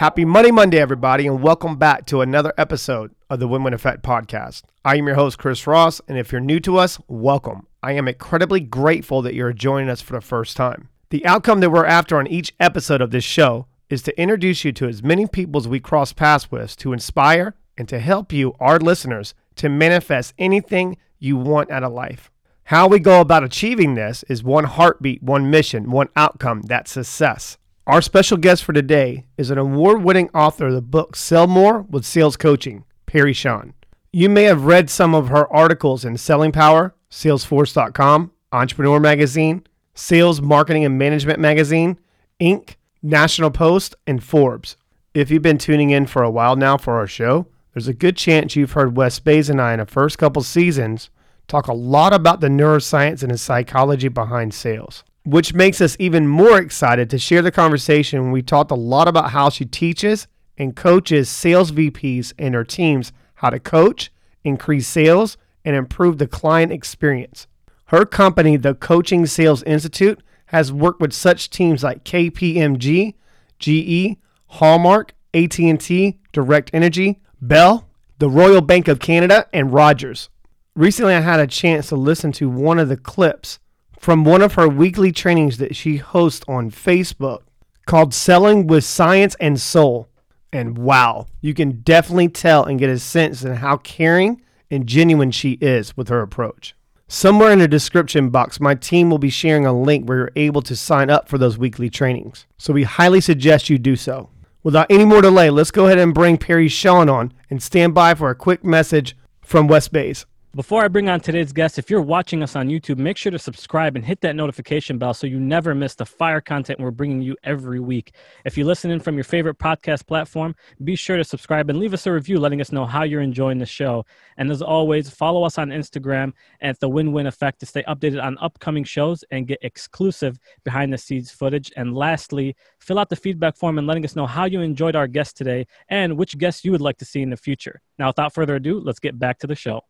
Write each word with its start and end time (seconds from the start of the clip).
Happy 0.00 0.24
Money 0.24 0.50
Monday, 0.50 0.78
everybody, 0.78 1.26
and 1.26 1.42
welcome 1.42 1.76
back 1.76 2.06
to 2.06 2.22
another 2.22 2.54
episode 2.56 3.14
of 3.28 3.38
the 3.38 3.46
Win 3.46 3.62
Win 3.62 3.74
Effect 3.74 4.02
podcast. 4.02 4.62
I 4.82 4.96
am 4.96 5.06
your 5.06 5.16
host, 5.16 5.36
Chris 5.36 5.66
Ross, 5.66 6.00
and 6.08 6.16
if 6.16 6.32
you're 6.32 6.40
new 6.40 6.58
to 6.60 6.78
us, 6.78 6.98
welcome. 7.06 7.66
I 7.82 7.92
am 7.92 8.08
incredibly 8.08 8.60
grateful 8.60 9.20
that 9.20 9.34
you're 9.34 9.52
joining 9.52 9.90
us 9.90 10.00
for 10.00 10.14
the 10.14 10.22
first 10.22 10.56
time. 10.56 10.88
The 11.10 11.26
outcome 11.26 11.60
that 11.60 11.68
we're 11.68 11.84
after 11.84 12.16
on 12.16 12.26
each 12.26 12.54
episode 12.58 13.02
of 13.02 13.10
this 13.10 13.24
show 13.24 13.66
is 13.90 14.00
to 14.04 14.18
introduce 14.18 14.64
you 14.64 14.72
to 14.72 14.88
as 14.88 15.02
many 15.02 15.26
people 15.26 15.60
as 15.60 15.68
we 15.68 15.80
cross 15.80 16.14
paths 16.14 16.50
with 16.50 16.78
to 16.78 16.94
inspire 16.94 17.54
and 17.76 17.86
to 17.90 17.98
help 17.98 18.32
you, 18.32 18.54
our 18.58 18.78
listeners, 18.78 19.34
to 19.56 19.68
manifest 19.68 20.32
anything 20.38 20.96
you 21.18 21.36
want 21.36 21.70
out 21.70 21.84
of 21.84 21.92
life. 21.92 22.30
How 22.62 22.88
we 22.88 23.00
go 23.00 23.20
about 23.20 23.44
achieving 23.44 23.96
this 23.96 24.22
is 24.30 24.42
one 24.42 24.64
heartbeat, 24.64 25.22
one 25.22 25.50
mission, 25.50 25.90
one 25.90 26.08
outcome 26.16 26.62
that's 26.62 26.92
success. 26.92 27.58
Our 27.86 28.02
special 28.02 28.36
guest 28.36 28.62
for 28.62 28.74
today 28.74 29.24
is 29.38 29.50
an 29.50 29.56
award 29.56 30.02
winning 30.02 30.28
author 30.34 30.66
of 30.66 30.74
the 30.74 30.82
book 30.82 31.16
Sell 31.16 31.46
More 31.46 31.80
with 31.80 32.04
Sales 32.04 32.36
Coaching, 32.36 32.84
Peri 33.06 33.32
Shawn. 33.32 33.72
You 34.12 34.28
may 34.28 34.44
have 34.44 34.66
read 34.66 34.90
some 34.90 35.14
of 35.14 35.28
her 35.28 35.50
articles 35.52 36.04
in 36.04 36.18
Selling 36.18 36.52
Power, 36.52 36.94
Salesforce.com, 37.10 38.32
Entrepreneur 38.52 39.00
Magazine, 39.00 39.66
Sales 39.94 40.42
Marketing 40.42 40.84
and 40.84 40.98
Management 40.98 41.40
Magazine, 41.40 41.98
Inc., 42.38 42.76
National 43.02 43.50
Post, 43.50 43.94
and 44.06 44.22
Forbes. 44.22 44.76
If 45.14 45.30
you've 45.30 45.42
been 45.42 45.58
tuning 45.58 45.90
in 45.90 46.06
for 46.06 46.22
a 46.22 46.30
while 46.30 46.56
now 46.56 46.76
for 46.76 46.98
our 46.98 47.06
show, 47.06 47.46
there's 47.72 47.88
a 47.88 47.94
good 47.94 48.16
chance 48.16 48.54
you've 48.54 48.72
heard 48.72 48.96
Wes 48.96 49.18
Baiz 49.20 49.48
and 49.48 49.60
I 49.60 49.72
in 49.72 49.78
the 49.78 49.86
first 49.86 50.18
couple 50.18 50.42
seasons 50.42 51.08
talk 51.48 51.66
a 51.66 51.72
lot 51.72 52.12
about 52.12 52.40
the 52.40 52.48
neuroscience 52.48 53.22
and 53.22 53.32
the 53.32 53.38
psychology 53.38 54.08
behind 54.08 54.52
sales 54.52 55.02
which 55.24 55.54
makes 55.54 55.80
us 55.80 55.96
even 55.98 56.26
more 56.26 56.58
excited 56.58 57.10
to 57.10 57.18
share 57.18 57.42
the 57.42 57.50
conversation. 57.50 58.32
We 58.32 58.42
talked 58.42 58.70
a 58.70 58.76
lot 58.76 59.08
about 59.08 59.30
how 59.30 59.50
she 59.50 59.64
teaches 59.64 60.26
and 60.56 60.76
coaches 60.76 61.28
sales 61.28 61.72
VPs 61.72 62.32
and 62.38 62.54
their 62.54 62.64
teams 62.64 63.12
how 63.34 63.50
to 63.50 63.58
coach, 63.58 64.12
increase 64.44 64.86
sales, 64.86 65.38
and 65.64 65.74
improve 65.74 66.18
the 66.18 66.26
client 66.26 66.72
experience. 66.72 67.46
Her 67.86 68.04
company, 68.04 68.56
the 68.56 68.74
Coaching 68.74 69.26
Sales 69.26 69.62
Institute, 69.62 70.22
has 70.46 70.72
worked 70.72 71.00
with 71.00 71.12
such 71.12 71.48
teams 71.48 71.82
like 71.82 72.04
KPMG, 72.04 73.14
GE, 73.58 74.16
Hallmark, 74.46 75.14
AT&T, 75.32 76.18
Direct 76.32 76.70
Energy, 76.72 77.20
Bell, 77.40 77.88
the 78.18 78.28
Royal 78.28 78.60
Bank 78.60 78.88
of 78.88 79.00
Canada, 79.00 79.46
and 79.52 79.72
Rogers. 79.72 80.28
Recently, 80.76 81.14
I 81.14 81.20
had 81.20 81.40
a 81.40 81.46
chance 81.46 81.88
to 81.88 81.96
listen 81.96 82.32
to 82.32 82.50
one 82.50 82.78
of 82.78 82.88
the 82.88 82.96
clips 82.96 83.58
from 84.00 84.24
one 84.24 84.40
of 84.40 84.54
her 84.54 84.66
weekly 84.66 85.12
trainings 85.12 85.58
that 85.58 85.76
she 85.76 85.98
hosts 85.98 86.42
on 86.48 86.70
Facebook 86.70 87.42
called 87.84 88.14
Selling 88.14 88.66
with 88.66 88.82
Science 88.82 89.36
and 89.38 89.60
Soul. 89.60 90.08
And 90.50 90.78
wow, 90.78 91.26
you 91.42 91.52
can 91.52 91.82
definitely 91.82 92.28
tell 92.28 92.64
and 92.64 92.78
get 92.78 92.88
a 92.88 92.98
sense 92.98 93.44
of 93.44 93.58
how 93.58 93.76
caring 93.76 94.40
and 94.70 94.86
genuine 94.86 95.30
she 95.30 95.52
is 95.60 95.94
with 95.98 96.08
her 96.08 96.22
approach. 96.22 96.74
Somewhere 97.08 97.50
in 97.50 97.58
the 97.58 97.68
description 97.68 98.30
box, 98.30 98.58
my 98.58 98.74
team 98.74 99.10
will 99.10 99.18
be 99.18 99.28
sharing 99.28 99.66
a 99.66 99.78
link 99.78 100.08
where 100.08 100.16
you're 100.18 100.32
able 100.34 100.62
to 100.62 100.74
sign 100.74 101.10
up 101.10 101.28
for 101.28 101.36
those 101.36 101.58
weekly 101.58 101.90
trainings. 101.90 102.46
So 102.56 102.72
we 102.72 102.84
highly 102.84 103.20
suggest 103.20 103.68
you 103.68 103.76
do 103.76 103.96
so. 103.96 104.30
Without 104.62 104.86
any 104.88 105.04
more 105.04 105.20
delay, 105.20 105.50
let's 105.50 105.70
go 105.70 105.86
ahead 105.86 105.98
and 105.98 106.14
bring 106.14 106.38
Peri 106.38 106.68
Shawn 106.68 107.10
on 107.10 107.34
and 107.50 107.62
stand 107.62 107.92
by 107.94 108.14
for 108.14 108.30
a 108.30 108.34
quick 108.34 108.64
message 108.64 109.14
from 109.42 109.68
Wes 109.68 109.88
Baiz. 109.88 110.24
Before 110.52 110.82
I 110.82 110.88
bring 110.88 111.08
on 111.08 111.20
today's 111.20 111.52
guest, 111.52 111.78
if 111.78 111.88
you're 111.88 112.00
watching 112.00 112.42
us 112.42 112.56
on 112.56 112.66
YouTube, 112.66 112.98
make 112.98 113.16
sure 113.16 113.30
to 113.30 113.38
subscribe 113.38 113.94
and 113.94 114.04
hit 114.04 114.20
that 114.22 114.34
notification 114.34 114.98
bell 114.98 115.14
so 115.14 115.28
you 115.28 115.38
never 115.38 115.76
miss 115.76 115.94
the 115.94 116.04
fire 116.04 116.40
content 116.40 116.80
we're 116.80 116.90
bringing 116.90 117.22
you 117.22 117.36
every 117.44 117.78
week. 117.78 118.16
If 118.44 118.58
you 118.58 118.64
listen 118.64 118.90
in 118.90 118.98
from 118.98 119.14
your 119.14 119.22
favorite 119.22 119.58
podcast 119.58 120.08
platform, 120.08 120.56
be 120.82 120.96
sure 120.96 121.16
to 121.16 121.22
subscribe 121.22 121.70
and 121.70 121.78
leave 121.78 121.94
us 121.94 122.04
a 122.04 122.12
review 122.12 122.40
letting 122.40 122.60
us 122.60 122.72
know 122.72 122.84
how 122.84 123.04
you're 123.04 123.20
enjoying 123.20 123.58
the 123.58 123.64
show. 123.64 124.04
And 124.38 124.50
as 124.50 124.60
always, 124.60 125.08
follow 125.08 125.44
us 125.44 125.56
on 125.56 125.68
Instagram 125.68 126.32
at 126.60 126.80
the 126.80 126.88
Win 126.88 127.12
Win 127.12 127.28
Effect 127.28 127.60
to 127.60 127.66
stay 127.66 127.84
updated 127.84 128.20
on 128.20 128.36
upcoming 128.40 128.82
shows 128.82 129.22
and 129.30 129.46
get 129.46 129.60
exclusive 129.62 130.36
behind 130.64 130.92
the 130.92 130.98
scenes 130.98 131.30
footage. 131.30 131.70
And 131.76 131.94
lastly, 131.94 132.56
fill 132.80 132.98
out 132.98 133.08
the 133.08 133.14
feedback 133.14 133.56
form 133.56 133.78
and 133.78 133.86
letting 133.86 134.04
us 134.04 134.16
know 134.16 134.26
how 134.26 134.46
you 134.46 134.62
enjoyed 134.62 134.96
our 134.96 135.06
guest 135.06 135.36
today 135.36 135.68
and 135.90 136.18
which 136.18 136.38
guests 136.38 136.64
you 136.64 136.72
would 136.72 136.80
like 136.80 136.98
to 136.98 137.04
see 137.04 137.22
in 137.22 137.30
the 137.30 137.36
future. 137.36 137.80
Now, 138.00 138.08
without 138.08 138.34
further 138.34 138.56
ado, 138.56 138.80
let's 138.80 138.98
get 138.98 139.16
back 139.16 139.38
to 139.40 139.46
the 139.46 139.54
show. 139.54 139.82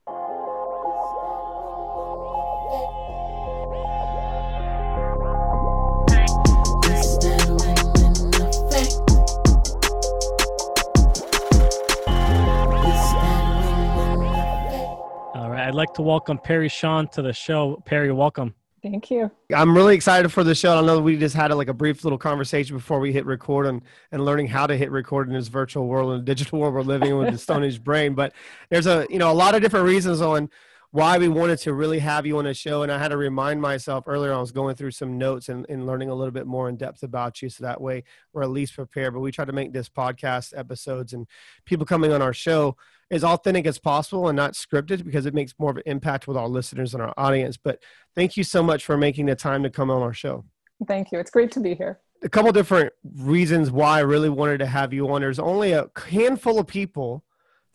Like 15.80 15.94
to 15.94 16.02
welcome 16.02 16.36
Peri 16.36 16.68
Shawn 16.68 17.08
to 17.08 17.22
the 17.22 17.32
show. 17.32 17.82
Peri, 17.86 18.12
welcome. 18.12 18.54
Thank 18.82 19.10
you. 19.10 19.30
I'm 19.56 19.74
really 19.74 19.94
excited 19.94 20.30
for 20.30 20.44
the 20.44 20.54
show. 20.54 20.78
I 20.78 20.82
know 20.82 21.00
we 21.00 21.16
just 21.16 21.34
had 21.34 21.52
a, 21.52 21.54
like 21.54 21.68
a 21.68 21.72
brief 21.72 22.04
little 22.04 22.18
conversation 22.18 22.76
before 22.76 23.00
we 23.00 23.14
hit 23.14 23.24
record 23.24 23.64
and, 23.64 23.80
and 24.12 24.22
learning 24.22 24.48
how 24.48 24.66
to 24.66 24.76
hit 24.76 24.90
record 24.90 25.28
in 25.28 25.32
this 25.32 25.48
virtual 25.48 25.86
world 25.86 26.12
and 26.12 26.22
digital 26.22 26.58
world 26.58 26.74
we're 26.74 26.82
living 26.82 27.08
in 27.08 27.16
with 27.16 27.32
the 27.32 27.38
Stone 27.46 27.64
Age 27.64 27.82
brain. 27.82 28.12
But 28.12 28.34
there's 28.68 28.86
a 28.86 29.06
you 29.08 29.18
know 29.18 29.30
a 29.30 29.32
lot 29.32 29.54
of 29.54 29.62
different 29.62 29.86
reasons 29.86 30.20
on 30.20 30.50
why 30.90 31.16
we 31.16 31.28
wanted 31.28 31.60
to 31.60 31.72
really 31.72 32.00
have 32.00 32.26
you 32.26 32.36
on 32.36 32.44
the 32.44 32.52
show. 32.52 32.82
And 32.82 32.92
I 32.92 32.98
had 32.98 33.08
to 33.08 33.16
remind 33.16 33.62
myself 33.62 34.04
earlier, 34.06 34.34
I 34.34 34.38
was 34.38 34.52
going 34.52 34.76
through 34.76 34.90
some 34.90 35.16
notes 35.16 35.48
and, 35.48 35.64
and 35.70 35.86
learning 35.86 36.10
a 36.10 36.14
little 36.14 36.30
bit 36.30 36.46
more 36.46 36.68
in 36.68 36.76
depth 36.76 37.02
about 37.04 37.40
you. 37.40 37.48
So 37.48 37.64
that 37.64 37.80
way 37.80 38.04
we're 38.34 38.42
at 38.42 38.50
least 38.50 38.74
prepared. 38.74 39.14
But 39.14 39.20
we 39.20 39.32
try 39.32 39.46
to 39.46 39.52
make 39.52 39.72
this 39.72 39.88
podcast 39.88 40.52
episodes 40.54 41.14
and 41.14 41.26
people 41.64 41.86
coming 41.86 42.12
on 42.12 42.20
our 42.20 42.34
show 42.34 42.76
as 43.10 43.24
authentic 43.24 43.66
as 43.66 43.78
possible 43.78 44.28
and 44.28 44.36
not 44.36 44.52
scripted 44.52 45.04
because 45.04 45.26
it 45.26 45.34
makes 45.34 45.54
more 45.58 45.70
of 45.70 45.76
an 45.78 45.82
impact 45.86 46.28
with 46.28 46.36
our 46.36 46.48
listeners 46.48 46.94
and 46.94 47.02
our 47.02 47.12
audience. 47.16 47.56
But 47.56 47.82
thank 48.14 48.36
you 48.36 48.44
so 48.44 48.62
much 48.62 48.84
for 48.84 48.96
making 48.96 49.26
the 49.26 49.34
time 49.34 49.62
to 49.64 49.70
come 49.70 49.90
on 49.90 50.02
our 50.02 50.12
show. 50.12 50.44
Thank 50.86 51.12
you. 51.12 51.18
It's 51.18 51.30
great 51.30 51.50
to 51.52 51.60
be 51.60 51.74
here. 51.74 52.00
A 52.22 52.28
couple 52.28 52.52
different 52.52 52.92
reasons 53.16 53.70
why 53.70 53.98
I 53.98 54.02
really 54.02 54.28
wanted 54.28 54.58
to 54.58 54.66
have 54.66 54.92
you 54.92 55.10
on. 55.10 55.22
There's 55.22 55.38
only 55.38 55.72
a 55.72 55.88
handful 56.08 56.58
of 56.58 56.66
people 56.66 57.24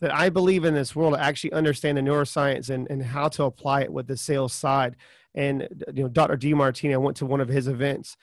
that 0.01 0.13
I 0.13 0.29
believe 0.29 0.65
in 0.65 0.73
this 0.73 0.95
world 0.95 1.15
actually 1.15 1.53
understand 1.53 1.97
the 1.97 2.01
neuroscience 2.01 2.69
and, 2.69 2.87
and 2.89 3.03
how 3.03 3.27
to 3.29 3.43
apply 3.43 3.81
it 3.81 3.91
with 3.91 4.07
the 4.07 4.17
sales 4.17 4.53
side. 4.53 4.95
And 5.33 5.67
you 5.93 6.03
know, 6.03 6.09
Dr. 6.09 6.37
Demartini, 6.37 6.93
I 6.93 6.97
went 6.97 7.17
to 7.17 7.25
one 7.25 7.41
of 7.41 7.47
his 7.47 7.67
events 7.67 8.15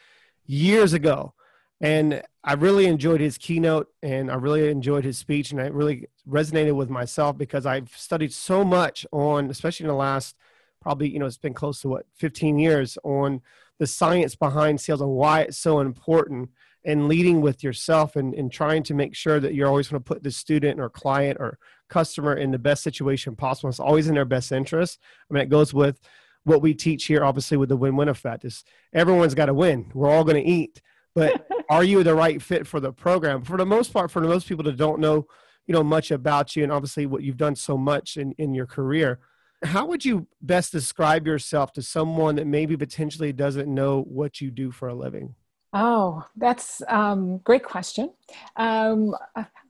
years 0.47 0.93
ago, 0.93 1.35
and 1.81 2.23
I 2.45 2.55
really 2.55 2.87
enjoyed 2.87 3.21
his 3.21 3.39
keynote 3.39 3.89
and 4.03 4.31
I 4.31 4.35
really 4.35 4.69
enjoyed 4.69 5.05
his 5.05 5.19
speech, 5.19 5.53
and 5.53 5.61
I 5.61 5.67
really 5.67 6.09
resonated 6.29 6.75
with 6.75 6.91
myself 6.91 7.39
because 7.39 7.67
I've 7.67 7.91
studied 7.97 8.33
so 8.33 8.65
much 8.65 9.07
on, 9.13 9.49
especially 9.51 9.85
in 9.85 9.89
the 9.89 9.95
last 9.95 10.37
probably 10.81 11.09
you 11.09 11.19
know 11.19 11.27
it's 11.27 11.39
been 11.39 11.55
close 11.55 11.81
to 11.81 11.89
what 11.89 12.07
15 12.17 12.59
years 12.59 12.99
on 13.05 13.41
the 13.79 13.87
science 13.87 14.35
behind 14.35 14.81
sales 14.81 15.01
and 15.01 15.11
why 15.11 15.43
it's 15.43 15.59
so 15.59 15.79
important 15.79 16.51
and 16.85 17.09
leading 17.09 17.41
with 17.41 17.63
yourself 17.63 18.17
and, 18.17 18.35
and 18.35 18.53
trying 18.53 18.83
to 18.83 18.95
make 18.95 19.15
sure 19.15 19.39
that 19.39 19.55
you're 19.55 19.69
always 19.69 19.89
going 19.89 20.01
to 20.01 20.05
put 20.05 20.23
the 20.23 20.31
student 20.31 20.81
or 20.81 20.91
client 20.91 21.37
or 21.41 21.59
customer 21.89 22.35
in 22.35 22.51
the 22.51 22.59
best 22.59 22.83
situation 22.83 23.37
possible. 23.37 23.71
It's 23.71 23.79
always 23.79 24.09
in 24.09 24.15
their 24.15 24.25
best 24.25 24.51
interest. 24.51 24.99
I 25.31 25.35
mean, 25.35 25.43
it 25.43 25.49
goes 25.49 25.73
with 25.73 26.01
what 26.45 26.63
we 26.63 26.75
teach 26.75 27.05
here, 27.05 27.25
obviously, 27.25 27.57
with 27.57 27.69
the 27.69 27.77
win-win 27.77 28.09
effect. 28.09 28.45
Is 28.45 28.65
everyone's 28.93 29.35
got 29.35 29.47
to 29.47 29.55
win. 29.55 29.91
We're 29.95 30.11
all 30.11 30.25
going 30.25 30.43
to 30.43 30.51
eat, 30.51 30.83
but 31.15 31.47
are 31.71 31.85
you 31.85 32.03
the 32.03 32.15
right 32.15 32.41
fit 32.41 32.67
for 32.67 32.81
the 32.81 32.93
program? 32.93 33.43
For 33.43 33.57
the 33.57 33.67
most 33.67 33.93
part, 33.93 34.11
for 34.11 34.21
most 34.21 34.49
people 34.49 34.65
that 34.65 34.77
don't 34.77 35.01
know, 35.01 35.27
you 35.67 35.73
know, 35.73 35.85
much 35.85 36.11
about 36.11 36.57
you, 36.57 36.63
and 36.63 36.73
obviously 36.73 37.07
what 37.07 37.23
you've 37.23 37.37
done 37.37 37.57
so 37.57 37.77
much 37.77 38.17
in 38.17 38.33
in 38.39 38.55
your 38.55 38.67
career, 38.67 39.21
how 39.65 39.87
would 39.87 40.05
you 40.05 40.27
best 40.41 40.73
describe 40.73 41.27
yourself 41.27 41.73
to 41.75 41.83
someone 41.83 42.37
that 42.37 42.47
maybe 42.47 42.77
potentially 42.77 43.33
doesn't 43.33 43.73
know 43.73 44.03
what 44.03 44.41
you 44.41 44.51
do 44.51 44.71
for 44.71 44.89
a 44.89 44.95
living? 44.95 45.35
Oh, 45.75 46.25
that's 46.37 46.83
um, 46.89 47.39
great 47.39 47.65
question. 47.65 48.11
Um, 48.57 49.15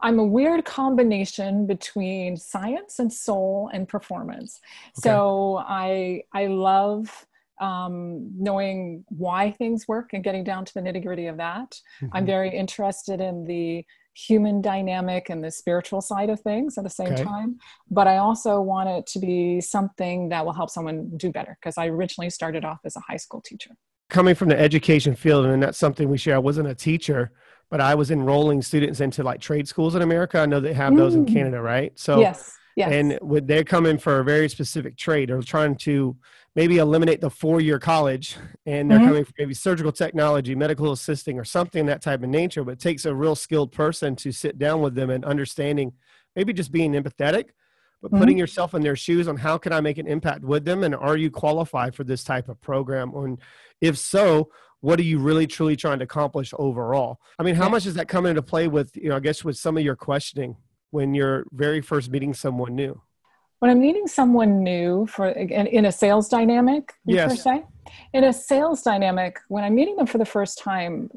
I'm 0.00 0.18
a 0.18 0.24
weird 0.24 0.64
combination 0.64 1.66
between 1.66 2.36
science 2.36 2.98
and 2.98 3.12
soul 3.12 3.70
and 3.72 3.86
performance. 3.88 4.60
Okay. 4.98 5.08
So 5.08 5.62
I 5.64 6.24
I 6.32 6.46
love 6.46 7.26
um, 7.62 8.30
knowing 8.36 9.04
why 9.08 9.52
things 9.52 9.86
work 9.86 10.10
and 10.12 10.24
getting 10.24 10.44
down 10.44 10.64
to 10.64 10.74
the 10.74 10.80
nitty 10.80 11.02
gritty 11.04 11.26
of 11.26 11.36
that. 11.36 11.80
Mm-hmm. 12.00 12.16
I'm 12.16 12.26
very 12.26 12.50
interested 12.50 13.20
in 13.20 13.44
the 13.44 13.84
human 14.14 14.60
dynamic 14.60 15.30
and 15.30 15.42
the 15.42 15.50
spiritual 15.50 16.02
side 16.02 16.28
of 16.28 16.40
things 16.40 16.76
at 16.76 16.84
the 16.84 16.90
same 16.90 17.14
okay. 17.14 17.22
time. 17.22 17.58
But 17.90 18.08
I 18.08 18.18
also 18.18 18.60
want 18.60 18.88
it 18.88 19.06
to 19.08 19.18
be 19.18 19.60
something 19.60 20.28
that 20.28 20.44
will 20.44 20.52
help 20.52 20.70
someone 20.70 21.16
do 21.16 21.30
better 21.30 21.56
because 21.60 21.78
I 21.78 21.86
originally 21.86 22.28
started 22.28 22.64
off 22.64 22.80
as 22.84 22.96
a 22.96 23.00
high 23.00 23.16
school 23.16 23.40
teacher 23.40 23.70
coming 24.12 24.34
from 24.34 24.50
the 24.50 24.60
education 24.60 25.16
field, 25.16 25.46
and 25.46 25.62
that's 25.62 25.78
something 25.78 26.08
we 26.08 26.18
share. 26.18 26.36
I 26.36 26.38
wasn't 26.38 26.68
a 26.68 26.74
teacher, 26.74 27.32
but 27.70 27.80
I 27.80 27.94
was 27.94 28.10
enrolling 28.10 28.60
students 28.60 29.00
into 29.00 29.22
like 29.22 29.40
trade 29.40 29.66
schools 29.66 29.94
in 29.94 30.02
America. 30.02 30.38
I 30.38 30.46
know 30.46 30.60
they 30.60 30.74
have 30.74 30.94
those 30.94 31.14
in 31.14 31.24
mm. 31.24 31.32
Canada, 31.32 31.62
right? 31.62 31.98
So 31.98 32.20
yes, 32.20 32.54
yes. 32.76 32.92
And 32.92 33.18
they're 33.48 33.64
coming 33.64 33.96
for 33.96 34.18
a 34.18 34.24
very 34.24 34.50
specific 34.50 34.98
trade 34.98 35.30
or 35.30 35.40
trying 35.42 35.76
to 35.76 36.14
maybe 36.54 36.78
eliminate 36.78 37.20
the 37.20 37.30
four 37.30 37.60
year 37.60 37.78
college 37.78 38.36
and 38.66 38.90
they're 38.90 38.98
Mhm. 38.98 39.04
coming 39.04 39.24
from 39.24 39.34
maybe 39.38 39.54
surgical 39.54 39.92
technology, 39.92 40.54
medical 40.54 40.92
assisting, 40.92 41.38
or 41.38 41.44
something 41.44 41.86
that 41.86 42.02
type 42.02 42.22
of 42.22 42.28
nature. 42.28 42.62
But 42.64 42.72
it 42.72 42.80
takes 42.80 43.04
a 43.04 43.14
real 43.14 43.34
skilled 43.34 43.72
person 43.72 44.16
to 44.16 44.32
sit 44.32 44.58
down 44.58 44.82
with 44.82 44.94
them 44.94 45.10
and 45.10 45.24
understanding, 45.24 45.94
maybe 46.36 46.52
just 46.52 46.70
being 46.70 46.92
empathetic, 46.92 47.50
but 48.02 48.10
Mhm. 48.12 48.18
putting 48.18 48.38
yourself 48.38 48.74
in 48.74 48.82
their 48.82 48.96
shoes 48.96 49.28
on 49.28 49.38
how 49.38 49.56
can 49.58 49.72
I 49.72 49.80
make 49.80 49.98
an 49.98 50.06
impact 50.06 50.44
with 50.44 50.64
them 50.64 50.84
and 50.84 50.94
are 50.94 51.16
you 51.16 51.30
qualified 51.30 51.94
for 51.94 52.04
this 52.04 52.22
type 52.22 52.48
of 52.48 52.60
program? 52.60 53.14
And 53.14 53.40
if 53.80 53.96
so, 53.96 54.50
what 54.80 54.98
are 54.98 55.04
you 55.04 55.20
really 55.20 55.46
truly 55.46 55.76
trying 55.76 56.00
to 56.00 56.04
accomplish 56.04 56.52
overall? 56.58 57.20
I 57.38 57.44
mean, 57.44 57.54
how 57.54 57.68
much 57.68 57.84
does 57.84 57.94
that 57.94 58.08
come 58.08 58.26
into 58.26 58.42
play 58.42 58.68
with, 58.68 58.96
you 58.96 59.08
know, 59.08 59.16
I 59.16 59.20
guess 59.20 59.44
with 59.44 59.56
some 59.56 59.76
of 59.78 59.84
your 59.84 59.96
questioning 59.96 60.56
when 60.90 61.14
you're 61.14 61.46
very 61.52 61.80
first 61.80 62.10
meeting 62.10 62.34
someone 62.34 62.74
new? 62.74 63.00
When 63.62 63.70
I'm 63.70 63.78
meeting 63.78 64.08
someone 64.08 64.64
new 64.64 65.06
for 65.06 65.28
in, 65.28 65.68
in 65.68 65.84
a 65.84 65.92
sales 65.92 66.28
dynamic, 66.28 66.94
Yes. 67.06 67.28
per 67.28 67.36
se, 67.36 67.62
in 68.12 68.24
a 68.24 68.32
sales 68.32 68.82
dynamic, 68.82 69.38
when 69.46 69.62
I'm 69.62 69.76
meeting 69.76 69.94
them 69.94 70.08
for 70.08 70.18
the 70.18 70.24
first 70.24 70.58
time, 70.58 71.08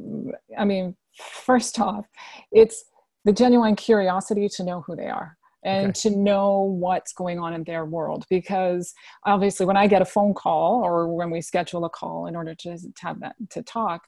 I 0.55 0.63
mean, 0.63 0.95
first 1.17 1.79
off, 1.79 2.05
it's 2.51 2.85
the 3.23 3.33
genuine 3.33 3.75
curiosity 3.75 4.47
to 4.57 4.63
know 4.63 4.81
who 4.81 4.95
they 4.95 5.07
are 5.07 5.39
and 5.63 5.87
Okay. 5.87 6.09
to 6.11 6.15
know 6.15 6.61
what's 6.61 7.13
going 7.13 7.39
on 7.39 7.55
in 7.55 7.63
their 7.63 7.83
world. 7.83 8.25
Because 8.29 8.93
obviously, 9.25 9.65
when 9.65 9.75
I 9.77 9.87
get 9.87 10.03
a 10.03 10.05
phone 10.05 10.35
call 10.35 10.83
or 10.83 11.11
when 11.11 11.31
we 11.31 11.41
schedule 11.41 11.83
a 11.83 11.89
call 11.89 12.27
in 12.27 12.35
order 12.35 12.53
to, 12.53 12.77
to 12.77 12.91
have 12.97 13.21
that 13.21 13.37
to 13.49 13.63
talk, 13.63 14.03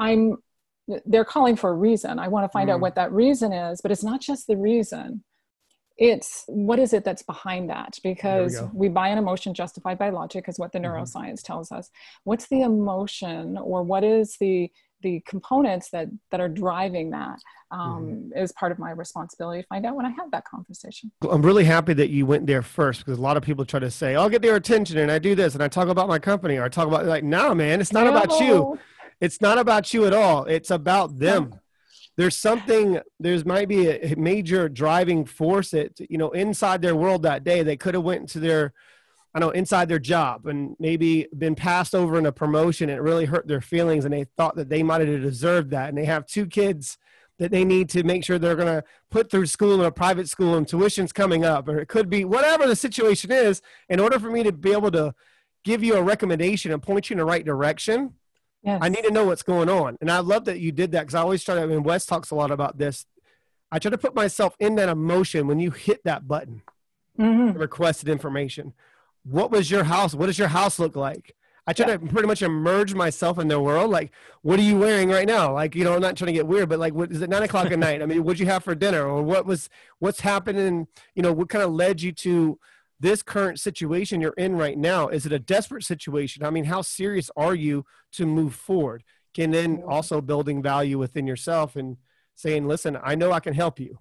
I'm 0.00 0.38
they're 1.06 1.24
calling 1.24 1.54
for 1.54 1.70
a 1.70 1.74
reason. 1.74 2.18
I 2.18 2.26
want 2.26 2.42
to 2.44 2.48
find 2.48 2.68
out 2.68 2.78
Mm. 2.78 2.82
what 2.82 2.96
that 2.96 3.12
reason 3.12 3.52
is, 3.52 3.80
but 3.80 3.92
it's 3.92 4.02
not 4.02 4.20
just 4.20 4.48
the 4.48 4.56
reason 4.56 5.22
it's 6.02 6.42
what 6.48 6.80
is 6.80 6.92
it 6.92 7.04
that's 7.04 7.22
behind 7.22 7.70
that 7.70 7.96
because 8.02 8.56
go. 8.56 8.70
we 8.74 8.88
buy 8.88 9.06
an 9.06 9.18
emotion 9.18 9.54
justified 9.54 9.96
by 9.98 10.10
logic 10.10 10.46
is 10.48 10.58
what 10.58 10.72
the 10.72 10.78
Mhm. 10.80 10.86
neuroscience 10.86 11.42
tells 11.42 11.70
us 11.70 11.90
what's 12.24 12.48
the 12.48 12.62
emotion 12.62 13.56
or 13.56 13.84
what 13.84 14.02
is 14.02 14.36
the 14.38 14.70
the 15.02 15.20
components 15.26 15.90
that 15.90 16.08
that 16.30 16.40
are 16.40 16.48
driving 16.48 17.10
that 17.10 17.38
um, 17.70 18.30
is 18.36 18.52
part 18.52 18.70
of 18.72 18.78
my 18.78 18.90
responsibility 18.90 19.62
to 19.62 19.66
find 19.68 19.86
out 19.86 19.94
when 19.94 20.06
i 20.06 20.10
have 20.10 20.30
that 20.32 20.44
conversation 20.44 21.10
I'm 21.30 21.42
really 21.42 21.64
happy 21.64 21.92
that 21.94 22.10
you 22.10 22.26
went 22.26 22.46
there 22.48 22.62
first 22.62 23.04
because 23.04 23.18
a 23.18 23.22
lot 23.22 23.36
of 23.36 23.44
people 23.44 23.64
try 23.64 23.80
to 23.80 23.90
say, 23.90 24.16
I'll 24.16 24.28
get 24.28 24.42
their 24.42 24.56
attention 24.56 24.98
and 24.98 25.10
I 25.10 25.18
do 25.18 25.34
this 25.34 25.54
and 25.54 25.62
I 25.62 25.68
talk 25.68 25.88
about 25.88 26.08
my 26.08 26.18
company 26.18 26.56
or 26.56 26.64
I 26.64 26.68
talk 26.68 26.88
about 26.88 27.06
like, 27.06 27.24
no, 27.24 27.54
man, 27.54 27.80
it's 27.80 27.92
not 27.92 28.06
about 28.06 28.40
you. 28.40 28.78
It's 29.20 29.40
not 29.40 29.56
about 29.58 29.94
you 29.94 30.04
at 30.04 30.12
all. 30.12 30.44
It's 30.44 30.70
about 30.70 31.18
them. 31.18 31.60
There's 32.16 32.36
something, 32.36 33.00
there's 33.18 33.44
might 33.44 33.68
be 33.68 33.88
a 33.88 34.14
major 34.16 34.68
driving 34.68 35.24
force 35.24 35.70
that, 35.70 35.98
you 36.10 36.18
know, 36.18 36.30
inside 36.30 36.82
their 36.82 36.96
world 36.96 37.22
that 37.22 37.42
day, 37.42 37.62
they 37.62 37.76
could 37.76 37.94
have 37.94 38.02
went 38.02 38.20
into 38.20 38.38
their, 38.38 38.74
I 39.34 39.38
know, 39.38 39.50
inside 39.50 39.88
their 39.88 39.98
job 39.98 40.46
and 40.46 40.76
maybe 40.78 41.26
been 41.36 41.54
passed 41.54 41.94
over 41.94 42.18
in 42.18 42.26
a 42.26 42.32
promotion 42.32 42.90
and 42.90 42.98
it 42.98 43.02
really 43.02 43.24
hurt 43.24 43.48
their 43.48 43.62
feelings 43.62 44.04
and 44.04 44.12
they 44.12 44.24
thought 44.36 44.56
that 44.56 44.68
they 44.68 44.82
might 44.82 45.00
have 45.00 45.22
deserved 45.22 45.70
that. 45.70 45.88
And 45.88 45.96
they 45.96 46.04
have 46.04 46.26
two 46.26 46.46
kids 46.46 46.98
that 47.38 47.50
they 47.50 47.64
need 47.64 47.88
to 47.88 48.04
make 48.04 48.24
sure 48.24 48.38
they're 48.38 48.56
going 48.56 48.80
to 48.80 48.84
put 49.10 49.30
through 49.30 49.46
school 49.46 49.74
in 49.74 49.86
a 49.86 49.90
private 49.90 50.28
school 50.28 50.54
and 50.54 50.68
tuition's 50.68 51.12
coming 51.12 51.44
up 51.44 51.66
or 51.68 51.78
it 51.78 51.88
could 51.88 52.10
be 52.10 52.24
whatever 52.24 52.66
the 52.66 52.76
situation 52.76 53.32
is 53.32 53.62
in 53.88 53.98
order 53.98 54.18
for 54.18 54.30
me 54.30 54.42
to 54.42 54.52
be 54.52 54.72
able 54.72 54.90
to 54.90 55.14
give 55.64 55.82
you 55.82 55.96
a 55.96 56.02
recommendation 56.02 56.72
and 56.72 56.82
point 56.82 57.08
you 57.08 57.14
in 57.14 57.18
the 57.18 57.24
right 57.24 57.44
direction 57.44 58.14
yes. 58.62 58.78
i 58.82 58.88
need 58.88 59.02
to 59.04 59.10
know 59.10 59.24
what's 59.24 59.42
going 59.42 59.68
on 59.68 59.96
and 60.00 60.10
i 60.10 60.18
love 60.18 60.44
that 60.44 60.60
you 60.60 60.72
did 60.72 60.92
that 60.92 61.00
because 61.02 61.14
i 61.14 61.20
always 61.20 61.42
try 61.44 61.54
to 61.54 61.62
I 61.62 61.66
mean 61.66 61.82
wes 61.82 62.06
talks 62.06 62.30
a 62.30 62.34
lot 62.34 62.50
about 62.50 62.78
this 62.78 63.06
i 63.70 63.78
try 63.78 63.90
to 63.90 63.98
put 63.98 64.14
myself 64.14 64.56
in 64.58 64.74
that 64.76 64.88
emotion 64.88 65.46
when 65.46 65.58
you 65.60 65.70
hit 65.70 66.02
that 66.04 66.26
button 66.28 66.62
Mhm. 67.18 67.58
requested 67.58 68.08
information 68.08 68.72
what 69.24 69.50
was 69.50 69.70
your 69.70 69.84
house 69.84 70.14
what 70.14 70.26
does 70.26 70.38
your 70.38 70.48
house 70.48 70.78
look 70.78 70.96
like 70.96 71.34
I 71.64 71.72
try 71.72 71.86
Yeah. 71.86 71.96
to 71.98 72.06
pretty 72.06 72.26
much 72.26 72.42
immerse 72.42 72.92
myself 72.92 73.38
in 73.38 73.46
their 73.46 73.60
world. 73.60 73.88
Like, 73.88 74.10
what 74.40 74.58
are 74.58 74.62
you 74.64 74.76
wearing 74.80 75.10
right 75.10 75.28
now? 75.28 75.54
Like, 75.54 75.76
you 75.76 75.84
know, 75.84 75.94
I'm 75.94 76.00
not 76.02 76.16
trying 76.16 76.26
to 76.26 76.32
get 76.32 76.48
weird, 76.48 76.68
but 76.68 76.80
like, 76.80 76.92
what 76.92 77.12
is 77.12 77.22
it 77.22 77.30
nine 77.30 77.44
o'clock 77.44 77.70
at 77.70 77.78
night? 77.88 78.02
I 78.02 78.06
mean, 78.06 78.24
what'd 78.24 78.40
you 78.40 78.46
have 78.46 78.64
for 78.64 78.74
dinner, 78.74 79.06
or 79.06 79.22
what 79.22 79.46
was 79.46 79.70
what's 80.00 80.22
happening? 80.22 80.88
You 81.14 81.22
know, 81.22 81.32
what 81.32 81.48
kind 81.50 81.62
of 81.62 81.70
led 81.70 82.02
you 82.02 82.10
to 82.10 82.58
this 83.02 83.22
current 83.22 83.58
situation 83.58 84.20
you're 84.20 84.32
in 84.38 84.56
right 84.56 84.78
now? 84.78 85.08
Is 85.08 85.26
it 85.26 85.32
a 85.32 85.38
desperate 85.38 85.82
situation? 85.84 86.44
I 86.44 86.50
mean, 86.50 86.64
how 86.64 86.82
serious 86.82 87.30
are 87.36 87.54
you 87.54 87.84
to 88.12 88.24
move 88.24 88.54
forward? 88.54 89.02
Can 89.34 89.50
then 89.50 89.82
also 89.86 90.20
building 90.20 90.62
value 90.62 90.98
within 90.98 91.26
yourself 91.26 91.74
and 91.74 91.96
saying, 92.36 92.68
listen, 92.68 92.96
I 93.02 93.16
know 93.16 93.32
I 93.32 93.40
can 93.40 93.54
help 93.54 93.80
you. 93.80 93.98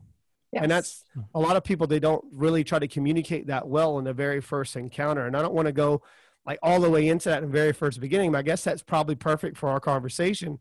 yes. 0.54 0.62
And 0.62 0.72
that's 0.72 1.04
a 1.34 1.40
lot 1.40 1.56
of 1.56 1.64
people, 1.64 1.88
they 1.88 2.00
don't 2.00 2.24
really 2.32 2.64
try 2.64 2.78
to 2.80 2.88
communicate 2.88 3.48
that 3.48 3.68
well 3.68 3.98
in 3.98 4.06
the 4.06 4.14
very 4.14 4.40
first 4.40 4.76
encounter. 4.76 5.26
And 5.26 5.36
I 5.36 5.42
don't 5.42 5.54
want 5.54 5.66
to 5.66 5.74
go 5.74 6.04
like 6.46 6.60
all 6.62 6.80
the 6.80 6.90
way 6.90 7.08
into 7.08 7.30
that 7.30 7.44
in 7.44 7.50
the 7.50 7.58
very 7.58 7.74
first 7.74 8.00
beginning, 8.00 8.32
but 8.32 8.40
I 8.40 8.44
guess 8.44 8.64
that's 8.64 8.84
probably 8.84 9.16
perfect 9.16 9.58
for 9.58 9.70
our 9.70 9.80
conversation. 9.80 10.60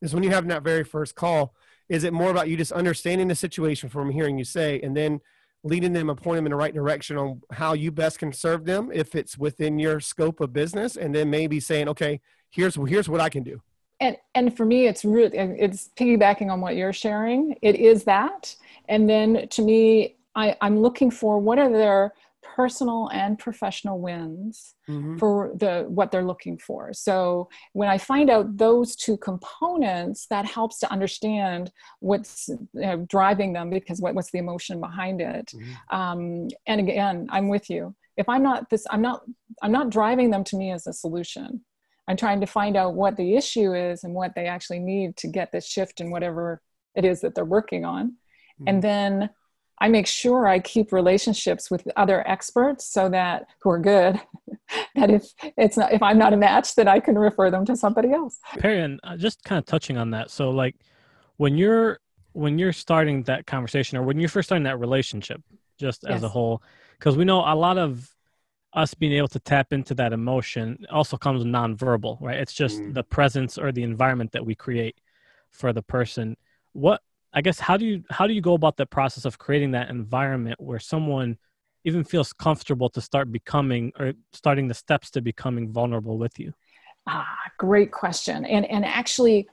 Is 0.00 0.14
when 0.14 0.24
you 0.24 0.30
have 0.30 0.48
that 0.48 0.62
very 0.62 0.84
first 0.84 1.14
call, 1.14 1.54
is 1.88 2.04
it 2.04 2.12
more 2.12 2.30
about 2.30 2.48
you 2.48 2.56
just 2.56 2.72
understanding 2.72 3.28
the 3.28 3.34
situation 3.34 3.88
from 3.88 4.10
hearing 4.10 4.38
you 4.38 4.44
say, 4.44 4.80
and 4.80 4.96
then 4.96 5.20
leading 5.64 5.92
them 5.92 6.10
and 6.10 6.18
pointing 6.20 6.44
them 6.44 6.46
in 6.46 6.50
the 6.50 6.56
right 6.56 6.74
direction 6.74 7.16
on 7.16 7.40
how 7.52 7.72
you 7.72 7.90
best 7.90 8.18
can 8.18 8.32
serve 8.32 8.64
them 8.64 8.90
if 8.92 9.14
it's 9.14 9.38
within 9.38 9.78
your 9.78 10.00
scope 10.00 10.40
of 10.40 10.52
business, 10.52 10.96
and 10.96 11.14
then 11.14 11.30
maybe 11.30 11.60
saying, 11.60 11.88
okay, 11.88 12.20
here's 12.50 12.76
here's 12.88 13.08
what 13.08 13.20
I 13.20 13.28
can 13.28 13.42
do. 13.42 13.60
and 14.00 14.16
and 14.34 14.56
for 14.56 14.64
me 14.66 14.86
it's 14.86 15.04
really 15.04 15.36
it's 15.38 15.90
piggybacking 15.96 16.50
on 16.50 16.60
what 16.60 16.74
you're 16.76 16.92
sharing 16.92 17.54
it 17.62 17.76
is 17.76 18.04
that 18.04 18.54
and 18.88 19.08
then 19.08 19.46
to 19.48 19.62
me 19.62 20.16
I, 20.34 20.56
i'm 20.60 20.80
looking 20.80 21.10
for 21.10 21.38
what 21.38 21.58
are 21.58 21.70
their 21.70 22.12
personal 22.56 23.08
and 23.12 23.38
professional 23.38 23.98
wins 24.00 24.74
Mhm. 24.88 25.18
for 25.20 25.52
the 25.62 25.86
what 25.88 26.10
they're 26.10 26.24
looking 26.32 26.56
for. 26.58 26.92
So 26.92 27.48
when 27.72 27.88
i 27.88 27.98
find 27.98 28.28
out 28.34 28.56
those 28.66 28.94
two 29.04 29.16
components 29.16 30.26
that 30.32 30.44
helps 30.44 30.76
to 30.80 30.90
understand 30.96 31.70
what's 32.00 32.50
driving 33.06 33.52
them 33.52 33.70
because 33.70 34.00
what, 34.00 34.14
what's 34.14 34.30
the 34.32 34.38
emotion 34.46 34.80
behind 34.80 35.20
it. 35.20 35.46
Mhm. 35.54 35.74
um, 35.98 36.20
and 36.66 36.78
again 36.80 37.16
i'm 37.30 37.48
with 37.48 37.66
you. 37.74 37.94
If 38.16 38.28
i'm 38.28 38.42
not 38.42 38.68
this 38.70 38.84
i'm 38.92 39.02
not 39.08 39.18
i'm 39.62 39.72
not 39.72 39.90
driving 39.98 40.28
them 40.30 40.44
to 40.44 40.56
me 40.56 40.70
as 40.72 40.86
a 40.86 40.92
solution. 40.92 41.64
I'm 42.08 42.16
trying 42.16 42.40
to 42.40 42.46
find 42.58 42.74
out 42.76 42.94
what 43.02 43.16
the 43.16 43.36
issue 43.40 43.68
is 43.74 44.02
and 44.04 44.12
what 44.20 44.34
they 44.34 44.46
actually 44.46 44.80
need 44.80 45.08
to 45.22 45.28
get 45.28 45.52
this 45.52 45.66
shift 45.74 46.00
in 46.00 46.10
whatever 46.10 46.60
it 46.98 47.04
is 47.04 47.20
that 47.20 47.34
they're 47.34 47.54
working 47.58 47.84
on. 47.84 48.04
And 48.66 48.82
then 48.82 49.30
i 49.82 49.88
make 49.88 50.06
sure 50.06 50.46
i 50.46 50.58
keep 50.58 50.92
relationships 50.92 51.70
with 51.70 51.86
other 51.96 52.26
experts 52.28 52.86
so 52.86 53.08
that 53.08 53.46
who 53.60 53.70
are 53.70 53.78
good 53.78 54.20
that 54.94 55.10
if 55.10 55.24
it's 55.56 55.76
not 55.76 55.92
if 55.92 56.02
i'm 56.02 56.18
not 56.18 56.32
a 56.32 56.36
match 56.36 56.74
that 56.74 56.88
i 56.88 56.98
can 56.98 57.16
refer 57.18 57.50
them 57.50 57.64
to 57.64 57.76
somebody 57.76 58.12
else 58.12 58.38
Peri, 58.58 58.80
and 58.80 59.00
uh, 59.02 59.16
just 59.16 59.42
kind 59.44 59.58
of 59.58 59.64
touching 59.66 59.96
on 59.96 60.10
that. 60.10 60.30
So, 60.30 60.50
like, 60.50 60.76
when 61.36 61.56
you're 61.56 61.98
when 62.32 62.58
you're 62.58 62.72
starting 62.72 63.22
that 63.24 63.46
conversation, 63.46 63.98
or 63.98 64.02
when 64.02 64.18
you're 64.18 64.28
first 64.28 64.48
starting 64.48 64.64
that 64.64 64.78
relationship, 64.78 65.42
just 65.78 66.04
as 66.04 66.22
a 66.22 66.28
whole, 66.28 66.62
because 66.98 67.16
we 67.16 67.24
know 67.24 67.40
a 67.40 67.54
lot 67.54 67.78
of 67.78 68.10
us 68.74 68.94
being 68.94 69.12
able 69.12 69.28
to 69.28 69.38
tap 69.38 69.72
into 69.72 69.94
that 69.94 70.12
emotion 70.12 70.86
also 70.90 71.16
comes 71.16 71.44
nonverbal, 71.44 72.18
right? 72.20 72.38
It's 72.38 72.54
just 72.54 72.80
Mm. 72.80 72.94
the 72.94 73.02
presence 73.02 73.58
or 73.58 73.70
the 73.70 73.82
environment 73.82 74.32
that 74.32 74.46
we 74.46 74.54
create 74.54 74.96
for 75.50 75.72
the 75.74 75.82
person. 75.82 76.36
What 76.72 77.02
I 77.34 77.40
guess 77.40 77.58
how 77.58 77.76
do 77.76 77.84
you 77.86 78.04
how 78.10 78.26
do 78.26 78.34
you 78.34 78.40
go 78.40 78.54
about 78.54 78.76
the 78.76 78.86
process 78.86 79.24
of 79.24 79.38
creating 79.38 79.72
that 79.72 79.88
environment 79.90 80.60
where 80.60 80.78
someone 80.78 81.38
even 81.84 82.04
feels 82.04 82.32
comfortable 82.32 82.88
to 82.90 83.00
start 83.00 83.32
becoming 83.32 83.92
or 83.98 84.12
starting 84.32 84.68
the 84.68 84.74
steps 84.74 85.10
to 85.12 85.20
becoming 85.20 85.72
vulnerable 85.72 86.18
with 86.18 86.38
you? 86.38 86.52
Ah, 87.06 87.36
great 87.58 87.90
question. 87.90 88.44
And 88.44 88.66
and 88.66 88.84
actually, 88.84 89.48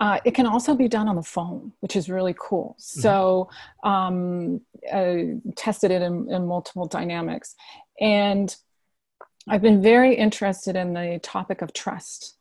uh, 0.00 0.18
it 0.24 0.34
can 0.34 0.46
also 0.46 0.74
be 0.74 0.88
done 0.88 1.08
on 1.08 1.16
the 1.16 1.22
phone, 1.22 1.72
which 1.80 1.96
is 1.96 2.08
really 2.08 2.34
cool. 2.38 2.74
So, 2.78 3.48
um, 3.84 4.60
uh, 4.92 5.16
tested 5.56 5.90
it 5.90 6.02
in, 6.02 6.30
in 6.30 6.46
multiple 6.46 6.86
dynamics, 6.86 7.54
and 8.00 8.54
I've 9.48 9.62
been 9.62 9.82
very 9.82 10.14
interested 10.14 10.74
in 10.74 10.94
the 10.94 11.20
topic 11.22 11.62
of 11.62 11.72
trust. 11.72 12.33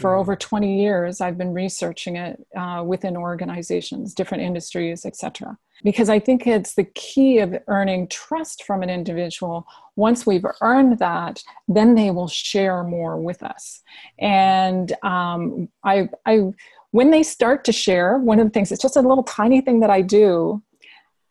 For 0.00 0.14
over 0.14 0.36
20 0.36 0.80
years, 0.80 1.20
I've 1.20 1.36
been 1.36 1.52
researching 1.52 2.16
it 2.16 2.44
uh, 2.56 2.82
within 2.86 3.16
organizations, 3.16 4.14
different 4.14 4.44
industries, 4.44 5.04
etc. 5.04 5.58
Because 5.82 6.08
I 6.08 6.18
think 6.18 6.46
it's 6.46 6.74
the 6.74 6.84
key 6.84 7.38
of 7.38 7.56
earning 7.66 8.08
trust 8.08 8.64
from 8.64 8.82
an 8.82 8.90
individual. 8.90 9.66
Once 9.96 10.26
we've 10.26 10.46
earned 10.60 10.98
that, 10.98 11.42
then 11.66 11.94
they 11.94 12.10
will 12.10 12.28
share 12.28 12.84
more 12.84 13.20
with 13.20 13.42
us. 13.42 13.82
And 14.18 14.92
um, 15.02 15.68
I, 15.84 16.08
I, 16.26 16.52
when 16.92 17.10
they 17.10 17.22
start 17.22 17.64
to 17.64 17.72
share, 17.72 18.18
one 18.18 18.38
of 18.38 18.46
the 18.46 18.50
things, 18.50 18.72
it's 18.72 18.82
just 18.82 18.96
a 18.96 19.00
little 19.00 19.24
tiny 19.24 19.60
thing 19.60 19.80
that 19.80 19.90
I 19.90 20.02
do, 20.02 20.62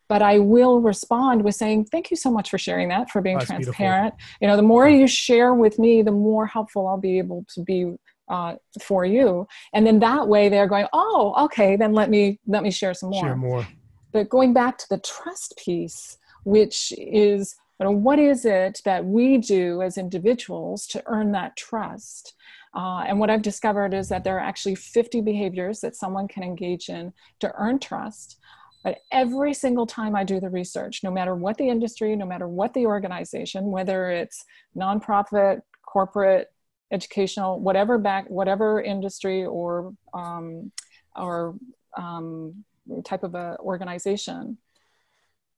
but 0.08 0.22
I 0.22 0.38
will 0.38 0.80
respond 0.80 1.42
with 1.42 1.54
saying, 1.54 1.86
Thank 1.86 2.10
you 2.10 2.16
so 2.16 2.30
much 2.30 2.50
for 2.50 2.58
sharing 2.58 2.88
that, 2.88 3.10
for 3.10 3.20
being 3.20 3.38
That's 3.38 3.50
beautiful. 3.50 3.74
transparent. 3.74 4.14
You 4.40 4.48
know, 4.48 4.56
the 4.56 4.62
more 4.62 4.88
you 4.88 5.06
share 5.06 5.54
with 5.54 5.78
me, 5.78 6.02
the 6.02 6.12
more 6.12 6.46
helpful 6.46 6.86
I'll 6.86 6.96
be 6.98 7.18
able 7.18 7.44
to 7.54 7.62
be 7.62 7.94
uh, 8.28 8.54
for 8.82 9.04
you. 9.04 9.46
And 9.72 9.86
then 9.86 9.98
that 10.00 10.28
way 10.28 10.48
they're 10.48 10.68
going, 10.68 10.86
Oh, 10.92 11.34
okay, 11.44 11.76
then 11.76 11.92
let 11.92 12.10
me 12.10 12.38
let 12.46 12.62
me 12.62 12.70
share 12.70 12.94
some 12.94 13.10
more 13.10 13.22
Share 13.22 13.36
more. 13.36 13.66
but 14.12 14.28
going 14.28 14.52
back 14.52 14.78
to 14.78 14.88
the 14.88 14.98
trust 14.98 15.56
piece 15.56 16.18
which 16.44 16.92
is 16.96 17.56
but 17.78 17.92
what 17.92 18.18
is 18.18 18.44
it 18.44 18.80
that 18.84 19.04
we 19.04 19.38
do 19.38 19.82
as 19.82 19.98
individuals 19.98 20.86
to 20.88 21.02
earn 21.06 21.30
that 21.32 21.56
trust? 21.56 22.34
Uh, 22.74 23.04
and 23.06 23.20
what 23.20 23.30
I've 23.30 23.42
discovered 23.42 23.94
is 23.94 24.08
that 24.08 24.24
there 24.24 24.36
are 24.36 24.40
actually 24.40 24.74
50 24.74 25.20
behaviors 25.20 25.80
that 25.80 25.94
someone 25.94 26.26
can 26.26 26.42
engage 26.42 26.88
in 26.88 27.12
to 27.38 27.52
earn 27.56 27.78
trust. 27.78 28.38
But 28.82 28.98
every 29.12 29.54
single 29.54 29.86
time 29.86 30.16
I 30.16 30.24
do 30.24 30.40
the 30.40 30.50
research, 30.50 31.04
no 31.04 31.10
matter 31.12 31.36
what 31.36 31.56
the 31.56 31.68
industry, 31.68 32.16
no 32.16 32.26
matter 32.26 32.48
what 32.48 32.74
the 32.74 32.86
organization, 32.86 33.70
whether 33.70 34.10
it's 34.10 34.44
nonprofit, 34.76 35.60
corporate, 35.86 36.48
educational, 36.90 37.60
whatever 37.60 37.98
back, 37.98 38.28
whatever 38.28 38.80
industry 38.80 39.44
or 39.44 39.92
um, 40.14 40.72
or 41.16 41.54
um, 41.96 42.64
type 43.04 43.22
of 43.22 43.34
a 43.34 43.56
organization, 43.60 44.58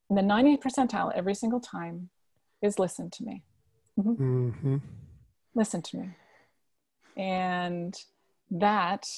the 0.08 0.22
90 0.22 0.56
percentile 0.56 1.12
every 1.14 1.34
single 1.34 1.60
time 1.60 2.10
is 2.62 2.78
listen 2.78 3.10
to 3.10 3.25
me. 3.25 3.42
Mm-hmm. 3.99 4.49
Mm-hmm. 4.49 4.76
Listen 5.54 5.82
to 5.82 5.96
me. 5.99 6.08
And 7.16 7.94
that 8.50 9.08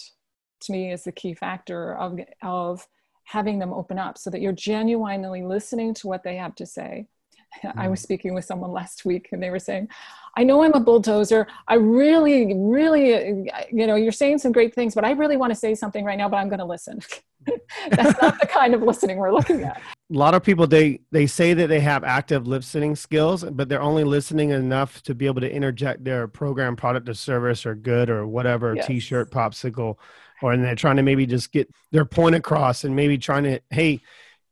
to 0.61 0.73
me 0.73 0.93
is 0.93 1.05
the 1.05 1.13
key 1.13 1.35
factor 1.35 1.97
of, 1.97 2.19
of 2.43 2.87
having 3.25 3.59
them 3.59 3.73
open 3.73 3.99
up 3.99 4.19
so 4.19 4.31
that 4.31 4.41
you're 4.41 4.53
genuinely 4.53 5.43
listening 5.43 5.95
to 5.95 6.07
what 6.07 6.23
they 6.23 6.37
have 6.37 6.55
to 6.57 6.67
say. 6.67 7.07
I 7.77 7.89
was 7.89 8.01
speaking 8.01 8.35
with 8.35 8.45
someone 8.45 8.73
last 8.73 9.05
week 9.05 9.29
and 9.33 9.43
they 9.43 9.51
were 9.51 9.59
saying, 9.59 9.89
I 10.37 10.45
know 10.45 10.63
I'm 10.63 10.73
a 10.73 10.81
bulldozer. 10.81 11.47
I 11.69 11.75
really, 11.75 12.55
really, 12.57 13.51
you 13.71 13.87
know, 13.87 13.97
you're 13.97 14.13
saying 14.13 14.39
some 14.39 14.53
great 14.53 14.75
things, 14.75 14.95
but 14.95 15.05
I 15.05 15.11
really 15.13 15.37
want 15.37 15.51
to 15.51 15.55
say 15.55 15.75
something 15.75 16.05
right 16.05 16.17
now, 16.17 16.29
but 16.29 16.39
I'm 16.39 16.49
going 16.49 16.59
to 16.59 16.65
listen. 16.65 17.01
That's 17.91 18.21
not 18.23 18.41
the 18.41 18.47
kind 18.47 18.75
of 18.75 18.83
listening 18.83 19.19
we're 19.19 19.33
looking 19.33 19.63
at. 19.63 19.77
A 19.79 20.17
lot 20.17 20.35
of 20.35 20.43
people 20.43 20.67
they 20.67 21.01
they 21.11 21.27
say 21.27 21.55
that 21.55 21.69
they 21.69 21.81
have 21.81 22.05
active 22.05 22.47
listening 22.47 22.95
skills, 22.97 23.45
but 23.45 23.69
they're 23.69 23.83
only 23.83 24.05
listening 24.05 24.51
enough 24.51 25.03
to 25.05 25.15
be 25.15 25.27
able 25.27 25.41
to 25.41 25.51
interject 25.51 26.05
their 26.05 26.29
program, 26.29 26.77
product, 26.77 27.09
or 27.09 27.15
service, 27.15 27.67
or 27.67 27.75
good, 27.75 28.11
or 28.11 28.27
whatever 28.27 28.75
yes. 28.77 28.87
T-shirt, 28.87 29.31
popsicle, 29.31 29.97
or 30.41 30.53
and 30.53 30.63
they're 30.63 30.75
trying 30.75 30.97
to 30.97 31.03
maybe 31.03 31.27
just 31.27 31.51
get 31.51 31.69
their 31.91 32.05
point 32.05 32.35
across, 32.35 32.85
and 32.85 32.95
maybe 32.95 33.19
trying 33.19 33.45
to 33.45 33.61
hey 33.71 34.01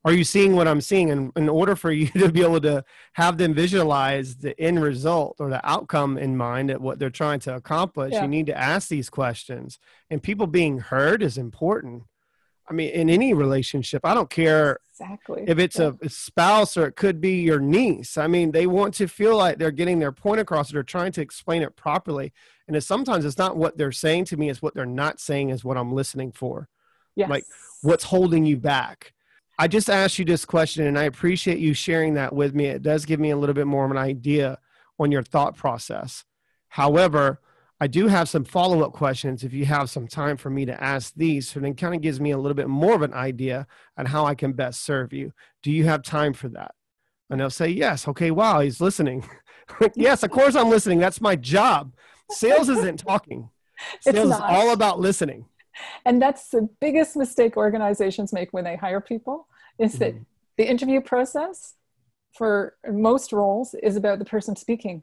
are 0.04 0.12
you 0.12 0.24
seeing 0.24 0.56
what 0.56 0.68
i'm 0.68 0.80
seeing? 0.80 1.10
And 1.10 1.32
in 1.36 1.48
order 1.48 1.76
for 1.76 1.92
you 1.92 2.06
to 2.18 2.30
be 2.30 2.42
able 2.42 2.60
to 2.62 2.84
have 3.14 3.38
them 3.38 3.54
visualize 3.54 4.36
the 4.36 4.58
end 4.60 4.82
result 4.82 5.36
or 5.38 5.50
the 5.50 5.66
outcome 5.68 6.18
in 6.18 6.36
mind 6.36 6.70
at 6.70 6.80
what 6.80 6.98
they're 6.98 7.10
trying 7.10 7.40
to 7.40 7.54
accomplish 7.54 8.12
yeah. 8.12 8.22
you 8.22 8.28
need 8.28 8.46
to 8.46 8.58
ask 8.58 8.88
these 8.88 9.10
questions. 9.10 9.78
And 10.08 10.22
people 10.22 10.46
being 10.46 10.78
heard 10.78 11.22
is 11.22 11.38
important. 11.38 12.04
I 12.68 12.72
mean 12.72 12.90
in 12.90 13.10
any 13.10 13.34
relationship 13.34 14.02
i 14.04 14.14
don't 14.14 14.30
care 14.30 14.78
exactly. 14.90 15.44
if 15.46 15.58
it's 15.58 15.78
yeah. 15.78 15.90
a, 16.02 16.08
spouse 16.08 16.76
or 16.76 16.86
it 16.86 16.96
could 16.96 17.20
be 17.20 17.40
your 17.40 17.60
niece. 17.60 18.16
I 18.16 18.26
mean 18.26 18.52
they 18.52 18.66
want 18.66 18.94
to 18.94 19.08
feel 19.08 19.36
like 19.36 19.58
they're 19.58 19.70
getting 19.70 19.98
their 19.98 20.12
point 20.12 20.40
across 20.40 20.70
they're 20.70 20.82
trying 20.82 21.12
to 21.12 21.20
explain 21.20 21.62
it 21.62 21.76
properly. 21.76 22.32
And 22.68 22.76
it's, 22.76 22.86
sometimes 22.86 23.24
it's 23.24 23.38
not 23.38 23.56
what 23.56 23.76
they're 23.76 23.92
saying 23.92 24.26
to 24.26 24.36
me 24.36 24.48
it's 24.48 24.62
what 24.62 24.74
they're 24.74 24.86
not 24.86 25.20
saying 25.20 25.50
is 25.50 25.64
what 25.64 25.76
i'm 25.76 25.92
listening 25.92 26.32
for. 26.32 26.68
Yes. 27.16 27.28
like 27.28 27.44
what's 27.82 28.04
holding 28.04 28.46
you 28.46 28.56
back 28.56 29.12
I 29.60 29.68
just 29.68 29.90
asked 29.90 30.18
you 30.18 30.24
this 30.24 30.46
question, 30.46 30.86
and 30.86 30.98
I 30.98 31.02
appreciate 31.02 31.58
you 31.58 31.74
sharing 31.74 32.14
that 32.14 32.34
with 32.34 32.54
me. 32.54 32.64
It 32.64 32.80
does 32.80 33.04
give 33.04 33.20
me 33.20 33.28
a 33.28 33.36
little 33.36 33.54
bit 33.54 33.66
more 33.66 33.84
of 33.84 33.90
an 33.90 33.98
idea 33.98 34.58
on 34.98 35.12
your 35.12 35.22
thought 35.22 35.54
process. 35.54 36.24
However, 36.68 37.42
I 37.78 37.86
do 37.86 38.06
have 38.06 38.26
some 38.30 38.46
follow 38.46 38.82
up 38.82 38.94
questions 38.94 39.44
if 39.44 39.52
you 39.52 39.66
have 39.66 39.90
some 39.90 40.08
time 40.08 40.38
for 40.38 40.48
me 40.48 40.64
to 40.64 40.82
ask 40.82 41.12
these. 41.14 41.46
So 41.46 41.60
then 41.60 41.74
kind 41.74 41.94
of 41.94 42.00
gives 42.00 42.20
me 42.22 42.30
a 42.30 42.38
little 42.38 42.54
bit 42.54 42.68
more 42.68 42.94
of 42.94 43.02
an 43.02 43.12
idea 43.12 43.66
on 43.98 44.06
how 44.06 44.24
I 44.24 44.34
can 44.34 44.54
best 44.54 44.82
serve 44.82 45.12
you. 45.12 45.30
Do 45.62 45.70
you 45.70 45.84
have 45.84 46.02
time 46.02 46.32
for 46.32 46.48
that? 46.48 46.74
And 47.28 47.38
they'll 47.38 47.50
say, 47.50 47.68
Yes. 47.68 48.08
Okay, 48.08 48.30
wow, 48.30 48.60
he's 48.60 48.80
listening. 48.80 49.28
yes, 49.94 50.22
of 50.22 50.30
course 50.30 50.56
I'm 50.56 50.70
listening. 50.70 51.00
That's 51.00 51.20
my 51.20 51.36
job. 51.36 51.92
Sales 52.30 52.70
isn't 52.70 53.00
talking, 53.00 53.50
sales 54.00 54.30
is 54.30 54.40
all 54.40 54.72
about 54.72 55.00
listening 55.00 55.44
and 56.04 56.20
that's 56.20 56.48
the 56.48 56.68
biggest 56.80 57.16
mistake 57.16 57.56
organizations 57.56 58.32
make 58.32 58.52
when 58.52 58.64
they 58.64 58.76
hire 58.76 59.00
people 59.00 59.46
is 59.80 59.98
that 59.98 60.14
mm-hmm. 60.14 60.22
the 60.56 60.68
interview 60.68 61.00
process 61.00 61.74
for 62.32 62.76
most 62.88 63.32
roles 63.32 63.74
is 63.82 63.96
about 63.96 64.18
the 64.18 64.24
person 64.24 64.56
speaking. 64.56 65.02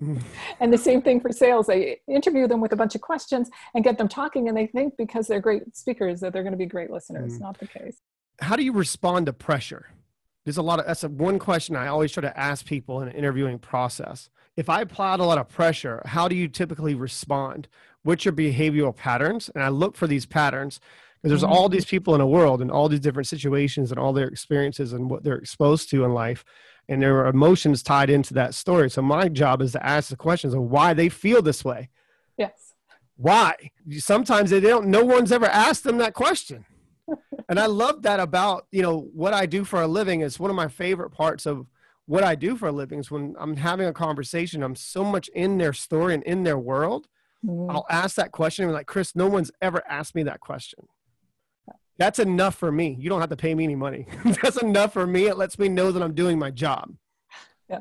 And 0.60 0.72
the 0.72 0.78
same 0.78 1.02
thing 1.02 1.20
for 1.20 1.30
sales. 1.30 1.68
I 1.68 1.98
interview 2.08 2.48
them 2.48 2.62
with 2.62 2.72
a 2.72 2.76
bunch 2.76 2.94
of 2.94 3.02
questions 3.02 3.50
and 3.74 3.84
get 3.84 3.98
them 3.98 4.08
talking, 4.08 4.48
and 4.48 4.56
they 4.56 4.66
think 4.66 4.96
because 4.96 5.26
they're 5.26 5.40
great 5.40 5.76
speakers 5.76 6.20
that 6.20 6.32
they're 6.32 6.42
going 6.42 6.52
to 6.52 6.58
be 6.58 6.64
great 6.64 6.90
listeners. 6.90 7.34
Mm-hmm. 7.34 7.42
Not 7.42 7.58
the 7.58 7.66
case. 7.66 7.98
How 8.40 8.56
do 8.56 8.62
you 8.62 8.72
respond 8.72 9.26
to 9.26 9.34
pressure? 9.34 9.90
There's 10.44 10.56
a 10.56 10.62
lot 10.62 10.80
of 10.80 10.86
that's 10.86 11.04
a, 11.04 11.08
one 11.10 11.38
question 11.38 11.76
I 11.76 11.88
always 11.88 12.12
try 12.12 12.22
to 12.22 12.38
ask 12.38 12.64
people 12.64 13.02
in 13.02 13.08
an 13.08 13.14
interviewing 13.14 13.58
process. 13.58 14.30
If 14.56 14.70
I 14.70 14.80
apply 14.80 15.14
a 15.14 15.18
lot 15.18 15.36
of 15.36 15.48
pressure, 15.48 16.02
how 16.06 16.28
do 16.28 16.34
you 16.34 16.48
typically 16.48 16.94
respond? 16.94 17.68
What's 18.02 18.24
your 18.24 18.32
behavioral 18.32 18.96
patterns? 18.96 19.50
And 19.54 19.62
I 19.62 19.68
look 19.68 19.96
for 19.96 20.06
these 20.06 20.24
patterns 20.24 20.80
there's 21.22 21.44
all 21.44 21.68
these 21.68 21.84
mm-hmm. 21.84 21.90
people 21.90 22.14
in 22.14 22.20
a 22.20 22.26
world 22.26 22.62
and 22.62 22.70
all 22.70 22.88
these 22.88 23.00
different 23.00 23.28
situations 23.28 23.90
and 23.90 24.00
all 24.00 24.12
their 24.12 24.28
experiences 24.28 24.92
and 24.92 25.10
what 25.10 25.22
they're 25.22 25.36
exposed 25.36 25.90
to 25.90 26.04
in 26.04 26.14
life 26.14 26.44
and 26.90 27.00
there 27.00 27.20
are 27.20 27.28
emotions 27.28 27.84
tied 27.84 28.10
into 28.10 28.34
that 28.34 28.52
story. 28.52 28.90
So 28.90 29.00
my 29.00 29.28
job 29.28 29.62
is 29.62 29.72
to 29.72 29.86
ask 29.86 30.10
the 30.10 30.16
questions 30.16 30.54
of 30.54 30.62
why 30.62 30.92
they 30.92 31.08
feel 31.08 31.40
this 31.40 31.64
way. 31.64 31.88
Yes. 32.36 32.74
Why? 33.16 33.54
Sometimes 33.98 34.50
they 34.50 34.58
don't 34.58 34.88
no 34.88 35.04
one's 35.04 35.30
ever 35.30 35.46
asked 35.46 35.84
them 35.84 35.98
that 35.98 36.14
question. 36.14 36.66
And 37.48 37.58
i 37.58 37.66
love 37.66 38.02
that 38.02 38.20
about 38.20 38.68
you 38.70 38.80
know 38.80 39.08
what 39.12 39.34
i 39.34 39.44
do 39.44 39.64
for 39.64 39.82
a 39.82 39.88
living 39.88 40.20
is 40.20 40.38
one 40.38 40.50
of 40.50 40.56
my 40.56 40.68
favorite 40.68 41.10
parts 41.10 41.46
of 41.46 41.66
what 42.06 42.22
i 42.22 42.36
do 42.36 42.54
for 42.54 42.68
a 42.68 42.72
living 42.72 43.00
is 43.00 43.10
when 43.10 43.34
i'm 43.40 43.56
having 43.56 43.88
a 43.88 43.92
conversation 43.92 44.62
i'm 44.62 44.76
so 44.76 45.02
much 45.02 45.26
in 45.34 45.58
their 45.58 45.72
story 45.72 46.14
and 46.14 46.22
in 46.22 46.44
their 46.44 46.58
world 46.58 47.08
mm-hmm. 47.44 47.68
i'll 47.68 47.86
ask 47.90 48.14
that 48.14 48.30
question 48.30 48.66
and 48.66 48.72
like 48.72 48.86
chris 48.86 49.16
no 49.16 49.26
one's 49.26 49.50
ever 49.60 49.82
asked 49.88 50.14
me 50.14 50.22
that 50.22 50.38
question 50.38 50.86
that's 52.00 52.18
enough 52.18 52.54
for 52.54 52.72
me. 52.72 52.96
You 52.98 53.10
don't 53.10 53.20
have 53.20 53.28
to 53.28 53.36
pay 53.36 53.54
me 53.54 53.62
any 53.62 53.76
money. 53.76 54.06
that's 54.42 54.56
enough 54.56 54.94
for 54.94 55.06
me. 55.06 55.26
It 55.26 55.36
lets 55.36 55.58
me 55.58 55.68
know 55.68 55.92
that 55.92 56.02
I'm 56.02 56.14
doing 56.14 56.38
my 56.38 56.50
job. 56.50 56.94
Yeah. 57.68 57.80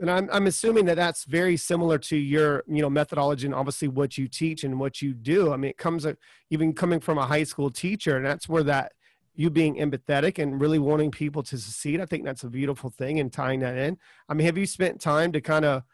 And 0.00 0.10
I'm, 0.10 0.28
I'm 0.32 0.48
assuming 0.48 0.86
that 0.86 0.96
that's 0.96 1.22
very 1.24 1.56
similar 1.56 1.96
to 1.98 2.16
your, 2.16 2.64
you 2.66 2.82
know, 2.82 2.90
methodology 2.90 3.46
and 3.46 3.54
obviously 3.54 3.86
what 3.86 4.18
you 4.18 4.26
teach 4.26 4.64
and 4.64 4.80
what 4.80 5.00
you 5.00 5.14
do. 5.14 5.52
I 5.52 5.56
mean, 5.56 5.70
it 5.70 5.78
comes 5.78 6.04
even 6.50 6.72
coming 6.72 6.98
from 6.98 7.18
a 7.18 7.26
high 7.26 7.44
school 7.44 7.70
teacher, 7.70 8.16
and 8.16 8.26
that's 8.26 8.48
where 8.48 8.64
that 8.64 8.94
you 9.36 9.48
being 9.48 9.76
empathetic 9.76 10.42
and 10.42 10.60
really 10.60 10.80
wanting 10.80 11.12
people 11.12 11.44
to 11.44 11.56
succeed. 11.56 12.00
I 12.00 12.06
think 12.06 12.24
that's 12.24 12.42
a 12.42 12.50
beautiful 12.50 12.90
thing 12.90 13.20
and 13.20 13.32
tying 13.32 13.60
that 13.60 13.78
in. 13.78 13.96
I 14.28 14.34
mean, 14.34 14.44
have 14.44 14.58
you 14.58 14.66
spent 14.66 15.00
time 15.00 15.30
to 15.32 15.40
kind 15.40 15.64
of 15.64 15.84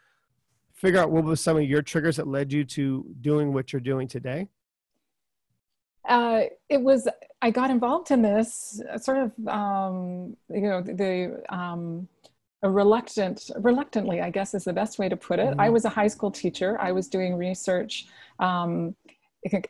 figure 0.73 0.99
out 0.99 1.11
what 1.11 1.23
was 1.23 1.39
some 1.39 1.55
of 1.55 1.63
your 1.63 1.83
triggers 1.83 2.15
that 2.15 2.27
led 2.27 2.51
you 2.51 2.63
to 2.63 3.05
doing 3.21 3.53
what 3.53 3.71
you're 3.71 3.79
doing 3.79 4.07
today? 4.07 4.47
Uh, 6.07 6.43
it 6.69 6.81
was 6.81 7.07
I 7.41 7.51
got 7.51 7.69
involved 7.69 8.11
in 8.11 8.21
this 8.21 8.81
sort 9.01 9.17
of 9.17 9.47
um, 9.47 10.35
you 10.49 10.61
know 10.61 10.81
the 10.81 11.43
um, 11.49 12.07
a 12.61 12.69
reluctant 12.69 13.49
reluctantly 13.57 14.21
I 14.21 14.29
guess 14.29 14.53
is 14.53 14.65
the 14.65 14.73
best 14.73 14.99
way 14.99 15.09
to 15.09 15.17
put 15.17 15.39
it. 15.39 15.47
Mm-hmm. 15.47 15.61
I 15.61 15.69
was 15.69 15.85
a 15.85 15.89
high 15.89 16.07
school 16.07 16.31
teacher. 16.31 16.77
I 16.79 16.91
was 16.91 17.07
doing 17.07 17.35
research. 17.35 18.07
Um, 18.39 18.95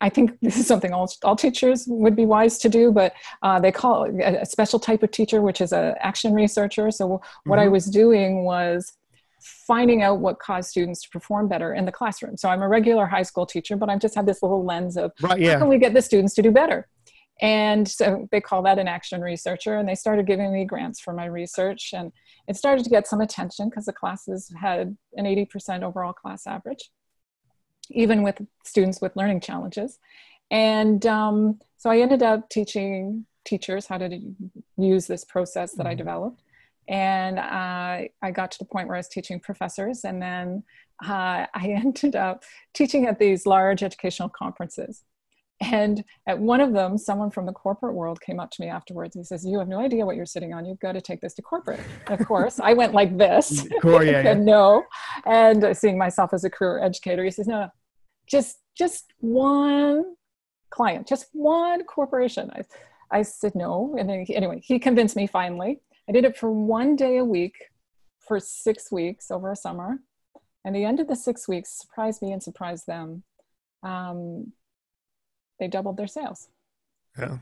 I 0.01 0.09
think 0.09 0.37
this 0.41 0.57
is 0.57 0.65
something 0.65 0.93
all, 0.93 1.11
all 1.23 1.35
teachers 1.35 1.85
would 1.87 2.15
be 2.15 2.25
wise 2.25 2.57
to 2.59 2.69
do, 2.69 2.91
but 2.91 3.13
uh, 3.43 3.59
they 3.59 3.71
call 3.71 4.05
it 4.05 4.19
a 4.19 4.45
special 4.45 4.79
type 4.79 5.03
of 5.03 5.11
teacher, 5.11 5.41
which 5.41 5.61
is 5.61 5.71
an 5.71 5.93
action 5.99 6.33
researcher. 6.33 6.89
So 6.89 7.07
what 7.07 7.21
mm-hmm. 7.21 7.59
I 7.59 7.67
was 7.67 7.85
doing 7.85 8.43
was 8.43 8.93
finding 9.41 10.01
out 10.01 10.19
what 10.19 10.39
caused 10.39 10.69
students 10.69 11.01
to 11.03 11.09
perform 11.09 11.47
better 11.47 11.73
in 11.73 11.85
the 11.85 11.91
classroom. 11.91 12.37
So 12.37 12.49
I'm 12.49 12.61
a 12.61 12.67
regular 12.67 13.05
high 13.05 13.23
school 13.23 13.45
teacher, 13.45 13.75
but 13.75 13.89
I've 13.89 13.99
just 13.99 14.15
had 14.15 14.25
this 14.25 14.41
little 14.41 14.63
lens 14.65 14.97
of 14.97 15.11
right, 15.21 15.39
yeah. 15.39 15.53
how 15.53 15.59
can 15.59 15.67
we 15.69 15.77
get 15.77 15.93
the 15.93 16.01
students 16.01 16.33
to 16.35 16.41
do 16.41 16.51
better? 16.51 16.87
And 17.41 17.87
so 17.87 18.27
they 18.31 18.41
call 18.41 18.63
that 18.63 18.79
an 18.79 18.87
action 18.87 19.21
researcher, 19.21 19.77
and 19.77 19.87
they 19.87 19.95
started 19.95 20.27
giving 20.27 20.51
me 20.51 20.65
grants 20.65 20.99
for 20.99 21.13
my 21.13 21.25
research. 21.25 21.93
And 21.93 22.11
it 22.47 22.57
started 22.57 22.83
to 22.83 22.89
get 22.89 23.07
some 23.07 23.21
attention 23.21 23.69
because 23.69 23.85
the 23.85 23.93
classes 23.93 24.51
had 24.59 24.97
an 25.15 25.25
80% 25.25 25.83
overall 25.83 26.11
class 26.11 26.45
average, 26.45 26.91
even 27.89 28.23
with 28.23 28.41
students 28.65 28.99
with 29.01 29.15
learning 29.15 29.39
challenges. 29.39 29.99
And 30.51 31.05
um, 31.05 31.59
so 31.77 31.89
I 31.89 31.99
ended 31.99 32.23
up 32.23 32.49
teaching 32.49 33.25
teachers 33.45 33.85
how 33.85 33.97
to 33.99 34.19
use 34.77 35.07
this 35.07 35.23
process 35.23 35.71
that 35.73 35.83
mm-hmm. 35.83 35.91
I 35.91 35.95
developed 35.95 36.43
and 36.89 37.37
uh, 37.37 38.07
I 38.21 38.31
got 38.33 38.51
to 38.51 38.57
the 38.57 38.65
point 38.65 38.87
where 38.87 38.95
I 38.95 38.99
was 38.99 39.07
teaching 39.07 39.39
professors, 39.39 40.03
and 40.03 40.21
then 40.21 40.63
uh, 41.07 41.45
I 41.53 41.67
ended 41.83 42.15
up 42.15 42.43
teaching 42.73 43.05
at 43.05 43.19
these 43.19 43.45
large 43.45 43.83
educational 43.83 44.29
conferences. 44.29 45.03
And 45.61 46.05
at 46.25 46.39
one 46.39 46.61
of 46.61 46.71
them, 46.71 46.97
someone 46.97 47.31
from 47.31 47.45
the 47.45 47.51
corporate 47.51 47.93
world 47.93 48.21
came 48.21 48.39
up 48.39 48.49
to 48.51 48.61
me 48.61 48.69
afterwards. 48.69 49.13
He 49.13 49.23
says, 49.23 49.45
"You 49.45 49.59
have 49.59 49.67
no 49.67 49.79
idea 49.79 50.05
what 50.05 50.15
you're 50.15 50.25
sitting 50.25 50.53
on. 50.53 50.65
You've 50.65 50.79
got 50.79 50.93
to 50.93 51.01
take 51.01 51.21
this 51.21 51.33
to 51.35 51.41
corporate." 51.41 51.81
And 52.07 52.19
of 52.19 52.25
course, 52.25 52.59
I 52.59 52.73
went 52.73 52.93
like 52.93 53.17
this. 53.17 53.67
Cool, 53.81 54.03
yeah, 54.03 54.21
yeah. 54.23 54.33
no, 54.33 54.83
and 55.25 55.77
seeing 55.77 55.97
myself 55.97 56.33
as 56.33 56.43
a 56.43 56.49
career 56.49 56.81
educator, 56.81 57.23
he 57.23 57.31
says, 57.31 57.47
"No, 57.47 57.69
just 58.27 58.59
just 58.75 59.13
one 59.19 60.15
client, 60.69 61.07
just 61.07 61.27
one 61.33 61.83
corporation." 61.83 62.49
I, 62.55 62.61
I 63.11 63.21
said 63.23 63.53
no, 63.53 63.95
and 63.99 64.09
then, 64.09 64.25
anyway, 64.29 64.61
he 64.63 64.79
convinced 64.79 65.17
me 65.17 65.27
finally. 65.27 65.81
I 66.09 66.11
did 66.11 66.25
it 66.25 66.35
for 66.35 66.51
one 66.51 66.95
day 66.95 67.17
a 67.17 67.23
week 67.23 67.53
for 68.19 68.39
six 68.39 68.91
weeks 68.91 69.29
over 69.29 69.51
a 69.51 69.55
summer. 69.55 69.99
And 70.65 70.75
the 70.75 70.83
end 70.83 70.99
of 70.99 71.07
the 71.07 71.15
six 71.15 71.47
weeks 71.47 71.69
surprised 71.79 72.21
me 72.23 72.31
and 72.31 72.41
surprised 72.41 72.87
them. 72.87 73.23
Um, 73.83 74.53
they 75.59 75.67
doubled 75.67 75.97
their 75.97 76.07
sales. 76.07 76.49
Yeah. 77.17 77.37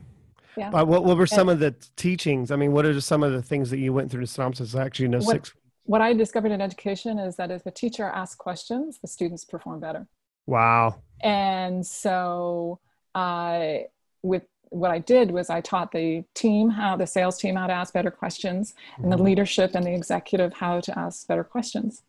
Yeah. 0.56 0.70
Uh, 0.70 0.84
what, 0.84 1.04
what 1.04 1.16
were 1.16 1.26
some 1.26 1.48
of 1.48 1.60
the 1.60 1.74
teachings? 1.96 2.50
I 2.50 2.56
mean, 2.56 2.72
what 2.72 2.84
are 2.84 3.00
some 3.00 3.22
of 3.22 3.32
the 3.32 3.42
things 3.42 3.70
that 3.70 3.78
you 3.78 3.92
went 3.92 4.10
through 4.10 4.20
to 4.20 4.26
synopsis? 4.26 4.74
Actually, 4.74 5.04
you 5.04 5.08
know, 5.10 5.18
What- 5.18 5.32
six. 5.32 5.54
What 5.84 6.02
I 6.02 6.12
discovered 6.12 6.52
in 6.52 6.60
education 6.60 7.18
is 7.18 7.36
that 7.36 7.50
if 7.50 7.64
a 7.64 7.70
teacher 7.70 8.04
asks 8.04 8.34
questions, 8.34 8.98
the 9.00 9.08
students 9.08 9.46
perform 9.46 9.80
better. 9.80 10.06
Wow. 10.46 11.00
And 11.22 11.86
so, 11.86 12.80
uh, 13.14 13.78
with 14.22 14.42
what 14.70 14.90
I 14.90 14.98
did 14.98 15.30
was 15.30 15.50
I 15.50 15.60
taught 15.60 15.92
the 15.92 16.24
team 16.34 16.70
how 16.70 16.96
the 16.96 17.06
sales 17.06 17.38
team 17.38 17.56
how 17.56 17.66
to 17.66 17.72
ask 17.72 17.92
better 17.94 18.10
questions, 18.10 18.74
and 19.02 19.10
the 19.12 19.16
Mhm. 19.16 19.24
leadership 19.24 19.74
and 19.74 19.84
the 19.86 19.94
executive 19.94 20.52
how 20.54 20.80
to 20.80 20.98
ask 20.98 21.26
better 21.26 21.44
questions. 21.44 22.02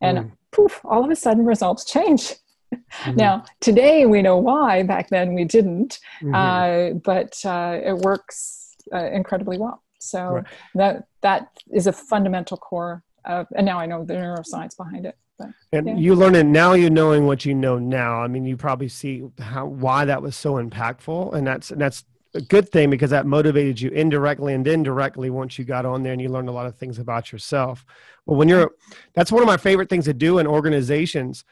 And 0.00 0.18
Mm. 0.18 0.30
poof, 0.52 0.80
all 0.84 1.04
of 1.04 1.10
a 1.10 1.16
sudden 1.16 1.44
results 1.44 1.84
change. 1.84 2.34
Mhm. 3.04 3.16
Now, 3.16 3.44
today 3.60 4.06
we 4.06 4.22
know 4.22 4.38
why, 4.38 4.82
back 4.82 5.08
then 5.08 5.34
we 5.34 5.44
didn't, 5.44 5.98
Mhm. 6.20 6.34
uh, 6.34 6.94
but 6.98 7.40
uh, 7.44 7.78
it 7.82 7.96
works 7.98 8.74
uh, 8.92 9.06
incredibly 9.06 9.58
well. 9.58 9.82
So 9.98 10.20
Right. 10.36 10.44
that 10.74 11.04
that 11.22 11.48
is 11.72 11.86
a 11.88 11.92
fundamental 11.92 12.56
core 12.56 13.02
of, 13.24 13.46
and 13.56 13.66
now 13.66 13.78
I 13.80 13.86
know 13.86 14.04
the 14.04 14.14
neuroscience 14.14 14.76
behind 14.76 15.06
it. 15.06 15.16
But 15.38 15.48
And 15.72 15.86
Yeah. 15.86 15.94
you 15.96 16.14
learn 16.14 16.34
it 16.34 16.46
now. 16.46 16.72
You 16.74 16.90
knowing 16.90 17.26
what 17.26 17.44
you 17.44 17.54
know 17.54 17.78
now. 17.78 18.22
I 18.22 18.28
mean, 18.28 18.44
you 18.44 18.56
probably 18.56 18.88
see 18.88 19.24
how 19.38 19.66
why 19.66 20.04
that 20.04 20.22
was 20.22 20.36
so 20.36 20.54
impactful, 20.54 21.34
and 21.34 21.46
that's 21.46 21.70
and 21.70 21.80
that's 21.80 22.04
a 22.34 22.40
good 22.40 22.68
thing 22.68 22.90
because 22.90 23.10
that 23.10 23.26
motivated 23.26 23.80
you 23.80 23.90
indirectly 23.90 24.54
and 24.54 24.66
indirectly 24.66 25.30
once 25.30 25.58
you 25.58 25.64
got 25.64 25.86
on 25.86 26.02
there 26.02 26.12
and 26.12 26.20
you 26.20 26.28
learned 26.28 26.48
a 26.48 26.52
lot 26.52 26.66
of 26.66 26.76
things 26.76 26.98
about 26.98 27.32
yourself. 27.32 27.84
Well, 28.26 28.36
when 28.36 28.48
you're, 28.48 28.72
that's 29.14 29.32
one 29.32 29.42
of 29.42 29.46
my 29.46 29.56
favorite 29.56 29.88
things 29.88 30.04
to 30.04 30.14
do 30.14 30.38
in 30.38 30.46
organizations, 30.46 31.44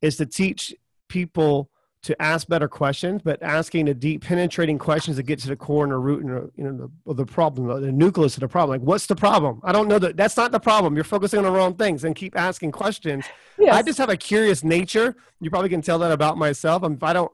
is 0.00 0.16
to 0.16 0.26
teach 0.26 0.74
people 1.08 1.70
to 2.02 2.20
ask 2.20 2.48
better 2.48 2.66
questions, 2.66 3.22
but 3.22 3.40
asking 3.42 3.84
the 3.84 3.94
deep, 3.94 4.24
penetrating 4.24 4.76
questions 4.76 5.16
that 5.16 5.22
get 5.22 5.38
to 5.38 5.48
the 5.48 5.56
core 5.56 5.84
and 5.84 5.92
the 5.92 5.98
root 5.98 6.24
and 6.24 6.30
the, 6.30 6.50
you 6.56 6.64
know 6.64 6.76
the, 6.76 7.10
of 7.10 7.16
the 7.16 7.24
problem, 7.24 7.80
the 7.80 7.92
nucleus 7.92 8.34
of 8.34 8.40
the 8.40 8.48
problem. 8.48 8.80
Like, 8.80 8.86
what's 8.86 9.06
the 9.06 9.14
problem? 9.14 9.60
I 9.62 9.70
don't 9.72 9.86
know 9.86 9.98
that. 10.00 10.16
That's 10.16 10.36
not 10.36 10.50
the 10.50 10.60
problem. 10.60 10.96
You're 10.96 11.04
focusing 11.04 11.38
on 11.38 11.44
the 11.44 11.50
wrong 11.50 11.74
things, 11.74 12.04
and 12.04 12.14
keep 12.16 12.36
asking 12.36 12.72
questions. 12.72 13.24
yes, 13.58 13.74
I 13.74 13.82
just 13.82 13.98
have 13.98 14.08
a 14.08 14.16
curious 14.16 14.64
nature. 14.64 15.14
You 15.40 15.50
probably 15.50 15.68
can 15.68 15.82
tell 15.82 15.98
that 16.00 16.10
about 16.10 16.36
myself. 16.36 16.82
Um, 16.82 16.94
If 16.94 17.02
I 17.02 17.12
don't 17.12 17.32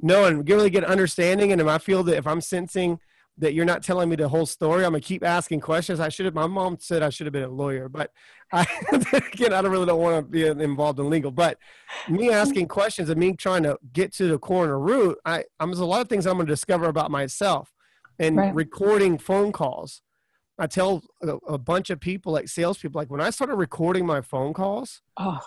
know 0.00 0.24
and 0.24 0.48
really 0.48 0.70
get 0.70 0.84
understanding, 0.84 1.52
and 1.52 1.60
if 1.60 1.66
I 1.66 1.78
feel 1.78 2.02
that 2.04 2.16
if 2.16 2.26
I'm 2.26 2.40
sensing 2.40 3.00
that 3.38 3.54
you're 3.54 3.64
not 3.64 3.82
telling 3.82 4.08
me 4.08 4.16
the 4.16 4.28
whole 4.28 4.46
story, 4.46 4.84
I'm 4.84 4.92
gonna 4.92 5.00
keep 5.00 5.24
asking 5.24 5.60
questions. 5.60 6.00
I 6.00 6.08
should 6.08 6.26
have. 6.26 6.34
My 6.34 6.46
mom 6.46 6.76
said 6.80 7.02
I 7.02 7.10
should 7.10 7.26
have 7.26 7.32
been 7.32 7.44
a 7.44 7.48
lawyer, 7.48 7.88
but 7.88 8.10
I, 8.52 8.66
again, 9.32 9.52
I 9.52 9.62
don't 9.62 9.70
really 9.70 9.86
don't 9.86 10.00
want 10.00 10.24
to 10.24 10.30
be 10.30 10.46
involved 10.46 10.98
in 10.98 11.08
legal. 11.10 11.30
But 11.30 11.58
me 12.08 12.30
asking 12.30 12.68
questions 12.68 13.10
and 13.10 13.20
me 13.20 13.34
trying 13.34 13.62
to 13.62 13.78
get 13.92 14.12
to 14.14 14.28
the 14.28 14.38
core 14.38 14.64
and 14.64 14.84
root, 14.84 15.18
I, 15.24 15.44
I'm 15.60 15.70
there's 15.70 15.78
a 15.80 15.86
lot 15.86 16.00
of 16.00 16.08
things 16.08 16.26
I'm 16.26 16.36
gonna 16.38 16.46
discover 16.48 16.86
about 16.86 17.10
myself, 17.10 17.72
and 18.18 18.36
Right. 18.36 18.54
recording 18.54 19.18
phone 19.18 19.52
calls. 19.52 20.02
I 20.58 20.66
tell 20.66 21.02
a, 21.22 21.36
a 21.46 21.58
bunch 21.58 21.90
of 21.90 22.00
people, 22.00 22.32
like 22.32 22.48
salespeople, 22.48 23.00
like 23.00 23.10
when 23.10 23.20
I 23.20 23.30
started 23.30 23.54
recording 23.54 24.04
my 24.04 24.20
phone 24.20 24.52
calls, 24.52 25.02
oh, 25.16 25.38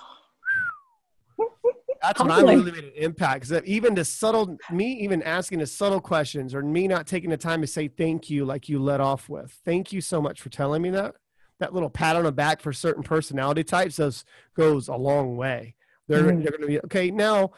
that's 2.01 2.19
when 2.21 2.31
I 2.31 2.41
really 2.41 2.71
made 2.71 2.83
an 2.83 2.91
impact. 2.95 3.47
Because 3.47 3.63
even 3.65 3.93
the 3.95 4.05
subtle, 4.05 4.57
me 4.71 4.93
even 4.93 5.21
asking 5.23 5.59
the 5.59 5.67
subtle 5.67 6.01
questions, 6.01 6.53
or 6.55 6.61
me 6.61 6.87
not 6.87 7.07
taking 7.07 7.29
the 7.29 7.37
time 7.37 7.61
to 7.61 7.67
say 7.67 7.87
thank 7.87 8.29
you, 8.29 8.45
like 8.45 8.67
you 8.69 8.79
let 8.79 8.99
off 8.99 9.29
with. 9.29 9.59
Thank 9.63 9.91
you 9.93 10.01
so 10.01 10.21
much 10.21 10.41
for 10.41 10.49
telling 10.49 10.81
me 10.81 10.89
that. 10.91 11.15
That 11.59 11.73
little 11.73 11.89
pat 11.89 12.15
on 12.15 12.23
the 12.23 12.31
back 12.31 12.59
for 12.59 12.73
certain 12.73 13.03
personality 13.03 13.63
types 13.63 13.97
does 13.97 14.25
goes 14.55 14.87
a 14.87 14.95
long 14.95 15.37
way. 15.37 15.75
They're 16.07 16.23
Mhm. 16.23 16.43
they're 16.43 16.51
going 16.51 16.61
to 16.61 16.67
be 16.67 16.79
okay 16.81 17.11
now. 17.11 17.51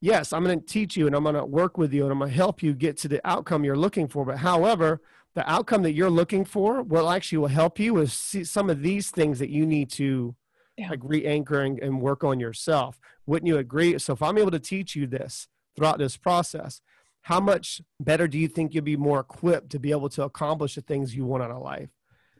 Yes, 0.00 0.32
I'm 0.32 0.44
going 0.44 0.60
to 0.60 0.64
teach 0.64 0.96
you, 0.96 1.08
and 1.08 1.16
I'm 1.16 1.24
going 1.24 1.34
to 1.34 1.44
work 1.44 1.76
with 1.76 1.92
you, 1.92 2.04
and 2.04 2.12
I'm 2.12 2.18
going 2.20 2.30
to 2.30 2.36
help 2.36 2.62
you 2.62 2.72
get 2.72 2.96
to 2.98 3.08
the 3.08 3.20
outcome 3.28 3.64
you're 3.64 3.76
looking 3.76 4.06
for. 4.06 4.24
But 4.24 4.38
however, 4.38 5.00
the 5.34 5.48
outcome 5.50 5.82
that 5.82 5.92
you're 5.92 6.08
looking 6.10 6.44
for 6.44 6.82
will 6.82 7.10
actually 7.10 7.38
will 7.38 7.48
help 7.48 7.80
you 7.80 7.94
with 7.94 8.12
see 8.12 8.44
some 8.44 8.70
of 8.70 8.82
these 8.82 9.10
things 9.10 9.40
that 9.40 9.50
you 9.50 9.66
need 9.66 9.90
to 9.90 10.36
Yeah. 10.78 10.90
like 10.90 11.00
re-anchor 11.02 11.60
and, 11.62 12.00
work 12.00 12.22
on 12.24 12.38
yourself. 12.40 12.98
Wouldn't 13.26 13.48
you 13.48 13.58
agree? 13.58 13.98
So 13.98 14.12
if 14.12 14.22
I'm 14.22 14.38
able 14.38 14.52
to 14.52 14.60
teach 14.60 14.94
you 14.96 15.06
this 15.06 15.48
throughout 15.76 15.98
this 15.98 16.16
process, 16.16 16.80
how 17.22 17.40
much 17.40 17.82
better 18.00 18.28
do 18.28 18.38
you 18.38 18.48
think 18.48 18.72
you'll 18.72 18.84
be 18.84 18.96
more 18.96 19.20
equipped 19.20 19.70
to 19.70 19.78
be 19.78 19.90
able 19.90 20.08
to 20.10 20.22
accomplish 20.22 20.76
the 20.76 20.80
things 20.82 21.14
you 21.14 21.24
want 21.26 21.42
out 21.42 21.50
of 21.50 21.60
life? 21.62 21.90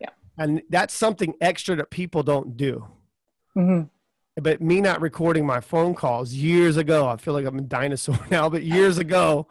Yeah. 0.01 0.11
And 0.39 0.63
that's 0.71 0.95
something 0.95 1.35
extra 1.41 1.77
that 1.77 1.91
people 1.91 2.23
don't 2.23 2.57
do. 2.57 2.87
mhm. 3.57 3.91
But 4.41 4.61
me 4.63 4.81
not 4.81 5.01
recording 5.01 5.45
my 5.45 5.59
phone 5.61 5.97
calls 5.97 6.33
years 6.33 6.77
ago, 6.77 7.09
I 7.09 7.17
feel 7.17 7.35
like 7.35 7.45
I'm 7.45 7.59
a 7.59 7.63
dinosaur 7.63 8.19
now, 8.31 8.49
but 8.49 8.63
years 8.63 8.97
ago, 8.99 9.49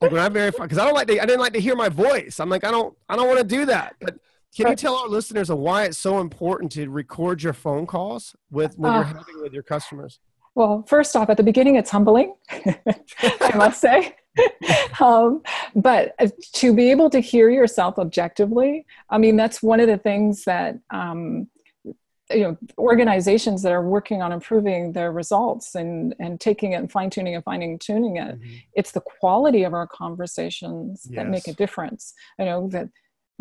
like 0.00 0.12
when 0.12 0.20
I 0.22 0.30
verify, 0.30 0.62
because 0.64 0.78
I 0.78 0.86
don't 0.86 0.94
like 0.94 1.08
to, 1.08 1.20
I 1.20 1.26
didn't 1.26 1.40
like 1.42 1.52
to 1.52 1.60
hear 1.60 1.76
my 1.76 1.90
voice. 1.90 2.40
I'm 2.40 2.48
like, 2.48 2.64
I 2.64 2.70
don't, 2.70 2.96
I 3.06 3.16
don't 3.16 3.26
want 3.28 3.38
to 3.40 3.44
do 3.44 3.66
that. 3.66 3.96
But 4.00 4.16
can 4.56 4.68
you 4.68 4.76
tell 4.76 4.96
our 4.96 5.08
listeners 5.08 5.50
why 5.50 5.84
it's 5.84 5.98
so 5.98 6.20
important 6.20 6.72
to 6.72 6.88
record 6.88 7.42
your 7.42 7.52
phone 7.52 7.86
calls 7.86 8.34
with 8.50 8.76
when 8.78 8.92
you're 8.92 9.02
Ah. 9.04 9.06
having 9.06 9.40
with 9.42 9.52
your 9.52 9.62
customers? 9.62 10.18
Well, 10.56 10.84
first 10.88 11.14
off, 11.14 11.30
at 11.30 11.36
the 11.36 11.42
beginning, 11.44 11.76
it's 11.76 11.90
humbling, 11.90 12.34
I 12.50 13.52
must 13.54 13.80
say. 13.80 14.16
um, 15.00 15.42
but 15.76 16.14
uh, 16.18 16.28
to 16.54 16.74
be 16.74 16.90
able 16.90 17.08
to 17.10 17.20
hear 17.20 17.50
yourself 17.50 17.98
objectively, 17.98 18.84
I 19.08 19.18
mean, 19.18 19.36
that's 19.36 19.62
one 19.62 19.78
of 19.80 19.86
the 19.86 19.96
things 19.98 20.44
that, 20.44 20.76
um, 20.90 21.48
you 21.84 22.40
know, 22.42 22.56
organizations 22.78 23.62
that 23.62 23.72
are 23.72 23.86
working 23.88 24.22
on 24.22 24.32
improving 24.32 24.92
their 24.92 25.12
results 25.12 25.74
and, 25.76 26.14
and 26.18 26.40
taking 26.40 26.72
it 26.72 26.76
and 26.76 26.90
fine 26.90 27.10
tuning 27.10 27.34
and 27.34 27.44
fine 27.44 27.78
tuning 27.78 28.16
it, 28.16 28.38
it's 28.74 28.92
the 28.92 29.00
quality 29.00 29.62
of 29.64 29.72
our 29.74 29.86
conversations 29.86 31.04
that 31.10 31.28
make 31.28 31.46
a 31.48 31.52
difference. 31.52 32.12
You 32.38 32.44
know, 32.44 32.68
that 32.68 32.88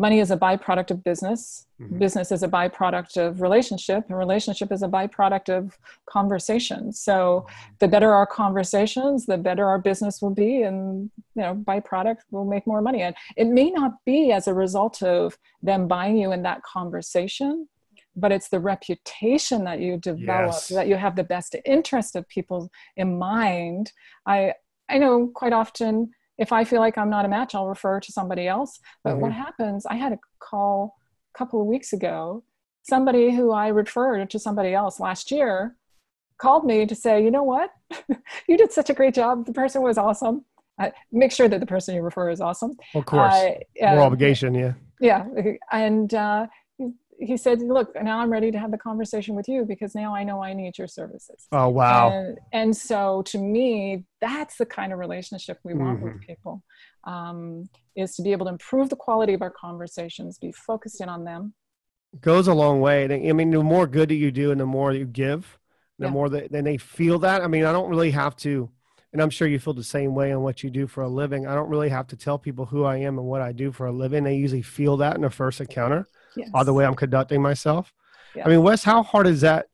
money 0.06 0.20
is 0.20 0.32
a 0.32 0.38
byproduct 0.38 0.90
of 0.92 1.04
business. 1.04 1.66
Mhm. 1.80 2.00
business 2.00 2.30
is 2.36 2.42
a 2.44 2.48
byproduct 2.58 3.14
of 3.26 3.42
relationship 3.42 4.02
and 4.10 4.18
relationship 4.18 4.70
is 4.76 4.82
a 4.84 4.88
byproduct 4.98 5.48
of 5.58 5.78
conversation. 6.16 6.92
So 6.92 7.46
the 7.82 7.88
better 7.88 8.12
our 8.20 8.28
conversations 8.42 9.26
the 9.32 9.38
better 9.38 9.66
our 9.72 9.80
business 9.90 10.16
will 10.22 10.36
be 10.46 10.52
and 10.68 10.80
you 11.36 11.42
know 11.44 11.54
byproduct 11.70 12.22
will 12.32 12.46
make 12.54 12.66
more 12.72 12.82
money. 12.82 13.02
And 13.08 13.16
it 13.38 13.48
may 13.60 13.70
not 13.80 13.94
be 14.12 14.20
as 14.38 14.46
a 14.48 14.54
result 14.66 14.96
of 15.04 15.38
them 15.70 15.82
buying 15.88 16.18
you 16.18 16.30
in 16.32 16.42
that 16.44 16.64
conversation 16.64 17.68
but 18.16 18.32
it's 18.36 18.50
the 18.50 18.60
reputation 18.60 19.64
that 19.64 19.80
you 19.80 19.96
develop 19.98 20.52
Yes. 20.54 20.68
that 20.70 20.88
you 20.92 20.96
have 21.06 21.16
the 21.16 21.24
best 21.36 21.56
interest 21.76 22.12
of 22.18 22.28
people 22.28 22.60
in 23.02 23.10
mind. 23.34 23.84
I 24.26 24.54
i 24.94 24.98
know 24.98 25.16
quite 25.42 25.54
often 25.64 25.94
if 26.40 26.52
i 26.52 26.64
feel 26.64 26.80
like 26.80 26.98
i'm 26.98 27.10
not 27.10 27.26
a 27.26 27.28
match 27.28 27.54
i'll 27.54 27.68
refer 27.68 28.00
to 28.00 28.12
somebody 28.12 28.48
else. 28.48 28.80
But 29.04 29.18
what 29.20 29.32
happens 29.32 29.86
i 29.86 29.96
had 29.96 30.14
a 30.14 30.20
call 30.40 30.96
a 31.34 31.38
couple 31.38 31.62
of 31.62 31.68
weeks 31.68 31.94
ago. 31.94 32.44
Somebody 32.84 33.26
who 33.36 33.52
i 33.52 33.68
referred 33.68 34.30
to 34.32 34.40
somebody 34.40 34.74
else 34.74 35.00
last 35.00 35.30
year 35.32 35.76
called 36.42 36.66
me 36.66 36.86
to 36.86 36.96
say 36.96 37.24
you 37.24 37.32
know 37.32 37.44
what? 37.44 37.70
You 38.48 38.58
did 38.58 38.72
such 38.72 38.90
a 38.90 38.94
great 38.94 39.14
job. 39.14 39.46
The 39.46 39.54
person 39.54 39.82
was 39.84 39.98
awesome. 39.98 40.46
Uh, 40.82 40.90
make 41.12 41.32
sure 41.32 41.48
that 41.50 41.60
the 41.60 41.66
person 41.66 41.94
you 41.96 42.02
refer 42.02 42.30
is 42.30 42.42
awesome. 42.42 42.72
Of 42.96 43.06
course, 43.06 43.34
Uh, 43.34 43.52
more 43.82 44.00
uh, 44.00 44.06
obligation. 44.06 44.56
Yeah. 44.56 44.74
yeah. 45.02 45.26
And 45.72 46.14
uh, 46.14 46.48
he- 47.20 47.38
said 47.38 47.62
look 47.62 47.90
now 48.02 48.20
i'm 48.20 48.32
ready 48.32 48.52
to 48.52 48.60
have 48.60 48.72
the 48.72 48.78
conversation 48.78 49.36
with 49.36 49.48
you 49.48 49.66
because 49.66 49.94
now 49.96 50.16
i 50.16 50.24
know 50.24 50.42
i 50.44 50.54
need 50.54 50.78
your 50.78 50.88
services 50.88 51.48
Oh 51.52 51.70
wow. 51.70 52.10
and, 52.12 52.38
and 52.54 52.78
so 52.78 53.22
to 53.28 53.38
me 53.38 54.06
that's 54.22 54.58
the 54.58 54.66
kind 54.66 54.94
of 54.94 55.00
relationship 55.00 55.58
we 55.64 55.74
want 55.74 56.02
with 56.02 56.14
Mhm. 56.14 56.22
people 56.22 56.64
um, 57.06 57.70
is 57.96 58.16
to 58.16 58.22
be 58.24 58.32
able 58.32 58.46
to 58.46 58.52
improve 58.52 58.90
the 58.90 58.96
quality 58.96 59.34
of 59.34 59.42
our 59.42 59.52
conversations 59.52 60.38
be 60.38 60.52
focused 60.52 61.02
in 61.02 61.10
on 61.10 61.24
them 61.24 61.54
goes 62.22 62.48
a 62.48 62.54
long 62.54 62.82
way. 62.82 63.04
I 63.30 63.34
mean, 63.34 63.52
the 63.52 63.62
more 63.62 63.86
good 63.86 64.10
that 64.10 64.16
you 64.16 64.32
do 64.32 64.50
and 64.52 64.60
the 64.60 64.66
more 64.66 64.92
you 64.92 65.06
give, 65.06 65.60
the 66.00 66.06
Yeah. 66.08 66.12
more 66.12 66.28
that 66.30 66.52
then 66.52 66.64
they 66.64 66.78
feel 66.78 67.20
that. 67.20 67.44
I 67.44 67.48
mean, 67.48 67.66
I 67.66 67.72
don't 67.72 67.88
really 67.88 68.10
have 68.10 68.36
to, 68.38 68.68
and 69.14 69.22
I'm 69.22 69.30
sure 69.30 69.48
you 69.48 69.60
feel 69.60 69.76
the 69.76 69.84
same 69.84 70.16
way 70.16 70.32
on 70.34 70.42
what 70.42 70.64
you 70.64 70.72
do 70.72 70.88
for 70.88 71.04
a 71.04 71.08
living. 71.08 71.46
I 71.46 71.54
don't 71.54 71.70
really 71.70 71.90
have 71.90 72.08
to 72.08 72.16
tell 72.18 72.40
people 72.40 72.66
who 72.66 72.84
I 72.84 72.98
am 72.98 73.20
and 73.20 73.28
what 73.28 73.42
I 73.42 73.52
do 73.52 73.72
for 73.72 73.86
a 73.86 73.92
living. 73.92 74.24
They 74.24 74.36
usually 74.38 74.64
feel 74.64 74.98
that 74.98 75.16
in 75.18 75.22
the 75.22 75.30
first 75.30 75.62
encounter 75.62 76.08
yes. 76.36 76.50
by 76.50 76.64
the 76.64 76.74
way 76.74 76.86
I'm 76.86 76.96
conducting 76.96 77.42
myself. 77.42 77.94
Yes. 78.36 78.46
I 78.46 78.50
mean, 78.50 78.64
Wes, 78.64 78.84
how 78.84 79.04
hard 79.04 79.28
is 79.28 79.42
that 79.42 79.68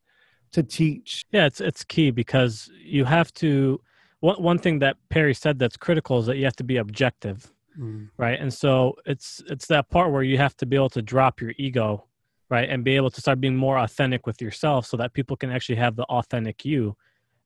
to 0.51 0.63
teach? 0.63 1.25
Yeah, 1.31 1.45
it's 1.45 1.61
it's 1.61 1.83
key 1.83 2.11
because 2.11 2.69
you 2.79 3.05
have 3.05 3.33
to. 3.35 3.81
One 4.21 4.41
one 4.41 4.57
thing 4.57 4.79
that 4.79 4.97
Peri 5.09 5.33
said 5.33 5.59
that's 5.59 5.77
critical 5.77 6.19
is 6.19 6.25
that 6.27 6.37
you 6.37 6.45
have 6.45 6.55
to 6.55 6.63
be 6.63 6.77
objective, 6.77 7.51
mm. 7.77 8.09
right? 8.17 8.39
And 8.39 8.53
so 8.53 8.95
it's 9.05 9.43
it's 9.49 9.67
that 9.67 9.89
part 9.89 10.11
where 10.11 10.23
you 10.23 10.37
have 10.37 10.55
to 10.57 10.65
be 10.65 10.75
able 10.75 10.89
to 10.91 11.01
drop 11.01 11.41
your 11.41 11.53
ego, 11.57 12.05
right, 12.49 12.69
and 12.69 12.83
be 12.83 12.95
able 12.95 13.11
to 13.11 13.21
start 13.21 13.41
being 13.41 13.55
more 13.55 13.77
authentic 13.77 14.25
with 14.25 14.41
yourself, 14.41 14.85
so 14.85 14.97
that 14.97 15.13
people 15.13 15.35
can 15.35 15.51
actually 15.51 15.75
have 15.75 15.95
the 15.95 16.05
authentic 16.05 16.63
you, 16.63 16.95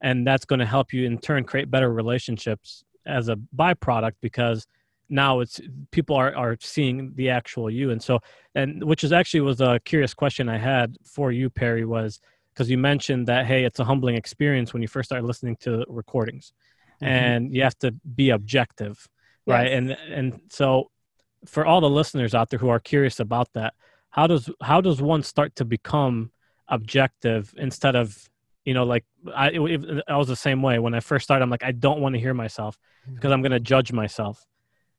and 0.02 0.26
that's 0.26 0.46
going 0.46 0.60
to 0.60 0.66
help 0.66 0.94
you 0.94 1.06
in 1.06 1.18
turn 1.18 1.44
create 1.44 1.72
better 1.72 1.92
relationships 1.92 2.84
as 3.06 3.28
a 3.30 3.36
byproduct 3.56 4.14
because 4.22 4.68
now 5.10 5.40
it's 5.40 5.60
people 5.92 6.16
are 6.16 6.36
are 6.36 6.58
seeing 6.62 7.12
the 7.16 7.30
actual 7.30 7.70
you 7.70 7.92
and 7.92 8.02
so 8.02 8.20
and 8.56 8.84
which 8.84 9.04
is 9.04 9.12
actually 9.12 9.42
was 9.42 9.62
a 9.62 9.80
curious 9.86 10.14
question 10.14 10.48
i 10.48 10.58
had 10.58 10.96
for 11.04 11.32
you 11.32 11.50
Peri 11.50 11.86
was 11.86 12.20
because 12.54 12.70
you 12.70 12.78
mentioned 12.78 13.28
that 13.28 13.46
hey 13.46 13.64
it's 13.64 13.80
a 13.80 13.84
humbling 13.84 14.16
experience 14.16 14.74
when 14.74 14.82
you 14.82 14.88
first 14.88 15.10
start 15.10 15.24
listening 15.24 15.56
to 15.60 15.86
recordings 15.90 16.54
mm-hmm. 17.02 17.12
and 17.12 17.56
you 17.56 17.64
have 17.64 17.78
to 17.80 17.92
be 18.16 18.30
objective 18.30 19.08
yes. 19.46 19.54
right 19.54 19.72
and 19.72 19.92
and 19.92 20.40
so 20.50 20.90
for 21.46 21.66
all 21.66 21.82
the 21.82 21.90
listeners 21.90 22.36
out 22.36 22.50
there 22.50 22.60
who 22.60 22.70
are 22.70 22.80
curious 22.80 23.20
about 23.20 23.52
that 23.54 23.74
how 24.10 24.28
does 24.28 24.50
how 24.62 24.82
does 24.82 25.02
one 25.02 25.24
start 25.24 25.56
to 25.56 25.66
become 25.66 26.32
objective 26.68 27.54
instead 27.58 27.96
of 27.96 28.30
you 28.66 28.74
know 28.74 28.84
like 28.84 29.06
i 29.34 29.50
it, 29.50 30.04
i 30.08 30.18
was 30.18 30.28
the 30.28 30.36
same 30.36 30.62
way 30.62 30.78
when 30.78 30.94
i 30.94 31.00
first 31.00 31.24
started 31.24 31.42
i'm 31.42 31.50
like 31.50 31.64
i 31.64 31.72
don't 31.72 32.00
want 32.00 32.14
to 32.14 32.20
hear 32.20 32.34
myself 32.34 32.78
mm-hmm. 33.04 33.16
because 33.16 33.32
i'm 33.32 33.42
going 33.42 33.52
to 33.52 33.60
judge 33.60 33.92
myself 33.92 34.46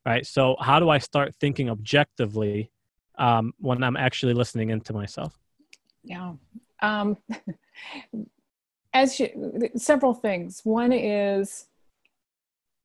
right? 0.05 0.25
So 0.25 0.55
how 0.59 0.79
do 0.79 0.89
i 0.89 0.97
start 0.97 1.35
thinking 1.39 1.69
objectively 1.69 2.71
um, 3.17 3.53
when 3.59 3.83
i'm 3.83 3.97
actually 3.97 4.33
listening 4.33 4.69
into 4.69 4.93
myself? 4.93 5.37
Yeah. 6.03 6.33
Um, 6.81 7.17
as 8.93 9.19
you, 9.19 9.69
several 9.75 10.13
things. 10.13 10.61
One 10.63 10.91
is 10.91 11.67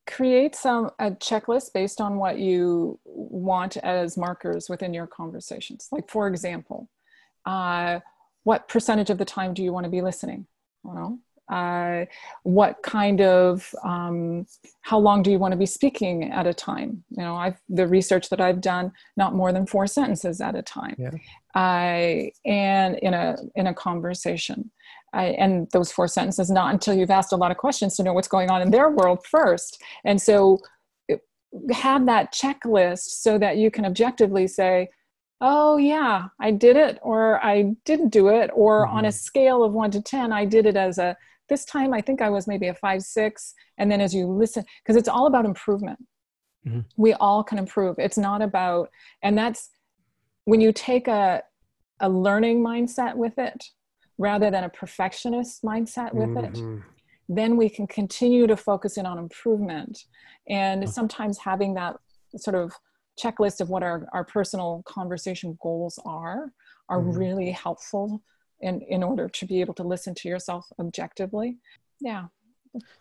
create 0.06 0.54
some 0.54 0.90
a 1.00 1.10
checklist 1.10 1.72
based 1.72 2.00
on 2.00 2.16
what 2.16 2.38
you 2.38 3.00
want 3.04 3.76
as 3.78 4.16
markers 4.16 4.68
within 4.68 4.94
your 4.94 5.06
conversations. 5.06 5.88
Like 5.90 6.08
for 6.08 6.28
example 6.28 6.88
uh, 7.44 8.00
what 8.44 8.68
percentage 8.68 9.10
of 9.10 9.18
the 9.18 9.24
time 9.24 9.54
do 9.54 9.62
you 9.62 9.72
want 9.72 9.84
to 9.84 9.90
be 9.90 10.02
listening? 10.02 10.46
Well 10.84 11.18
uh, 11.48 12.04
what 12.42 12.82
kind 12.82 13.20
of 13.20 13.72
um, 13.84 14.46
how 14.82 14.98
long 14.98 15.22
do 15.22 15.30
you 15.30 15.38
want 15.38 15.52
to 15.52 15.58
be 15.58 15.66
speaking 15.66 16.24
at 16.24 16.46
a 16.46 16.54
time 16.54 17.04
you 17.10 17.22
know 17.22 17.36
i've 17.36 17.60
the 17.68 17.86
research 17.86 18.28
that 18.28 18.40
i've 18.40 18.60
done 18.60 18.90
not 19.16 19.34
more 19.34 19.52
than 19.52 19.66
four 19.66 19.86
sentences 19.86 20.40
at 20.40 20.54
a 20.54 20.62
time 20.62 20.96
yeah. 20.98 21.10
uh, 21.54 22.48
and 22.48 22.98
in 22.98 23.14
a 23.14 23.36
in 23.54 23.68
a 23.68 23.74
conversation 23.74 24.70
I, 25.12 25.26
and 25.26 25.68
those 25.72 25.92
four 25.92 26.08
sentences 26.08 26.50
not 26.50 26.72
until 26.72 26.94
you've 26.94 27.10
asked 27.10 27.32
a 27.32 27.36
lot 27.36 27.50
of 27.50 27.56
questions 27.56 27.96
to 27.96 28.02
know 28.02 28.12
what's 28.12 28.28
going 28.28 28.50
on 28.50 28.60
in 28.60 28.70
their 28.70 28.90
world 28.90 29.24
first 29.24 29.80
and 30.04 30.20
so 30.20 30.58
have 31.70 32.06
that 32.06 32.34
checklist 32.34 33.20
so 33.20 33.38
that 33.38 33.56
you 33.56 33.70
can 33.70 33.86
objectively 33.86 34.46
say 34.46 34.88
oh 35.40 35.76
yeah 35.76 36.24
i 36.40 36.50
did 36.50 36.76
it 36.76 36.98
or 37.02 37.44
i 37.44 37.74
didn't 37.84 38.08
do 38.08 38.28
it 38.28 38.50
or 38.52 38.84
mm-hmm. 38.84 38.96
on 38.96 39.04
a 39.04 39.12
scale 39.12 39.62
of 39.62 39.72
1 39.72 39.90
to 39.92 40.02
10 40.02 40.32
i 40.32 40.44
did 40.44 40.66
it 40.66 40.76
as 40.76 40.98
a 40.98 41.16
this 41.48 41.64
time 41.64 41.92
I 41.92 42.00
think 42.00 42.20
I 42.20 42.30
was 42.30 42.46
maybe 42.46 42.68
a 42.68 42.74
five, 42.74 43.02
six. 43.02 43.54
And 43.78 43.90
then 43.90 44.00
as 44.00 44.14
you 44.14 44.26
listen, 44.26 44.64
because 44.82 44.96
it's 44.96 45.08
all 45.08 45.26
about 45.26 45.44
improvement. 45.44 45.98
Mm-hmm. 46.66 46.80
We 46.96 47.12
all 47.14 47.44
can 47.44 47.58
improve. 47.58 47.96
It's 47.98 48.18
not 48.18 48.42
about, 48.42 48.90
and 49.22 49.38
that's 49.38 49.70
when 50.44 50.60
you 50.60 50.72
take 50.72 51.06
a, 51.06 51.42
a 52.00 52.08
learning 52.08 52.62
mindset 52.62 53.14
with 53.14 53.38
it 53.38 53.64
rather 54.18 54.50
than 54.50 54.64
a 54.64 54.68
perfectionist 54.68 55.62
mindset 55.62 56.12
with 56.12 56.30
mm-hmm. 56.30 56.78
it 56.78 56.82
then 57.28 57.56
we 57.56 57.68
can 57.68 57.86
continue 57.86 58.46
to 58.46 58.56
focus 58.56 58.96
in 58.96 59.06
on 59.06 59.18
improvement 59.18 60.04
and 60.48 60.88
sometimes 60.88 61.38
having 61.38 61.74
that 61.74 61.96
sort 62.36 62.54
of 62.54 62.72
checklist 63.20 63.60
of 63.60 63.68
what 63.68 63.82
our, 63.82 64.06
our 64.12 64.24
personal 64.24 64.82
conversation 64.86 65.58
goals 65.62 65.98
are 66.04 66.52
are 66.88 67.00
mm-hmm. 67.00 67.18
really 67.18 67.50
helpful 67.50 68.22
in 68.60 68.80
in 68.82 69.02
order 69.02 69.28
to 69.28 69.46
be 69.46 69.60
able 69.60 69.74
to 69.74 69.82
listen 69.82 70.14
to 70.14 70.28
yourself 70.28 70.66
objectively 70.78 71.56
yeah 72.00 72.26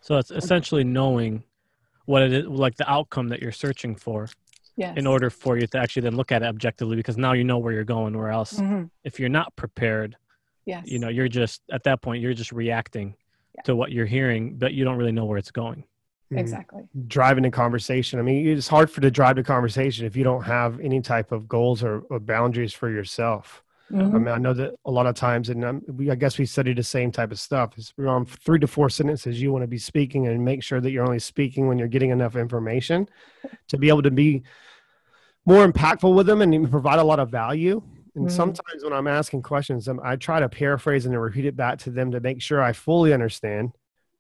so 0.02 0.18
it's 0.18 0.32
essentially 0.32 0.84
knowing 0.84 1.44
what 2.06 2.22
it 2.22 2.34
is 2.34 2.46
like 2.46 2.76
the 2.78 2.90
outcome 2.90 3.28
that 3.30 3.42
you're 3.42 3.52
searching 3.52 3.96
for 3.96 4.28
yes. 4.78 4.96
in 4.98 5.08
order 5.08 5.30
for 5.30 5.58
you 5.58 5.68
to 5.68 5.78
actually 5.78 6.02
then 6.02 6.16
look 6.16 6.32
at 6.32 6.42
it 6.42 6.46
objectively 6.46 6.96
because 6.96 7.18
now 7.18 7.34
you 7.34 7.44
know 7.44 7.58
where 7.58 7.74
you're 7.74 7.84
going 7.84 8.18
where 8.18 8.30
else 8.30 8.54
mm-hmm. 8.54 8.84
if 9.04 9.20
you're 9.20 9.30
not 9.30 9.56
prepared 9.56 10.16
yes 10.66 10.84
you 10.88 11.00
know 11.00 11.10
you're 11.10 11.28
just 11.28 11.62
at 11.72 11.84
that 11.84 12.02
point 12.02 12.22
you're 12.22 12.34
just 12.34 12.52
reacting 12.52 13.16
yeah. 13.56 13.62
to 13.64 13.76
what 13.76 13.92
you're 13.92 14.06
hearing 14.06 14.56
but 14.58 14.74
you 14.74 14.84
don't 14.84 14.98
really 14.98 15.12
know 15.12 15.26
where 15.26 15.38
it's 15.38 15.52
going 15.52 15.80
mm-hmm. 15.80 16.38
exactly 16.38 16.84
driving 17.08 17.46
a 17.46 17.52
conversation 17.52 18.20
i 18.20 18.22
mean 18.22 18.48
it's 18.48 18.68
hard 18.68 18.90
for 18.90 19.02
to 19.02 19.12
drive 19.12 19.36
the 19.36 19.44
conversation 19.44 20.06
if 20.06 20.16
you 20.16 20.24
don't 20.24 20.44
have 20.44 20.80
any 20.80 21.02
type 21.02 21.32
of 21.32 21.48
goals 21.48 21.84
or, 21.84 22.02
or 22.10 22.20
boundaries 22.20 22.74
for 22.74 22.90
yourself 22.90 23.64
Mm-hmm. 23.92 24.16
I 24.16 24.20
mean, 24.20 24.28
I 24.30 24.38
know 24.38 24.54
that 24.54 24.74
a 24.86 24.92
lot 24.92 25.06
of 25.06 25.14
times, 25.16 25.50
and 25.50 25.64
um, 25.64 25.82
we, 25.88 26.10
I 26.10 26.16
guess 26.16 26.40
we 26.40 26.48
study 26.48 26.74
the 26.74 26.82
same 26.82 27.12
type 27.12 27.32
of 27.32 27.40
stuff. 27.40 27.74
It's 27.78 27.94
around 28.00 28.26
three 28.26 28.58
to 28.60 28.68
four 28.68 28.90
sentences 28.90 29.40
you 29.40 29.52
want 29.52 29.62
to 29.62 29.68
be 29.68 29.78
speaking, 29.78 30.28
and 30.28 30.44
make 30.44 30.64
sure 30.64 30.82
that 30.82 30.90
you're 30.90 31.06
only 31.06 31.20
speaking 31.20 31.68
when 31.68 31.78
you're 31.78 31.88
getting 31.88 32.10
enough 32.10 32.36
information 32.36 33.08
to 33.68 33.78
be 33.78 33.90
able 33.90 34.02
to 34.02 34.12
be 34.12 34.42
more 35.46 35.68
impactful 35.68 36.16
with 36.16 36.26
them 36.26 36.42
and 36.42 36.72
provide 36.72 36.98
a 36.98 37.04
lot 37.04 37.20
of 37.20 37.30
value. 37.30 37.82
And 38.16 38.26
mm-hmm. 38.26 38.36
sometimes 38.36 38.84
when 38.84 38.94
I'm 38.94 39.08
asking 39.08 39.44
questions, 39.44 39.88
um, 39.88 40.00
I 40.04 40.16
try 40.16 40.40
to 40.40 40.50
paraphrase 40.50 41.06
and 41.06 41.22
repeat 41.22 41.46
it 41.46 41.56
back 41.56 41.78
to 41.80 41.92
them 41.92 42.12
to 42.12 42.20
make 42.20 42.42
sure 42.42 42.64
I 42.64 42.74
fully 42.74 43.14
understand. 43.14 43.74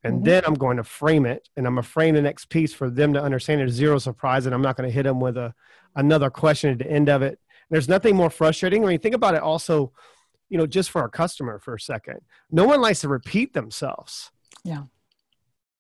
And 0.04 0.17
mm-hmm. 0.17 0.25
then 0.25 0.43
I'm 0.45 0.54
going 0.54 0.78
to 0.78 0.84
frame 0.84 1.25
it, 1.25 1.49
and 1.58 1.65
I'm 1.65 1.73
going 1.73 1.84
to 1.84 1.89
frame 1.89 2.13
the 2.13 2.21
next 2.21 2.49
piece 2.49 2.71
for 2.71 2.91
them 2.91 3.13
to 3.13 3.23
understand. 3.23 3.62
There's 3.62 3.71
zero 3.71 3.97
surprise, 3.97 4.45
and 4.45 4.54
I'm 4.54 4.62
not 4.62 4.78
going 4.78 4.88
to 4.88 4.93
hit 4.93 5.04
them 5.04 5.19
with 5.19 5.38
a 5.38 5.56
another 5.95 6.30
question 6.30 6.69
at 6.69 6.78
the 6.78 6.91
end 6.91 7.10
of 7.10 7.21
it 7.21 7.39
there's 7.69 7.89
nothing 7.89 8.15
more 8.15 8.30
frustrating 8.30 8.82
when 8.82 8.91
you 8.91 8.97
think 8.97 9.15
about 9.15 9.36
it 9.36 9.41
also, 9.41 9.91
you 10.49 10.58
know, 10.58 10.67
just 10.67 10.91
for 10.91 11.01
our 11.01 11.10
customer 11.10 11.60
for 11.60 11.75
a 11.75 11.80
second. 11.80 12.19
No 12.51 12.65
one 12.65 12.82
likes 12.82 13.01
to 13.01 13.08
repeat 13.08 13.54
themselves. 13.54 14.32
Yeah. 14.63 14.84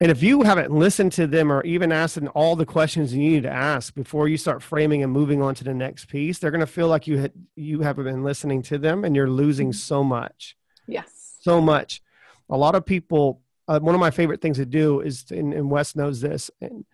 And 0.01 0.11
if 0.11 0.21
you 0.21 0.43
haven't 0.43 0.71
listened 0.71 1.13
to 1.13 1.25
them 1.25 1.51
or 1.51 1.63
even 1.63 1.91
asked 1.91 2.15
them 2.15 2.29
all 2.35 2.55
the 2.55 2.65
questions 2.65 3.13
you 3.13 3.19
need 3.19 3.43
to 3.43 3.51
ask 3.51 3.95
before 3.95 4.27
you 4.27 4.35
start 4.35 4.61
framing 4.61 5.03
and 5.03 5.11
moving 5.11 5.41
on 5.41 5.55
to 5.55 5.63
the 5.63 5.73
next 5.73 6.09
piece, 6.09 6.37
they're 6.37 6.51
going 6.51 6.59
to 6.59 6.67
feel 6.67 6.89
like 6.89 7.07
you 7.07 7.17
had, 7.17 7.31
you 7.55 7.79
haven't 7.79 8.03
been 8.03 8.23
listening 8.23 8.61
to 8.63 8.77
them 8.77 9.05
and 9.05 9.15
you're 9.15 9.29
losing 9.29 9.69
mm-hmm. 9.69 9.77
so 9.77 10.03
much. 10.03 10.57
Yes. 10.87 11.37
So 11.39 11.61
much. 11.61 12.01
A 12.49 12.57
lot 12.57 12.75
of 12.75 12.85
people, 12.85 13.41
uh, 13.67 13.79
one 13.79 13.95
of 13.95 14.01
my 14.01 14.11
favorite 14.11 14.41
things 14.41 14.57
to 14.57 14.65
do 14.65 14.99
is, 14.99 15.23
to, 15.25 15.37
and, 15.37 15.53
and 15.53 15.71
Wes 15.71 15.95
knows 15.95 16.19
this, 16.19 16.51
and, 16.59 16.85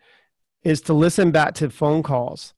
is 0.64 0.82
to 0.82 0.94
listen 0.94 1.32
back 1.32 1.56
to 1.56 1.70
phone 1.72 2.04
calls 2.04 2.54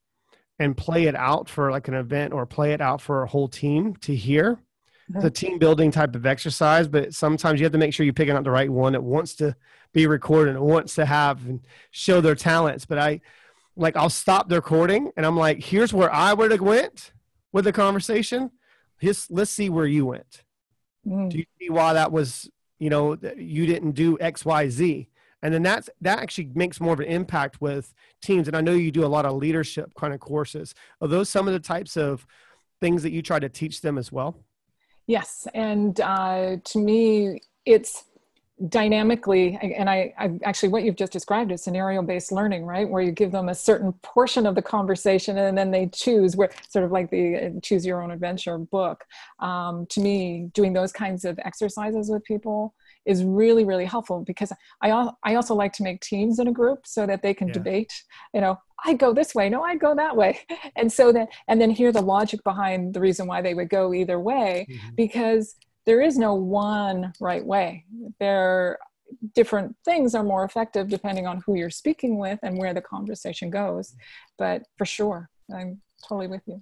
and 0.60 0.78
play 0.78 1.06
it 1.06 1.16
out 1.16 1.50
for 1.50 1.72
like 1.72 1.88
an 1.88 1.94
event 1.96 2.34
or 2.34 2.46
play 2.46 2.74
it 2.74 2.82
out 2.82 3.02
for 3.02 3.24
a 3.24 3.28
whole 3.28 3.48
team 3.48 3.96
to 3.98 4.16
hear. 4.16 4.60
Mm-hmm. 5.12 5.22
The 5.22 5.32
team 5.32 5.60
building 5.60 5.92
type 5.92 6.16
of 6.16 6.26
exercise, 6.26 6.88
but 6.88 7.13
sometimes 7.13 7.60
you 7.60 7.66
have 7.66 7.74
to 7.74 7.78
make 7.78 7.94
sure 7.94 8.06
you're 8.06 8.13
picking 8.13 8.36
out 8.36 8.44
the 8.44 8.52
right 8.52 8.70
one 8.70 8.94
that 8.94 9.02
wants 9.02 9.36
to 9.36 9.56
be 9.92 10.08
recorded 10.08 10.56
and 10.56 10.63
wants 10.63 10.96
to 10.96 11.06
have 11.06 11.46
and 11.46 11.60
show 11.92 12.22
their 12.22 12.36
talents. 12.36 12.86
But 12.86 13.00
I 13.00 13.22
like 13.76 13.96
I'll 13.98 14.10
stop 14.10 14.50
the 14.50 14.56
recording 14.56 15.12
and 15.18 15.26
I'm 15.26 15.38
like, 15.38 15.63
here's 15.63 15.94
where 15.94 16.13
I 16.13 16.34
would 16.34 16.52
have 16.52 16.62
went 16.62 17.12
with 17.52 17.66
the 17.66 17.74
conversation. 17.74 18.52
His, 19.00 19.28
let's 19.30 19.52
see 19.52 19.70
where 19.70 19.86
you 19.86 20.06
went. 20.06 20.44
Mm. 21.06 21.30
Do 21.30 21.38
you 21.38 21.46
see 21.60 21.70
why 21.70 21.94
that 21.94 22.12
was, 22.12 22.50
you 22.80 22.89
know, 22.89 23.18
you 23.38 23.66
didn't 23.66 23.92
do 23.92 24.18
X, 24.20 24.46
Y, 24.46 24.70
Z? 24.70 25.10
And 25.44 25.54
then 25.54 25.62
that's 25.62 25.90
that 26.02 26.20
actually 26.20 26.50
makes 26.56 26.80
more 26.80 26.94
of 26.94 27.02
an 27.02 27.06
impact 27.06 27.62
with 27.62 27.94
teams. 28.22 28.48
And 28.48 28.58
i 28.58 28.62
know 28.62 28.72
you 28.72 28.92
do 28.92 29.06
a 29.06 29.08
lot 29.08 29.26
of 29.26 29.36
leadership 29.36 29.94
kind 29.96 30.14
of 30.14 30.20
courses. 30.20 30.74
Are 31.02 31.08
those 31.08 31.30
some 31.30 31.48
of 31.48 31.54
the 31.54 31.60
types 31.60 31.98
of 31.98 32.26
things 32.82 33.04
that 33.04 33.12
you 33.12 33.22
try 33.22 33.40
to 33.40 33.50
teach 33.50 33.82
them 33.82 33.98
as 33.98 34.12
well? 34.12 34.38
Yes. 35.06 35.48
And 35.54 36.00
uh, 36.00 36.58
to 36.64 36.80
me 36.80 37.42
it's 37.66 38.06
dynamically 38.70 39.58
and 39.78 39.90
I, 39.90 40.14
I, 40.18 40.32
actually 40.44 40.70
what 40.70 40.84
you've 40.84 40.96
just 40.96 41.12
described 41.12 41.52
is 41.52 41.64
scenario 41.64 42.02
based 42.02 42.32
learning 42.32 42.66
right? 42.66 42.88
Where 42.88 43.02
you 43.02 43.12
give 43.12 43.32
them 43.32 43.50
a 43.50 43.56
certain 43.56 43.92
portion 44.04 44.46
of 44.46 44.56
the 44.56 44.62
conversation 44.62 45.38
and 45.38 45.58
then 45.58 45.72
they 45.72 45.88
choose 45.88 46.38
where 46.38 46.52
sort 46.70 46.86
of 46.86 46.92
like 46.92 47.10
the 47.10 47.36
uh, 47.36 47.50
choose 47.62 47.86
your 47.86 48.02
own 48.02 48.12
adventure 48.12 48.58
book. 48.58 49.04
Um, 49.40 49.88
to 49.88 50.00
me 50.00 50.52
doing 50.54 50.72
those 50.72 50.94
kinds 50.94 51.26
of 51.26 51.38
exercises 51.44 52.10
with 52.10 52.24
people 52.24 52.74
is 53.06 53.24
really 53.24 53.66
really 53.66 53.86
helpful 53.86 54.24
because 54.26 54.52
i 54.82 55.10
i 55.24 55.36
also 55.36 55.54
like 55.54 55.74
to 55.74 55.84
make 55.84 56.02
teams 56.02 56.39
in 56.39 56.48
a 56.48 56.52
group 56.52 56.86
so 56.86 57.06
that 57.06 57.22
they 57.22 57.34
can 57.34 57.48
yeah. 57.48 57.54
debate 57.54 57.94
you 58.34 58.42
know 58.42 58.58
i 58.86 58.94
go 58.94 59.13
this 59.13 59.36
way 59.36 59.50
no 59.50 59.62
i 59.63 59.76
go 59.76 59.96
that 59.96 60.16
way 60.16 60.39
and 60.76 60.92
so 60.92 61.12
then 61.12 61.28
and 61.48 61.60
then 61.60 61.70
hear 61.70 61.92
the 61.92 62.02
logic 62.02 62.44
behind 62.44 62.94
the 62.94 63.00
reason 63.00 63.28
why 63.28 63.42
they 63.42 63.54
would 63.54 63.70
go 63.70 63.94
either 63.94 64.20
way 64.20 64.66
mm-hmm. 64.70 64.96
because 64.96 65.56
there 65.86 66.02
is 66.02 66.18
no 66.18 66.34
one 66.34 67.13
right 67.20 67.46
way 67.46 67.86
there 68.20 68.78
different 69.36 69.76
things 69.86 70.16
are 70.16 70.24
more 70.24 70.44
effective 70.44 70.89
depending 70.89 71.28
on 71.28 71.42
who 71.46 71.56
you're 71.56 71.70
speaking 71.70 72.18
with 72.18 72.39
and 72.42 72.58
where 72.58 72.74
the 72.74 72.82
conversation 72.82 73.50
goes 73.50 73.96
but 74.38 74.63
for 74.78 74.86
sure 74.86 75.30
i'm 75.56 75.82
totally 76.08 76.28
with 76.28 76.42
you 76.48 76.62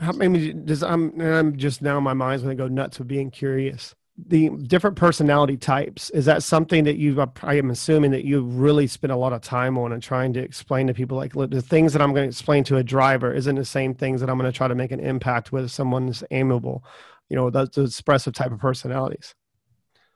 how 0.00 0.12
many 0.12 0.52
does 0.52 0.82
i'm 0.82 1.20
i'm 1.20 1.56
just 1.56 1.82
now 1.82 2.00
my 2.00 2.14
mind's 2.14 2.42
going 2.42 2.56
to 2.56 2.62
go 2.62 2.68
nuts 2.68 2.98
with 2.98 3.08
being 3.08 3.30
curious 3.30 3.94
the 4.26 4.50
different 4.50 4.96
personality 4.96 5.56
types 5.56 6.10
is 6.10 6.26
that 6.26 6.42
something 6.42 6.84
that 6.84 6.96
you 6.96 7.18
i 7.42 7.54
am 7.54 7.70
assuming 7.70 8.10
that 8.10 8.24
you 8.24 8.42
really 8.42 8.86
spend 8.86 9.10
a 9.10 9.16
lot 9.16 9.32
of 9.32 9.40
time 9.40 9.78
on 9.78 9.92
and 9.92 10.02
trying 10.02 10.34
to 10.34 10.40
explain 10.40 10.86
to 10.86 10.92
people 10.92 11.16
like 11.16 11.32
the 11.32 11.62
things 11.62 11.92
that 11.92 12.02
i'm 12.02 12.12
going 12.12 12.24
to 12.24 12.28
explain 12.28 12.62
to 12.62 12.76
a 12.76 12.84
driver 12.84 13.32
isn't 13.32 13.56
the 13.56 13.64
same 13.64 13.94
things 13.94 14.20
that 14.20 14.28
i'm 14.28 14.38
going 14.38 14.50
to 14.50 14.56
try 14.56 14.68
to 14.68 14.74
make 14.74 14.92
an 14.92 15.00
impact 15.00 15.50
with 15.50 15.70
someone's 15.70 16.22
amiable 16.30 16.84
you 17.30 17.36
know 17.36 17.48
those, 17.48 17.70
those 17.70 17.90
expressive 17.90 18.34
type 18.34 18.52
of 18.52 18.58
personalities 18.58 19.34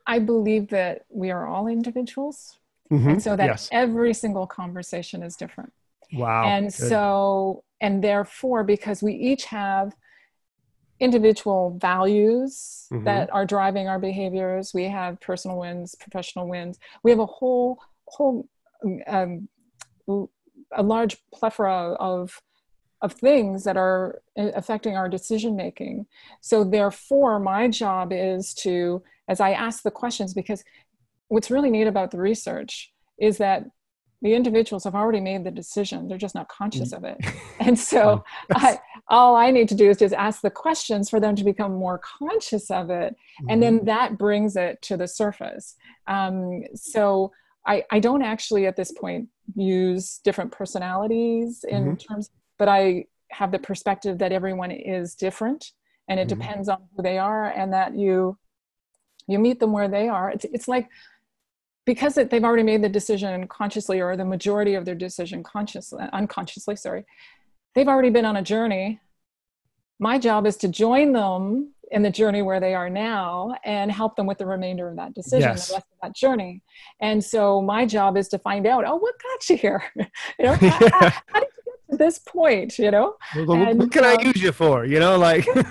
i 0.05 0.19
believe 0.19 0.67
that 0.67 1.01
we 1.09 1.31
are 1.31 1.47
all 1.47 1.67
individuals 1.67 2.59
mm-hmm. 2.91 3.09
and 3.09 3.23
so 3.23 3.35
that 3.35 3.47
yes. 3.47 3.67
every 3.71 4.13
single 4.13 4.45
conversation 4.45 5.23
is 5.23 5.35
different 5.35 5.73
Wow. 6.13 6.45
and 6.45 6.67
Good. 6.67 6.73
so 6.73 7.63
and 7.81 8.03
therefore 8.03 8.63
because 8.63 9.03
we 9.03 9.13
each 9.13 9.45
have 9.45 9.95
individual 10.99 11.77
values 11.79 12.87
Mhm. 12.91 13.03
that 13.05 13.31
are 13.33 13.45
driving 13.45 13.87
our 13.87 13.99
behaviors. 13.99 14.73
We 14.73 14.85
have 14.85 15.19
personal 15.19 15.57
wins 15.59 15.95
professional 15.95 16.47
wins. 16.47 16.79
We 17.03 17.11
have 17.11 17.19
a 17.19 17.25
whole 17.25 17.79
whole 18.07 18.47
um, 19.07 19.49
a 20.71 20.83
large 20.83 21.17
plethora 21.33 21.93
of 21.99 22.41
of 23.01 23.13
things 23.13 23.63
that 23.63 23.77
are 23.77 24.21
affecting 24.37 24.95
our 24.97 25.07
decision 25.07 25.55
making 25.55 26.07
so 26.41 26.63
therefore 26.63 27.39
my 27.39 27.67
job 27.67 28.11
is 28.11 28.55
to 28.55 29.03
as 29.27 29.39
i 29.39 29.51
ask 29.51 29.83
the 29.83 29.91
questions 29.91 30.33
because 30.33 30.63
what's 31.27 31.51
really 31.51 31.69
neat 31.69 31.85
about 31.85 32.09
the 32.11 32.17
research 32.17 32.91
is 33.19 33.37
that 33.37 33.65
the 34.21 34.33
individuals 34.33 34.83
have 34.83 34.95
already 34.95 35.19
made 35.19 35.43
the 35.43 35.51
decision. 35.51 36.07
They're 36.07 36.17
just 36.17 36.33
not 36.33 36.47
conscious 36.47 36.91
of 36.91 37.03
it. 37.03 37.17
And 37.59 37.77
so 37.77 38.23
I, 38.51 38.79
all 39.09 39.35
i 39.35 39.51
need 39.51 39.69
to 39.69 39.75
do 39.75 39.89
is 39.89 39.97
just 39.97 40.13
ask 40.13 40.41
the 40.41 40.49
questions 40.51 41.09
for 41.09 41.19
them 41.19 41.35
to 41.35 41.43
become 41.43 41.73
more 41.73 41.99
conscious 41.99 42.69
of 42.71 42.89
it 42.89 43.15
and 43.49 43.61
Mm-hmm. 43.61 43.77
then 43.77 43.85
that 43.85 44.17
brings 44.17 44.55
it 44.55 44.81
to 44.81 44.97
the 44.97 45.07
surface 45.07 45.75
um, 46.07 46.63
so 46.75 47.31
I, 47.65 47.83
I 47.91 47.99
don't 47.99 48.21
actually 48.21 48.65
at 48.65 48.77
this 48.77 48.91
point 48.93 49.27
use 49.55 50.19
different 50.23 50.51
personalities 50.51 51.65
in 51.67 51.95
Mhm. 51.95 52.07
terms 52.07 52.29
but 52.57 52.67
i 52.69 53.05
have 53.31 53.51
the 53.51 53.59
perspective 53.59 54.17
that 54.19 54.31
everyone 54.31 54.71
is 54.71 55.15
different 55.15 55.71
and 56.07 56.19
it 56.19 56.25
Mhm. 56.25 56.29
depends 56.29 56.69
on 56.69 56.79
who 56.95 57.03
they 57.03 57.17
are 57.17 57.45
and 57.51 57.73
that 57.73 57.93
you 57.95 58.37
you 59.27 59.37
meet 59.39 59.59
them 59.59 59.73
where 59.73 59.89
they 59.89 60.07
are 60.07 60.31
it's, 60.31 60.45
it's 60.45 60.67
like 60.67 60.87
because 61.85 62.17
it, 62.17 62.29
they've 62.29 62.43
already 62.43 62.63
made 62.63 62.81
the 62.81 62.89
decision 62.89 63.47
consciously 63.47 64.01
or 64.01 64.17
the 64.17 64.25
majority 64.25 64.75
of 64.75 64.83
their 64.85 64.95
decision 64.95 65.43
consciously 65.43 66.05
unconsciously 66.13 66.75
sorry 66.75 67.05
they've 67.77 67.87
already 67.87 68.09
been 68.09 68.25
on 68.25 68.37
a 68.37 68.41
journey 68.41 68.99
my 69.99 70.17
job 70.19 70.45
is 70.47 70.57
to 70.57 70.67
join 70.67 71.11
them 71.13 71.73
in 71.91 72.01
the 72.03 72.09
journey 72.09 72.41
where 72.41 72.59
they 72.59 72.73
are 72.75 72.89
now 72.89 73.55
and 73.63 73.91
help 73.91 74.15
them 74.15 74.25
with 74.25 74.37
the 74.39 74.45
remainder 74.45 74.89
of 74.89 74.95
that 74.95 75.13
decision 75.13 75.49
Yes. 75.51 75.67
the 75.69 75.75
rest 75.75 75.85
of 75.93 75.97
that 76.01 76.15
journey 76.15 76.61
and 77.01 77.23
so 77.23 77.61
my 77.61 77.85
job 77.85 78.17
is 78.17 78.27
to 78.29 78.39
find 78.39 78.65
out 78.67 78.83
oh 78.85 78.95
what 78.97 79.13
got 79.21 79.49
you 79.49 79.57
here 79.57 79.83
you 79.95 80.45
know 80.45 80.53
how, 80.55 80.69
how- 80.69 81.09
how 81.27 81.39
did 81.39 81.49
you 81.55 81.63
get 81.65 81.91
to 81.91 81.97
this 81.97 82.17
point 82.19 82.77
you 82.79 82.89
know 82.91 83.15
what- 83.45 83.67
and, 83.69 83.79
what 83.79 83.91
can 83.91 84.03
I 84.05 84.15
um, 84.15 84.25
use 84.25 84.41
you 84.41 84.51
for? 84.51 84.83
You 84.85 84.99
know, 84.99 85.17
like, 85.17 85.45
and, 85.55 85.65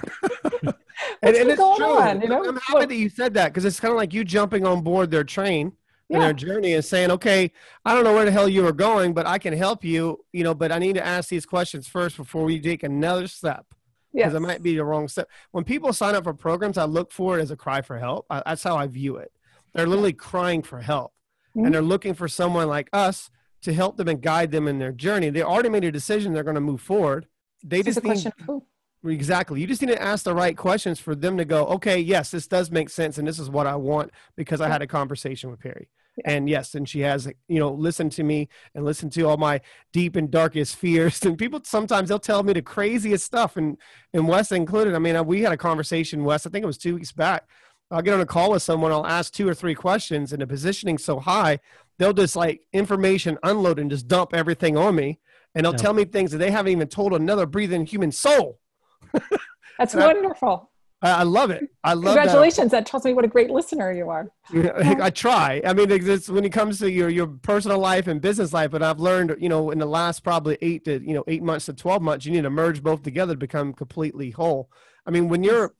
What's 1.20 1.38
it's 1.38 1.56
true. 1.56 1.98
on, 1.98 2.20
you 2.22 2.28
know? 2.28 2.42
I'm 2.48 2.56
happy 2.56 2.86
that 2.86 2.94
you 2.94 3.08
said 3.10 3.34
that 3.34 3.48
because 3.48 3.64
it's 3.64 3.78
kind 3.80 3.92
of 3.92 3.98
like 3.98 4.14
you 4.14 4.24
jumping 4.24 4.66
on 4.66 4.82
board 4.82 5.10
their 5.10 5.24
train 5.24 5.72
yeah 6.08 6.20
their 6.20 6.32
journey 6.32 6.74
and 6.74 6.84
saying, 6.84 7.10
okay, 7.10 7.50
I 7.84 7.94
don't 7.94 8.04
know 8.04 8.14
where 8.14 8.24
the 8.24 8.30
hell 8.30 8.48
you 8.48 8.66
are 8.66 8.72
going, 8.72 9.12
but 9.12 9.26
I 9.26 9.38
can 9.38 9.52
help 9.52 9.84
you, 9.84 10.24
you 10.32 10.44
know, 10.44 10.54
but 10.54 10.70
I 10.72 10.78
need 10.78 10.94
to 10.94 11.06
ask 11.06 11.28
these 11.28 11.46
questions 11.46 11.88
first 11.88 12.16
before 12.16 12.44
we 12.44 12.60
take 12.60 12.82
another 12.82 13.26
step 13.26 13.66
because 14.12 14.32
yes. 14.32 14.34
it 14.34 14.40
might 14.40 14.62
be 14.62 14.76
the 14.76 14.84
wrong 14.84 15.08
step. 15.08 15.28
When 15.50 15.64
people 15.64 15.92
sign 15.92 16.14
up 16.14 16.24
for 16.24 16.32
programs, 16.34 16.78
I 16.78 16.84
look 16.84 17.12
for 17.12 17.38
it 17.38 17.42
as 17.42 17.50
a 17.50 17.56
cry 17.56 17.82
for 17.82 17.98
help. 17.98 18.26
I, 18.30 18.42
that's 18.46 18.62
how 18.62 18.76
I 18.76 18.86
view 18.86 19.16
it. 19.16 19.32
They're 19.74 19.86
literally 19.86 20.12
crying 20.12 20.62
for 20.62 20.80
help 20.80 21.12
Mhm. 21.56 21.66
and 21.66 21.74
they're 21.74 21.82
looking 21.82 22.14
for 22.14 22.28
someone 22.28 22.68
like 22.68 22.88
us 22.92 23.30
to 23.62 23.72
help 23.72 23.96
them 23.96 24.08
and 24.08 24.20
guide 24.20 24.52
them 24.52 24.68
in 24.68 24.78
their 24.78 24.92
journey. 24.92 25.30
They 25.30 25.42
already 25.42 25.70
made 25.70 25.84
a 25.84 25.90
decision 25.90 26.32
they're 26.32 26.44
going 26.44 26.54
to 26.54 26.60
move 26.60 26.80
forward. 26.80 27.26
They 27.64 27.80
It's 27.80 27.86
just 27.86 27.98
a 27.98 28.00
need 28.02 28.06
question 28.08 28.32
of 28.40 28.46
who 28.46 28.66
Exactly. 29.14 29.60
You 29.60 29.66
just 29.66 29.80
need 29.82 29.88
to 29.88 30.02
ask 30.02 30.24
the 30.24 30.34
right 30.34 30.56
questions 30.56 30.98
for 31.00 31.14
them 31.14 31.36
to 31.38 31.44
go, 31.44 31.66
okay, 31.66 31.98
yes, 31.98 32.30
this 32.30 32.46
does 32.46 32.70
make 32.70 32.90
sense. 32.90 33.18
And 33.18 33.26
this 33.26 33.38
is 33.38 33.48
what 33.50 33.66
I 33.66 33.76
want 33.76 34.10
because 34.36 34.60
I 34.60 34.68
had 34.68 34.82
a 34.82 34.86
conversation 34.86 35.50
with 35.50 35.60
Peri. 35.60 35.88
Yeah. 36.18 36.32
And 36.32 36.48
yes, 36.48 36.74
and 36.74 36.88
she 36.88 37.00
has, 37.00 37.28
you 37.46 37.58
know, 37.58 37.70
listened 37.72 38.12
to 38.12 38.22
me 38.22 38.48
and 38.74 38.84
listened 38.84 39.12
to 39.12 39.22
all 39.24 39.36
my 39.36 39.60
deep 39.92 40.16
and 40.16 40.30
darkest 40.30 40.76
fears. 40.76 41.22
And 41.24 41.36
people 41.36 41.60
sometimes 41.64 42.08
they'll 42.08 42.18
tell 42.18 42.42
me 42.42 42.54
the 42.54 42.62
craziest 42.62 43.24
stuff, 43.24 43.56
and 43.58 43.76
and 44.14 44.26
Wes 44.26 44.50
included. 44.50 44.94
I 44.94 44.98
mean, 44.98 45.26
we 45.26 45.42
had 45.42 45.52
a 45.52 45.58
conversation, 45.58 46.24
Wes. 46.24 46.46
I 46.46 46.50
think 46.50 46.62
it 46.62 46.66
was 46.66 46.78
two 46.78 46.94
weeks 46.94 47.12
back. 47.12 47.46
I'll 47.90 48.00
get 48.02 48.14
on 48.14 48.20
a 48.20 48.26
call 48.26 48.52
with 48.52 48.62
someone. 48.62 48.92
I'll 48.92 49.06
ask 49.06 49.32
two 49.32 49.46
or 49.46 49.54
three 49.54 49.74
questions, 49.74 50.32
and 50.32 50.40
the 50.40 50.46
positioning 50.46 50.96
so 50.96 51.20
high, 51.20 51.60
they'll 51.98 52.14
just 52.14 52.34
like 52.34 52.62
information 52.72 53.36
unload 53.42 53.78
and 53.78 53.90
just 53.90 54.08
dump 54.08 54.32
everything 54.32 54.76
on 54.78 54.96
me, 54.96 55.18
and 55.54 55.64
they'll 55.66 55.72
Yeah. 55.72 55.76
tell 55.78 55.92
me 55.92 56.06
things 56.06 56.30
that 56.32 56.38
they 56.38 56.50
haven't 56.50 56.72
even 56.72 56.88
told 56.88 57.12
another 57.12 57.44
breathing 57.44 57.84
human 57.84 58.10
soul. 58.10 58.58
that's 59.78 59.94
And 59.94 60.02
wonderful 60.02 60.70
I, 61.02 61.10
I 61.10 61.22
love 61.24 61.50
it. 61.50 61.68
I 61.84 61.92
love 61.92 62.16
congratulations 62.16 62.70
that 62.70 62.86
tells 62.86 63.04
me 63.04 63.12
what 63.12 63.24
a 63.24 63.28
great 63.28 63.50
listener 63.50 63.92
you 63.92 64.08
are 64.08 64.28
I 64.52 65.10
try. 65.10 65.60
I 65.64 65.74
mean, 65.74 65.90
it's 65.90 66.28
when 66.28 66.44
it 66.44 66.52
comes 66.52 66.78
to 66.78 66.90
your 66.90 67.08
your 67.08 67.26
personal 67.26 67.78
life 67.78 68.06
and 68.06 68.20
business 68.20 68.52
life, 68.52 68.70
but 68.70 68.82
I've 68.82 68.98
learned, 68.98 69.36
you 69.38 69.48
know, 69.48 69.70
in 69.70 69.78
the 69.78 69.86
last 69.86 70.24
probably 70.24 70.56
eight 70.62 70.84
to 70.86 71.00
you 71.06 71.14
know 71.14 71.24
eight 71.28 71.42
months 71.42 71.66
to 71.66 71.74
twelve 71.74 72.02
months, 72.02 72.24
you 72.24 72.32
need 72.32 72.42
to 72.42 72.50
merge 72.50 72.82
both 72.82 73.02
together 73.02 73.34
to 73.34 73.38
become 73.38 73.72
completely 73.74 74.30
whole. 74.30 74.70
I 75.04 75.10
mean, 75.10 75.28
when 75.28 75.44
you're, 75.44 75.74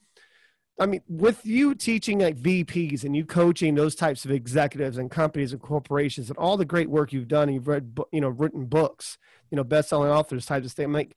I 0.79 0.87
mean, 0.87 1.01
with 1.09 1.45
you 1.47 1.75
teaching 1.75 2.21
like 2.21 2.37
VPs 2.37 3.03
and 3.03 3.17
you 3.17 3.25
coaching 3.25 3.75
those 3.75 3.95
types 3.95 4.25
of 4.25 4.31
executives 4.31 4.99
and 4.99 5.11
companies 5.11 5.53
and 5.53 5.63
corporations 5.63 6.29
and 6.29 6.39
all 6.39 6.57
the 6.57 6.65
great 6.67 6.91
work 6.91 7.13
you've 7.13 7.29
done, 7.29 7.45
and 7.45 7.55
you've 7.55 7.69
read, 7.69 7.99
you 8.13 8.21
know, 8.21 8.29
written 8.29 8.67
books, 8.67 9.17
you 9.51 9.57
know, 9.57 9.65
best-selling 9.65 10.11
authors 10.11 10.45
types 10.45 10.67
of 10.67 10.73
thing. 10.73 10.93
Like 10.93 11.17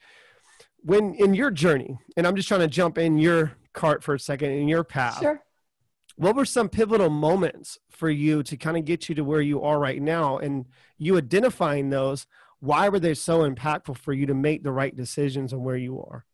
when 0.82 1.14
in 1.16 1.34
your 1.34 1.52
journey, 1.52 1.98
and 2.18 2.26
I'm 2.26 2.36
just 2.36 2.48
trying 2.48 2.62
to 2.62 2.68
jump 2.68 2.98
in 2.98 3.18
your 3.18 3.54
cart 3.74 4.04
for 4.04 4.14
a 4.16 4.20
second 4.20 4.52
in 4.52 4.68
your 4.68 4.84
path 4.84 5.20
sure 5.20 5.44
what 6.16 6.36
were 6.36 6.44
some 6.44 6.68
pivotal 6.68 7.10
moments 7.10 7.78
for 7.90 8.10
you 8.10 8.44
to 8.44 8.58
kind 8.58 8.76
of 8.76 8.84
get 8.84 9.08
you 9.08 9.16
to 9.16 9.24
where 9.24 9.42
you 9.42 9.62
are 9.62 9.80
right 9.80 10.02
now 10.02 10.38
and 10.38 10.66
you 10.98 11.18
identifying 11.18 11.90
those 11.90 12.26
why 12.60 12.90
were 12.90 13.00
they 13.00 13.14
so 13.14 13.50
impactful 13.50 13.96
for 13.96 14.12
you 14.12 14.26
to 14.26 14.34
make 14.34 14.64
the 14.64 14.72
right 14.72 14.96
decisions 14.98 15.54
on 15.54 15.64
where 15.64 15.78
you 15.78 16.00
are 16.00 16.26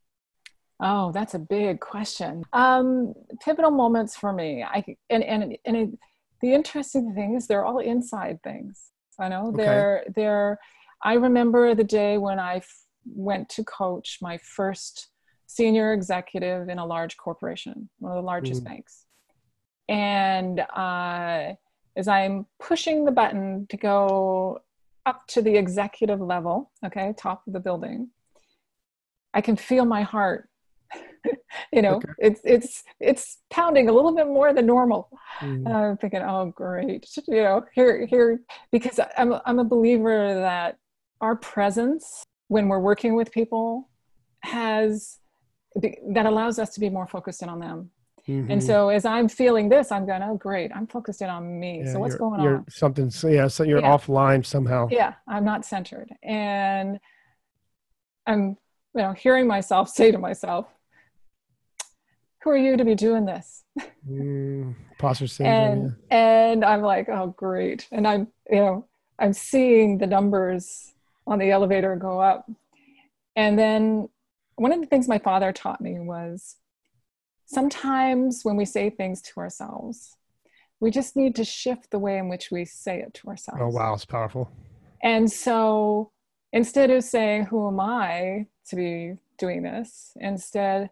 Oh, 0.80 1.12
that's 1.14 1.34
a 1.36 1.40
big 1.40 1.80
question. 1.80 2.44
Um, 2.52 3.14
pivotal 3.44 3.72
moments 3.72 4.16
for 4.16 4.34
me. 4.34 4.62
I 4.64 4.84
and 5.10 5.24
and 5.24 5.58
and 5.66 5.78
it, 5.78 5.90
the 6.42 6.54
interesting 6.54 7.14
thing 7.14 7.36
is 7.36 7.48
they're 7.48 7.64
all 7.64 7.80
inside 7.80 8.42
things. 8.44 8.92
I 9.18 9.30
know 9.30 9.52
Okay. 9.54 9.64
they're 9.64 10.04
they're. 10.16 10.60
I 11.02 11.14
remember 11.14 11.76
the 11.76 11.84
day 11.86 12.18
when 12.18 12.40
I 12.40 12.62
went 13.06 13.50
to 13.50 13.64
coach 13.64 14.20
my 14.22 14.38
first 14.38 15.10
senior 15.48 15.94
executive 15.94 16.70
in 16.70 16.80
a 16.80 16.86
large 16.86 17.18
corporation, 17.18 17.90
one 18.00 18.12
of 18.12 18.16
the 18.16 18.22
largest 18.26 18.64
Mhm. 18.64 18.66
banks, 18.66 19.06
and 19.88 20.60
uh, 20.60 21.54
as 21.96 22.08
I'm 22.08 22.46
pushing 22.60 23.06
the 23.06 23.12
button 23.12 23.68
to 23.68 23.78
go 23.78 24.60
up 25.06 25.28
to 25.28 25.42
the 25.42 25.56
executive 25.56 26.20
level, 26.20 26.72
okay, 26.84 27.14
top 27.16 27.46
of 27.48 27.54
the 27.54 27.60
building, 27.60 28.10
I 29.34 29.42
can 29.42 29.56
feel 29.56 29.86
my 29.86 30.02
heart. 30.02 30.50
you 31.74 31.82
know, 31.82 31.96
Okay. 31.96 32.10
it's 32.20 32.42
it's 32.44 32.84
it's 33.00 33.40
pounding 33.50 33.90
a 33.90 33.92
little 33.92 34.16
bit 34.16 34.28
more 34.28 34.54
than 34.54 34.66
normal. 34.66 35.10
Mm-hmm. 35.40 35.68
And 35.68 35.76
I'm 35.76 35.98
thinking, 35.98 36.22
oh, 36.22 36.46
great, 36.56 37.08
you 37.28 37.44
know, 37.44 37.66
here 37.74 38.06
here 38.06 38.42
because 38.72 39.00
I'm 39.18 39.34
I'm 39.46 39.60
a 39.60 39.64
believer 39.64 40.34
that 40.36 40.78
our 41.22 41.36
presence 41.36 42.24
when 42.48 42.68
we're 42.68 42.80
working 42.80 43.16
with 43.16 43.32
people 43.32 43.90
has 44.42 45.20
that 46.10 46.26
allows 46.26 46.58
us 46.60 46.74
to 46.74 46.80
be 46.80 46.90
more 46.90 47.08
focused 47.08 47.42
in 47.42 47.50
on 47.50 47.60
them. 47.60 47.92
Mm-hmm. 48.28 48.50
And 48.52 48.64
so 48.64 48.90
as 48.90 49.06
I'm 49.06 49.28
feeling 49.30 49.70
this, 49.70 49.92
I'm 49.92 50.06
going, 50.08 50.24
oh, 50.24 50.36
great, 50.36 50.72
I'm 50.74 50.88
focused 50.88 51.22
in 51.22 51.30
on 51.30 51.60
me. 51.60 51.84
Yeah, 51.86 51.92
so 51.94 52.00
what's 52.00 52.16
going 52.16 52.42
you're 52.42 52.58
on? 52.58 52.70
something 52.70 53.10
so 53.12 53.28
yeah 53.28 53.48
so 53.48 53.64
you're 53.64 53.82
Yeah. 53.82 53.96
offline 53.96 54.44
somehow 54.46 54.88
yeah 54.90 55.14
i'm 55.28 55.46
not 55.46 55.64
centered 55.64 56.10
and 56.24 57.00
i'm 58.26 58.58
you 58.96 59.02
know 59.02 59.14
hearing 59.14 59.46
myself 59.48 59.90
say 59.90 60.12
to 60.12 60.18
myself 60.18 60.66
who 62.42 62.50
are 62.50 62.58
you 62.58 62.78
to 62.78 62.86
be 62.86 62.96
doing 62.96 63.26
this 63.26 63.64
mm, 64.10 64.74
imposter 64.92 65.28
syndrome 65.36 65.56
and 65.62 65.96
and 66.10 66.66
i'm 66.66 66.82
like 66.82 67.08
oh 67.10 67.28
great 67.38 67.88
and 67.92 68.08
i'm 68.08 68.28
you 68.50 68.58
know 68.58 68.88
i'm 69.20 69.34
seeing 69.34 69.98
the 70.00 70.08
numbers 70.08 70.95
on 71.28 71.40
the 71.40 71.52
elevator 71.52 71.96
go 71.96 72.20
up. 72.20 72.50
And 73.36 73.58
then 73.58 74.10
one 74.56 74.72
of 74.72 74.80
the 74.80 74.86
things 74.88 75.08
my 75.08 75.20
father 75.20 75.52
taught 75.52 75.82
me 75.82 76.00
was 76.00 76.56
sometimes 77.46 78.42
when 78.44 78.56
we 78.56 78.66
say 78.66 78.90
things 78.90 79.22
to 79.22 79.40
ourselves 79.40 80.18
we 80.80 80.92
just 80.92 81.16
need 81.16 81.36
to 81.36 81.44
shift 81.44 81.90
the 81.92 82.00
way 82.00 82.18
in 82.18 82.30
which 82.30 82.52
we 82.52 82.66
say 82.66 83.00
it 83.00 83.14
to 83.16 83.28
ourselves. 83.28 83.62
Oh 83.62 83.70
wow. 83.70 83.94
It's 83.94 84.06
powerful. 84.06 84.52
And 85.02 85.32
so 85.32 86.12
instead 86.52 86.90
of 86.92 87.04
saying, 87.04 87.46
Who 87.46 87.68
am 87.68 87.80
I 87.80 88.48
to 88.68 88.76
be 88.76 89.14
doing 89.38 89.64
this? 89.64 90.12
Instead, 90.20 90.90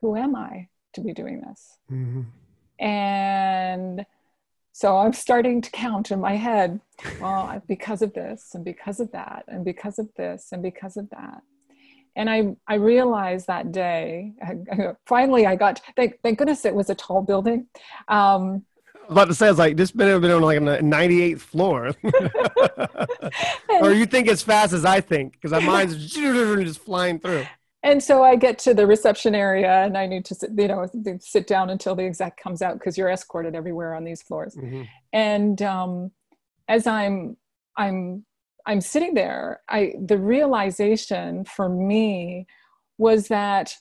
Who 0.00 0.16
am 0.16 0.36
I 0.36 0.68
to 0.94 1.00
be 1.00 1.12
doing 1.12 1.40
this? 1.40 1.78
hmm 1.88 2.22
And 2.78 4.04
so 4.72 4.96
I'm 4.96 5.12
starting 5.12 5.60
to 5.60 5.70
count 5.70 6.10
in 6.10 6.20
my 6.20 6.36
head, 6.36 6.80
well, 7.20 7.62
because 7.68 8.02
of 8.02 8.14
this, 8.14 8.54
and 8.54 8.64
because 8.64 9.00
of 9.00 9.12
that, 9.12 9.44
and 9.48 9.64
because 9.64 9.98
of 9.98 10.08
this, 10.16 10.48
and 10.52 10.62
because 10.62 10.96
of 10.96 11.10
that. 11.10 11.42
And 12.16 12.28
I, 12.28 12.56
I 12.66 12.74
realized 12.74 13.46
that 13.46 13.72
day, 13.72 14.32
finally, 15.06 15.46
I 15.46 15.56
got, 15.56 15.80
thank, 15.96 16.20
thank 16.22 16.38
goodness 16.38 16.64
it 16.64 16.74
was 16.74 16.90
a 16.90 16.94
tall 16.94 17.22
building. 17.22 17.66
Um, 18.08 18.64
about 19.08 19.28
to 19.28 19.34
say, 19.34 19.46
I 19.46 19.50
was 19.50 19.58
like, 19.58 19.76
this 19.76 19.90
been 19.90 20.20
been 20.20 20.30
on 20.30 20.42
like 20.42 20.58
a 20.58 20.60
98th 20.60 21.40
floor. 21.40 21.94
or 23.80 23.92
you 23.92 24.06
think 24.06 24.28
as 24.28 24.42
fast 24.42 24.72
as 24.72 24.84
I 24.84 25.00
think, 25.00 25.32
because 25.32 25.52
my 25.52 25.60
mind's 25.60 26.06
just 26.14 26.80
flying 26.80 27.18
through. 27.18 27.46
And 27.82 28.02
so 28.02 28.22
I 28.22 28.36
get 28.36 28.58
to 28.60 28.74
the 28.74 28.86
reception 28.86 29.34
area 29.34 29.84
and 29.84 29.98
I 29.98 30.06
need 30.06 30.24
to 30.26 30.34
sit, 30.34 30.50
you 30.56 30.68
know, 30.68 30.86
sit 31.20 31.46
down 31.46 31.70
until 31.70 31.96
the 31.96 32.04
exec 32.04 32.36
comes 32.36 32.62
out 32.62 32.74
because 32.74 32.96
you're 32.96 33.10
escorted 33.10 33.56
everywhere 33.56 33.94
on 33.94 34.04
these 34.04 34.22
floors. 34.22 34.54
Mm-hmm. 34.54 34.82
And 35.12 35.60
um, 35.62 36.12
as 36.68 36.86
I'm, 36.86 37.36
I'm, 37.76 38.24
I'm 38.66 38.80
sitting 38.80 39.14
there, 39.14 39.62
I, 39.68 39.94
the 40.00 40.18
realization 40.18 41.44
for 41.44 41.68
me 41.68 42.46
was 42.98 43.26
that 43.28 43.74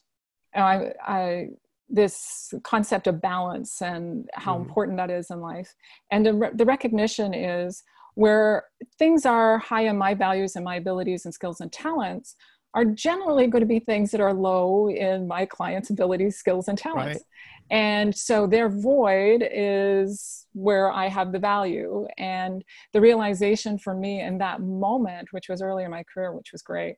I, 0.55 0.93
I 1.05 1.47
this 1.87 2.53
concept 2.63 3.05
of 3.05 3.21
balance 3.21 3.81
and 3.81 4.27
how 4.33 4.53
mm-hmm. 4.53 4.67
important 4.67 4.97
that 4.97 5.11
is 5.11 5.29
in 5.29 5.41
life. 5.41 5.75
And 6.09 6.25
the, 6.25 6.51
the 6.55 6.65
recognition 6.65 7.33
is 7.33 7.83
where 8.15 8.63
things 8.97 9.25
are 9.25 9.59
high 9.59 9.85
in 9.87 9.97
my 9.97 10.13
values 10.13 10.55
and 10.55 10.65
my 10.65 10.77
abilities 10.77 11.25
and 11.25 11.33
skills 11.33 11.61
and 11.61 11.71
talents 11.71 12.35
are 12.73 12.85
generally 12.85 13.47
going 13.47 13.61
to 13.61 13.67
be 13.67 13.79
things 13.79 14.11
that 14.11 14.21
are 14.21 14.33
low 14.33 14.89
in 14.89 15.27
my 15.27 15.45
clients' 15.45 15.89
abilities, 15.89 16.37
skills, 16.37 16.67
and 16.67 16.77
talents. 16.77 17.15
Right. 17.15 17.23
And 17.69 18.15
so 18.15 18.47
their 18.47 18.69
void 18.69 19.47
is 19.49 20.45
where 20.53 20.91
I 20.91 21.07
have 21.07 21.31
the 21.31 21.39
value. 21.39 22.05
And 22.17 22.63
the 22.93 23.01
realization 23.01 23.77
for 23.77 23.93
me 23.93 24.21
in 24.21 24.37
that 24.39 24.61
moment, 24.61 25.29
which 25.31 25.47
was 25.47 25.61
early 25.61 25.83
in 25.83 25.91
my 25.91 26.03
career, 26.03 26.33
which 26.33 26.51
was 26.51 26.61
great, 26.61 26.95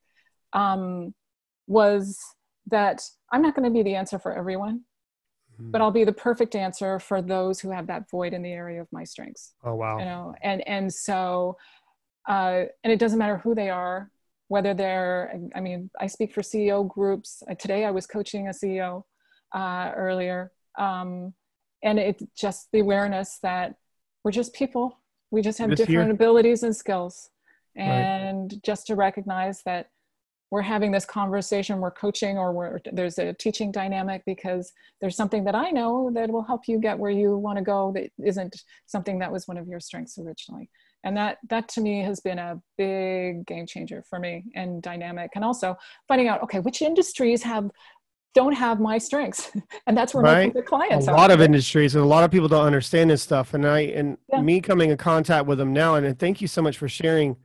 um, 0.53 1.13
was 1.67 2.19
that 2.67 3.01
I'm 3.31 3.41
not 3.41 3.55
going 3.55 3.65
to 3.65 3.73
be 3.73 3.83
the 3.83 3.95
answer 3.95 4.17
for 4.17 4.35
everyone, 4.35 4.81
mm-hmm. 5.59 5.71
but 5.71 5.81
I'll 5.81 5.91
be 5.91 6.05
the 6.05 6.13
perfect 6.13 6.55
answer 6.55 6.99
for 6.99 7.21
those 7.21 7.59
who 7.59 7.71
have 7.71 7.87
that 7.87 8.09
void 8.09 8.33
in 8.33 8.41
the 8.41 8.51
area 8.51 8.81
of 8.81 8.87
my 8.91 9.03
strengths. 9.03 9.53
Oh 9.63 9.75
wow! 9.75 9.99
You 9.99 10.05
know, 10.05 10.35
and 10.41 10.67
and 10.67 10.93
so, 10.93 11.57
uh, 12.27 12.63
and 12.83 12.93
it 12.93 12.99
doesn't 12.99 13.19
matter 13.19 13.37
who 13.37 13.53
they 13.53 13.69
are, 13.69 14.09
whether 14.53 14.75
they're. 14.75 15.33
I 15.55 15.61
mean, 15.61 15.89
I 15.99 16.05
speak 16.05 16.31
for 16.31 16.41
CEO 16.41 16.87
groups. 16.87 17.41
Uh, 17.49 17.55
today, 17.55 17.85
I 17.85 17.89
was 17.89 18.05
coaching 18.05 18.47
a 18.49 18.51
CEO 18.51 19.03
uh, 19.51 19.91
earlier, 19.95 20.51
um, 20.77 21.33
and 21.83 21.97
it's 21.97 22.23
just 22.37 22.67
the 22.71 22.81
awareness 22.81 23.39
that 23.41 23.73
we're 24.23 24.29
just 24.29 24.53
people. 24.53 24.99
We 25.31 25.41
just 25.41 25.57
have 25.57 25.71
just 25.71 25.79
different 25.79 26.05
here. 26.05 26.13
abilities 26.13 26.61
and 26.61 26.75
skills, 26.75 27.31
and 27.75 28.51
right. 28.51 28.63
just 28.63 28.85
to 28.87 28.95
recognize 28.95 29.63
that 29.65 29.87
we're 30.51 30.61
having 30.61 30.91
this 30.91 31.05
conversation, 31.05 31.79
we're 31.79 31.89
coaching, 31.89 32.37
or 32.37 32.53
we're, 32.53 32.79
there's 32.91 33.17
a 33.17 33.33
teaching 33.33 33.71
dynamic 33.71 34.21
because 34.27 34.71
there's 35.01 35.15
something 35.15 35.45
that 35.45 35.55
I 35.55 35.71
know 35.71 36.11
that 36.13 36.29
will 36.29 36.43
help 36.43 36.67
you 36.67 36.77
get 36.79 36.99
where 36.99 37.09
you 37.09 37.37
want 37.37 37.57
to 37.57 37.63
go 37.63 37.91
that 37.95 38.11
isn't 38.23 38.55
something 38.85 39.17
that 39.17 39.31
was 39.31 39.47
one 39.47 39.57
of 39.57 39.67
your 39.67 39.79
strengths 39.79 40.19
originally. 40.19 40.69
And 41.03 41.17
that, 41.17 41.37
that 41.49 41.67
to 41.69 41.81
me 41.81 42.01
has 42.01 42.19
been 42.19 42.39
a 42.39 42.61
big 42.77 43.45
game 43.45 43.65
changer 43.65 44.03
for 44.09 44.19
me 44.19 44.45
and 44.55 44.81
dynamic. 44.81 45.31
And 45.35 45.43
also 45.43 45.75
finding 46.07 46.27
out, 46.27 46.41
okay, 46.43 46.59
which 46.59 46.81
industries 46.81 47.43
have 47.43 47.69
don't 48.33 48.53
have 48.53 48.79
my 48.79 48.97
strengths 48.97 49.51
and 49.87 49.95
that's 49.95 50.13
where 50.13 50.23
right? 50.23 50.53
my 50.55 50.61
clients 50.61 51.07
are. 51.07 51.11
a 51.11 51.13
are. 51.13 51.19
lot 51.19 51.31
of 51.31 51.39
industries 51.39 51.95
and 51.95 52.03
a 52.03 52.07
lot 52.07 52.23
of 52.23 52.31
people 52.31 52.47
don't 52.47 52.65
understand 52.65 53.09
this 53.09 53.21
stuff 53.21 53.53
and 53.53 53.67
i 53.67 53.81
and 53.81 54.17
yeah. 54.31 54.41
me 54.41 54.59
coming 54.59 54.89
in 54.89 54.97
contact 54.97 55.45
with 55.45 55.59
them 55.59 55.71
now 55.71 55.95
and 55.95 56.17
thank 56.17 56.41
you 56.41 56.47
so 56.47 56.59
much 56.61 56.77
for 56.77 56.87
sharing 56.87 57.35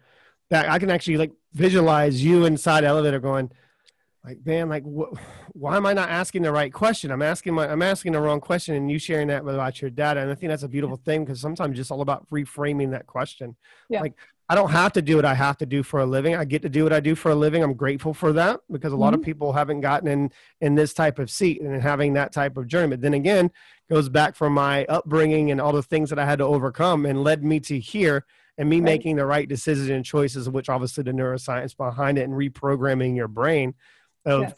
that 0.48 0.68
i 0.70 0.78
can 0.78 0.90
actually 0.90 1.16
like 1.16 1.32
visualize 1.52 2.24
you 2.24 2.46
inside 2.46 2.84
elevator 2.84 3.20
going 3.20 3.50
like 4.24 4.38
man 4.44 4.68
like 4.68 4.84
wh- 4.84 5.16
why 5.52 5.76
am 5.76 5.86
i 5.86 5.92
not 5.92 6.08
asking 6.08 6.42
the 6.42 6.52
right 6.52 6.72
question? 6.72 7.10
I'm 7.10 7.22
asking 7.22 7.54
my 7.54 7.68
i'm 7.68 7.82
asking 7.82 8.12
the 8.12 8.20
wrong 8.20 8.40
question 8.40 8.74
and 8.74 8.90
you 8.90 8.98
sharing 8.98 9.28
that 9.28 9.42
about 9.42 9.80
your 9.80 9.90
data. 9.90 10.20
And 10.20 10.30
i 10.30 10.34
think 10.34 10.50
that's 10.50 10.62
a 10.62 10.68
beautiful 10.68 10.96
thing 10.96 11.24
because 11.24 11.40
sometimes 11.40 11.70
it's 11.70 11.78
just 11.78 11.90
all 11.90 12.00
about 12.00 12.28
reframing 12.30 12.90
that 12.92 13.06
question. 13.06 13.56
Yeah. 13.88 14.02
like 14.02 14.14
i 14.50 14.54
don't 14.54 14.70
have 14.70 14.94
to 14.94 15.02
do 15.02 15.16
what 15.16 15.24
i 15.24 15.34
have 15.34 15.58
to 15.58 15.66
do 15.66 15.82
for 15.82 16.00
a 16.00 16.06
living. 16.06 16.34
I 16.34 16.44
get 16.44 16.62
to 16.62 16.68
do 16.68 16.82
what 16.84 16.92
i 16.92 17.00
do 17.00 17.14
for 17.14 17.30
a 17.30 17.34
living. 17.34 17.62
I'm 17.62 17.74
grateful 17.74 18.14
for 18.14 18.32
that 18.34 18.60
because 18.70 18.92
a 18.92 18.96
lot 18.96 19.12
mm-hmm. 19.12 19.20
of 19.20 19.26
people 19.26 19.52
haven't 19.52 19.80
gotten 19.80 20.08
in 20.08 20.30
in 20.60 20.74
this 20.74 20.92
type 20.92 21.18
of 21.18 21.30
seat 21.30 21.60
and 21.60 21.80
having 21.80 22.14
that 22.14 22.32
type 22.32 22.56
of 22.56 22.66
journey. 22.66 22.90
But 22.90 23.00
then 23.00 23.14
again 23.14 23.50
goes 23.90 24.08
back 24.08 24.36
from 24.36 24.52
my 24.52 24.84
upbringing 24.86 25.50
and 25.50 25.60
all 25.60 25.72
the 25.72 25.82
things 25.82 26.10
that 26.10 26.18
i 26.18 26.26
had 26.26 26.38
to 26.38 26.44
overcome 26.44 27.06
and 27.06 27.24
led 27.24 27.42
me 27.42 27.60
to 27.60 27.78
here 27.78 28.26
and 28.58 28.68
me 28.68 28.76
right. 28.76 28.84
making 28.84 29.16
the 29.16 29.24
right 29.24 29.48
decisions 29.48 29.88
and 29.88 30.04
choices, 30.04 30.50
which 30.50 30.68
obviously 30.68 31.04
the 31.04 31.12
neuroscience 31.12 31.76
behind 31.76 32.18
it 32.18 32.22
and 32.22 32.32
reprogramming 32.32 33.16
your 33.16 33.28
brain 33.28 33.72
of 34.28 34.42
yes. 34.42 34.54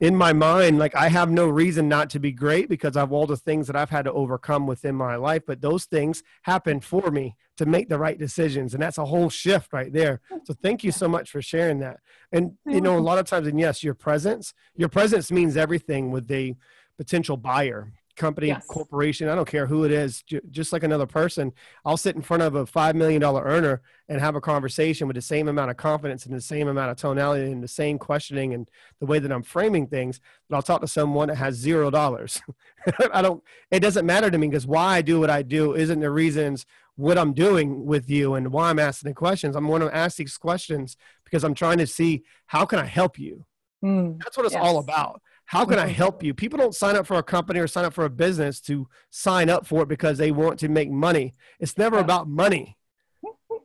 in 0.00 0.16
my 0.16 0.32
mind, 0.32 0.78
like 0.78 0.94
I 0.94 1.08
have 1.08 1.30
no 1.30 1.48
reason 1.48 1.88
not 1.88 2.10
to 2.10 2.20
be 2.20 2.32
great 2.32 2.68
because 2.68 2.96
I've 2.96 3.12
all 3.12 3.26
the 3.26 3.36
things 3.36 3.66
that 3.66 3.76
I've 3.76 3.90
had 3.90 4.04
to 4.04 4.12
overcome 4.12 4.66
within 4.66 4.94
my 4.94 5.16
life. 5.16 5.42
But 5.46 5.60
those 5.60 5.84
things 5.86 6.22
happen 6.42 6.80
for 6.80 7.10
me 7.10 7.36
to 7.56 7.66
make 7.66 7.88
the 7.88 7.98
right 7.98 8.18
decisions. 8.18 8.74
And 8.74 8.82
that's 8.82 8.98
a 8.98 9.04
whole 9.06 9.30
shift 9.30 9.72
right 9.72 9.92
there. 9.92 10.20
So 10.44 10.54
thank 10.54 10.84
you 10.84 10.92
so 10.92 11.08
much 11.08 11.30
for 11.30 11.40
sharing 11.40 11.80
that. 11.80 12.00
And 12.30 12.52
you 12.66 12.80
know, 12.80 12.98
a 12.98 13.00
lot 13.00 13.18
of 13.18 13.26
times, 13.26 13.46
and 13.46 13.58
yes, 13.58 13.82
your 13.82 13.94
presence, 13.94 14.52
your 14.76 14.88
presence 14.88 15.30
means 15.30 15.56
everything 15.56 16.10
with 16.10 16.30
a 16.30 16.56
potential 16.98 17.36
buyer 17.36 17.92
company, 18.16 18.48
yes. 18.48 18.66
corporation, 18.66 19.28
I 19.28 19.34
don't 19.34 19.48
care 19.48 19.66
who 19.66 19.84
it 19.84 19.92
is, 19.92 20.24
just 20.50 20.72
like 20.72 20.82
another 20.82 21.06
person, 21.06 21.52
I'll 21.84 21.96
sit 21.96 22.16
in 22.16 22.22
front 22.22 22.42
of 22.42 22.54
a 22.54 22.64
$5 22.64 22.94
million 22.94 23.22
earner 23.22 23.82
and 24.08 24.20
have 24.20 24.34
a 24.34 24.40
conversation 24.40 25.06
with 25.06 25.14
the 25.14 25.22
same 25.22 25.48
amount 25.48 25.70
of 25.70 25.76
confidence 25.76 26.26
and 26.26 26.34
the 26.34 26.40
same 26.40 26.68
amount 26.68 26.90
of 26.90 26.96
tonality 26.96 27.50
and 27.50 27.62
the 27.62 27.68
same 27.68 27.98
questioning 27.98 28.54
and 28.54 28.68
the 29.00 29.06
way 29.06 29.18
that 29.18 29.30
I'm 29.30 29.42
framing 29.42 29.86
things. 29.86 30.20
But 30.48 30.56
I'll 30.56 30.62
talk 30.62 30.80
to 30.80 30.88
someone 30.88 31.28
that 31.28 31.36
has 31.36 31.54
zero 31.54 31.90
dollars. 31.90 32.40
I 33.12 33.22
don't, 33.22 33.42
it 33.70 33.80
doesn't 33.80 34.06
matter 34.06 34.30
to 34.30 34.38
me 34.38 34.48
because 34.48 34.66
why 34.66 34.96
I 34.96 35.02
do 35.02 35.20
what 35.20 35.30
I 35.30 35.42
do 35.42 35.74
isn't 35.74 36.00
the 36.00 36.10
reasons 36.10 36.66
what 36.96 37.18
I'm 37.18 37.34
doing 37.34 37.84
with 37.84 38.08
you 38.08 38.34
and 38.34 38.52
why 38.52 38.70
I'm 38.70 38.78
asking 38.78 39.10
the 39.10 39.14
questions. 39.14 39.54
I'm 39.54 39.66
going 39.66 39.82
to 39.82 39.94
ask 39.94 40.16
these 40.16 40.38
questions 40.38 40.96
because 41.24 41.44
I'm 41.44 41.54
trying 41.54 41.78
to 41.78 41.86
see 41.86 42.24
how 42.46 42.64
can 42.64 42.78
I 42.78 42.86
help 42.86 43.18
you? 43.18 43.44
Mm, 43.84 44.18
That's 44.18 44.36
what 44.36 44.46
it's 44.46 44.54
yes. 44.54 44.64
all 44.64 44.78
about. 44.78 45.20
How 45.46 45.64
can 45.64 45.78
I 45.78 45.84
mm-hmm. 45.84 45.92
help 45.92 46.22
you? 46.22 46.34
People 46.34 46.58
don't 46.58 46.74
sign 46.74 46.96
up 46.96 47.06
for 47.06 47.16
a 47.16 47.22
company 47.22 47.60
or 47.60 47.68
sign 47.68 47.84
up 47.84 47.94
for 47.94 48.04
a 48.04 48.10
business 48.10 48.60
to 48.62 48.88
sign 49.10 49.48
up 49.48 49.66
for 49.66 49.82
it 49.82 49.88
because 49.88 50.18
they 50.18 50.32
want 50.32 50.58
to 50.60 50.68
make 50.68 50.90
money. 50.90 51.34
It's 51.60 51.78
never 51.78 51.98
about 51.98 52.28
money. 52.28 52.76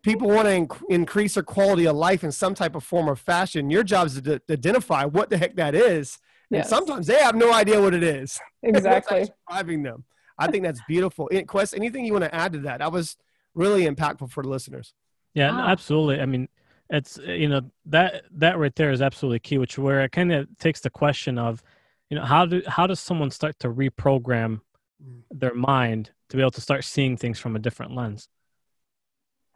People 0.04 0.30
want 0.30 0.48
to 0.48 0.52
inc- 0.52 0.82
increase 0.90 1.36
their 1.36 1.44
quality 1.44 1.88
of 1.88 1.96
life 1.96 2.24
in 2.24 2.32
some 2.32 2.54
type 2.54 2.76
of 2.76 2.84
form 2.84 3.10
or 3.10 3.16
fashion. 3.16 3.70
Your 3.70 3.84
job 3.84 4.08
is 4.08 4.16
to, 4.16 4.22
d- 4.22 4.40
identify 4.50 5.06
what 5.06 5.30
the 5.30 5.38
heck 5.38 5.56
that 5.56 5.76
is. 5.76 6.18
Yes. 6.50 6.66
And 6.66 6.70
sometimes 6.70 7.08
they 7.08 7.18
have 7.18 7.36
no 7.36 7.52
idea 7.52 7.82
what 7.82 7.94
it 7.94 8.04
is. 8.04 8.40
Exactly. 8.64 9.28
driving 9.50 9.82
them. 9.82 10.06
I 10.38 10.48
think 10.48 10.64
that's 10.64 10.82
beautiful. 10.88 11.28
In- 11.30 11.46
Wes, 11.52 11.74
anything 11.74 12.06
you 12.06 12.14
want 12.14 12.26
to 12.26 12.34
add 12.34 12.54
to 12.54 12.60
that? 12.60 12.78
That 12.80 12.92
was 12.92 13.18
really 13.56 13.88
impactful 13.88 14.30
for 14.30 14.44
the 14.44 14.50
listeners. 14.50 14.94
Yeah, 15.34 15.52
wow. 15.52 15.68
absolutely. 15.68 16.22
I 16.22 16.26
mean, 16.28 16.48
it's 16.92 17.18
you 17.26 17.50
know 17.50 17.62
that 17.86 18.24
that 18.32 18.60
right 18.60 18.76
there 18.76 18.92
is 18.92 19.02
absolutely 19.02 19.40
key 19.40 19.58
which 19.58 19.78
where 19.78 20.02
it 20.02 20.12
kind 20.12 20.32
of 20.32 20.48
takes 20.60 20.82
the 20.82 20.90
question 20.90 21.38
of 21.38 21.64
you 22.10 22.18
know 22.18 22.26
how 22.26 22.46
do 22.46 22.62
how 22.68 22.86
does 22.86 23.00
someone 23.00 23.32
start 23.32 23.58
to 23.60 23.70
reprogram 23.70 24.62
mm. 25.04 25.22
their 25.32 25.56
mind 25.56 26.12
to 26.30 26.38
be 26.38 26.44
able 26.44 26.52
to 26.52 26.62
start 26.62 26.84
seeing 26.84 27.18
things 27.18 27.40
from 27.40 27.56
a 27.56 27.60
different 27.60 27.96
lens? 27.96 28.28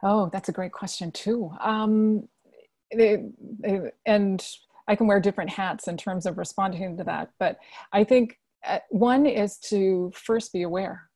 Oh 0.02 0.28
that's 0.32 0.48
a 0.48 0.52
great 0.52 0.72
question 0.72 1.12
too. 1.12 1.50
Um 1.60 2.28
they, 2.94 3.24
they, 3.58 3.80
and 4.06 4.46
i 4.86 4.94
can 4.94 5.08
wear 5.08 5.18
different 5.18 5.50
hats 5.50 5.88
in 5.88 5.96
terms 5.96 6.24
of 6.24 6.38
responding 6.38 6.96
to 6.96 7.02
that 7.02 7.30
but 7.40 7.58
i 7.92 8.04
think 8.04 8.38
uh, 8.66 8.78
one 8.90 9.26
is 9.26 9.58
to 9.58 10.12
first 10.14 10.52
be 10.52 10.62
aware. 10.62 11.08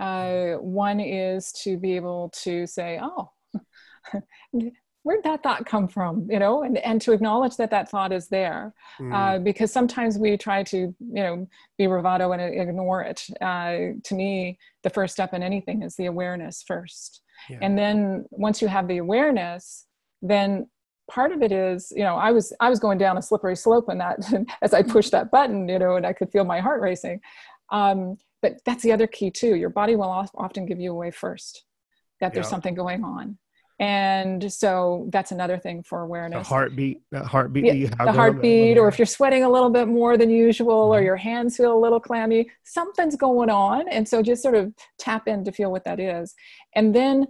Uh, 0.00 0.54
one 0.54 1.00
is 1.00 1.52
to 1.52 1.76
be 1.76 1.96
able 1.96 2.30
to 2.32 2.66
say 2.66 3.00
oh 3.02 3.30
where'd 5.08 5.24
that 5.24 5.42
thought 5.42 5.64
come 5.64 5.88
from 5.88 6.26
you 6.28 6.38
know 6.38 6.64
and, 6.64 6.76
and 6.78 7.00
to 7.00 7.12
acknowledge 7.12 7.56
that 7.56 7.70
that 7.70 7.88
thought 7.88 8.12
is 8.12 8.28
there 8.28 8.74
mm. 9.00 9.10
uh, 9.14 9.38
because 9.38 9.72
sometimes 9.72 10.18
we 10.18 10.36
try 10.36 10.62
to 10.62 10.76
you 10.76 10.94
know 11.24 11.48
be 11.78 11.86
bravado 11.86 12.32
and 12.32 12.42
ignore 12.42 13.00
it 13.00 13.26
uh, 13.40 13.96
to 14.04 14.14
me 14.14 14.58
the 14.82 14.90
first 14.90 15.14
step 15.14 15.32
in 15.32 15.42
anything 15.42 15.82
is 15.82 15.96
the 15.96 16.04
awareness 16.04 16.62
first 16.62 17.22
yeah. 17.48 17.56
and 17.62 17.78
then 17.78 18.26
once 18.30 18.60
you 18.60 18.68
have 18.68 18.86
the 18.86 18.98
awareness 18.98 19.86
then 20.20 20.68
part 21.10 21.32
of 21.32 21.40
it 21.40 21.52
is 21.52 21.90
you 21.96 22.02
know 22.02 22.16
i 22.16 22.30
was 22.30 22.52
i 22.60 22.68
was 22.68 22.78
going 22.78 22.98
down 22.98 23.16
a 23.16 23.22
slippery 23.22 23.56
slope 23.56 23.88
in 23.88 23.96
that 23.96 24.18
as 24.60 24.74
i 24.74 24.82
pushed 24.82 25.12
that 25.12 25.30
button 25.30 25.66
you 25.70 25.78
know 25.78 25.96
and 25.96 26.04
i 26.04 26.12
could 26.12 26.30
feel 26.30 26.44
my 26.44 26.60
heart 26.60 26.82
racing 26.82 27.18
um, 27.70 28.16
but 28.42 28.60
that's 28.66 28.82
the 28.82 28.92
other 28.92 29.06
key 29.06 29.30
too 29.30 29.56
your 29.56 29.70
body 29.70 29.96
will 29.96 30.28
often 30.34 30.66
give 30.66 30.78
you 30.78 30.92
away 30.92 31.10
first 31.10 31.64
that 32.20 32.34
there's 32.34 32.46
yeah. 32.46 32.50
something 32.50 32.74
going 32.74 33.02
on 33.02 33.38
and 33.80 34.52
so 34.52 35.08
that's 35.12 35.30
another 35.30 35.56
thing 35.56 35.82
for 35.82 36.02
awareness 36.02 36.46
the 36.46 36.54
heartbeat 36.54 37.00
that 37.10 37.24
heartbeat 37.24 37.64
yeah, 37.64 37.88
the 38.04 38.12
heartbeat 38.12 38.76
or 38.76 38.88
if 38.88 38.98
you're 38.98 39.06
sweating 39.06 39.44
a 39.44 39.48
little 39.48 39.70
bit 39.70 39.86
more 39.86 40.16
than 40.16 40.30
usual 40.30 40.70
or 40.70 40.96
mm-hmm. 40.96 41.06
your 41.06 41.16
hands 41.16 41.56
feel 41.56 41.76
a 41.76 41.78
little 41.78 42.00
clammy 42.00 42.48
something's 42.64 43.16
going 43.16 43.50
on 43.50 43.88
and 43.88 44.06
so 44.06 44.22
just 44.22 44.42
sort 44.42 44.54
of 44.54 44.72
tap 44.98 45.28
in 45.28 45.44
to 45.44 45.52
feel 45.52 45.70
what 45.70 45.84
that 45.84 46.00
is 46.00 46.34
and 46.74 46.94
then 46.94 47.26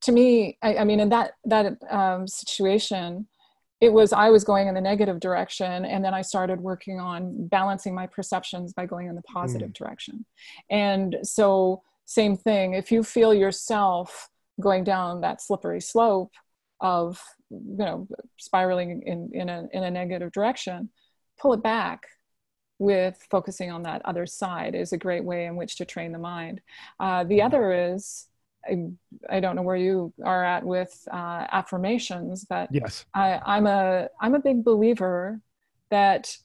to 0.00 0.12
me 0.12 0.56
i, 0.62 0.78
I 0.78 0.84
mean 0.84 1.00
in 1.00 1.08
that 1.10 1.32
that 1.44 1.78
um, 1.90 2.26
situation 2.26 3.26
it 3.80 3.92
was 3.92 4.12
i 4.12 4.30
was 4.30 4.44
going 4.44 4.68
in 4.68 4.74
the 4.74 4.80
negative 4.80 5.20
direction 5.20 5.84
and 5.84 6.02
then 6.02 6.14
i 6.14 6.22
started 6.22 6.60
working 6.60 7.00
on 7.00 7.48
balancing 7.48 7.94
my 7.94 8.06
perceptions 8.06 8.72
by 8.72 8.86
going 8.86 9.08
in 9.08 9.14
the 9.14 9.22
positive 9.22 9.70
mm. 9.70 9.74
direction 9.74 10.24
and 10.70 11.16
so 11.22 11.82
same 12.06 12.36
thing. 12.36 12.72
If 12.72 12.90
you 12.90 13.02
feel 13.02 13.34
yourself 13.34 14.30
going 14.60 14.84
down 14.84 15.20
that 15.20 15.42
slippery 15.42 15.80
slope 15.80 16.32
of, 16.80 17.22
you 17.50 17.76
know, 17.78 18.08
spiraling 18.38 19.02
in, 19.04 19.30
in, 19.32 19.48
a, 19.48 19.66
in 19.72 19.84
a 19.84 19.90
negative 19.90 20.32
direction, 20.32 20.90
pull 21.38 21.52
it 21.52 21.62
back 21.62 22.06
with 22.78 23.26
focusing 23.30 23.70
on 23.70 23.82
that 23.84 24.02
other 24.04 24.26
side 24.26 24.74
is 24.74 24.92
a 24.92 24.98
great 24.98 25.24
way 25.24 25.46
in 25.46 25.56
which 25.56 25.76
to 25.76 25.84
train 25.84 26.12
the 26.12 26.18
mind. 26.18 26.60
Uh, 27.00 27.24
the 27.24 27.38
mm-hmm. 27.38 27.46
other 27.46 27.94
is, 27.94 28.26
I, 28.66 29.36
I, 29.36 29.40
don't 29.40 29.56
know 29.56 29.62
where 29.62 29.76
you 29.76 30.12
are 30.24 30.44
at 30.44 30.64
with 30.64 31.06
uh, 31.10 31.46
affirmations, 31.50 32.44
but 32.44 32.68
yes, 32.72 33.06
I, 33.14 33.40
I'm 33.46 33.66
a 33.66 34.08
I'm 34.20 34.34
a 34.34 34.40
big 34.40 34.64
believer 34.64 35.40
that 35.90 36.36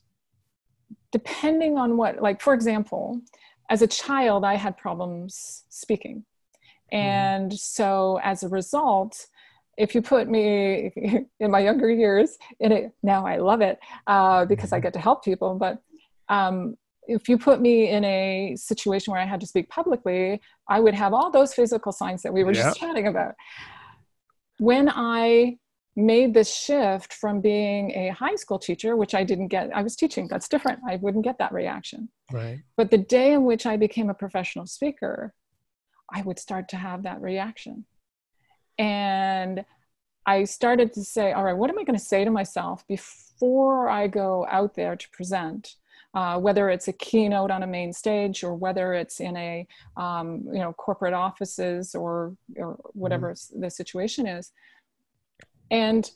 depending 1.10 1.78
on 1.78 1.96
what, 1.96 2.22
like 2.22 2.40
for 2.40 2.54
example, 2.54 3.20
as 3.68 3.82
a 3.82 3.86
child, 3.86 4.44
I 4.44 4.54
had 4.54 4.76
problems 4.76 5.64
speaking. 5.68 6.24
And 6.92 7.50
mm-hmm. 7.50 7.56
so 7.56 8.20
as 8.22 8.42
a 8.42 8.48
result, 8.48 9.26
if 9.76 9.94
you 9.94 10.02
put 10.02 10.28
me 10.28 10.92
in 11.40 11.50
my 11.50 11.60
younger 11.60 11.90
years 11.90 12.36
in 12.60 12.70
it 12.72 12.92
now 13.02 13.26
i 13.26 13.38
love 13.38 13.62
it 13.62 13.78
uh, 14.06 14.44
because 14.44 14.70
i 14.70 14.76
mm-hmm. 14.76 14.82
get 14.82 14.92
to 14.92 14.98
help 14.98 15.24
people 15.24 15.54
but 15.54 15.82
um, 16.28 16.76
if 17.06 17.28
you 17.28 17.36
put 17.36 17.60
me 17.60 17.88
in 17.88 18.04
a 18.04 18.54
situation 18.56 19.12
where 19.12 19.20
I 19.20 19.26
had 19.26 19.40
to 19.40 19.46
speak 19.46 19.68
publicly, 19.68 20.40
I 20.68 20.80
would 20.80 20.94
have 20.94 21.12
all 21.12 21.30
those 21.30 21.52
physical 21.52 21.92
signs 21.92 22.22
that 22.22 22.32
we 22.32 22.44
were 22.44 22.52
just 22.52 22.78
chatting 22.78 23.06
about. 23.08 23.34
When 24.58 24.88
I 24.88 25.58
made 25.96 26.32
this 26.32 26.54
shift 26.54 27.12
from 27.12 27.40
being 27.40 27.90
a 27.90 28.08
high 28.10 28.36
school 28.36 28.58
teacher, 28.58 28.96
which 28.96 29.14
I 29.14 29.24
didn't 29.24 29.48
get, 29.48 29.70
I 29.74 29.82
was 29.82 29.96
teaching, 29.96 30.28
that's 30.28 30.48
different. 30.48 30.78
I 30.88 30.96
wouldn't 30.96 31.24
get 31.24 31.38
that 31.38 31.52
reaction. 31.52 32.08
Right. 32.30 32.60
But 32.76 32.90
the 32.90 32.98
day 32.98 33.32
in 33.32 33.44
which 33.44 33.66
I 33.66 33.76
became 33.76 34.08
a 34.08 34.14
professional 34.14 34.66
speaker, 34.66 35.34
I 36.12 36.22
would 36.22 36.38
start 36.38 36.68
to 36.70 36.76
have 36.76 37.02
that 37.04 37.20
reaction. 37.20 37.84
And 38.78 39.64
I 40.26 40.44
started 40.44 40.92
to 40.94 41.04
say, 41.04 41.32
all 41.32 41.44
right, 41.44 41.56
what 41.56 41.70
am 41.70 41.78
I 41.78 41.84
going 41.84 41.98
to 41.98 42.04
say 42.04 42.24
to 42.24 42.30
myself 42.30 42.86
before 42.86 43.88
I 43.88 44.06
go 44.06 44.46
out 44.50 44.74
there 44.74 44.96
to 44.96 45.10
present? 45.10 45.76
uh, 46.14 46.38
whether 46.38 46.68
it's 46.68 46.88
a 46.88 46.92
keynote 46.92 47.50
on 47.50 47.62
a 47.62 47.66
main 47.66 47.92
stage 47.92 48.44
or 48.44 48.54
whether 48.54 48.92
it's 48.92 49.20
in 49.20 49.36
a 49.36 49.66
um, 49.96 50.42
you 50.46 50.58
know 50.58 50.72
corporate 50.74 51.14
offices 51.14 51.94
or 51.94 52.36
or 52.56 52.78
whatever 52.92 53.32
mm. 53.32 53.60
the 53.60 53.70
situation 53.70 54.26
is 54.26 54.52
and 55.70 56.10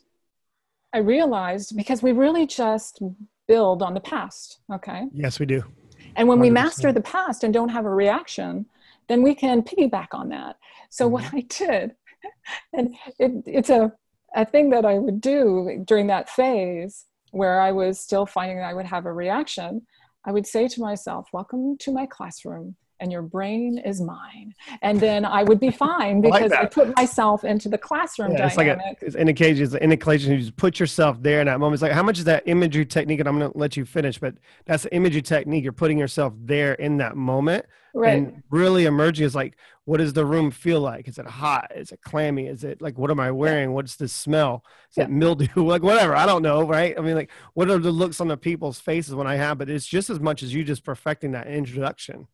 i 0.93 0.99
realized 0.99 1.75
because 1.75 2.03
we 2.03 2.11
really 2.11 2.45
just 2.45 3.01
build 3.47 3.81
on 3.81 3.93
the 3.93 3.99
past 3.99 4.59
okay 4.71 5.07
yes 5.13 5.39
we 5.39 5.45
do 5.45 5.63
and 6.15 6.27
when 6.27 6.37
100%. 6.37 6.41
we 6.41 6.49
master 6.49 6.93
the 6.93 7.01
past 7.01 7.43
and 7.43 7.53
don't 7.53 7.69
have 7.69 7.85
a 7.85 7.89
reaction 7.89 8.65
then 9.07 9.21
we 9.21 9.33
can 9.33 9.61
piggyback 9.61 10.07
on 10.13 10.29
that 10.29 10.55
so 10.89 11.05
mm-hmm. 11.05 11.13
what 11.13 11.33
i 11.33 11.41
did 11.41 11.95
and 12.73 12.95
it, 13.19 13.31
it's 13.45 13.69
a, 13.69 13.91
a 14.35 14.45
thing 14.45 14.69
that 14.69 14.85
i 14.85 14.97
would 14.97 15.21
do 15.21 15.83
during 15.85 16.07
that 16.07 16.29
phase 16.29 17.05
where 17.31 17.59
I 17.59 17.71
was 17.71 17.99
still 17.99 18.25
finding 18.25 18.57
that 18.57 18.69
I 18.69 18.73
would 18.73 18.85
have 18.85 19.05
a 19.05 19.13
reaction, 19.13 19.85
I 20.25 20.31
would 20.31 20.47
say 20.47 20.67
to 20.67 20.81
myself, 20.81 21.27
Welcome 21.33 21.77
to 21.79 21.91
my 21.91 22.05
classroom, 22.05 22.75
and 22.99 23.11
your 23.11 23.21
brain 23.21 23.77
is 23.77 24.01
mine. 24.01 24.53
And 24.81 24.99
then 24.99 25.25
I 25.25 25.43
would 25.43 25.59
be 25.59 25.71
fine 25.71 26.21
because 26.21 26.51
I, 26.51 26.55
like 26.55 26.59
I 26.59 26.65
put 26.65 26.95
myself 26.95 27.43
into 27.43 27.69
the 27.69 27.77
classroom 27.77 28.31
yeah, 28.31 28.47
It's 28.47 28.57
like 28.57 28.67
a, 28.67 28.79
it's 29.01 29.15
in 29.15 29.27
occasions, 29.27 29.75
in 29.75 29.91
occasion, 29.91 30.33
you 30.33 30.39
just 30.39 30.55
put 30.55 30.79
yourself 30.79 31.21
there 31.21 31.39
in 31.39 31.47
that 31.47 31.59
moment. 31.59 31.75
It's 31.75 31.83
like, 31.83 31.91
how 31.91 32.03
much 32.03 32.19
is 32.19 32.25
that 32.25 32.43
imagery 32.45 32.85
technique? 32.85 33.19
And 33.19 33.29
I'm 33.29 33.37
going 33.39 33.51
to 33.51 33.57
let 33.57 33.77
you 33.77 33.85
finish, 33.85 34.17
but 34.17 34.35
that's 34.65 34.83
the 34.83 34.93
imagery 34.95 35.21
technique. 35.21 35.63
You're 35.63 35.73
putting 35.73 35.97
yourself 35.97 36.33
there 36.37 36.73
in 36.73 36.97
that 36.97 37.15
moment. 37.15 37.65
Right. 37.93 38.17
And 38.17 38.43
really 38.51 38.85
emerging 38.85 39.25
is 39.25 39.33
like, 39.33 39.57
what 39.85 39.97
does 39.97 40.13
the 40.13 40.25
room 40.25 40.51
feel 40.51 40.81
like? 40.81 41.07
Is 41.07 41.17
it 41.17 41.25
hot? 41.25 41.71
Is 41.75 41.91
it 41.91 42.01
clammy? 42.01 42.47
Is 42.47 42.63
it 42.63 42.81
like, 42.81 42.97
what 42.97 43.09
am 43.09 43.19
I 43.19 43.31
wearing? 43.31 43.71
What's 43.73 43.95
the 43.95 44.07
smell? 44.07 44.63
Is 44.91 44.97
yeah. 44.97 45.05
it 45.05 45.09
mildew? 45.09 45.47
like, 45.55 45.81
whatever. 45.81 46.15
I 46.15 46.25
don't 46.25 46.41
know. 46.43 46.67
Right. 46.67 46.93
I 46.97 47.01
mean, 47.01 47.15
like, 47.15 47.31
what 47.53 47.71
are 47.71 47.79
the 47.79 47.91
looks 47.91 48.21
on 48.21 48.27
the 48.27 48.37
people's 48.37 48.79
faces 48.79 49.15
when 49.15 49.27
I 49.27 49.35
have, 49.35 49.57
but 49.57 49.69
it's 49.69 49.87
just 49.87 50.09
as 50.09 50.19
much 50.19 50.43
as 50.43 50.53
you 50.53 50.63
just 50.63 50.83
perfecting 50.83 51.31
that 51.31 51.47
introduction. 51.47 52.27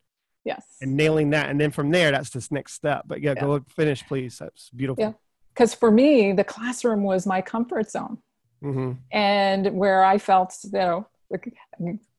Yes. 0.45 0.65
And 0.81 0.97
nailing 0.97 1.29
that. 1.31 1.49
And 1.49 1.59
then 1.59 1.71
from 1.71 1.91
there, 1.91 2.11
that's 2.11 2.29
this 2.29 2.51
next 2.51 2.73
step. 2.73 3.03
But 3.05 3.21
yeah, 3.21 3.33
yeah. 3.35 3.41
go 3.41 3.65
finish, 3.69 4.05
please. 4.05 4.37
That's 4.39 4.69
beautiful. 4.69 5.03
Yeah. 5.03 5.13
Because 5.53 5.73
for 5.73 5.91
me, 5.91 6.33
the 6.33 6.43
classroom 6.43 7.03
was 7.03 7.25
my 7.25 7.41
comfort 7.41 7.89
zone. 7.89 8.17
Mm-hmm. 8.63 8.93
And 9.11 9.73
where 9.73 10.03
I 10.03 10.17
felt, 10.17 10.55
you 10.63 10.71
know, 10.71 11.07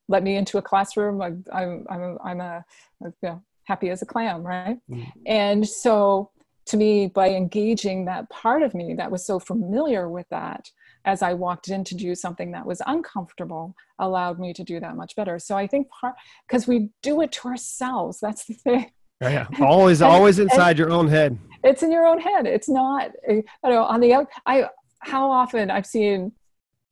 let 0.08 0.22
me 0.22 0.36
into 0.36 0.58
a 0.58 0.62
classroom, 0.62 1.20
I, 1.22 1.32
I'm, 1.52 1.86
I'm, 1.90 2.18
I'm 2.24 2.40
a, 2.40 2.64
you 3.00 3.12
know, 3.22 3.42
happy 3.64 3.90
as 3.90 4.02
a 4.02 4.06
clam, 4.06 4.42
right? 4.42 4.78
Mm-hmm. 4.90 5.10
And 5.26 5.66
so 5.66 6.30
to 6.66 6.76
me, 6.76 7.08
by 7.08 7.30
engaging 7.30 8.06
that 8.06 8.28
part 8.30 8.62
of 8.62 8.74
me 8.74 8.94
that 8.94 9.10
was 9.10 9.24
so 9.24 9.38
familiar 9.38 10.08
with 10.08 10.28
that, 10.30 10.70
as 11.04 11.22
I 11.22 11.34
walked 11.34 11.68
in 11.68 11.84
to 11.84 11.94
do 11.94 12.14
something 12.14 12.52
that 12.52 12.66
was 12.66 12.80
uncomfortable 12.86 13.74
allowed 13.98 14.38
me 14.38 14.52
to 14.54 14.64
do 14.64 14.80
that 14.80 14.96
much 14.96 15.14
better. 15.16 15.38
So 15.38 15.56
I 15.56 15.66
think 15.66 15.88
part 15.88 16.14
because 16.46 16.66
we 16.66 16.90
do 17.02 17.20
it 17.20 17.32
to 17.32 17.48
ourselves. 17.48 18.20
That's 18.20 18.44
the 18.46 18.54
thing. 18.54 18.90
Yeah, 19.20 19.46
always, 19.60 20.00
and, 20.00 20.10
always 20.10 20.38
inside 20.38 20.78
your 20.78 20.90
own 20.90 21.08
head. 21.08 21.38
It's 21.62 21.82
in 21.82 21.92
your 21.92 22.06
own 22.06 22.20
head. 22.20 22.46
It's 22.46 22.68
not. 22.68 23.10
I 23.28 23.42
don't 23.62 23.72
know. 23.72 23.84
On 23.84 24.00
the 24.00 24.14
out, 24.14 24.28
I 24.46 24.66
how 25.00 25.30
often 25.30 25.70
I've 25.70 25.86
seen 25.86 26.32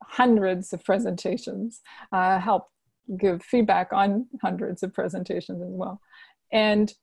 hundreds 0.03 0.73
of 0.73 0.83
presentations. 0.83 1.81
Uh, 2.11 2.39
help 2.39 2.67
give 3.17 3.43
feedback 3.43 3.91
on 3.91 4.27
hundreds 4.41 4.83
of 4.83 4.93
presentations 4.93 5.61
as 5.61 5.71
well, 5.71 5.99
and 6.51 6.93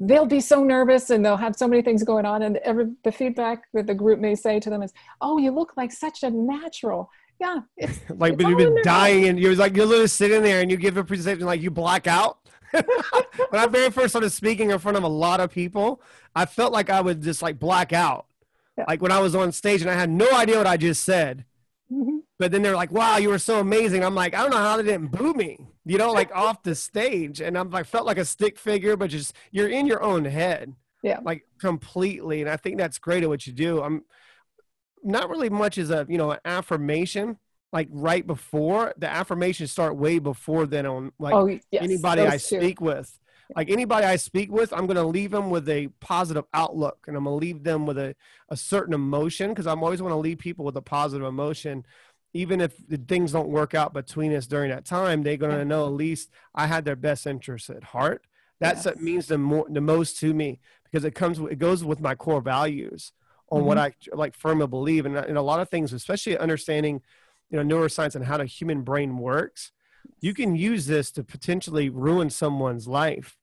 they'll 0.00 0.26
be 0.26 0.40
so 0.40 0.62
nervous 0.62 1.10
and 1.10 1.24
they'll 1.24 1.36
have 1.36 1.56
so 1.56 1.66
many 1.66 1.82
things 1.82 2.02
going 2.04 2.24
on. 2.24 2.42
And 2.42 2.56
every 2.58 2.86
the 3.04 3.12
feedback 3.12 3.64
that 3.74 3.86
the 3.86 3.94
group 3.94 4.20
may 4.20 4.34
say 4.34 4.60
to 4.60 4.70
them 4.70 4.82
is 4.82 4.92
oh 5.20 5.38
you 5.38 5.50
look 5.50 5.76
like 5.76 5.92
such 5.92 6.22
a 6.22 6.30
natural. 6.30 7.10
Yeah 7.40 7.60
it's, 7.76 7.98
like 8.10 8.34
it's 8.34 8.42
but 8.42 8.48
you've 8.48 8.58
been 8.58 8.82
dying 8.82 9.28
and 9.28 9.38
you're 9.38 9.54
like 9.54 9.76
you're 9.76 9.86
literally 9.86 10.08
sitting 10.08 10.42
there 10.42 10.60
and 10.60 10.70
you 10.70 10.76
give 10.76 10.96
a 10.96 11.04
presentation 11.04 11.46
like 11.46 11.60
you 11.60 11.70
black 11.70 12.06
out. 12.06 12.38
When 13.50 13.62
i 13.62 13.66
very 13.66 13.90
first 13.90 14.10
started 14.10 14.28
speaking 14.30 14.70
in 14.70 14.78
front 14.78 14.98
of 14.98 15.02
a 15.02 15.08
lot 15.08 15.40
of 15.40 15.50
people 15.50 16.02
i 16.36 16.44
felt 16.44 16.70
like 16.70 16.90
i 16.90 17.00
would 17.00 17.22
just 17.22 17.40
like 17.40 17.58
black 17.58 17.94
out. 17.94 18.26
Yeah. 18.76 18.84
like 18.86 19.00
when 19.00 19.10
i 19.10 19.20
was 19.20 19.34
on 19.34 19.52
stage 19.52 19.80
and 19.80 19.90
i 19.90 19.94
had 19.94 20.10
no 20.10 20.30
idea 20.32 20.58
what 20.58 20.66
i 20.66 20.76
just 20.76 21.02
said. 21.02 21.46
But 22.38 22.52
then 22.52 22.62
they're 22.62 22.76
like 22.76 22.92
wow 22.92 23.16
you 23.16 23.28
were 23.28 23.38
so 23.38 23.60
amazing 23.60 24.04
i'm 24.04 24.14
like 24.14 24.34
i 24.34 24.42
don't 24.42 24.50
know 24.50 24.56
how 24.56 24.76
they 24.76 24.82
didn't 24.82 25.10
boo 25.10 25.32
me 25.34 25.58
you 25.88 25.96
know, 25.96 26.12
like 26.12 26.30
off 26.34 26.62
the 26.62 26.74
stage. 26.74 27.40
And 27.40 27.58
I'm 27.58 27.70
like, 27.70 27.86
felt 27.86 28.06
like 28.06 28.18
a 28.18 28.24
stick 28.24 28.58
figure, 28.58 28.96
but 28.96 29.10
just 29.10 29.34
you're 29.50 29.68
in 29.68 29.86
your 29.86 30.02
own 30.02 30.24
head. 30.24 30.74
Yeah. 31.02 31.20
Like 31.22 31.44
completely. 31.58 32.42
And 32.42 32.50
I 32.50 32.56
think 32.56 32.76
that's 32.78 32.98
great 32.98 33.22
at 33.22 33.28
what 33.28 33.46
you 33.46 33.52
do. 33.52 33.82
I'm 33.82 34.04
not 35.02 35.30
really 35.30 35.48
much 35.48 35.78
as 35.78 35.90
a, 35.90 36.06
you 36.08 36.18
know, 36.18 36.32
an 36.32 36.40
affirmation 36.44 37.38
like 37.72 37.88
right 37.90 38.26
before 38.26 38.94
the 38.96 39.08
affirmations 39.08 39.70
start 39.70 39.94
way 39.94 40.18
before 40.18 40.66
then 40.66 40.86
on 40.86 41.12
like 41.18 41.34
oh, 41.34 41.46
yes, 41.46 41.60
anybody 41.72 42.22
I 42.22 42.36
speak 42.36 42.80
with. 42.80 43.18
Like 43.56 43.70
anybody 43.70 44.04
I 44.04 44.16
speak 44.16 44.52
with, 44.52 44.74
I'm 44.74 44.86
going 44.86 44.96
to 44.96 45.04
leave 45.04 45.30
them 45.30 45.48
with 45.48 45.68
a 45.70 45.88
positive 46.00 46.44
outlook 46.52 46.98
and 47.06 47.16
I'm 47.16 47.24
going 47.24 47.40
to 47.40 47.46
leave 47.46 47.64
them 47.64 47.86
with 47.86 47.96
a, 47.96 48.14
a 48.50 48.56
certain 48.56 48.92
emotion 48.92 49.50
because 49.50 49.66
I'm 49.66 49.82
always 49.82 50.02
want 50.02 50.12
to 50.12 50.18
leave 50.18 50.38
people 50.38 50.66
with 50.66 50.76
a 50.76 50.82
positive 50.82 51.26
emotion 51.26 51.86
even 52.38 52.60
if 52.60 52.76
things 53.08 53.32
don't 53.32 53.48
work 53.48 53.74
out 53.74 53.92
between 53.92 54.32
us 54.32 54.46
during 54.46 54.70
that 54.70 54.84
time, 54.84 55.24
they're 55.24 55.36
going 55.36 55.56
to 55.56 55.64
know 55.64 55.86
at 55.86 55.92
least 55.92 56.30
I 56.54 56.68
had 56.68 56.84
their 56.84 56.94
best 56.94 57.26
interests 57.26 57.68
at 57.68 57.82
heart. 57.82 58.24
That's 58.60 58.84
yes. 58.84 58.94
what 58.94 59.02
means 59.02 59.26
the 59.26 59.38
more 59.38 59.66
the 59.68 59.80
most 59.80 60.20
to 60.20 60.32
me 60.32 60.60
because 60.84 61.04
it 61.04 61.16
comes 61.16 61.40
it 61.40 61.58
goes 61.58 61.82
with 61.82 62.00
my 62.00 62.14
core 62.14 62.40
values 62.40 63.12
on 63.50 63.58
mm-hmm. 63.58 63.66
what 63.66 63.78
I 63.78 63.92
like 64.12 64.36
firmly 64.36 64.68
believe 64.68 65.04
and, 65.04 65.16
and 65.16 65.36
a 65.36 65.42
lot 65.42 65.60
of 65.60 65.68
things, 65.68 65.92
especially 65.92 66.38
understanding 66.38 67.02
you 67.50 67.62
know 67.62 67.76
neuroscience 67.76 68.14
and 68.14 68.24
how 68.24 68.36
the 68.36 68.44
human 68.44 68.82
brain 68.82 69.18
works. 69.18 69.72
You 70.20 70.34
can 70.34 70.54
use 70.54 70.86
this 70.86 71.10
to 71.12 71.24
potentially 71.24 71.88
ruin 71.88 72.30
someone's 72.30 72.86
life 72.86 73.36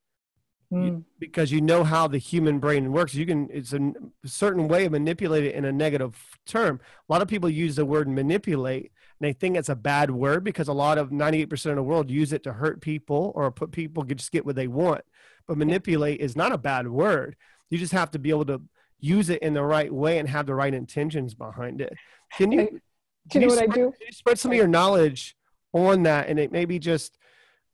mm. 0.71 1.03
because 1.19 1.51
you 1.51 1.61
know 1.61 1.83
how 1.83 2.07
the 2.07 2.17
human 2.17 2.59
brain 2.59 2.91
works. 2.91 3.13
You 3.13 3.25
can 3.25 3.49
it's 3.51 3.73
a, 3.73 3.93
certain 4.25 4.67
way 4.67 4.85
of 4.85 4.91
manipulate 4.91 5.43
it 5.43 5.55
in 5.55 5.65
a 5.65 5.71
negative 5.71 6.37
term. 6.45 6.79
A 7.07 7.13
lot 7.13 7.21
of 7.21 7.27
people 7.27 7.49
use 7.49 7.75
the 7.75 7.85
word 7.85 8.07
manipulate 8.07 8.91
and 9.19 9.27
they 9.27 9.33
think 9.33 9.55
it's 9.55 9.69
a 9.69 9.75
bad 9.75 10.11
word 10.11 10.43
because 10.43 10.67
a 10.67 10.73
lot 10.73 10.97
of 10.97 11.09
98% 11.09 11.65
of 11.69 11.75
the 11.75 11.83
world 11.83 12.09
use 12.09 12.33
it 12.33 12.43
to 12.43 12.53
hurt 12.53 12.81
people 12.81 13.31
or 13.35 13.51
put 13.51 13.71
people 13.71 14.03
just 14.03 14.31
get 14.31 14.45
what 14.45 14.55
they 14.55 14.67
want. 14.67 15.01
But 15.47 15.57
manipulate 15.57 16.19
is 16.19 16.35
not 16.35 16.51
a 16.51 16.57
bad 16.57 16.87
word. 16.87 17.35
You 17.69 17.77
just 17.77 17.93
have 17.93 18.11
to 18.11 18.19
be 18.19 18.29
able 18.29 18.45
to 18.45 18.61
use 18.99 19.29
it 19.29 19.41
in 19.41 19.53
the 19.53 19.63
right 19.63 19.93
way 19.93 20.17
and 20.17 20.27
have 20.27 20.47
the 20.47 20.55
right 20.55 20.73
intentions 20.73 21.33
behind 21.33 21.81
it. 21.81 21.93
Can 22.33 22.51
you? 22.51 22.81
do 23.29 23.39
you 23.39 23.41
know 23.41 23.47
what 23.47 23.57
spread, 23.57 23.69
I 23.71 23.73
do? 23.73 23.93
spread 24.11 24.39
some 24.39 24.51
of 24.51 24.57
your 24.57 24.67
knowledge 24.67 25.35
on 25.73 26.03
that, 26.03 26.27
and 26.27 26.39
it 26.39 26.51
maybe 26.51 26.79
just 26.79 27.17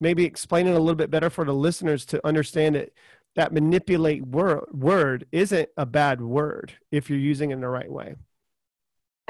maybe 0.01 0.25
explain 0.25 0.67
it 0.67 0.71
a 0.71 0.79
little 0.79 0.95
bit 0.95 1.09
better 1.09 1.29
for 1.29 1.45
the 1.45 1.53
listeners 1.53 2.05
to 2.05 2.27
understand 2.27 2.75
it 2.75 2.93
that 3.35 3.53
manipulate 3.53 4.25
word, 4.25 4.65
word 4.73 5.25
isn't 5.31 5.69
a 5.77 5.85
bad 5.85 6.19
word 6.19 6.73
if 6.91 7.09
you're 7.09 7.17
using 7.17 7.51
it 7.51 7.53
in 7.53 7.61
the 7.61 7.69
right 7.69 7.89
way 7.89 8.15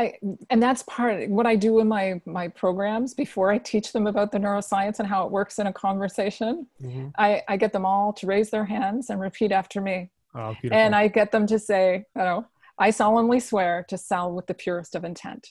I, 0.01 0.13
and 0.49 0.63
that's 0.63 0.83
part 0.83 1.21
of 1.21 1.29
what 1.29 1.45
I 1.45 1.55
do 1.55 1.79
in 1.79 1.87
my 1.87 2.21
my 2.25 2.47
programs 2.47 3.13
before 3.13 3.51
I 3.51 3.59
teach 3.59 3.91
them 3.91 4.07
about 4.07 4.31
the 4.31 4.39
neuroscience 4.39 4.99
and 4.99 5.07
how 5.07 5.25
it 5.25 5.31
works 5.31 5.59
in 5.59 5.67
a 5.67 5.73
conversation. 5.73 6.65
Mm-hmm. 6.81 7.09
I, 7.17 7.43
I 7.47 7.57
get 7.57 7.71
them 7.71 7.85
all 7.85 8.11
to 8.13 8.25
raise 8.25 8.49
their 8.49 8.65
hands 8.65 9.09
and 9.09 9.19
repeat 9.19 9.51
after 9.51 9.79
me. 9.79 10.09
Oh, 10.33 10.55
and 10.71 10.95
I 10.95 11.07
get 11.07 11.31
them 11.31 11.45
to 11.47 11.59
say, 11.59 12.05
you 12.15 12.21
know, 12.21 12.45
I 12.79 12.89
solemnly 12.89 13.39
swear 13.39 13.85
to 13.89 13.97
sell 13.97 14.31
with 14.31 14.47
the 14.47 14.53
purest 14.53 14.95
of 14.95 15.03
intent. 15.03 15.49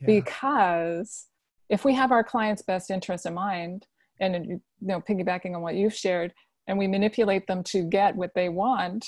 Yeah. 0.00 0.06
Because 0.06 1.26
if 1.68 1.84
we 1.84 1.94
have 1.94 2.12
our 2.12 2.24
client's 2.24 2.62
best 2.62 2.90
interest 2.90 3.26
in 3.26 3.34
mind, 3.34 3.86
and 4.22 4.46
you 4.46 4.60
know, 4.80 5.00
piggybacking 5.00 5.54
on 5.54 5.62
what 5.62 5.74
you've 5.74 5.94
shared, 5.94 6.32
and 6.66 6.78
we 6.78 6.86
manipulate 6.86 7.46
them 7.46 7.62
to 7.64 7.82
get 7.82 8.16
what 8.16 8.30
they 8.34 8.48
want, 8.48 9.06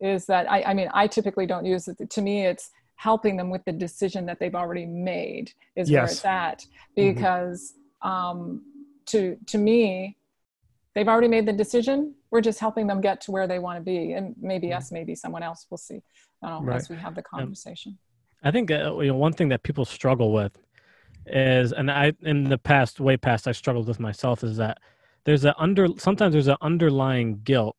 is 0.00 0.26
that 0.26 0.50
I, 0.50 0.62
I 0.62 0.74
mean, 0.74 0.88
I 0.92 1.06
typically 1.06 1.46
don't 1.46 1.64
use 1.64 1.88
it. 1.88 2.10
To 2.10 2.22
me, 2.22 2.46
it's 2.46 2.70
helping 2.98 3.36
them 3.36 3.48
with 3.48 3.64
the 3.64 3.72
decision 3.72 4.26
that 4.26 4.40
they've 4.40 4.56
already 4.56 4.84
made 4.84 5.52
is 5.76 5.88
yes. 5.88 5.96
where 5.96 6.04
it's 6.04 6.24
at 6.24 6.58
mm-hmm. 6.58 7.14
because 7.14 7.74
mm-hmm. 8.04 8.08
um, 8.08 8.62
to 9.06 9.36
to 9.46 9.56
me 9.56 10.16
they've 10.94 11.08
already 11.08 11.28
made 11.28 11.46
the 11.46 11.52
decision 11.52 12.14
we're 12.30 12.40
just 12.40 12.58
helping 12.58 12.86
them 12.86 13.00
get 13.00 13.20
to 13.20 13.30
where 13.30 13.46
they 13.46 13.60
want 13.60 13.78
to 13.78 13.82
be 13.82 14.12
and 14.12 14.34
maybe 14.40 14.68
mm-hmm. 14.68 14.78
us 14.78 14.90
maybe 14.92 15.14
someone 15.14 15.44
else 15.44 15.66
we'll 15.70 15.78
see 15.78 16.02
uh, 16.44 16.58
right. 16.60 16.76
as 16.76 16.90
we 16.90 16.96
have 16.96 17.14
the 17.14 17.22
conversation 17.22 17.96
i 18.42 18.50
think 18.50 18.70
uh, 18.70 18.98
you 18.98 19.08
know 19.08 19.16
one 19.16 19.32
thing 19.32 19.48
that 19.48 19.62
people 19.62 19.84
struggle 19.84 20.32
with 20.32 20.58
is 21.32 21.72
and 21.72 21.90
i 21.90 22.12
in 22.22 22.44
the 22.44 22.58
past 22.58 23.00
way 23.00 23.16
past 23.16 23.48
i 23.48 23.52
struggled 23.52 23.88
with 23.88 24.00
myself 24.00 24.42
is 24.42 24.56
that 24.56 24.78
there's 25.24 25.44
a 25.44 25.54
under 25.60 25.88
sometimes 25.98 26.32
there's 26.32 26.48
an 26.48 26.56
underlying 26.60 27.40
guilt 27.44 27.76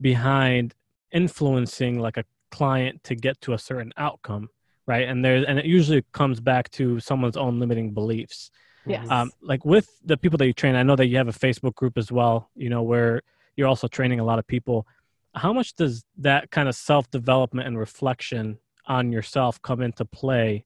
behind 0.00 0.74
influencing 1.12 1.98
like 1.98 2.16
a 2.16 2.24
client 2.50 3.02
to 3.04 3.14
get 3.14 3.40
to 3.40 3.52
a 3.52 3.58
certain 3.58 3.92
outcome 3.96 4.48
right? 4.88 5.08
And 5.08 5.24
there's 5.24 5.44
and 5.44 5.58
it 5.58 5.64
usually 5.64 6.04
comes 6.12 6.38
back 6.38 6.70
to 6.72 7.00
someone's 7.00 7.36
own 7.36 7.58
limiting 7.58 7.92
beliefs. 7.92 8.52
Yes. 8.86 9.10
Um, 9.10 9.32
like 9.42 9.64
with 9.64 9.88
the 10.04 10.16
people 10.16 10.38
that 10.38 10.46
you 10.46 10.52
train 10.52 10.76
i 10.76 10.84
know 10.84 10.94
that 10.94 11.08
you 11.08 11.16
have 11.16 11.26
a 11.26 11.32
facebook 11.32 11.74
group 11.74 11.98
as 11.98 12.12
well 12.12 12.50
you 12.54 12.70
know 12.70 12.84
where 12.84 13.20
you're 13.56 13.66
also 13.66 13.88
training 13.88 14.20
a 14.20 14.24
lot 14.24 14.38
of 14.38 14.46
people. 14.46 14.86
How 15.34 15.52
much 15.52 15.74
does 15.74 16.04
that 16.18 16.50
kind 16.50 16.68
of 16.68 16.74
self-development 16.74 17.66
and 17.66 17.78
reflection 17.78 18.58
on 18.86 19.10
yourself 19.10 19.60
come 19.62 19.82
into 19.82 20.04
play 20.04 20.64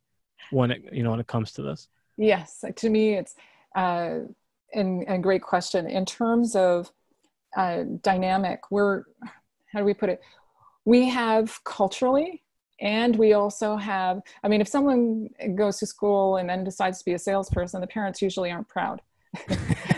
when 0.50 0.70
it 0.70 0.82
you 0.92 1.02
know 1.02 1.10
when 1.10 1.20
it 1.20 1.26
comes 1.26 1.52
to 1.52 1.62
this? 1.62 1.88
Yes 2.16 2.64
to 2.76 2.90
me 2.90 3.14
it's 3.14 3.34
uh 3.76 4.20
and 4.72 5.04
a 5.08 5.18
great 5.18 5.42
question. 5.42 5.88
In 5.88 6.04
terms 6.06 6.54
of 6.54 6.90
uh, 7.56 7.82
dynamic 8.02 8.70
we're 8.70 9.04
how 9.72 9.78
do 9.78 9.84
we 9.84 9.94
put 9.94 10.08
it? 10.08 10.20
We 10.84 11.08
have 11.08 11.62
culturally 11.64 12.42
and 12.80 13.16
we 13.16 13.34
also 13.34 13.76
have 13.76 14.20
i 14.42 14.48
mean 14.48 14.60
if 14.60 14.68
someone 14.68 15.28
goes 15.54 15.78
to 15.78 15.86
school 15.86 16.36
and 16.36 16.48
then 16.48 16.64
decides 16.64 16.98
to 16.98 17.04
be 17.04 17.12
a 17.12 17.18
salesperson 17.18 17.80
the 17.80 17.86
parents 17.86 18.20
usually 18.22 18.50
aren't 18.50 18.68
proud. 18.68 19.00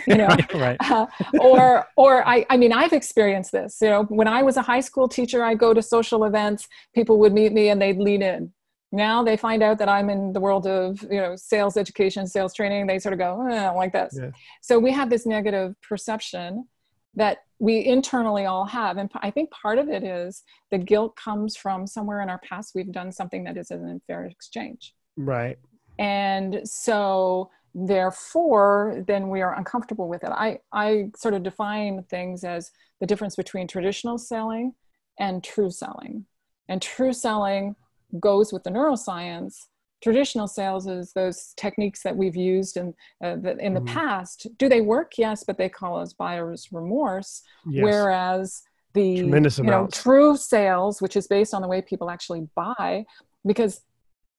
You 0.05 0.17
know? 0.17 0.37
Right. 0.55 0.77
uh, 0.81 1.07
or 1.41 1.87
or 1.97 2.27
I, 2.27 2.45
I 2.51 2.57
mean 2.57 2.73
i've 2.73 2.93
experienced 2.93 3.53
this 3.53 3.79
you 3.81 3.89
know 3.89 4.03
when 4.05 4.27
i 4.27 4.43
was 4.43 4.57
a 4.57 4.63
high 4.63 4.81
school 4.81 5.07
teacher 5.09 5.45
i 5.45 5.55
go 5.55 5.73
to 5.73 5.81
social 5.81 6.25
events 6.25 6.67
people 6.93 7.19
would 7.21 7.33
meet 7.33 7.53
me 7.53 7.69
and 7.69 7.81
they'd 7.81 7.99
lean 7.99 8.21
in 8.21 8.53
now 8.93 9.23
they 9.23 9.37
find 9.37 9.63
out 9.63 9.79
that 9.79 9.89
i'm 9.89 10.11
in 10.11 10.33
the 10.33 10.41
world 10.41 10.67
of 10.67 11.03
you 11.11 11.21
know 11.21 11.35
sales 11.35 11.77
education 11.77 12.27
sales 12.27 12.55
training 12.55 12.87
they 12.87 12.99
sort 12.99 13.13
of 13.13 13.19
go 13.19 13.47
eh, 13.51 13.71
like 13.71 13.93
this 13.93 14.17
yeah. 14.19 14.31
so 14.61 14.79
we 14.79 14.93
have 14.93 15.11
this 15.11 15.27
negative 15.27 15.75
perception 15.83 16.67
that 17.15 17.39
we 17.59 17.85
internally 17.85 18.47
all 18.47 18.65
have. 18.65 18.97
And 18.97 19.11
I 19.17 19.31
think 19.31 19.51
part 19.51 19.79
of 19.79 19.89
it 19.89 20.03
is 20.03 20.43
the 20.71 20.79
guilt 20.79 21.15
comes 21.17 21.57
from 21.57 21.87
somewhere 21.87 22.21
in 22.21 22.29
our 22.29 22.41
past 22.41 22.73
we've 22.75 22.91
done 22.91 23.13
something 23.13 23.45
that 23.45 23.57
is 23.57 23.71
an 23.71 23.89
unfair 23.89 24.25
exchange. 24.25 24.95
Right. 25.17 25.59
And 25.99 26.63
so 26.65 27.51
therefore 27.75 29.05
then 29.07 29.29
we 29.29 29.43
are 29.43 29.57
uncomfortable 29.57 30.09
with 30.09 30.25
it. 30.25 30.31
I, 30.31 30.59
I 30.73 31.11
sort 31.17 31.35
of 31.35 31.43
define 31.43 32.03
things 32.05 32.45
as 32.45 32.71
the 33.01 33.07
difference 33.07 33.37
between 33.37 33.69
traditional 33.69 34.19
selling 34.19 34.75
and 35.19 35.45
true 35.45 35.71
selling. 35.71 36.27
And 36.69 36.81
true 36.81 37.13
selling 37.13 37.77
goes 38.21 38.53
with 38.53 38.63
the 38.65 38.71
neuroscience 38.71 39.67
traditional 40.03 40.49
sales 40.49 40.87
is 40.87 41.13
those 41.13 41.55
techniques 41.57 42.03
that 42.03 42.15
we've 42.15 42.37
used 42.37 42.77
in 42.77 42.93
uh, 43.25 43.37
the, 43.37 43.57
in 43.59 43.73
the 43.73 43.81
mm-hmm. 43.81 43.95
past. 43.95 44.49
Do 44.59 44.69
they 44.69 44.81
work? 44.81 45.13
Yes, 45.17 45.45
but 45.45 45.57
they 45.57 45.69
call 45.69 45.99
us 45.99 46.13
buyer's 46.13 46.69
remorse. 46.73 47.43
Yes. 47.67 47.85
Whereas 47.85 48.63
the 48.95 49.19
Tremendous 49.19 49.59
you 49.59 49.65
know, 49.65 49.89
true 49.91 50.37
sales, 50.37 51.01
which 51.01 51.17
is 51.17 51.27
based 51.27 51.55
on 51.55 51.63
the 51.63 51.69
way 51.69 51.81
people 51.81 52.11
actually 52.11 52.49
buy, 52.55 53.07
because 53.47 53.81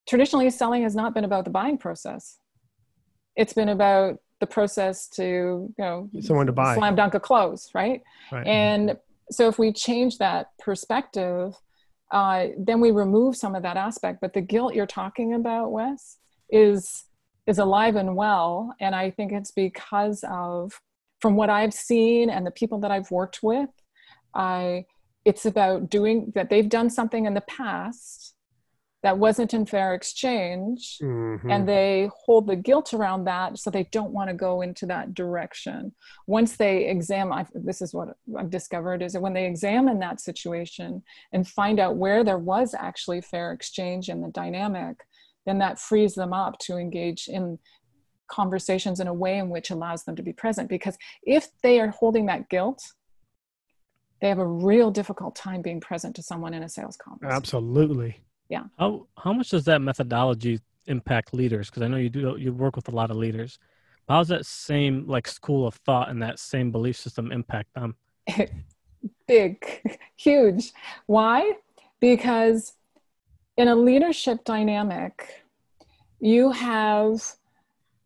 traditionally 0.07 0.49
selling 0.49 0.83
has 0.83 0.95
not 0.95 1.13
been 1.13 1.23
about 1.23 1.45
the 1.45 1.51
buying 1.51 1.77
process. 1.77 2.37
It's 3.35 3.53
been 3.53 3.69
about 3.69 4.19
the 4.39 4.45
process 4.45 5.07
to 5.07 5.23
you 5.23 5.73
know 5.79 6.09
someone 6.21 6.45
to 6.45 6.51
buy 6.51 6.75
slam 6.75 6.95
dunk 6.95 7.13
a 7.13 7.19
close, 7.19 7.69
right? 7.73 8.01
right. 8.31 8.45
And 8.45 8.97
so 9.31 9.47
if 9.47 9.57
we 9.57 9.71
change 9.71 10.17
that 10.17 10.47
perspective 10.59 11.55
uh, 12.13 12.49
then 12.57 12.79
we 12.79 12.91
remove 12.91 13.35
some 13.35 13.55
of 13.55 13.63
that 13.63 13.75
aspect. 13.75 14.19
But 14.21 14.33
the 14.33 14.41
guilt 14.41 14.75
you're 14.75 14.85
talking 14.85 15.33
about, 15.33 15.71
Wes, 15.71 16.17
is 16.49 17.05
is 17.45 17.59
alive 17.59 17.97
and 17.97 18.15
well, 18.15 18.73
and 18.79 18.95
I 18.95 19.09
think 19.11 19.33
it's 19.33 19.51
because 19.51 20.23
of 20.29 20.79
from 21.19 21.35
what 21.35 21.49
I've 21.49 21.73
seen 21.73 22.29
and 22.29 22.45
the 22.45 22.51
people 22.51 22.79
that 22.81 22.91
I've 22.91 23.11
worked 23.11 23.41
with, 23.43 23.69
I 24.33 24.85
it's 25.25 25.45
about 25.45 25.89
doing 25.89 26.31
that 26.35 26.49
they've 26.49 26.69
done 26.69 26.89
something 26.89 27.25
in 27.25 27.33
the 27.33 27.41
past 27.41 28.35
that 29.03 29.17
wasn't 29.17 29.53
in 29.53 29.65
fair 29.65 29.93
exchange 29.93 30.97
mm-hmm. 31.01 31.49
and 31.49 31.67
they 31.67 32.09
hold 32.25 32.47
the 32.47 32.55
guilt 32.55 32.93
around 32.93 33.25
that 33.25 33.59
so 33.59 33.69
they 33.69 33.83
don't 33.91 34.13
want 34.13 34.29
to 34.29 34.33
go 34.33 34.61
into 34.61 34.85
that 34.85 35.13
direction. 35.13 35.93
Once 36.25 36.55
they 36.55 36.87
examine 36.87 37.37
I've, 37.37 37.51
this 37.53 37.81
is 37.81 37.93
what 37.93 38.15
i've 38.37 38.49
discovered 38.49 39.01
is 39.01 39.13
that 39.13 39.21
when 39.21 39.33
they 39.33 39.45
examine 39.45 39.99
that 39.99 40.21
situation 40.21 41.03
and 41.33 41.47
find 41.47 41.79
out 41.79 41.97
where 41.97 42.23
there 42.23 42.37
was 42.37 42.73
actually 42.73 43.21
fair 43.21 43.51
exchange 43.51 44.07
in 44.07 44.21
the 44.21 44.29
dynamic 44.29 44.97
then 45.45 45.59
that 45.59 45.79
frees 45.79 46.15
them 46.15 46.31
up 46.31 46.57
to 46.59 46.77
engage 46.77 47.27
in 47.27 47.59
conversations 48.29 49.01
in 49.01 49.07
a 49.07 49.13
way 49.13 49.37
in 49.37 49.49
which 49.49 49.69
allows 49.69 50.05
them 50.05 50.15
to 50.15 50.23
be 50.23 50.31
present. 50.31 50.69
Because 50.69 50.97
if 51.23 51.49
they 51.61 51.81
are 51.81 51.89
holding 51.89 52.25
that 52.27 52.49
guilt 52.49 52.81
they 54.21 54.29
have 54.29 54.39
a 54.39 54.47
real 54.47 54.89
difficult 54.89 55.35
time 55.35 55.61
being 55.61 55.81
present 55.81 56.15
to 56.15 56.23
someone 56.23 56.53
in 56.53 56.63
a 56.63 56.69
sales 56.69 56.95
conversation. 56.95 57.35
Absolutely 57.35 58.21
yeah. 58.49 58.63
How 58.77 59.07
how 59.17 59.33
much 59.33 59.49
does 59.49 59.65
that 59.65 59.81
methodology 59.81 60.59
impact 60.87 61.33
leaders? 61.33 61.69
Because 61.69 61.83
i 61.83 61.87
know 61.87 61.97
you 61.97 62.09
do 62.09 62.35
you 62.37 62.53
work 62.53 62.75
with 62.75 62.87
a 62.87 62.91
lot 62.91 63.11
of 63.11 63.17
leaders. 63.17 63.59
How 64.07 64.19
does 64.19 64.27
that 64.29 64.45
same 64.45 65.07
like 65.07 65.27
school 65.27 65.65
of 65.65 65.75
thought 65.75 66.09
and 66.09 66.21
that 66.21 66.39
same 66.39 66.71
belief 66.71 66.97
system 66.97 67.31
impact 67.31 67.73
them? 67.73 67.95
Big 69.27 69.65
huge. 70.15 70.71
Why? 71.05 71.53
Because 71.99 72.73
in 73.55 73.67
a 73.67 73.75
leadership 73.75 74.43
dynamic 74.43 75.43
you 76.19 76.51
have 76.51 77.21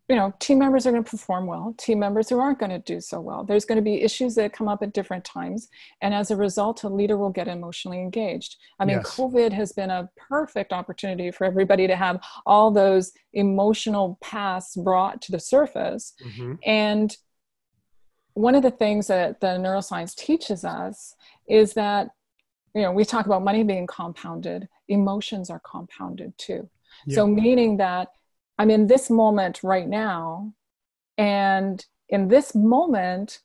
you 0.07 0.15
know 0.15 0.33
team 0.39 0.59
members 0.59 0.87
are 0.87 0.91
going 0.91 1.03
to 1.03 1.09
perform 1.09 1.45
well 1.45 1.75
team 1.77 1.99
members 1.99 2.29
who 2.29 2.39
aren't 2.39 2.59
going 2.59 2.69
to 2.69 2.79
do 2.79 3.01
so 3.01 3.19
well. 3.19 3.43
There's 3.43 3.65
going 3.65 3.77
to 3.77 3.81
be 3.81 4.01
issues 4.01 4.35
that 4.35 4.53
come 4.53 4.67
up 4.67 4.81
at 4.81 4.93
different 4.93 5.25
times 5.25 5.69
and 6.01 6.13
as 6.13 6.31
a 6.31 6.35
result 6.35 6.83
a 6.83 6.89
leader 6.89 7.17
will 7.17 7.29
get 7.29 7.47
emotionally 7.47 7.99
engaged. 7.99 8.57
I 8.79 8.85
mean 8.85 8.97
yes. 8.97 9.15
covid 9.15 9.51
has 9.53 9.73
been 9.73 9.89
a 9.89 10.09
perfect 10.15 10.71
opportunity 10.71 11.31
for 11.31 11.45
everybody 11.45 11.87
to 11.87 11.95
have 11.95 12.21
all 12.45 12.71
those 12.71 13.11
emotional 13.33 14.17
paths 14.21 14.75
brought 14.75 15.21
to 15.23 15.31
the 15.31 15.39
surface. 15.39 16.13
Mm-hmm. 16.23 16.53
and 16.65 17.17
one 18.33 18.53
of 18.53 18.61
the 18.61 18.71
things 18.71 19.07
that 19.07 19.41
the 19.41 19.47
neuroscience 19.47 20.15
teaches 20.15 20.63
us 20.63 21.15
is 21.49 21.73
that 21.73 22.09
you 22.75 22.83
know 22.83 22.91
we 22.91 23.03
talk 23.03 23.25
about 23.25 23.43
money 23.43 23.63
being 23.63 23.87
compounded. 23.87 24.69
Emotions 24.87 25.49
are 25.49 25.61
compounded 25.65 26.37
too. 26.37 26.69
So 27.09 27.27
meaning 27.27 27.77
that 27.77 28.09
I'm 28.57 28.69
in 28.69 28.87
this 28.87 29.09
moment 29.09 29.61
right 29.63 29.87
now. 29.87 30.53
And 31.17 31.83
in 32.09 32.27
this 32.27 32.55
moment, 32.55 33.39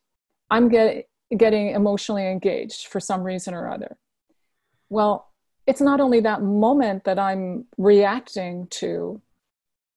I'm 0.50 0.68
get, 0.68 1.08
getting 1.36 1.70
emotionally 1.70 2.28
engaged 2.28 2.88
for 2.88 3.00
some 3.00 3.22
reason 3.22 3.54
or 3.54 3.70
other. 3.70 3.96
Well, 4.88 5.30
it's 5.66 5.80
not 5.80 6.00
only 6.00 6.20
that 6.20 6.42
moment 6.42 7.04
that 7.04 7.18
I'm 7.18 7.66
reacting 7.78 8.66
to, 8.68 9.20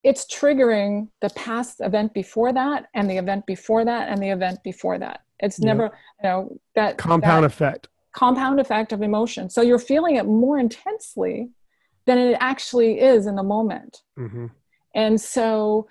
it's 0.03 0.25
triggering 0.25 1.09
the 1.21 1.29
past 1.31 1.81
event 1.81 2.13
before 2.13 2.53
that 2.53 2.87
and 2.93 3.09
the 3.09 3.17
event 3.17 3.45
before 3.45 3.83
that 3.83 4.07
and 4.07 4.21
the 4.21 4.29
event 4.29 4.63
before 4.63 4.99
that. 4.99 5.21
It's 5.39 5.59
yeah. 5.59 5.65
never, 5.65 5.83
you 6.21 6.29
know, 6.29 6.59
that 6.75 6.97
compound 6.97 7.43
that 7.43 7.47
effect. 7.47 7.87
Compound 8.13 8.59
effect 8.59 8.93
of 8.93 9.01
emotion. 9.01 9.49
So 9.49 9.61
you're 9.61 9.79
feeling 9.79 10.15
it 10.15 10.25
more 10.25 10.57
intensely 10.57 11.49
than 12.05 12.17
it 12.17 12.37
actually 12.39 12.99
is 12.99 13.25
in 13.25 13.35
the 13.35 13.43
moment. 13.43 14.03
Mm-hmm. 14.17 14.45
And 14.95 15.21
so, 15.21 15.87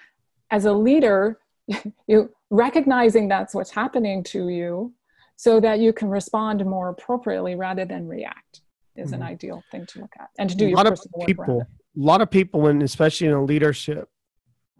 as 0.50 0.64
a 0.64 0.72
leader, 0.72 1.38
you 2.06 2.30
recognizing 2.50 3.28
that's 3.28 3.54
what's 3.54 3.70
happening 3.70 4.24
to 4.24 4.48
you 4.48 4.92
so 5.36 5.60
that 5.60 5.78
you 5.78 5.92
can 5.92 6.08
respond 6.08 6.64
more 6.64 6.88
appropriately 6.88 7.54
rather 7.54 7.84
than 7.84 8.08
react 8.08 8.60
is 8.96 9.10
mm-hmm. 9.10 9.22
an 9.22 9.22
ideal 9.22 9.62
thing 9.70 9.84
to 9.86 10.00
look 10.00 10.12
at 10.20 10.28
and 10.38 10.48
to 10.48 10.56
do 10.56 10.66
a 10.66 10.68
your 10.68 10.76
lot 10.76 10.86
of 10.86 11.00
people 11.26 11.66
a 11.96 12.00
lot 12.00 12.20
of 12.20 12.30
people, 12.30 12.60
when 12.60 12.82
especially 12.82 13.28
in 13.28 13.32
a 13.32 13.44
leadership 13.44 14.08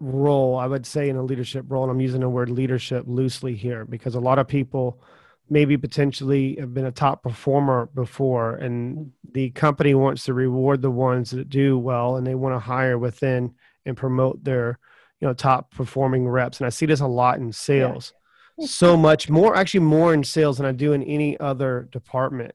role, 0.00 0.56
I 0.56 0.66
would 0.66 0.84
say 0.84 1.08
in 1.08 1.16
a 1.16 1.22
leadership 1.22 1.66
role, 1.68 1.84
and 1.84 1.92
I'm 1.92 2.00
using 2.00 2.20
the 2.20 2.28
word 2.28 2.50
leadership 2.50 3.04
loosely 3.06 3.54
here 3.54 3.84
because 3.84 4.14
a 4.14 4.20
lot 4.20 4.38
of 4.38 4.48
people 4.48 5.00
maybe 5.48 5.76
potentially 5.76 6.56
have 6.58 6.74
been 6.74 6.86
a 6.86 6.92
top 6.92 7.22
performer 7.22 7.88
before 7.94 8.54
and 8.56 9.12
the 9.32 9.50
company 9.50 9.94
wants 9.94 10.24
to 10.24 10.32
reward 10.32 10.80
the 10.80 10.90
ones 10.90 11.30
that 11.30 11.50
do 11.50 11.78
well 11.78 12.16
and 12.16 12.26
they 12.26 12.34
want 12.34 12.54
to 12.54 12.58
hire 12.58 12.98
within 12.98 13.54
and 13.86 13.96
promote 13.96 14.42
their 14.44 14.78
you 15.20 15.28
know 15.28 15.34
top 15.34 15.70
performing 15.70 16.28
reps 16.28 16.58
and 16.58 16.66
i 16.66 16.70
see 16.70 16.86
this 16.86 17.00
a 17.00 17.06
lot 17.06 17.38
in 17.38 17.52
sales 17.52 18.12
yeah. 18.58 18.66
so 18.66 18.96
much 18.96 19.28
more 19.28 19.56
actually 19.56 19.80
more 19.80 20.12
in 20.12 20.24
sales 20.24 20.58
than 20.58 20.66
i 20.66 20.72
do 20.72 20.92
in 20.92 21.02
any 21.02 21.38
other 21.40 21.88
department 21.92 22.54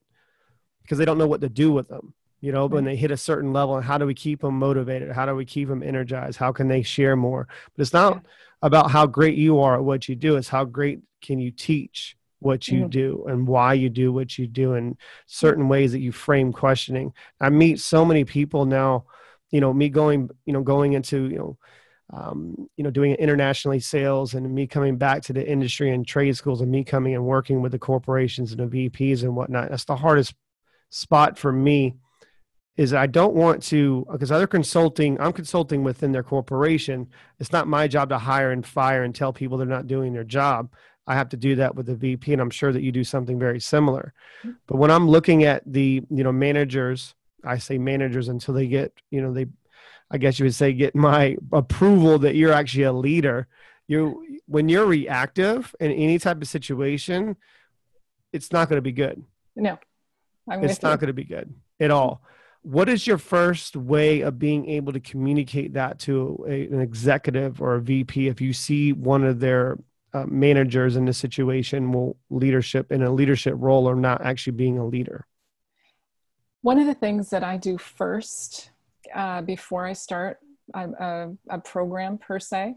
because 0.82 0.98
they 0.98 1.06
don't 1.06 1.18
know 1.18 1.28
what 1.28 1.42
to 1.42 1.50
do 1.50 1.72
with 1.72 1.88
them 1.88 2.14
you 2.42 2.54
know, 2.54 2.68
when 2.68 2.86
they 2.86 2.96
hit 2.96 3.12
a 3.12 3.18
certain 3.18 3.52
level 3.52 3.76
and 3.76 3.86
how 3.86 3.98
do 3.98 4.06
we 4.06 4.14
keep 4.14 4.42
them 4.42 4.58
motivated? 4.58 5.12
How 5.12 5.26
do 5.26 5.36
we 5.36 5.46
keep 5.46 5.68
them 5.68 5.84
energized? 5.84 6.38
How 6.38 6.52
can 6.52 6.68
they 6.70 6.82
share 6.82 7.16
more? 7.16 7.48
But 7.76 7.82
it's 7.82 7.94
not 7.94 8.24
about 8.62 8.92
how 8.92 9.06
great 9.08 9.38
you 9.38 9.60
are 9.60 9.76
at 9.76 9.84
what 9.84 10.08
you 10.08 10.16
do. 10.16 10.38
It's 10.38 10.48
how 10.48 10.64
great 10.64 11.02
can 11.22 11.40
you 11.40 11.52
teach 11.52 12.16
what 12.40 12.70
you 12.70 12.82
mm-hmm. 12.82 12.90
do 12.90 13.26
and 13.28 13.46
why 13.46 13.74
you 13.74 13.90
do 13.90 14.14
what 14.14 14.38
you 14.38 14.48
do 14.48 14.76
and 14.76 14.96
certain 15.26 15.68
ways 15.68 15.92
that 15.92 16.00
you 16.00 16.14
frame 16.14 16.54
questioning. 16.54 17.12
I 17.42 17.50
meet 17.50 17.82
so 17.82 18.06
many 18.06 18.24
people 18.24 18.66
now, 18.66 19.04
you 19.52 19.62
know, 19.62 19.74
me 19.74 19.90
going, 19.90 20.30
you 20.46 20.54
know, 20.54 20.62
going 20.62 20.94
into, 20.94 21.30
you 21.30 21.38
know, 21.38 21.58
um, 22.12 22.68
you 22.76 22.84
know, 22.84 22.90
doing 22.90 23.14
internationally 23.16 23.80
sales 23.80 24.34
and 24.34 24.54
me 24.54 24.66
coming 24.66 24.98
back 24.98 25.22
to 25.24 25.34
the 25.34 25.48
industry 25.48 25.92
and 25.92 26.08
trade 26.08 26.36
schools 26.36 26.62
and 26.62 26.72
me 26.72 26.84
coming 26.84 27.14
and 27.14 27.26
working 27.26 27.62
with 27.62 27.72
the 27.72 27.80
corporations 27.80 28.52
and 28.52 28.72
the 28.72 28.90
VPs 28.90 29.24
and 29.24 29.36
whatnot. 29.36 29.70
That's 29.70 29.86
the 29.86 29.96
hardest 29.96 30.34
spot 30.90 31.38
for 31.38 31.52
me 31.52 31.96
is 32.78 32.94
I 32.94 33.08
don't 33.08 33.36
want 33.36 33.62
to 33.64 34.08
because 34.10 34.32
other 34.32 34.48
consulting 34.48 35.20
I'm 35.20 35.34
consulting 35.34 35.84
within 35.84 36.14
their 36.14 36.24
corporation. 36.24 37.08
It's 37.38 37.52
not 37.52 37.68
my 37.68 37.88
job 37.88 38.10
to 38.10 38.18
hire 38.18 38.52
and 38.52 38.66
fire 38.66 39.04
and 39.04 39.14
tell 39.14 39.34
people 39.34 39.58
they're 39.58 39.68
not 39.68 39.88
doing 39.88 40.14
their 40.14 40.24
job. 40.24 40.72
I 41.06 41.16
have 41.16 41.30
to 41.30 41.38
do 41.38 41.56
that 41.56 41.76
with 41.76 41.88
the 41.88 41.96
VP, 41.96 42.32
and 42.32 42.42
I'm 42.42 42.52
sure 42.52 42.72
that 42.72 42.84
you 42.84 42.92
do 42.92 43.04
something 43.04 43.38
very 43.38 43.60
similar. 43.60 44.14
But 44.68 44.78
when 44.78 44.92
I'm 44.92 45.10
looking 45.10 45.44
at 45.44 45.62
the 45.66 46.02
you 46.10 46.24
know 46.24 46.32
managers, 46.32 47.16
I 47.44 47.58
say 47.58 47.78
managers 47.78 48.28
until 48.28 48.54
they 48.54 48.68
get 48.68 48.94
you 49.12 49.22
know 49.22 49.34
they, 49.34 49.48
I 50.12 50.18
guess 50.18 50.40
you 50.40 50.46
would 50.46 50.56
say 50.56 50.74
get 50.74 50.96
my 50.96 51.38
approval 51.52 52.20
that 52.20 52.36
you're 52.36 52.54
actually 52.54 52.84
a 52.84 52.94
leader. 52.94 53.48
You 53.88 54.42
when 54.46 54.70
you're 54.70 54.86
reactive 54.86 55.76
in 55.80 55.92
any 55.92 56.20
type 56.20 56.42
of 56.42 56.48
situation, 56.48 57.36
it's 58.34 58.52
not 58.52 58.70
going 58.70 58.78
to 58.78 58.82
be 58.82 58.92
good. 58.92 59.24
No, 59.56 59.78
I'm 60.50 60.64
it's 60.64 60.82
not 60.82 61.00
going 61.00 61.08
to 61.08 61.14
be 61.14 61.24
good 61.24 61.54
at 61.80 61.92
all 61.92 62.22
what 62.62 62.90
is 62.90 63.08
your 63.08 63.18
first 63.18 63.76
way 63.76 64.22
of 64.22 64.38
being 64.38 64.68
able 64.70 64.92
to 64.92 65.00
communicate 65.00 65.74
that 65.74 66.00
to 66.00 66.44
a, 66.48 66.68
an 66.68 66.82
executive 66.82 67.62
or 67.62 67.76
a 67.76 67.82
vp 67.82 68.28
if 68.28 68.42
you 68.42 68.54
see 68.54 68.92
one 68.92 69.24
of 69.24 69.40
their 69.40 69.78
uh, 70.14 70.26
managers 70.26 70.96
in 70.96 71.06
the 71.06 71.14
situation 71.14 71.92
will 71.92 72.18
leadership 72.30 72.92
in 72.92 73.04
a 73.04 73.12
leadership 73.12 73.54
role 73.58 73.88
or 73.88 73.96
not 73.96 74.22
actually 74.26 74.54
being 74.54 74.78
a 74.78 74.86
leader 74.86 75.26
one 76.62 76.80
of 76.80 76.88
the 76.88 76.94
things 76.94 77.30
that 77.30 77.44
i 77.44 77.58
do 77.58 77.78
first 77.78 78.72
uh, 79.16 79.42
before 79.42 79.86
i 79.86 79.94
start 79.94 80.40
a, 80.76 80.88
a, 80.90 81.32
a 81.50 81.60
program 81.60 82.18
per 82.18 82.40
se 82.40 82.76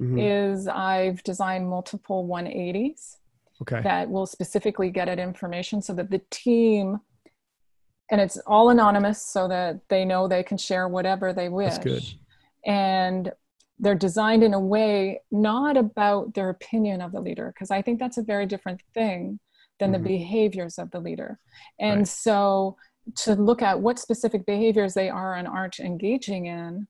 mm-hmm. 0.00 0.18
is 0.18 0.68
i've 0.68 1.22
designed 1.24 1.68
multiple 1.68 2.26
180s 2.26 3.16
okay. 3.62 3.80
that 3.82 4.10
will 4.10 4.26
specifically 4.26 4.90
get 4.90 5.08
at 5.08 5.18
information 5.18 5.82
so 5.82 5.92
that 5.92 6.10
the 6.10 6.22
team 6.30 7.00
and 8.10 8.20
it's 8.20 8.38
all 8.46 8.70
anonymous 8.70 9.20
so 9.22 9.48
that 9.48 9.80
they 9.88 10.04
know 10.04 10.28
they 10.28 10.42
can 10.42 10.58
share 10.58 10.88
whatever 10.88 11.32
they 11.32 11.48
wish. 11.48 11.72
That's 11.72 11.84
good. 11.84 12.04
And 12.66 13.32
they're 13.78 13.94
designed 13.94 14.42
in 14.42 14.54
a 14.54 14.60
way 14.60 15.20
not 15.30 15.76
about 15.76 16.34
their 16.34 16.50
opinion 16.50 17.00
of 17.00 17.12
the 17.12 17.20
leader, 17.20 17.52
because 17.52 17.70
I 17.70 17.82
think 17.82 17.98
that's 17.98 18.18
a 18.18 18.22
very 18.22 18.46
different 18.46 18.82
thing 18.92 19.40
than 19.80 19.92
mm-hmm. 19.92 20.02
the 20.02 20.08
behaviors 20.08 20.78
of 20.78 20.90
the 20.90 21.00
leader. 21.00 21.38
And 21.80 22.00
right. 22.00 22.08
so 22.08 22.76
to 23.16 23.34
look 23.34 23.62
at 23.62 23.80
what 23.80 23.98
specific 23.98 24.46
behaviors 24.46 24.94
they 24.94 25.08
are 25.08 25.34
and 25.34 25.46
aren't 25.46 25.80
engaging 25.80 26.46
in, 26.46 26.86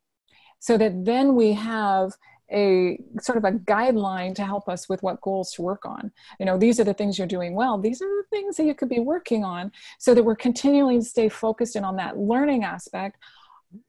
so 0.58 0.78
that 0.78 1.04
then 1.04 1.34
we 1.34 1.52
have 1.52 2.12
a 2.52 2.98
sort 3.20 3.38
of 3.38 3.44
a 3.44 3.52
guideline 3.52 4.34
to 4.34 4.44
help 4.44 4.68
us 4.68 4.88
with 4.88 5.02
what 5.02 5.20
goals 5.20 5.52
to 5.52 5.62
work 5.62 5.84
on. 5.86 6.12
You 6.38 6.46
know, 6.46 6.58
these 6.58 6.78
are 6.78 6.84
the 6.84 6.94
things 6.94 7.18
you're 7.18 7.26
doing 7.26 7.54
well. 7.54 7.78
These 7.78 8.02
are 8.02 8.08
the 8.08 8.24
things 8.30 8.56
that 8.56 8.64
you 8.64 8.74
could 8.74 8.88
be 8.88 9.00
working 9.00 9.44
on 9.44 9.72
so 9.98 10.14
that 10.14 10.22
we're 10.22 10.36
continually 10.36 10.98
to 10.98 11.04
stay 11.04 11.28
focused 11.28 11.74
in 11.74 11.84
on 11.84 11.96
that 11.96 12.18
learning 12.18 12.62
aspect. 12.64 13.18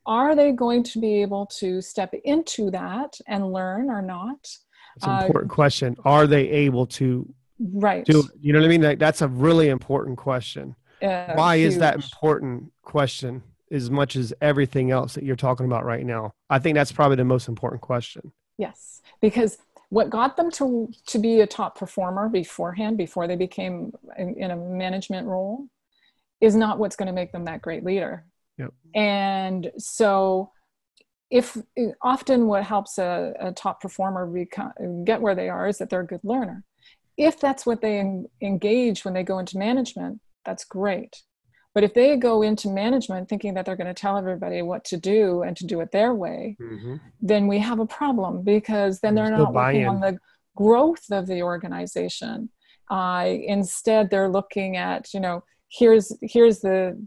Are 0.06 0.36
they 0.36 0.52
going 0.52 0.84
to 0.84 1.00
be 1.00 1.22
able 1.22 1.46
to 1.58 1.82
step 1.82 2.14
into 2.24 2.72
that 2.72 3.20
and 3.28 3.52
learn 3.52 3.90
or 3.90 4.02
not? 4.02 4.40
It's 4.96 5.06
an 5.06 5.10
uh, 5.12 5.22
important 5.26 5.52
question. 5.52 5.96
Are 6.06 6.26
they 6.26 6.50
able 6.50 6.88
to 6.88 7.32
right 7.60 8.06
do 8.06 8.22
it? 8.22 8.26
You 8.40 8.54
know 8.54 8.60
what 8.60 8.66
I 8.66 8.70
mean? 8.70 8.82
Like, 8.82 9.00
that's 9.00 9.22
a 9.22 9.28
really 9.28 9.70
important 9.70 10.18
question. 10.18 10.76
Uh, 11.02 11.34
Why 11.34 11.58
huge. 11.58 11.74
is 11.74 11.78
that 11.80 11.96
important 11.96 12.72
question 12.82 13.44
as 13.72 13.90
much 13.90 14.16
as 14.16 14.34
everything 14.42 14.92
else 14.92 15.16
that 15.16 15.24
you're 15.24 15.36
talking 15.36 15.66
about 15.66 15.86
right 15.86 16.06
now? 16.06 16.34
I 16.50 16.60
think 16.60 16.76
that's 16.76 16.92
probably 16.92 17.18
the 17.18 17.26
most 17.26 17.48
important 17.48 17.82
question. 17.82 18.32
Yes, 18.58 19.02
because 19.22 19.58
what 19.90 20.10
got 20.10 20.38
them 20.38 20.52
to 20.52 20.90
to 21.08 21.20
be 21.20 21.42
a 21.42 21.48
top 21.48 21.78
performer 21.78 22.30
beforehand, 22.30 22.98
before 22.98 23.28
they 23.28 23.36
became 23.36 23.92
in, 24.18 24.36
in 24.36 24.52
a 24.52 24.56
management 24.56 25.28
role, 25.28 25.68
is 26.42 26.56
not 26.56 26.80
what's 26.80 26.96
going 26.96 27.08
to 27.08 27.14
make 27.14 27.32
them 27.32 27.46
that 27.46 27.62
great 27.62 27.84
leader. 27.84 28.26
Yep. 28.58 28.74
And 28.94 29.72
so, 29.78 30.52
if 31.30 31.58
often 32.02 32.48
what 32.48 32.64
helps 32.64 32.98
a, 32.98 33.34
a 33.40 33.52
top 33.52 33.82
performer 33.82 34.26
become, 34.26 35.04
get 35.06 35.22
where 35.22 35.36
they 35.36 35.50
are 35.50 35.68
is 35.68 35.78
that 35.80 35.90
they're 35.90 36.02
a 36.02 36.08
good 36.08 36.24
learner. 36.24 36.64
If 37.18 37.40
that's 37.40 37.66
what 37.66 37.82
they 37.82 38.24
engage 38.42 39.06
when 39.06 39.14
they 39.14 39.24
go 39.24 39.40
into 39.40 39.58
management, 39.58 40.20
that's 40.46 40.64
great. 40.64 41.22
But 41.74 41.84
if 41.84 41.94
they 41.94 42.16
go 42.16 42.42
into 42.42 42.70
management 42.70 43.28
thinking 43.28 43.54
that 43.56 43.66
they're 43.66 43.76
going 43.76 43.94
to 43.94 43.94
tell 43.94 44.18
everybody 44.18 44.62
what 44.62 44.86
to 44.86 44.98
do 44.98 45.44
and 45.44 45.58
to 45.58 45.66
do 45.66 45.82
it 45.82 45.92
their 45.92 46.14
way, 46.14 46.56
mm-hmm. 46.60 46.96
then 47.22 47.48
we 47.48 47.60
have 47.60 47.80
a 47.80 47.86
problem 47.86 48.44
because 48.44 49.02
then 49.02 49.14
they're 49.14 49.30
not 49.30 49.54
working 49.54 49.86
on 49.86 50.00
the 50.00 50.18
growth 50.56 51.04
of 51.12 51.28
the 51.28 51.42
organization. 51.42 52.50
Uh, 52.90 53.26
instead, 53.28 54.10
they're 54.10 54.30
looking 54.30 54.78
at 54.78 55.14
you 55.14 55.20
know 55.20 55.44
here's 55.70 56.14
here's 56.22 56.60
the 56.60 56.98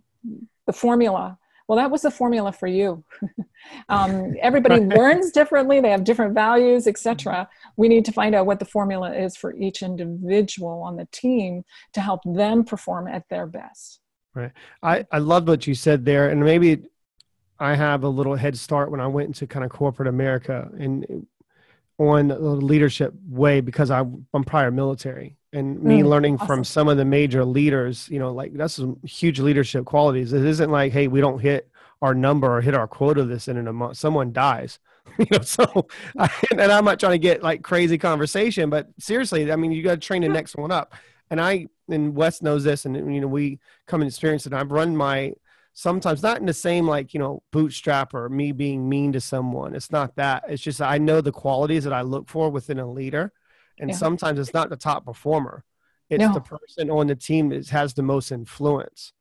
the 0.66 0.72
formula. 0.72 1.37
Well, 1.68 1.76
that 1.76 1.90
was 1.90 2.00
the 2.00 2.10
formula 2.10 2.50
for 2.50 2.66
you. 2.66 3.04
um, 3.90 4.34
everybody 4.40 4.80
learns 4.80 5.30
differently; 5.30 5.80
they 5.80 5.90
have 5.90 6.02
different 6.02 6.34
values, 6.34 6.86
etc. 6.86 7.48
We 7.76 7.88
need 7.88 8.06
to 8.06 8.12
find 8.12 8.34
out 8.34 8.46
what 8.46 8.58
the 8.58 8.64
formula 8.64 9.14
is 9.14 9.36
for 9.36 9.54
each 9.54 9.82
individual 9.82 10.82
on 10.82 10.96
the 10.96 11.06
team 11.12 11.64
to 11.92 12.00
help 12.00 12.20
them 12.24 12.64
perform 12.64 13.06
at 13.06 13.28
their 13.28 13.46
best. 13.46 14.00
Right. 14.34 14.52
I, 14.82 15.06
I 15.12 15.18
love 15.18 15.46
what 15.48 15.66
you 15.66 15.74
said 15.74 16.04
there. 16.04 16.30
And 16.30 16.40
maybe 16.40 16.82
I 17.58 17.74
have 17.74 18.04
a 18.04 18.08
little 18.08 18.36
head 18.36 18.56
start 18.56 18.90
when 18.90 19.00
I 19.00 19.06
went 19.06 19.28
into 19.28 19.46
kind 19.46 19.64
of 19.64 19.70
corporate 19.70 20.08
America 20.08 20.70
and 20.78 21.26
on 21.98 22.28
the 22.28 22.38
leadership 22.38 23.12
way 23.28 23.60
because 23.60 23.90
I, 23.90 24.00
I'm 24.00 24.44
prior 24.44 24.70
military 24.70 25.36
and 25.52 25.82
me 25.82 26.00
mm, 26.00 26.08
learning 26.08 26.34
awesome. 26.36 26.46
from 26.46 26.64
some 26.64 26.88
of 26.88 26.96
the 26.96 27.04
major 27.04 27.44
leaders, 27.44 28.08
you 28.08 28.18
know, 28.18 28.32
like 28.32 28.52
that's 28.54 28.74
some 28.74 28.98
huge 29.04 29.40
leadership 29.40 29.84
qualities. 29.84 30.32
It 30.32 30.44
isn't 30.44 30.70
like, 30.70 30.92
hey, 30.92 31.08
we 31.08 31.20
don't 31.20 31.40
hit 31.40 31.68
our 32.00 32.14
number 32.14 32.56
or 32.56 32.60
hit 32.60 32.74
our 32.74 32.86
quota 32.86 33.24
this 33.24 33.48
in 33.48 33.66
a 33.66 33.72
month. 33.72 33.96
Someone 33.96 34.32
dies. 34.32 34.78
you 35.18 35.26
know, 35.32 35.40
so 35.40 35.88
I, 36.18 36.30
and 36.52 36.60
I'm 36.60 36.84
not 36.84 37.00
trying 37.00 37.12
to 37.12 37.18
get 37.18 37.42
like 37.42 37.62
crazy 37.62 37.98
conversation, 37.98 38.70
but 38.70 38.88
seriously, 38.98 39.50
I 39.50 39.56
mean, 39.56 39.72
you 39.72 39.82
got 39.82 39.92
to 39.92 40.06
train 40.06 40.22
the 40.22 40.28
next 40.28 40.54
one 40.54 40.70
up 40.70 40.94
and 41.30 41.40
I 41.40 41.66
and 41.88 42.14
Wes 42.14 42.42
knows 42.42 42.64
this, 42.64 42.84
and 42.84 43.14
you 43.14 43.20
know 43.20 43.26
we 43.26 43.58
come 43.86 44.00
and 44.00 44.08
experience 44.08 44.46
it. 44.46 44.52
I've 44.52 44.70
run 44.70 44.96
my 44.96 45.32
sometimes 45.78 46.24
not 46.24 46.40
in 46.40 46.46
the 46.46 46.52
same 46.52 46.88
like 46.88 47.14
you 47.14 47.20
know 47.20 47.40
bootstrap 47.52 48.12
or 48.12 48.28
me 48.28 48.50
being 48.50 48.88
mean 48.88 49.12
to 49.12 49.20
someone. 49.20 49.76
It's 49.76 49.92
not 49.92 50.16
that. 50.16 50.42
It's 50.48 50.62
just 50.62 50.82
I 50.82 50.98
know 50.98 51.20
the 51.20 51.30
qualities 51.30 51.84
that 51.84 51.92
I 51.92 52.00
look 52.00 52.28
for 52.28 52.50
within 52.50 52.80
a 52.80 52.90
leader, 52.90 53.32
and 53.78 53.90
yeah. 53.90 53.96
sometimes 53.96 54.40
it's 54.40 54.52
not 54.52 54.70
the 54.70 54.76
top 54.76 55.06
performer. 55.06 55.64
It's 56.10 56.20
no. 56.20 56.34
the 56.34 56.40
person 56.40 56.90
on 56.90 57.06
the 57.06 57.14
team 57.14 57.50
that 57.50 57.68
has 57.68 57.94
the 57.94 58.02
most 58.02 58.32
influence. 58.32 59.12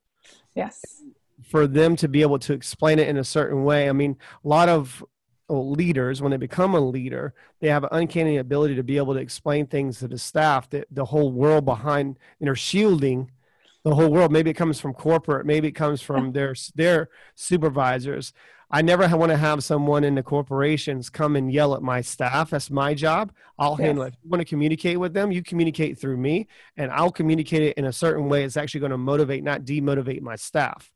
Yes. 0.56 1.04
For 1.44 1.68
them 1.68 1.96
to 1.98 2.08
be 2.08 2.24
able 2.24 2.40
to 2.40 2.54
explain 2.54 2.98
it 2.98 3.08
in 3.08 3.18
a 3.18 3.24
certain 3.24 3.64
way. 3.64 3.88
I 3.88 3.92
mean, 3.92 4.18
a 4.44 4.48
lot 4.48 4.68
of 4.68 5.06
uh, 5.50 5.60
leaders, 5.60 6.24
when 6.24 6.32
they 6.32 6.38
become 6.38 6.74
a 6.74 6.80
leader, 6.80 7.36
they 7.60 7.68
have 7.68 7.84
an 7.84 7.90
uncanny 7.92 8.38
ability 8.38 8.74
to 8.76 8.84
be 8.84 8.98
able 8.98 9.14
to 9.14 9.20
explain 9.20 9.68
things 9.68 10.00
to 10.00 10.08
the 10.08 10.18
staff 10.18 10.70
that 10.72 10.88
the 10.90 11.06
whole 11.06 11.32
world 11.32 11.66
behind, 11.66 12.18
and 12.40 12.50
are 12.50 12.56
shielding 12.56 13.30
the 13.90 13.96
whole 13.96 14.10
world. 14.10 14.32
Maybe 14.32 14.50
it 14.50 14.56
comes 14.56 14.80
from 14.80 14.94
corporate, 14.94 15.46
maybe 15.46 15.68
it 15.68 15.74
comes 15.74 16.02
from 16.02 16.32
their 16.34 16.56
their 16.76 17.10
supervisors. 17.36 18.34
I 18.70 18.82
never 18.82 19.08
want 19.16 19.32
to 19.32 19.38
have 19.38 19.64
someone 19.64 20.04
in 20.04 20.16
the 20.16 20.24
corporations 20.24 21.10
come 21.10 21.38
and 21.38 21.50
yell 21.50 21.74
at 21.74 21.82
my 21.82 22.02
staff. 22.02 22.50
That's 22.50 22.70
my 22.70 22.94
job. 22.94 23.32
I'll 23.58 23.78
yes. 23.80 23.80
handle 23.80 24.04
it. 24.04 24.08
If 24.10 24.20
you 24.22 24.30
want 24.30 24.42
to 24.42 24.46
communicate 24.46 25.00
with 25.00 25.14
them, 25.14 25.32
you 25.32 25.42
communicate 25.42 25.98
through 25.98 26.18
me, 26.18 26.48
and 26.76 26.92
I'll 26.92 27.12
communicate 27.12 27.62
it 27.62 27.78
in 27.78 27.86
a 27.86 27.94
certain 27.94 28.28
way. 28.28 28.44
It's 28.44 28.58
actually 28.58 28.82
going 28.82 28.92
to 28.92 28.98
motivate, 28.98 29.42
not 29.42 29.62
demotivate 29.62 30.22
my 30.22 30.36
staff. 30.36 30.92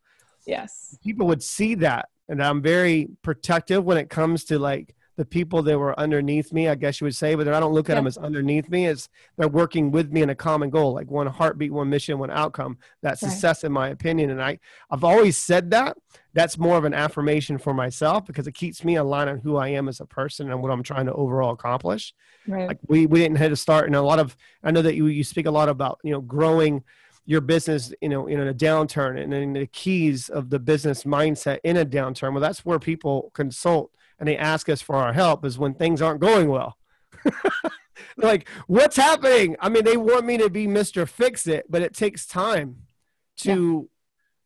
Yes. 0.46 0.98
People 1.02 1.28
would 1.28 1.42
see 1.42 1.76
that 1.76 2.10
and 2.32 2.42
I'm 2.42 2.62
very 2.62 3.10
protective 3.24 3.84
when 3.84 3.98
it 3.98 4.10
comes 4.10 4.46
to 4.46 4.58
like 4.58 4.96
the 5.18 5.26
people 5.26 5.62
that 5.64 5.78
were 5.78 6.00
underneath 6.00 6.54
me, 6.54 6.68
I 6.68 6.76
guess 6.76 7.02
you 7.02 7.06
would 7.06 7.16
say, 7.16 7.36
but 7.36 7.48
I 7.48 7.60
don't 7.60 7.74
look 7.74 7.90
at 7.90 7.94
yeah. 7.94 8.00
them 8.00 8.08
as 8.08 8.18
underneath 8.18 8.70
me. 8.70 8.88
As 8.88 9.10
they're 9.38 9.48
working 9.48 9.92
with 9.92 10.12
me 10.12 10.22
in 10.22 10.30
a 10.30 10.36
common 10.36 10.70
goal, 10.70 10.94
like 10.94 11.12
one 11.12 11.28
heartbeat, 11.28 11.72
one 11.72 11.90
mission, 11.90 12.18
one 12.18 12.32
outcome. 12.32 12.78
That's 13.02 13.22
right. 13.22 13.32
success, 13.32 13.64
in 13.64 13.72
my 13.72 13.90
opinion. 13.90 14.30
And 14.30 14.42
I, 14.42 14.60
I've 14.90 15.04
always 15.04 15.38
said 15.38 15.72
that. 15.72 15.98
That's 16.34 16.58
more 16.58 16.78
of 16.78 16.86
an 16.86 16.94
affirmation 16.94 17.58
for 17.58 17.74
myself 17.74 18.26
because 18.26 18.48
it 18.48 18.54
keeps 18.54 18.84
me 18.86 18.96
aligned 18.96 19.30
on 19.30 19.40
who 19.40 19.58
I 19.58 19.70
am 19.70 19.90
as 19.90 20.00
a 20.00 20.06
person 20.06 20.50
and 20.50 20.62
what 20.62 20.72
I'm 20.72 20.84
trying 20.84 21.08
to 21.08 21.14
overall 21.14 21.52
accomplish. 21.52 22.14
Right. 22.48 22.70
Like 22.70 22.80
we, 22.88 23.06
we 23.06 23.20
didn't 23.20 23.38
hit 23.38 23.52
a 23.52 23.58
start, 23.58 23.88
and 23.88 23.96
a 23.96 24.02
lot 24.02 24.20
of 24.20 24.36
I 24.64 24.72
know 24.72 24.82
that 24.82 24.96
you 24.96 25.08
you 25.08 25.24
speak 25.24 25.46
a 25.46 25.52
lot 25.52 25.68
about 25.68 26.00
you 26.04 26.12
know 26.12 26.22
growing 26.22 26.84
your 27.26 27.42
business, 27.42 27.94
you 28.02 28.10
know, 28.10 28.28
in 28.28 28.40
a 28.40 28.54
downturn 28.54 29.22
and 29.22 29.32
then 29.32 29.54
the 29.54 29.68
keys 29.68 30.30
of 30.30 30.50
the 30.50 30.60
business 30.60 31.04
mindset 31.04 31.60
in 31.64 31.78
a 31.78 31.86
downturn. 31.86 32.32
Well, 32.32 32.42
that's 32.42 32.66
where 32.66 32.80
people 32.80 33.32
consult 33.34 33.92
and 34.22 34.28
they 34.28 34.38
ask 34.38 34.70
us 34.70 34.84
for 34.84 34.96
our 34.96 35.14
help 35.14 35.44
is 35.44 35.58
when 35.58 35.74
things 35.74 36.00
aren't 36.00 36.22
going 36.22 36.48
well. 36.48 36.78
like, 38.18 38.48
what's 38.68 38.96
happening? 38.96 39.56
I 39.60 39.68
mean, 39.68 39.84
they 39.84 39.98
want 39.98 40.28
me 40.28 40.38
to 40.38 40.48
be 40.48 40.68
Mr. 40.68 41.10
Fix 41.10 41.48
It, 41.48 41.66
but 41.68 41.82
it 41.82 41.96
takes 41.96 42.28
time 42.28 42.84
to 43.38 43.90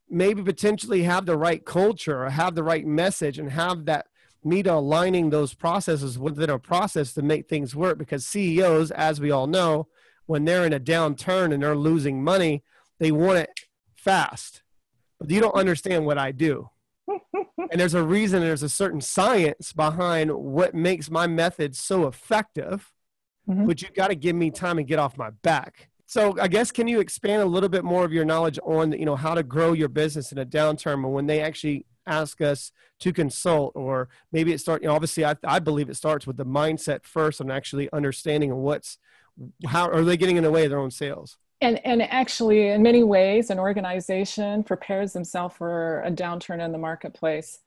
yeah. 0.09 0.17
maybe 0.17 0.41
potentially 0.41 1.03
have 1.03 1.25
the 1.25 1.35
right 1.35 1.65
culture 1.65 2.23
or 2.23 2.29
have 2.29 2.55
the 2.55 2.63
right 2.63 2.87
message 2.87 3.37
and 3.37 3.51
have 3.51 3.83
that 3.85 4.07
meet 4.45 4.65
aligning 4.65 5.29
those 5.29 5.53
processes 5.53 6.17
within 6.17 6.49
a 6.49 6.57
process 6.57 7.11
to 7.11 7.21
make 7.21 7.49
things 7.49 7.75
work 7.75 7.97
because 7.97 8.25
CEOs, 8.25 8.91
as 8.91 9.19
we 9.19 9.29
all 9.29 9.45
know, 9.45 9.89
when 10.25 10.45
they're 10.45 10.65
in 10.65 10.71
a 10.71 10.79
downturn 10.79 11.53
and 11.53 11.61
they're 11.61 11.75
losing 11.75 12.23
money, 12.23 12.63
they 12.99 13.11
want 13.11 13.39
it 13.39 13.49
fast. 13.93 14.63
But 15.19 15.29
you 15.31 15.41
don't 15.41 15.55
understand 15.55 16.05
what 16.05 16.17
I 16.17 16.31
do 16.31 16.69
and 17.71 17.79
there's 17.79 17.93
a 17.93 18.03
reason 18.03 18.41
there's 18.41 18.63
a 18.63 18.69
certain 18.69 19.01
science 19.01 19.73
behind 19.73 20.31
what 20.31 20.73
makes 20.73 21.09
my 21.09 21.27
method 21.27 21.75
so 21.75 22.07
effective 22.07 22.91
mm-hmm. 23.47 23.65
but 23.65 23.81
you've 23.81 23.93
got 23.93 24.07
to 24.07 24.15
give 24.15 24.35
me 24.35 24.51
time 24.51 24.77
and 24.77 24.87
get 24.87 24.99
off 24.99 25.17
my 25.17 25.29
back 25.41 25.89
so 26.05 26.35
i 26.39 26.47
guess 26.47 26.71
can 26.71 26.87
you 26.87 26.99
expand 26.99 27.41
a 27.41 27.45
little 27.45 27.69
bit 27.69 27.83
more 27.83 28.05
of 28.05 28.13
your 28.13 28.25
knowledge 28.25 28.59
on 28.63 28.91
you 28.91 29.05
know 29.05 29.15
how 29.15 29.33
to 29.33 29.43
grow 29.43 29.73
your 29.73 29.89
business 29.89 30.31
in 30.31 30.37
a 30.37 30.45
downturn 30.45 31.03
or 31.03 31.09
when 31.09 31.27
they 31.27 31.41
actually 31.41 31.85
ask 32.07 32.39
us 32.41 32.71
to 32.99 33.11
consult 33.11 33.71
or 33.75 34.09
maybe 34.31 34.53
it 34.53 34.59
starts 34.59 34.83
you 34.83 34.87
know 34.87 34.95
obviously 34.95 35.25
I, 35.25 35.35
I 35.43 35.59
believe 35.59 35.89
it 35.89 35.95
starts 35.95 36.27
with 36.27 36.37
the 36.37 36.45
mindset 36.45 37.03
first 37.03 37.41
and 37.41 37.51
actually 37.51 37.89
understanding 37.91 38.55
what's 38.55 38.99
how 39.65 39.89
are 39.89 40.03
they 40.03 40.17
getting 40.17 40.37
in 40.37 40.43
the 40.43 40.51
way 40.51 40.65
of 40.65 40.69
their 40.69 40.79
own 40.79 40.91
sales 40.91 41.37
and 41.61 41.85
and 41.85 42.01
actually 42.01 42.69
in 42.69 42.81
many 42.83 43.03
ways 43.03 43.49
an 43.49 43.59
organization 43.59 44.63
prepares 44.63 45.13
themselves 45.13 45.55
for 45.55 46.01
a 46.03 46.11
downturn 46.11 46.63
in 46.63 46.71
the 46.71 46.77
marketplace 46.77 47.59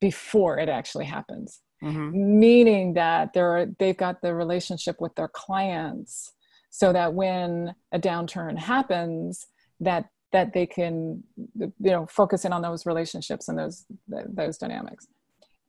before 0.00 0.58
it 0.58 0.68
actually 0.68 1.04
happens. 1.04 1.60
Mm-hmm. 1.82 2.38
meaning 2.38 2.94
that 2.94 3.32
they're 3.32 3.66
they've 3.80 3.96
got 3.96 4.22
the 4.22 4.32
relationship 4.32 5.00
with 5.00 5.16
their 5.16 5.26
clients 5.26 6.32
so 6.70 6.92
that 6.92 7.12
when 7.12 7.74
a 7.90 7.98
downturn 7.98 8.56
happens 8.56 9.48
that 9.80 10.08
that 10.32 10.52
they 10.52 10.66
can 10.66 11.22
you 11.58 11.72
know 11.78 12.06
focus 12.06 12.44
in 12.44 12.52
on 12.52 12.62
those 12.62 12.86
relationships 12.86 13.48
and 13.48 13.58
those 13.58 13.84
those 14.08 14.58
dynamics. 14.58 15.06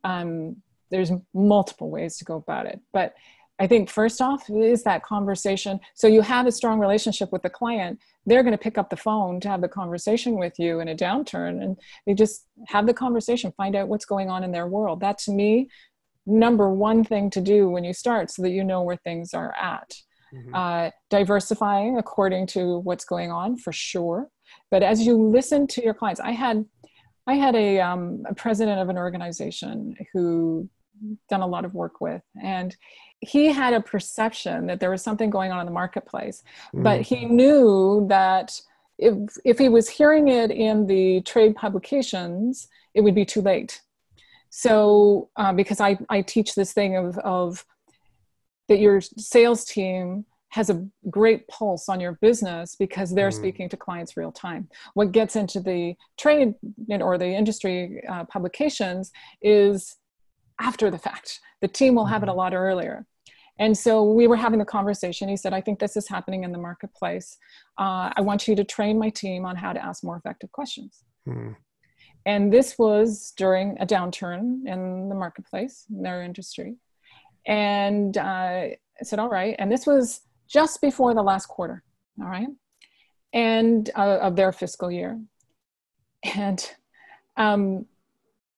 Um, 0.02 0.56
there's 0.90 1.12
multiple 1.32 1.90
ways 1.90 2.16
to 2.18 2.24
go 2.24 2.36
about 2.36 2.66
it. 2.66 2.80
But 2.92 3.14
I 3.60 3.68
think 3.68 3.88
first 3.88 4.20
off 4.20 4.50
is 4.50 4.82
that 4.82 5.04
conversation. 5.04 5.78
So 5.94 6.08
you 6.08 6.22
have 6.22 6.46
a 6.46 6.52
strong 6.52 6.80
relationship 6.80 7.30
with 7.30 7.42
the 7.42 7.50
client. 7.50 8.00
They're 8.26 8.42
going 8.42 8.56
to 8.56 8.58
pick 8.58 8.78
up 8.78 8.90
the 8.90 8.96
phone 8.96 9.38
to 9.40 9.48
have 9.48 9.60
the 9.60 9.68
conversation 9.68 10.38
with 10.38 10.58
you 10.58 10.80
in 10.80 10.88
a 10.88 10.94
downturn 10.94 11.62
and 11.62 11.76
they 12.04 12.14
just 12.14 12.46
have 12.66 12.86
the 12.86 12.94
conversation, 12.94 13.52
find 13.56 13.76
out 13.76 13.88
what's 13.88 14.06
going 14.06 14.28
on 14.28 14.42
in 14.42 14.50
their 14.50 14.66
world. 14.66 15.00
That 15.00 15.18
to 15.18 15.32
me, 15.32 15.68
number 16.26 16.72
one 16.72 17.04
thing 17.04 17.30
to 17.30 17.40
do 17.40 17.68
when 17.68 17.84
you 17.84 17.92
start 17.92 18.30
so 18.30 18.42
that 18.42 18.50
you 18.50 18.64
know 18.64 18.82
where 18.82 18.96
things 18.96 19.34
are 19.34 19.54
at. 19.60 19.94
Mm-hmm. 20.34 20.54
Uh, 20.54 20.90
diversifying 21.10 21.96
according 21.96 22.48
to 22.48 22.78
what's 22.78 23.04
going 23.04 23.30
on 23.30 23.56
for 23.56 23.72
sure. 23.72 24.28
But 24.68 24.82
as 24.82 25.06
you 25.06 25.16
listen 25.16 25.68
to 25.68 25.82
your 25.84 25.94
clients, 25.94 26.20
I 26.20 26.32
had 26.32 26.64
I 27.26 27.34
had 27.34 27.54
a, 27.54 27.80
um, 27.80 28.24
a 28.28 28.34
president 28.34 28.80
of 28.80 28.90
an 28.90 28.98
organization 28.98 29.96
who 30.12 30.68
done 31.28 31.40
a 31.40 31.46
lot 31.46 31.64
of 31.64 31.74
work 31.74 32.00
with 32.00 32.22
and 32.42 32.76
he 33.24 33.52
had 33.52 33.72
a 33.72 33.80
perception 33.80 34.66
that 34.66 34.80
there 34.80 34.90
was 34.90 35.02
something 35.02 35.30
going 35.30 35.52
on 35.52 35.60
in 35.60 35.66
the 35.66 35.72
marketplace, 35.72 36.42
mm. 36.74 36.82
but 36.82 37.00
he 37.00 37.24
knew 37.24 38.06
that 38.08 38.60
if, 38.98 39.14
if 39.44 39.58
he 39.58 39.68
was 39.68 39.88
hearing 39.88 40.28
it 40.28 40.50
in 40.50 40.86
the 40.86 41.20
trade 41.22 41.56
publications, 41.56 42.68
it 42.94 43.00
would 43.00 43.14
be 43.14 43.24
too 43.24 43.40
late. 43.40 43.80
So, 44.50 45.30
uh, 45.36 45.52
because 45.52 45.80
I, 45.80 45.98
I 46.08 46.22
teach 46.22 46.54
this 46.54 46.72
thing 46.72 46.96
of, 46.96 47.18
of 47.18 47.64
that 48.68 48.78
your 48.78 49.00
sales 49.00 49.64
team 49.64 50.26
has 50.50 50.70
a 50.70 50.86
great 51.10 51.48
pulse 51.48 51.88
on 51.88 51.98
your 51.98 52.12
business 52.12 52.76
because 52.76 53.12
they're 53.12 53.30
mm. 53.30 53.34
speaking 53.34 53.68
to 53.68 53.76
clients 53.76 54.16
real 54.16 54.30
time. 54.30 54.68
What 54.94 55.10
gets 55.10 55.34
into 55.34 55.58
the 55.58 55.96
trade 56.16 56.54
or 56.88 57.18
the 57.18 57.26
industry 57.26 58.04
uh, 58.08 58.24
publications 58.24 59.10
is 59.42 59.96
after 60.60 60.90
the 60.90 60.98
fact. 60.98 61.40
The 61.60 61.68
team 61.68 61.94
will 61.94 62.06
have 62.06 62.22
it 62.22 62.28
a 62.28 62.32
mm-hmm. 62.32 62.38
lot 62.38 62.54
earlier. 62.54 63.06
And 63.58 63.76
so 63.76 64.02
we 64.02 64.26
were 64.26 64.36
having 64.36 64.58
the 64.58 64.64
conversation. 64.64 65.28
He 65.28 65.36
said, 65.36 65.52
I 65.52 65.60
think 65.60 65.78
this 65.78 65.96
is 65.96 66.08
happening 66.08 66.42
in 66.44 66.50
the 66.50 66.58
marketplace. 66.58 67.38
Uh, 67.78 68.10
I 68.16 68.20
want 68.20 68.48
you 68.48 68.56
to 68.56 68.64
train 68.64 68.98
my 68.98 69.10
team 69.10 69.46
on 69.46 69.54
how 69.56 69.72
to 69.72 69.84
ask 69.84 70.02
more 70.02 70.16
effective 70.16 70.50
questions. 70.50 71.04
Hmm. 71.24 71.52
And 72.26 72.52
this 72.52 72.78
was 72.78 73.32
during 73.36 73.76
a 73.78 73.86
downturn 73.86 74.66
in 74.66 75.08
the 75.08 75.14
marketplace, 75.14 75.84
in 75.90 76.02
their 76.02 76.22
industry. 76.22 76.76
And 77.46 78.16
uh, 78.16 78.20
I 78.20 78.76
said, 79.02 79.18
All 79.18 79.28
right. 79.28 79.54
And 79.58 79.70
this 79.70 79.86
was 79.86 80.22
just 80.48 80.80
before 80.80 81.14
the 81.14 81.22
last 81.22 81.46
quarter. 81.46 81.82
All 82.20 82.28
right. 82.28 82.48
And 83.32 83.90
uh, 83.94 84.18
of 84.20 84.36
their 84.36 84.52
fiscal 84.52 84.90
year. 84.90 85.20
And 86.34 86.70
um, 87.36 87.86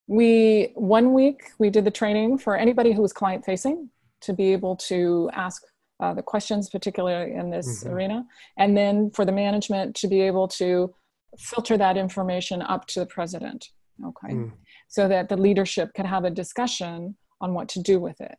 we, 0.07 0.71
one 0.75 1.13
week, 1.13 1.51
we 1.59 1.69
did 1.69 1.83
the 1.83 1.91
training 1.91 2.37
for 2.37 2.55
anybody 2.55 2.93
who 2.93 3.01
was 3.01 3.11
client 3.11 3.43
facing 3.43 3.89
to 4.21 4.33
be 4.33 4.53
able 4.53 4.75
to 4.75 5.29
ask 5.33 5.63
uh, 5.99 6.13
the 6.13 6.21
questions, 6.21 6.69
particularly 6.69 7.33
in 7.33 7.49
this 7.49 7.83
mm-hmm. 7.83 7.93
arena, 7.93 8.25
and 8.57 8.77
then 8.77 9.11
for 9.11 9.25
the 9.25 9.31
management 9.31 9.95
to 9.95 10.07
be 10.07 10.21
able 10.21 10.47
to 10.47 10.93
filter 11.39 11.77
that 11.77 11.97
information 11.97 12.61
up 12.61 12.85
to 12.87 12.99
the 12.99 13.05
president. 13.05 13.69
Okay, 14.05 14.33
mm. 14.33 14.51
so 14.87 15.07
that 15.07 15.27
the 15.27 15.37
leadership 15.37 15.91
can 15.95 16.05
have 16.05 16.23
a 16.23 16.29
discussion 16.29 17.15
on 17.41 17.55
what 17.55 17.67
to 17.69 17.81
do 17.81 17.99
with 17.99 18.21
it. 18.21 18.37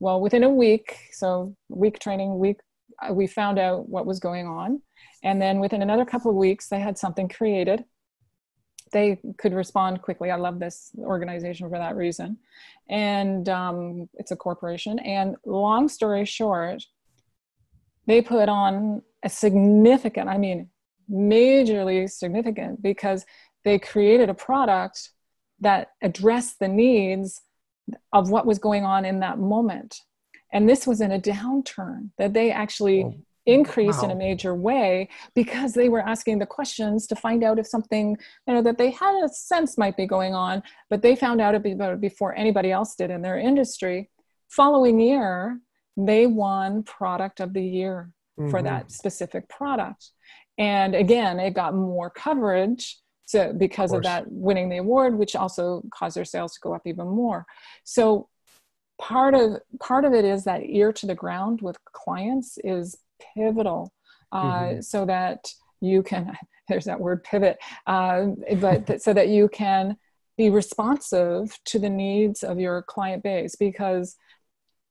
Well, 0.00 0.20
within 0.20 0.42
a 0.42 0.48
week, 0.48 0.96
so 1.12 1.54
week 1.68 1.98
training, 1.98 2.38
week, 2.38 2.58
uh, 3.02 3.12
we 3.12 3.26
found 3.26 3.58
out 3.58 3.88
what 3.90 4.06
was 4.06 4.18
going 4.18 4.46
on, 4.46 4.80
and 5.22 5.40
then 5.40 5.60
within 5.60 5.82
another 5.82 6.06
couple 6.06 6.30
of 6.30 6.36
weeks, 6.36 6.68
they 6.68 6.80
had 6.80 6.96
something 6.96 7.28
created 7.28 7.84
they 8.92 9.18
could 9.38 9.52
respond 9.52 10.02
quickly. 10.02 10.30
I 10.30 10.36
love 10.36 10.58
this 10.58 10.90
organization 10.98 11.68
for 11.68 11.78
that 11.78 11.96
reason. 11.96 12.38
And 12.88 13.48
um, 13.48 14.08
it's 14.14 14.30
a 14.30 14.36
corporation. 14.36 14.98
And 15.00 15.36
long 15.44 15.88
story 15.88 16.24
short, 16.24 16.84
they 18.06 18.22
put 18.22 18.48
on 18.48 19.02
a 19.24 19.28
significant, 19.28 20.28
I 20.28 20.38
mean, 20.38 20.70
majorly 21.10 22.08
significant 22.10 22.82
because 22.82 23.24
they 23.64 23.78
created 23.78 24.28
a 24.28 24.34
product 24.34 25.10
that 25.60 25.88
addressed 26.02 26.58
the 26.58 26.68
needs 26.68 27.42
of 28.12 28.30
what 28.30 28.46
was 28.46 28.58
going 28.58 28.84
on 28.84 29.04
in 29.04 29.20
that 29.20 29.38
moment. 29.38 30.00
And 30.52 30.68
this 30.68 30.86
was 30.86 31.00
in 31.00 31.12
a 31.12 31.20
downturn 31.20 32.10
that 32.18 32.32
they 32.32 32.50
actually 32.50 33.04
oh 33.04 33.14
increased 33.46 34.02
wow. 34.02 34.06
in 34.06 34.10
a 34.10 34.14
major 34.14 34.54
way 34.54 35.08
because 35.34 35.72
they 35.72 35.88
were 35.88 36.00
asking 36.00 36.38
the 36.38 36.46
questions 36.46 37.06
to 37.06 37.16
find 37.16 37.44
out 37.44 37.58
if 37.58 37.66
something 37.66 38.16
you 38.46 38.54
know 38.54 38.60
that 38.60 38.76
they 38.76 38.90
had 38.90 39.14
a 39.24 39.28
sense 39.28 39.78
might 39.78 39.96
be 39.96 40.06
going 40.06 40.34
on 40.34 40.62
but 40.90 41.00
they 41.00 41.14
found 41.14 41.40
out 41.40 41.54
about 41.54 41.94
it 41.94 42.00
before 42.00 42.34
anybody 42.34 42.70
else 42.70 42.96
did 42.96 43.10
in 43.10 43.22
their 43.22 43.38
industry 43.38 44.10
following 44.48 45.00
year 45.00 45.60
they 45.96 46.26
won 46.26 46.82
product 46.82 47.40
of 47.40 47.52
the 47.52 47.62
year 47.62 48.10
mm-hmm. 48.38 48.50
for 48.50 48.62
that 48.62 48.90
specific 48.90 49.48
product 49.48 50.10
and 50.58 50.94
again 50.94 51.38
it 51.38 51.54
got 51.54 51.74
more 51.74 52.10
coverage 52.10 52.98
so 53.26 53.52
because 53.52 53.92
of, 53.92 53.98
of 53.98 54.02
that 54.02 54.24
winning 54.28 54.68
the 54.68 54.78
award 54.78 55.16
which 55.16 55.36
also 55.36 55.82
caused 55.90 56.16
their 56.16 56.24
sales 56.24 56.52
to 56.54 56.60
go 56.60 56.74
up 56.74 56.82
even 56.84 57.06
more 57.06 57.46
so 57.84 58.28
part 58.98 59.34
of 59.34 59.58
part 59.78 60.04
of 60.04 60.12
it 60.12 60.24
is 60.24 60.44
that 60.44 60.62
ear 60.64 60.92
to 60.92 61.06
the 61.06 61.14
ground 61.14 61.60
with 61.60 61.76
clients 61.84 62.58
is 62.64 62.96
pivotal 63.34 63.92
uh, 64.32 64.42
mm-hmm. 64.42 64.80
so 64.80 65.04
that 65.04 65.48
you 65.80 66.02
can 66.02 66.36
there's 66.68 66.84
that 66.84 67.00
word 67.00 67.22
pivot 67.22 67.58
uh, 67.86 68.26
but 68.60 69.00
so 69.00 69.12
that 69.12 69.28
you 69.28 69.48
can 69.48 69.96
be 70.36 70.50
responsive 70.50 71.58
to 71.64 71.78
the 71.78 71.88
needs 71.88 72.42
of 72.42 72.60
your 72.60 72.82
client 72.82 73.22
base 73.22 73.56
because 73.56 74.16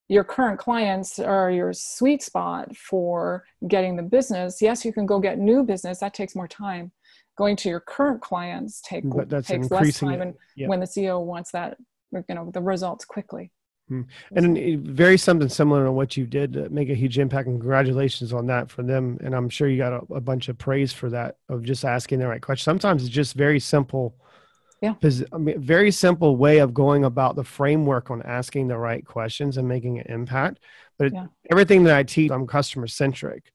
your 0.07 0.23
current 0.23 0.59
clients 0.59 1.19
are 1.19 1.49
your 1.49 1.73
sweet 1.73 2.21
spot 2.21 2.76
for 2.76 3.43
getting 3.67 3.95
the 3.95 4.03
business. 4.03 4.61
Yes 4.61 4.86
you 4.86 4.93
can 4.93 5.05
go 5.05 5.19
get 5.19 5.39
new 5.39 5.63
business. 5.63 5.99
That 5.99 6.13
takes 6.13 6.36
more 6.36 6.47
time. 6.47 6.91
Going 7.38 7.55
to 7.57 7.69
your 7.69 7.80
current 7.80 8.21
clients 8.21 8.82
take 8.82 9.03
takes 9.45 9.69
less 9.69 9.99
time 9.99 10.21
it. 10.21 10.36
and 10.57 10.69
when 10.69 10.80
the 10.80 10.86
ceo 10.86 11.23
wants 11.23 11.51
that 11.51 11.78
you 12.13 12.36
know 12.36 12.49
the 12.53 12.61
results 12.61 13.03
quickly 13.03 13.51
Hmm. 13.88 14.02
and 14.36 14.58
eh, 14.58 14.78
very 14.80 15.16
something 15.16 15.48
similar 15.48 15.86
to 15.86 15.92
what 15.92 16.18
you 16.18 16.26
did 16.26 16.54
to 16.54 16.70
make 16.70 16.90
a 16.90 16.96
huge 16.96 17.20
impact 17.20 17.48
and 17.48 17.60
congratulations 17.60 18.34
on 18.34 18.48
that 18.48 18.72
for 18.72 18.82
them 18.82 19.20
and 19.24 19.36
i'm 19.36 19.48
sure 19.48 19.68
you 19.70 19.78
got 19.78 19.94
a, 19.94 20.14
a 20.16 20.20
bunch 20.22 20.50
of 20.50 20.58
praise 20.58 20.92
for 20.92 21.08
that 21.12 21.38
of 21.50 21.62
just 21.62 21.86
asking 21.86 22.18
the 22.18 22.28
right 22.28 22.42
question 22.42 22.64
sometimes 22.64 23.04
it's 23.04 23.14
just 23.14 23.36
very 23.36 23.60
simple 23.60 24.16
Yeah. 24.82 24.96
i 25.32 25.38
mean 25.38 25.62
very 25.62 25.92
simple 25.92 26.36
way 26.36 26.58
of 26.58 26.74
going 26.74 27.04
about 27.04 27.36
the 27.36 27.44
framework 27.44 28.10
on 28.10 28.24
asking 28.24 28.70
the 28.70 28.78
right 28.78 29.06
questions 29.06 29.58
and 29.58 29.68
making 29.68 30.00
an 30.00 30.08
impact 30.08 30.62
but 30.98 31.14
Yeah. 31.14 31.28
everything 31.52 31.84
that 31.84 31.96
i 31.96 32.02
teach 32.02 32.32
i'm 32.32 32.48
customer 32.48 32.88
centric 32.88 33.52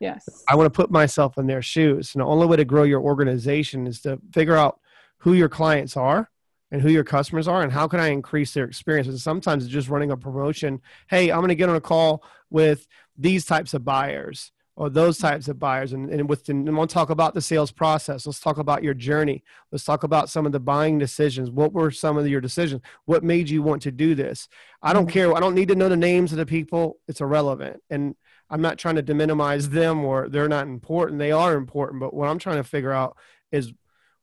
yes 0.00 0.26
I 0.48 0.56
want 0.56 0.66
to 0.72 0.76
put 0.76 0.90
myself 0.90 1.36
in 1.38 1.46
their 1.46 1.62
shoes. 1.62 2.14
And 2.14 2.20
the 2.22 2.26
only 2.26 2.46
way 2.46 2.56
to 2.56 2.64
grow 2.64 2.82
your 2.82 3.00
organization 3.00 3.86
is 3.86 4.00
to 4.02 4.18
figure 4.32 4.56
out 4.56 4.78
who 5.18 5.32
your 5.34 5.48
clients 5.48 5.96
are 5.96 6.28
and 6.70 6.82
who 6.82 6.90
your 6.90 7.04
customers 7.04 7.46
are 7.46 7.62
and 7.62 7.72
how 7.72 7.86
can 7.86 8.00
I 8.00 8.08
increase 8.08 8.52
their 8.52 8.64
experience. 8.64 9.08
And 9.08 9.20
sometimes 9.20 9.64
it's 9.64 9.72
just 9.72 9.88
running 9.88 10.10
a 10.10 10.16
promotion. 10.16 10.80
Hey, 11.08 11.30
I'm 11.30 11.38
going 11.38 11.48
to 11.48 11.54
get 11.54 11.68
on 11.68 11.76
a 11.76 11.80
call 11.80 12.24
with 12.50 12.86
these 13.16 13.44
types 13.44 13.74
of 13.74 13.84
buyers 13.84 14.50
or 14.76 14.90
those 14.90 15.18
types 15.18 15.46
of 15.46 15.58
buyers. 15.58 15.92
And, 15.92 16.10
and 16.10 16.28
with 16.28 16.48
and 16.48 16.76
we'll 16.76 16.88
talk 16.88 17.10
about 17.10 17.34
the 17.34 17.40
sales 17.40 17.70
process. 17.70 18.26
Let's 18.26 18.40
talk 18.40 18.58
about 18.58 18.82
your 18.82 18.94
journey. 18.94 19.44
Let's 19.70 19.84
talk 19.84 20.02
about 20.02 20.30
some 20.30 20.46
of 20.46 20.52
the 20.52 20.58
buying 20.58 20.98
decisions. 20.98 21.50
What 21.50 21.72
were 21.72 21.92
some 21.92 22.16
of 22.16 22.26
your 22.26 22.40
decisions? 22.40 22.82
What 23.04 23.22
made 23.22 23.48
you 23.48 23.62
want 23.62 23.82
to 23.82 23.92
do 23.92 24.16
this? 24.16 24.48
I 24.82 24.92
don't 24.92 25.06
Mhm. 25.06 25.12
care. 25.12 25.36
I 25.36 25.40
don't 25.40 25.54
need 25.54 25.68
to 25.68 25.76
know 25.76 25.88
the 25.88 25.96
names 25.96 26.32
of 26.32 26.38
the 26.38 26.46
people. 26.46 26.98
It's 27.06 27.20
irrelevant. 27.20 27.82
And 27.88 28.16
I'm 28.50 28.60
not 28.60 28.78
trying 28.78 28.96
to 28.96 29.14
minimize 29.14 29.70
them 29.70 30.04
or 30.04 30.28
they're 30.28 30.48
not 30.48 30.66
important. 30.66 31.18
They 31.18 31.32
are 31.32 31.54
important. 31.56 32.00
But 32.00 32.12
what 32.12 32.28
I'm 32.28 32.38
trying 32.38 32.56
to 32.56 32.64
figure 32.64 32.92
out 32.92 33.16
is 33.52 33.72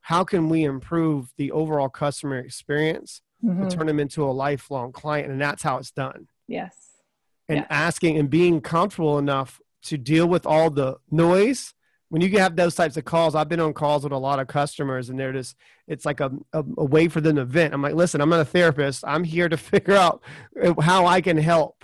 how 0.01 0.23
can 0.23 0.49
we 0.49 0.63
improve 0.63 1.31
the 1.37 1.51
overall 1.51 1.89
customer 1.89 2.37
experience 2.37 3.21
Mhm. 3.43 3.69
to 3.69 3.75
turn 3.75 3.87
them 3.87 3.99
into 3.99 4.23
a 4.23 4.31
lifelong 4.31 4.91
client? 4.91 5.31
And 5.31 5.39
that's 5.41 5.63
how 5.63 5.77
it's 5.77 5.91
done. 5.91 6.27
yes 6.47 6.75
And 7.47 7.59
Yeah. 7.59 7.67
asking 7.69 8.17
and 8.17 8.29
being 8.29 8.61
comfortable 8.61 9.17
enough 9.17 9.59
to 9.83 9.97
deal 9.97 10.27
with 10.27 10.45
all 10.45 10.69
the 10.69 10.97
noise. 11.09 11.73
When 12.09 12.21
you 12.21 12.29
have 12.39 12.55
those 12.55 12.75
types 12.75 12.97
of 12.97 13.05
calls, 13.05 13.35
I've 13.35 13.47
been 13.49 13.59
on 13.59 13.73
calls 13.73 14.03
with 14.03 14.11
a 14.13 14.17
lot 14.17 14.39
of 14.39 14.47
customers 14.47 15.09
and 15.09 15.17
they're 15.19 15.31
just, 15.33 15.55
it's 15.87 16.05
like 16.05 16.19
a, 16.19 16.29
a, 16.53 16.59
a 16.77 16.85
way 16.85 17.07
for 17.07 17.21
them 17.21 17.37
to 17.37 17.45
vent. 17.45 17.73
I'm 17.73 17.81
like, 17.81 17.95
listen, 17.95 18.19
I'm 18.21 18.29
not 18.29 18.41
a 18.41 18.45
therapist. 18.45 19.03
I'm 19.07 19.23
here 19.23 19.47
to 19.49 19.57
figure 19.71 19.95
out 19.95 20.21
uh, 20.61 20.79
how 20.81 21.05
I 21.05 21.21
can 21.21 21.37
help 21.37 21.83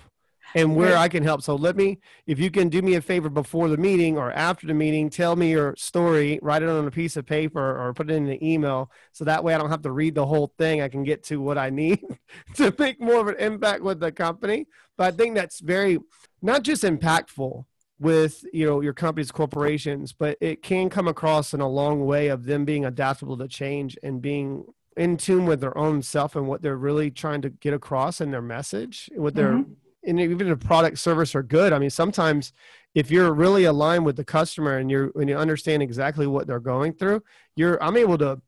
and 0.54 0.74
where 0.74 0.96
I 0.96 1.08
can 1.08 1.22
help. 1.22 1.42
So 1.42 1.54
let 1.54 1.76
me, 1.76 1.98
if 2.26 2.38
you 2.38 2.50
can 2.50 2.68
do 2.68 2.82
me 2.82 2.94
a 2.94 3.00
favor 3.00 3.28
before 3.28 3.68
the 3.68 3.76
meeting 3.76 4.16
or 4.16 4.32
after 4.32 4.66
the 4.66 4.74
meeting, 4.74 5.10
tell 5.10 5.36
me 5.36 5.50
your 5.50 5.74
story, 5.76 6.38
write 6.42 6.62
it 6.62 6.68
on 6.68 6.86
a 6.86 6.90
piece 6.90 7.16
of 7.16 7.26
paper 7.26 7.78
or 7.80 7.92
put 7.94 8.10
it 8.10 8.14
in 8.14 8.28
an 8.28 8.42
email. 8.42 8.90
So 9.12 9.24
that 9.24 9.44
way 9.44 9.54
I 9.54 9.58
don't 9.58 9.70
have 9.70 9.82
to 9.82 9.92
read 9.92 10.14
the 10.14 10.26
whole 10.26 10.52
thing. 10.58 10.80
I 10.80 10.88
can 10.88 11.04
get 11.04 11.22
to 11.24 11.40
what 11.40 11.58
I 11.58 11.70
need 11.70 12.00
to 12.54 12.74
make 12.78 13.00
more 13.00 13.20
of 13.20 13.28
an 13.28 13.36
impact 13.38 13.82
with 13.82 14.00
the 14.00 14.12
company. 14.12 14.66
But 14.96 15.14
I 15.14 15.16
think 15.16 15.34
that's 15.34 15.60
very, 15.60 15.98
not 16.42 16.62
just 16.62 16.82
impactful 16.82 17.64
with, 18.00 18.44
you 18.52 18.64
know, 18.66 18.80
your 18.80 18.92
company's 18.94 19.30
corporations, 19.32 20.12
but 20.12 20.38
it 20.40 20.62
can 20.62 20.88
come 20.88 21.08
across 21.08 21.52
in 21.52 21.60
a 21.60 21.68
long 21.68 22.04
way 22.06 22.28
of 22.28 22.44
them 22.44 22.64
being 22.64 22.84
adaptable 22.84 23.36
to 23.38 23.48
change 23.48 23.98
and 24.02 24.22
being 24.22 24.64
in 24.96 25.16
tune 25.16 25.46
with 25.46 25.60
their 25.60 25.76
own 25.76 26.02
self 26.02 26.34
and 26.34 26.48
what 26.48 26.62
they're 26.62 26.76
really 26.76 27.10
trying 27.10 27.42
to 27.42 27.50
get 27.50 27.72
across 27.74 28.20
in 28.20 28.30
their 28.30 28.42
message, 28.42 29.08
what 29.14 29.34
their 29.34 29.52
Mhm. 29.52 29.76
And 30.04 30.20
even 30.20 30.48
if 30.48 30.60
product 30.60 30.98
service 30.98 31.34
are 31.34 31.42
good. 31.42 31.72
I 31.72 31.78
mean, 31.78 31.90
sometimes 31.90 32.52
if 32.94 33.10
you're 33.10 33.32
really 33.32 33.64
aligned 33.64 34.04
with 34.04 34.16
the 34.16 34.24
customer 34.24 34.78
and 34.78 34.90
you're 34.90 35.10
and 35.14 35.28
you 35.28 35.36
understand 35.36 35.82
exactly 35.82 36.26
what 36.26 36.46
they're 36.46 36.60
going 36.60 36.92
through, 36.92 37.22
you're 37.56 37.82
I'm 37.82 37.96
able 37.96 38.18
to 38.18 38.40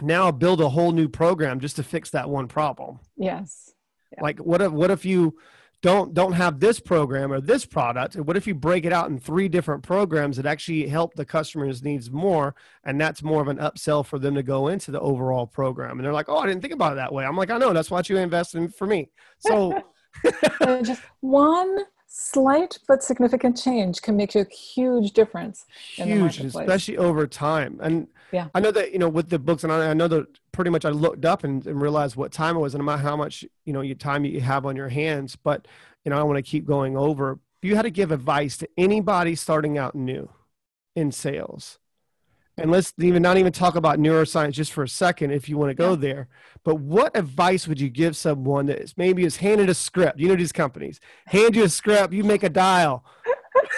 now 0.00 0.30
build 0.30 0.60
a 0.60 0.68
whole 0.68 0.92
new 0.92 1.08
program 1.08 1.60
just 1.60 1.76
to 1.76 1.82
fix 1.82 2.10
that 2.10 2.28
one 2.28 2.48
problem. 2.48 2.98
yes 3.16 3.72
Yeah. 4.12 4.22
Like 4.22 4.38
what 4.38 4.60
if 4.62 4.72
what 4.72 4.90
if 4.90 5.04
you 5.04 5.36
don't 5.82 6.14
don't 6.14 6.32
have 6.32 6.60
this 6.60 6.78
program 6.78 7.32
or 7.32 7.40
this 7.40 7.66
product? 7.66 8.14
What 8.14 8.36
if 8.36 8.46
you 8.46 8.54
break 8.54 8.86
it 8.86 8.92
out 8.92 9.10
in 9.10 9.18
three 9.18 9.48
different 9.48 9.82
programs 9.82 10.36
that 10.36 10.46
actually 10.46 10.86
help 10.86 11.14
the 11.14 11.24
customer's 11.24 11.82
needs 11.82 12.08
more, 12.10 12.54
and 12.84 13.00
that's 13.00 13.22
more 13.22 13.42
of 13.42 13.48
an 13.48 13.58
upsell 13.58 14.06
for 14.06 14.20
them 14.20 14.36
to 14.36 14.44
go 14.44 14.68
into 14.68 14.92
the 14.92 15.00
overall 15.00 15.44
program? 15.46 15.98
And 15.98 16.04
they're 16.04 16.12
like, 16.12 16.28
"Oh, 16.28 16.38
I 16.38 16.46
didn't 16.46 16.62
think 16.62 16.72
about 16.72 16.92
it 16.92 16.96
that 16.96 17.12
way." 17.12 17.24
I'm 17.24 17.36
like, 17.36 17.50
"I 17.50 17.58
know. 17.58 17.72
That's 17.72 17.90
what 17.90 18.08
you 18.08 18.16
invested 18.16 18.58
in 18.58 18.68
for 18.68 18.86
me." 18.86 19.10
So 19.40 19.82
just 20.82 21.02
one 21.20 21.78
slight 22.06 22.78
but 22.86 23.02
significant 23.02 23.56
change 23.60 24.02
can 24.02 24.16
make 24.16 24.34
a 24.34 24.44
huge 24.44 25.12
difference 25.12 25.64
in 25.96 26.10
the 26.10 26.16
huge, 26.16 26.40
especially 26.40 26.98
over 26.98 27.26
time. 27.26 27.78
And 27.82 28.08
Yeah. 28.30 28.48
I 28.54 28.60
know 28.60 28.70
that 28.72 28.92
you 28.92 28.98
know 28.98 29.08
with 29.08 29.28
the 29.30 29.38
books, 29.38 29.64
and 29.64 29.72
I, 29.72 29.90
I 29.90 29.94
know 29.94 30.08
that 30.08 30.26
pretty 30.52 30.70
much 30.70 30.84
I 30.84 30.90
looked 30.90 31.24
up 31.24 31.44
and, 31.44 31.66
and 31.66 31.80
realized 31.80 32.16
what 32.16 32.32
time 32.32 32.56
it 32.56 32.60
was, 32.60 32.74
and 32.74 32.82
about 32.82 33.00
how 33.00 33.16
much 33.16 33.44
you 33.64 33.72
know 33.72 33.80
your 33.80 33.96
time 33.96 34.24
you 34.24 34.40
have 34.40 34.66
on 34.66 34.76
your 34.76 34.88
hands. 34.88 35.36
But 35.36 35.66
you 36.04 36.10
know, 36.10 36.18
I 36.18 36.22
want 36.22 36.36
to 36.38 36.42
keep 36.42 36.66
going 36.66 36.96
over. 36.96 37.38
If 37.62 37.68
you 37.68 37.76
had 37.76 37.82
to 37.82 37.90
give 37.90 38.10
advice 38.12 38.56
to 38.58 38.68
anybody 38.76 39.34
starting 39.34 39.78
out 39.78 39.94
new 39.94 40.30
in 40.96 41.12
sales, 41.12 41.78
and 42.58 42.70
let's 42.70 42.92
even 43.00 43.22
not 43.22 43.38
even 43.38 43.52
talk 43.52 43.76
about 43.76 43.98
neuroscience 43.98 44.52
just 44.52 44.72
for 44.72 44.82
a 44.84 44.88
second, 44.88 45.30
if 45.30 45.48
you 45.48 45.56
want 45.56 45.70
to 45.70 45.74
go 45.74 45.90
Yeah. 45.90 45.96
there. 45.96 46.28
But 46.64 46.76
what 46.76 47.16
advice 47.16 47.66
would 47.66 47.80
you 47.80 47.88
give 47.88 48.16
someone 48.16 48.66
that 48.66 48.78
is 48.78 48.94
maybe 48.96 49.24
is 49.24 49.36
handed 49.36 49.68
a 49.68 49.74
script? 49.74 50.18
You 50.20 50.28
know 50.28 50.36
these 50.36 50.52
companies 50.52 51.00
hand 51.26 51.56
you 51.56 51.64
a 51.64 51.68
script, 51.68 52.12
you 52.12 52.24
make 52.24 52.42
a 52.42 52.50
dial. 52.50 53.04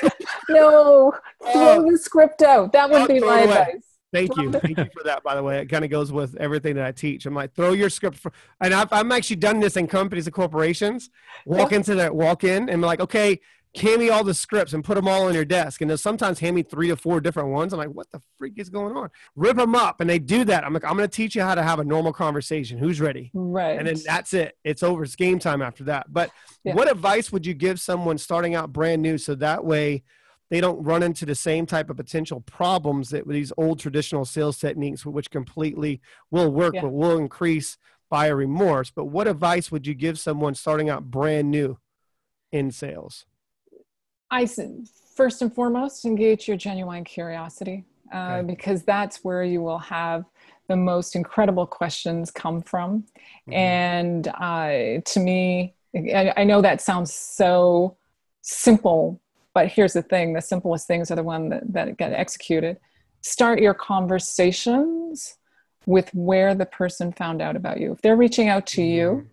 no, 0.48 1.12
throw 1.52 1.90
the 1.90 1.98
script 1.98 2.42
out. 2.42 2.72
That 2.72 2.90
would 2.90 3.08
be 3.08 3.20
my 3.20 3.40
advice. 3.40 3.84
Thank 4.12 4.36
you. 4.36 4.52
Thank 4.52 4.78
you 4.78 4.86
for 4.96 5.02
that, 5.04 5.24
by 5.24 5.34
the 5.34 5.42
way. 5.42 5.58
It 5.58 5.66
kind 5.66 5.84
of 5.84 5.90
goes 5.90 6.12
with 6.12 6.36
everything 6.36 6.76
that 6.76 6.84
I 6.84 6.92
teach. 6.92 7.26
I'm 7.26 7.34
like, 7.34 7.52
throw 7.52 7.72
your 7.72 7.90
script 7.90 8.16
for, 8.16 8.32
and 8.60 8.72
I've, 8.72 8.92
I'm 8.92 9.10
actually 9.10 9.36
done 9.36 9.58
this 9.58 9.76
in 9.76 9.88
companies 9.88 10.28
and 10.28 10.34
corporations. 10.34 11.10
Walk 11.46 11.72
into 11.72 11.96
that, 11.96 12.14
walk 12.14 12.44
in 12.44 12.68
and 12.68 12.80
be 12.80 12.86
like, 12.86 13.00
okay, 13.00 13.40
hand 13.76 13.98
me 14.00 14.08
all 14.08 14.22
the 14.22 14.34
scripts 14.34 14.72
and 14.72 14.84
put 14.84 14.94
them 14.94 15.08
all 15.08 15.24
on 15.26 15.34
your 15.34 15.44
desk. 15.44 15.80
And 15.80 15.90
they'll 15.90 15.98
sometimes 15.98 16.38
hand 16.38 16.54
me 16.54 16.62
three 16.62 16.88
to 16.88 16.96
four 16.96 17.20
different 17.20 17.48
ones. 17.50 17.72
I'm 17.72 17.78
like, 17.78 17.88
what 17.88 18.08
the 18.12 18.20
freak 18.38 18.54
is 18.58 18.68
going 18.68 18.96
on? 18.96 19.10
Rip 19.34 19.56
them 19.56 19.74
up. 19.74 20.00
And 20.00 20.08
they 20.08 20.18
do 20.20 20.44
that. 20.44 20.64
I'm 20.64 20.72
like, 20.72 20.84
I'm 20.84 20.96
going 20.96 21.08
to 21.08 21.14
teach 21.16 21.34
you 21.34 21.42
how 21.42 21.54
to 21.56 21.62
have 21.62 21.80
a 21.80 21.84
normal 21.84 22.12
conversation. 22.12 22.78
Who's 22.78 23.00
ready? 23.00 23.30
Right. 23.34 23.76
And 23.78 23.86
then 23.88 23.96
that's 24.06 24.32
it. 24.32 24.56
It's 24.62 24.82
over. 24.84 25.02
It's 25.02 25.16
game 25.16 25.38
time 25.40 25.60
after 25.60 25.84
that. 25.84 26.12
But 26.12 26.30
Yeah. 26.62 26.74
what 26.74 26.90
advice 26.90 27.32
would 27.32 27.44
you 27.44 27.54
give 27.54 27.80
someone 27.80 28.16
starting 28.18 28.54
out 28.54 28.72
brand 28.72 29.02
new 29.02 29.18
so 29.18 29.34
that 29.36 29.64
way 29.64 30.04
they 30.50 30.60
don't 30.60 30.80
run 30.84 31.02
into 31.02 31.26
the 31.26 31.34
same 31.34 31.66
type 31.66 31.90
of 31.90 31.96
potential 31.96 32.42
problems 32.42 33.08
that 33.10 33.26
these 33.26 33.52
old 33.56 33.80
traditional 33.80 34.24
sales 34.24 34.58
techniques, 34.58 35.04
which 35.04 35.30
completely 35.30 36.00
will 36.30 36.52
work 36.52 36.74
Yeah. 36.74 36.82
but 36.82 36.92
will 36.92 37.18
increase 37.18 37.76
buyer 38.08 38.36
remorse? 38.36 38.90
But 38.90 39.06
what 39.06 39.26
advice 39.26 39.72
would 39.72 39.84
you 39.84 39.94
give 39.94 40.18
someone 40.20 40.54
starting 40.54 40.88
out 40.90 41.10
brand 41.10 41.50
new 41.50 41.78
in 42.52 42.70
sales? 42.70 43.26
I 44.35 44.47
first 45.14 45.43
and 45.43 45.55
foremost 45.55 46.05
engage 46.05 46.49
your 46.49 46.57
genuine 46.57 47.05
curiosity 47.05 47.85
uh, 48.12 48.18
Okay. 48.18 48.47
because 48.47 48.82
that's 48.82 49.22
where 49.24 49.45
you 49.45 49.62
will 49.62 49.78
have 49.78 50.24
the 50.68 50.76
most 50.76 51.14
incredible 51.14 51.66
questions 51.66 52.30
come 52.30 52.61
from. 52.62 53.05
Mhm. 53.49 53.55
And 53.55 54.28
uh, 54.28 55.01
to 55.12 55.20
me, 55.20 55.74
I, 55.95 56.32
I 56.39 56.45
know 56.45 56.61
that 56.62 56.80
sounds 56.80 57.12
so 57.14 57.97
simple, 58.43 59.20
but 59.53 59.68
here's 59.68 59.93
the 59.93 60.03
thing: 60.03 60.32
the 60.32 60.41
simplest 60.41 60.87
things 60.89 61.11
are 61.11 61.16
the 61.16 61.22
one 61.22 61.49
that, 61.51 61.72
that 61.72 61.97
get 61.97 62.12
executed. 62.12 62.78
Start 63.20 63.61
your 63.61 63.74
conversations 63.74 65.37
with 65.87 66.09
where 66.14 66.55
the 66.55 66.66
person 66.66 67.12
found 67.12 67.41
out 67.41 67.57
about 67.57 67.78
you. 67.80 67.93
If 67.93 68.01
they're 68.03 68.16
reaching 68.16 68.49
out 68.49 68.66
to 68.68 68.82
you, 68.82 69.26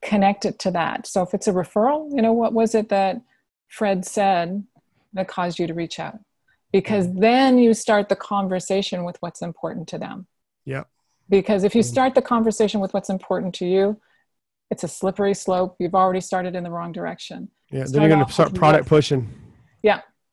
connect 0.00 0.44
it 0.44 0.58
to 0.60 0.70
that. 0.72 1.06
So 1.06 1.22
if 1.22 1.32
it's 1.34 1.46
a 1.46 1.52
referral, 1.52 2.10
you 2.14 2.22
know, 2.22 2.32
what 2.32 2.52
was 2.52 2.74
it 2.74 2.88
that 2.88 3.20
Fred 3.72 4.04
said 4.04 4.64
that 5.14 5.28
caused 5.28 5.58
you 5.58 5.66
to 5.66 5.74
reach 5.74 5.98
out? 5.98 6.18
Because 6.72 7.12
then 7.12 7.58
you 7.58 7.72
start 7.74 8.08
the 8.08 8.16
conversation 8.16 9.04
with 9.04 9.16
what's 9.20 9.40
important 9.42 9.88
to 9.88 9.98
them. 9.98 10.26
Yeah. 10.64 10.84
Because 11.28 11.64
if 11.64 11.74
you 11.74 11.82
Mhm. 11.82 11.92
start 11.94 12.14
the 12.14 12.22
conversation 12.22 12.80
with 12.80 12.92
what's 12.92 13.08
important 13.08 13.54
to 13.56 13.66
you, 13.66 14.00
it's 14.70 14.84
a 14.84 14.88
slippery 14.88 15.34
slope. 15.34 15.76
You've 15.78 15.94
already 15.94 16.20
started 16.20 16.54
in 16.54 16.62
the 16.64 16.70
wrong 16.70 16.92
direction. 16.92 17.50
Yeah. 17.70 17.84
then 17.84 18.02
you're 18.02 18.10
going 18.10 18.26
to 18.26 18.30
start 18.30 18.54
product 18.54 18.86
pushing. 18.86 19.28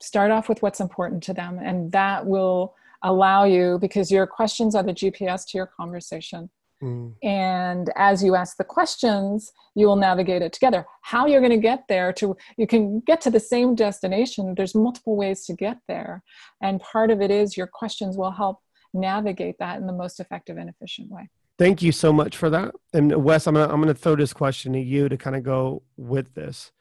Start 0.01 0.31
off 0.31 0.47
with 0.47 0.61
what's 0.61 0.79
important 0.79 1.21
to 1.23 1.33
them, 1.33 1.59
and 1.61 1.91
that 1.91 2.25
will 2.25 2.73
allow 3.03 3.43
you 3.43 3.77
because 3.79 4.09
your 4.09 4.25
questions 4.25 4.73
are 4.73 4.81
the 4.81 4.93
GPS 4.93 5.43
to 5.47 5.57
your 5.57 5.65
conversation. 5.65 6.49
Mm. 6.82 7.13
and 7.23 7.91
as 7.97 8.23
you 8.23 8.36
ask 8.36 8.55
the 8.55 8.63
questions 8.63 9.51
you 9.75 9.86
will 9.86 9.97
navigate 9.97 10.41
it 10.41 10.53
together 10.53 10.86
how 11.01 11.25
you're 11.25 11.41
going 11.41 11.51
to 11.51 11.57
get 11.57 11.84
there 11.89 12.13
to 12.13 12.38
you 12.57 12.67
can 12.67 13.01
get 13.01 13.19
to 13.21 13.30
the 13.30 13.39
same 13.39 13.75
destination 13.75 14.53
there's 14.55 14.73
multiple 14.73 15.17
ways 15.17 15.45
to 15.47 15.53
get 15.53 15.77
there 15.89 16.23
and 16.61 16.80
part 16.80 17.11
of 17.11 17.19
it 17.19 17.32
is 17.32 17.57
your 17.57 17.67
questions 17.67 18.15
will 18.15 18.32
help 18.32 18.59
navigate 18.93 19.57
that 19.59 19.77
in 19.77 19.88
the 19.88 19.93
most 19.93 20.21
effective 20.21 20.55
and 20.55 20.69
efficient 20.69 21.11
way 21.11 21.30
Thank 21.59 21.82
you 21.82 21.91
so 21.91 22.13
much 22.13 22.38
for 22.38 22.49
that. 22.51 22.73
And 22.93 23.13
Wes, 23.21 23.45
I'm 23.45 23.55
gonna 23.55 23.71
I'm 23.71 23.82
gonna 23.82 23.93
throw 23.93 24.15
this 24.15 24.32
question 24.32 24.71
to 24.71 24.80
you 24.80 25.09
to 25.09 25.17
kind 25.17 25.36
of 25.36 25.43
go 25.43 25.84
with 25.97 26.34
this. 26.34 26.71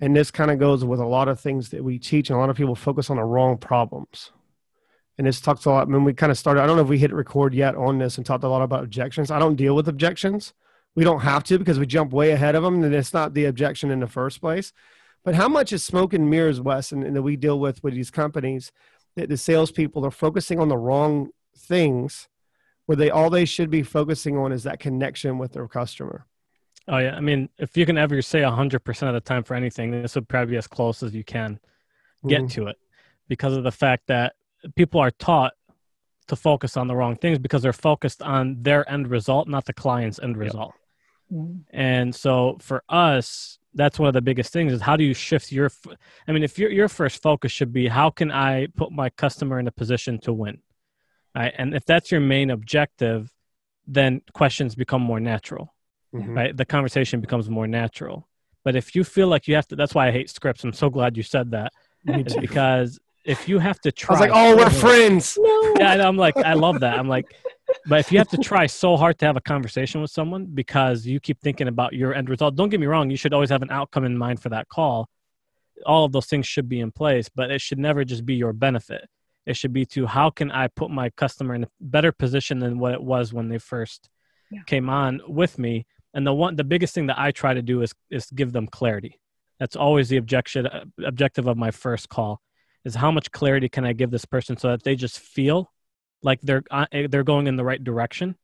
And 0.00 0.14
this 0.14 0.30
kind 0.30 0.52
of 0.52 0.60
goes 0.60 0.84
with 0.84 1.00
a 1.00 1.04
lot 1.04 1.26
of 1.26 1.40
things 1.40 1.70
that 1.70 1.82
we 1.82 1.98
teach, 1.98 2.30
and 2.30 2.36
a 2.36 2.40
lot 2.40 2.48
of 2.48 2.56
people 2.56 2.76
focus 2.76 3.10
on 3.10 3.16
the 3.16 3.24
wrong 3.24 3.58
problems. 3.58 4.30
And 5.20 5.26
this 5.26 5.38
talks 5.38 5.66
a 5.66 5.70
lot. 5.70 5.86
When 5.86 6.02
we 6.02 6.14
kind 6.14 6.32
of 6.32 6.38
started, 6.38 6.62
I 6.62 6.66
don't 6.66 6.76
know 6.76 6.82
if 6.82 6.88
we 6.88 6.96
hit 6.96 7.12
record 7.12 7.52
yet 7.52 7.74
on 7.74 7.98
this 7.98 8.16
and 8.16 8.24
talked 8.24 8.42
a 8.42 8.48
lot 8.48 8.62
about 8.62 8.84
objections. 8.84 9.30
I 9.30 9.38
don't 9.38 9.54
deal 9.54 9.76
with 9.76 9.86
objections. 9.86 10.54
We 10.94 11.04
don't 11.04 11.20
have 11.20 11.44
to 11.44 11.58
because 11.58 11.78
we 11.78 11.84
jump 11.84 12.10
way 12.14 12.30
ahead 12.30 12.54
of 12.54 12.62
them, 12.62 12.82
and 12.82 12.94
it's 12.94 13.12
not 13.12 13.34
the 13.34 13.44
objection 13.44 13.90
in 13.90 14.00
the 14.00 14.06
first 14.06 14.40
place. 14.40 14.72
But 15.22 15.34
how 15.34 15.46
much 15.46 15.74
is 15.74 15.84
smoke 15.84 16.14
and 16.14 16.30
mirrors, 16.30 16.58
Wes, 16.62 16.90
and, 16.90 17.04
and 17.04 17.14
that 17.14 17.20
we 17.20 17.36
deal 17.36 17.60
with 17.60 17.84
with 17.84 17.92
these 17.92 18.10
companies 18.10 18.72
that 19.14 19.28
the 19.28 19.36
salespeople 19.36 20.06
are 20.06 20.10
focusing 20.10 20.58
on 20.58 20.68
the 20.68 20.78
wrong 20.78 21.28
things, 21.54 22.30
where 22.86 22.96
they 22.96 23.10
all 23.10 23.28
they 23.28 23.44
should 23.44 23.68
be 23.68 23.82
focusing 23.82 24.38
on 24.38 24.52
is 24.52 24.62
that 24.62 24.80
connection 24.80 25.36
with 25.36 25.52
their 25.52 25.68
customer. 25.68 26.24
Oh 26.88 26.96
yeah, 26.96 27.14
I 27.14 27.20
mean, 27.20 27.50
if 27.58 27.76
you 27.76 27.84
can 27.84 27.98
ever 27.98 28.22
say 28.22 28.40
hundred 28.42 28.84
percent 28.84 29.14
of 29.14 29.22
the 29.22 29.28
time 29.28 29.44
for 29.44 29.54
anything, 29.54 29.90
this 29.90 30.14
would 30.14 30.28
probably 30.28 30.52
be 30.52 30.56
as 30.56 30.66
close 30.66 31.02
as 31.02 31.14
you 31.14 31.24
can 31.24 31.60
get 32.26 32.40
Mhm. 32.44 32.50
to 32.52 32.66
it, 32.68 32.76
because 33.28 33.54
of 33.54 33.64
the 33.64 33.70
fact 33.70 34.06
that 34.06 34.34
people 34.76 35.00
are 35.00 35.10
taught 35.10 35.54
to 36.28 36.36
focus 36.36 36.76
on 36.76 36.86
the 36.86 36.94
wrong 36.94 37.16
things 37.16 37.38
because 37.38 37.62
they're 37.62 37.72
focused 37.72 38.22
on 38.22 38.62
their 38.62 38.88
end 38.90 39.08
result, 39.08 39.48
not 39.48 39.64
the 39.64 39.72
client's 39.72 40.18
end 40.20 40.36
result. 40.36 40.74
Mm. 41.32 41.64
And 41.70 42.14
so 42.14 42.56
for 42.60 42.82
us, 42.88 43.58
that's 43.74 43.98
one 43.98 44.08
of 44.08 44.14
the 44.14 44.20
biggest 44.22 44.52
things 44.52 44.72
is 44.72 44.80
how 44.80 44.96
do 44.96 45.04
you 45.04 45.14
shift 45.14 45.52
your 45.52 45.70
i 46.26 46.32
mean, 46.32 46.42
if 46.42 46.58
your 46.58 46.70
your 46.70 46.88
first 46.88 47.22
focus 47.22 47.52
should 47.52 47.72
be 47.72 47.86
how 47.86 48.10
can 48.10 48.30
I 48.32 48.66
put 48.76 48.90
my 48.90 49.10
customer 49.10 49.58
in 49.60 49.66
a 49.68 49.72
position 49.72 50.18
to 50.20 50.32
win? 50.32 50.58
Right? 51.34 51.54
And 51.56 51.74
if 51.74 51.84
that's 51.84 52.10
your 52.10 52.20
main 52.20 52.50
objective, 52.50 53.32
then 53.86 54.22
questions 54.32 54.74
become 54.74 55.02
more 55.02 55.20
natural 55.20 55.74
Mhm. 56.14 56.36
right? 56.36 56.56
The 56.56 56.64
conversation 56.64 57.20
becomes 57.20 57.48
more 57.48 57.66
natural. 57.68 58.28
But 58.64 58.74
if 58.76 58.94
you 58.96 59.04
feel 59.04 59.28
like 59.28 59.46
you 59.48 59.54
have 59.54 59.68
to, 59.68 59.76
that's 59.76 59.94
why 59.94 60.08
I 60.08 60.10
hate 60.10 60.28
scripts. 60.28 60.64
I'm 60.64 60.72
so 60.72 60.90
glad 60.90 61.16
you 61.16 61.22
said 61.22 61.52
that. 61.52 61.72
Me 62.04 62.24
too. 62.24 62.40
because 62.40 62.98
if 63.24 63.48
you 63.48 63.58
have 63.58 63.80
to 63.80 63.92
try, 63.92 64.14
I 64.14 64.18
try, 64.18 64.26
was 64.26 64.30
like, 64.30 64.30
oh, 64.34 64.56
we're 64.56 64.70
friends. 64.70 65.38
No. 65.42 65.74
Yeah, 65.78 65.92
and 65.92 66.02
I'm 66.02 66.16
like, 66.16 66.36
I 66.36 66.52
love 66.54 66.80
that. 66.80 66.98
I'm 66.98 67.08
like, 67.08 67.34
but 67.86 68.00
if 68.00 68.12
you 68.12 68.18
have 68.18 68.28
to 68.28 68.36
try 68.38 68.66
so 68.66 68.96
hard 68.96 69.18
to 69.20 69.26
have 69.26 69.36
a 69.36 69.40
conversation 69.40 70.02
with 70.02 70.10
someone 70.10 70.44
because 70.46 71.06
you 71.06 71.20
keep 71.20 71.40
thinking 71.40 71.68
about 71.68 71.94
your 71.94 72.14
end 72.14 72.28
result, 72.28 72.54
don't 72.56 72.68
get 72.68 72.80
me 72.80 72.86
wrong, 72.86 73.08
you 73.10 73.16
should 73.16 73.32
always 73.32 73.48
have 73.50 73.62
an 73.62 73.70
outcome 73.70 74.04
in 74.04 74.16
mind 74.18 74.42
for 74.42 74.50
that 74.50 74.68
call. 74.68 75.08
All 75.86 76.04
of 76.04 76.12
those 76.12 76.26
things 76.26 76.46
should 76.46 76.68
be 76.68 76.80
in 76.80 76.90
place, 76.92 77.30
but 77.34 77.50
it 77.50 77.60
should 77.62 77.78
never 77.78 78.04
just 78.04 78.26
be 78.26 78.34
your 78.34 78.52
benefit. 78.52 79.08
It 79.46 79.56
should 79.56 79.72
be 79.72 79.86
to 79.86 80.06
how 80.06 80.28
can 80.30 80.50
I 80.50 80.68
put 80.68 80.90
my 80.90 81.08
customer 81.10 81.54
in 81.54 81.64
a 81.64 81.68
better 81.80 82.12
position 82.12 82.58
than 82.58 82.78
what 82.78 82.92
it 82.92 83.02
was 83.02 83.32
when 83.32 83.48
they 83.48 83.58
first 83.58 84.10
Yeah. 84.50 84.60
came 84.66 84.90
on 84.90 85.20
with 85.26 85.58
me. 85.58 85.86
And 86.12 86.26
the 86.26 86.34
one, 86.34 86.56
the 86.56 86.64
biggest 86.64 86.94
thing 86.94 87.06
that 87.06 87.18
I 87.18 87.30
try 87.30 87.54
to 87.54 87.62
do 87.62 87.80
is 87.82 87.94
is 88.10 88.26
give 88.30 88.52
them 88.52 88.66
clarity. 88.66 89.18
That's 89.58 89.76
always 89.76 90.08
the 90.08 90.16
objection 90.18 90.66
uh, 90.66 90.84
objective 91.06 91.46
of 91.46 91.56
my 91.56 91.70
first 91.70 92.08
call 92.08 92.40
is 92.84 92.94
how 92.94 93.10
much 93.10 93.30
clarity 93.30 93.68
can 93.68 93.84
I 93.84 93.92
give 93.92 94.10
this 94.10 94.24
person 94.24 94.56
so 94.56 94.68
that 94.68 94.82
they 94.82 94.96
just 94.96 95.18
feel 95.20 95.72
like 96.22 96.40
they're 96.42 96.62
uh, 96.70 96.86
they're 97.08 97.24
going 97.24 97.46
in 97.46 97.56
the 97.56 97.64
right 97.64 97.82
direction, 97.82 98.36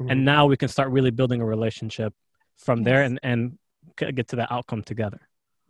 Mhm. 0.00 0.10
and 0.10 0.24
now 0.24 0.46
we 0.46 0.56
can 0.56 0.68
start 0.68 0.90
really 0.90 1.10
building 1.10 1.40
a 1.40 1.44
relationship 1.46 2.12
from 2.56 2.82
there 2.82 3.02
and 3.02 3.18
and 3.22 3.58
get 3.96 4.28
to 4.28 4.36
that 4.36 4.50
outcome 4.52 4.82
together. 4.82 5.20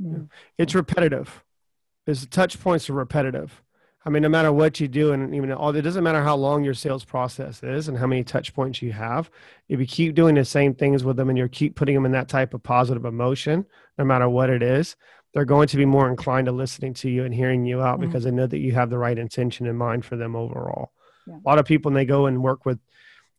Mm. 0.03 0.29
it's 0.59 0.75
repetitive. 0.75 1.45
It's 2.07 2.27
touch 2.27 2.61
points 2.61 2.91
are 2.91 2.95
repetitive. 2.95 3.63
I 4.05 4.11
mean, 4.11 4.23
no 4.23 4.29
matter 4.29 4.53
what 4.53 4.81
you 4.81 4.89
do, 4.89 5.13
and 5.13 5.35
even 5.35 5.51
all, 5.53 5.75
it 5.75 5.81
doesn't 5.83 6.05
matter 6.05 6.23
how 6.23 6.37
long 6.37 6.63
your 6.65 6.75
sales 6.75 7.05
process 7.05 7.63
is 7.63 7.89
and 7.89 7.97
how 7.97 8.07
many 8.07 8.23
touch 8.25 8.53
points 8.55 8.83
you 8.83 8.93
have. 8.93 9.31
If 9.69 9.81
you 9.81 9.87
keep 9.87 10.15
doing 10.15 10.35
the 10.35 10.45
same 10.45 10.75
things 10.75 11.05
with 11.05 11.17
them 11.17 11.31
and 11.31 11.39
you 11.39 11.49
keep 11.49 11.75
putting 11.77 11.95
them 11.95 12.05
in 12.05 12.13
that 12.13 12.29
type 12.29 12.53
of 12.53 12.63
positive 12.63 13.05
emotion, 13.07 13.65
no 13.97 14.05
matter 14.05 14.29
what 14.29 14.51
it 14.51 14.63
is, 14.63 14.97
they're 15.35 15.45
going 15.45 15.67
to 15.69 15.77
be 15.77 15.85
more 15.85 16.09
inclined 16.09 16.47
to 16.47 16.53
listening 16.53 16.95
to 16.95 17.11
you 17.11 17.25
and 17.25 17.35
hearing 17.35 17.65
you 17.67 17.83
out 17.83 17.99
Mhm. 17.99 18.03
because 18.03 18.25
they 18.25 18.31
know 18.31 18.47
that 18.47 18.59
you 18.59 18.73
have 18.73 18.89
the 18.91 18.99
right 18.99 19.19
intention 19.19 19.67
in 19.67 19.77
mind 19.77 20.05
for 20.05 20.17
them 20.17 20.37
overall. 20.37 20.93
Yeah. 21.27 21.35
A 21.37 21.49
lot 21.49 21.59
of 21.59 21.67
people, 21.67 21.91
when 21.91 21.97
they 21.97 22.05
go 22.05 22.27
and 22.27 22.43
work 22.43 22.65
with 22.65 22.79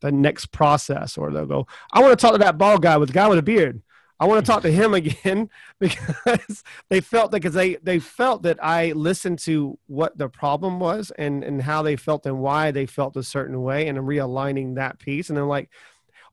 the 0.02 0.12
next 0.12 0.48
process, 0.48 1.18
or 1.18 1.32
they'll 1.32 1.46
go, 1.46 1.68
I 1.93 2.02
want 2.02 2.12
to 2.12 2.22
talk 2.22 2.34
to 2.34 2.39
that 2.39 2.58
bald 2.58 2.82
guy 2.82 2.98
with 2.98 3.10
the 3.10 3.14
guy 3.14 3.28
with 3.30 3.39
a 3.39 3.43
beard. 3.43 3.82
I 4.20 4.26
want 4.28 4.46
to 4.46 4.50
talk 4.52 4.62
to 4.64 4.72
him 4.72 4.93
again 5.02 5.50
because 5.80 6.64
they 6.89 7.02
felt 7.02 7.32
that 7.32 7.38
because 7.41 7.54
they 7.54 7.76
they 7.76 8.00
felt 8.00 8.43
that 8.43 8.64
I 8.64 8.91
listened 8.93 9.39
to 9.39 9.78
what 9.88 10.18
the 10.18 10.30
problem 10.30 10.80
was 10.80 11.12
and 11.18 11.43
and 11.43 11.62
how 11.62 11.82
they 11.82 11.96
felt 11.96 12.26
and 12.26 12.39
why 12.39 12.72
they 12.72 12.86
felt 12.86 13.16
a 13.18 13.24
certain 13.24 13.62
way 13.62 13.88
and 13.88 13.98
I'm 13.98 14.06
realigning 14.06 14.76
that 14.76 15.00
piece 15.00 15.30
and 15.30 15.36
they're 15.38 15.46
like 15.46 15.70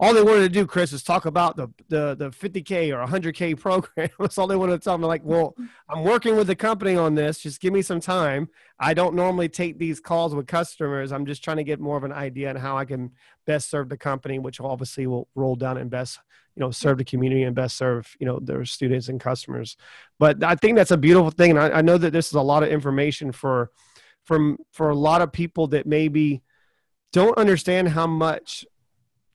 all 0.03 0.13
they 0.13 0.23
wanted 0.23 0.41
to 0.41 0.49
do, 0.49 0.67
Chris, 0.67 0.93
is 0.93 1.05
talk 1.05 1.27
about 1.27 1.57
the 1.57 1.69
the 1.89 2.17
the 2.17 2.31
50k 2.31 2.93
or 2.93 3.07
100k 3.07 3.59
program. 3.61 4.09
That's 4.19 4.37
all 4.37 4.49
they 4.49 4.57
wanted 4.57 4.81
to 4.81 4.85
tell 4.85 4.99
me. 4.99 5.07
Like, 5.07 5.23
well, 5.25 5.55
I'm 5.89 6.03
working 6.03 6.35
with 6.37 6.49
the 6.49 6.57
company 6.57 6.97
on 6.97 7.15
this. 7.15 7.39
Just 7.39 7.61
give 7.61 7.73
me 7.73 7.83
some 7.83 8.01
time. 8.01 8.49
I 8.81 8.95
don't 8.95 9.15
normally 9.15 9.49
take 9.49 9.79
these 9.79 10.01
calls 10.01 10.35
with 10.35 10.49
customers. 10.49 11.13
I'm 11.13 11.25
just 11.25 11.45
trying 11.45 11.59
to 11.59 11.65
get 11.65 11.79
more 11.79 11.97
of 11.97 12.03
an 12.03 12.13
idea 12.13 12.51
on 12.51 12.57
how 12.57 12.77
I 12.77 12.85
can 12.85 13.13
best 13.47 13.71
serve 13.71 13.89
the 13.89 13.97
company, 13.97 14.41
which 14.41 14.61
obviously 14.61 15.07
will 15.07 15.29
roll 15.37 15.55
down 15.55 15.77
and 15.77 15.89
best 15.89 16.19
you 16.57 16.61
know 16.61 16.73
serve 16.73 16.99
the 16.99 17.05
community 17.05 17.45
and 17.45 17.55
best 17.55 17.77
serve 17.77 18.13
you 18.19 18.27
know 18.27 18.41
their 18.41 18.65
students 18.67 19.09
and 19.09 19.19
customers 19.19 19.79
but 20.19 20.45
i 20.45 20.55
think 20.55 20.77
that's 20.77 20.91
a 20.91 20.99
beautiful 20.99 21.31
thing 21.31 21.53
and 21.53 21.59
i, 21.59 21.79
I 21.79 21.81
know 21.81 21.97
that 21.97 22.13
this 22.13 22.27
is 22.27 22.35
a 22.35 22.43
lot 22.43 22.63
of 22.63 22.69
information 22.69 23.33
for 23.33 23.71
from 24.25 24.59
for 24.71 24.91
a 24.91 24.95
lot 24.95 25.23
of 25.23 25.33
people 25.33 25.69
that 25.69 25.87
maybe 25.87 26.43
don't 27.11 27.39
understand 27.39 27.89
how 27.89 28.07
much 28.07 28.67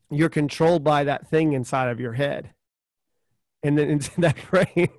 you're 0.09 0.29
controlled 0.29 0.83
by 0.83 1.03
that 1.03 1.27
thing 1.27 1.53
inside 1.53 1.89
of 1.89 1.99
your 1.99 2.13
head. 2.13 2.51
And 3.63 3.77
then 3.77 3.89
into 3.97 4.21
that 4.21 4.37
brain 4.51 4.89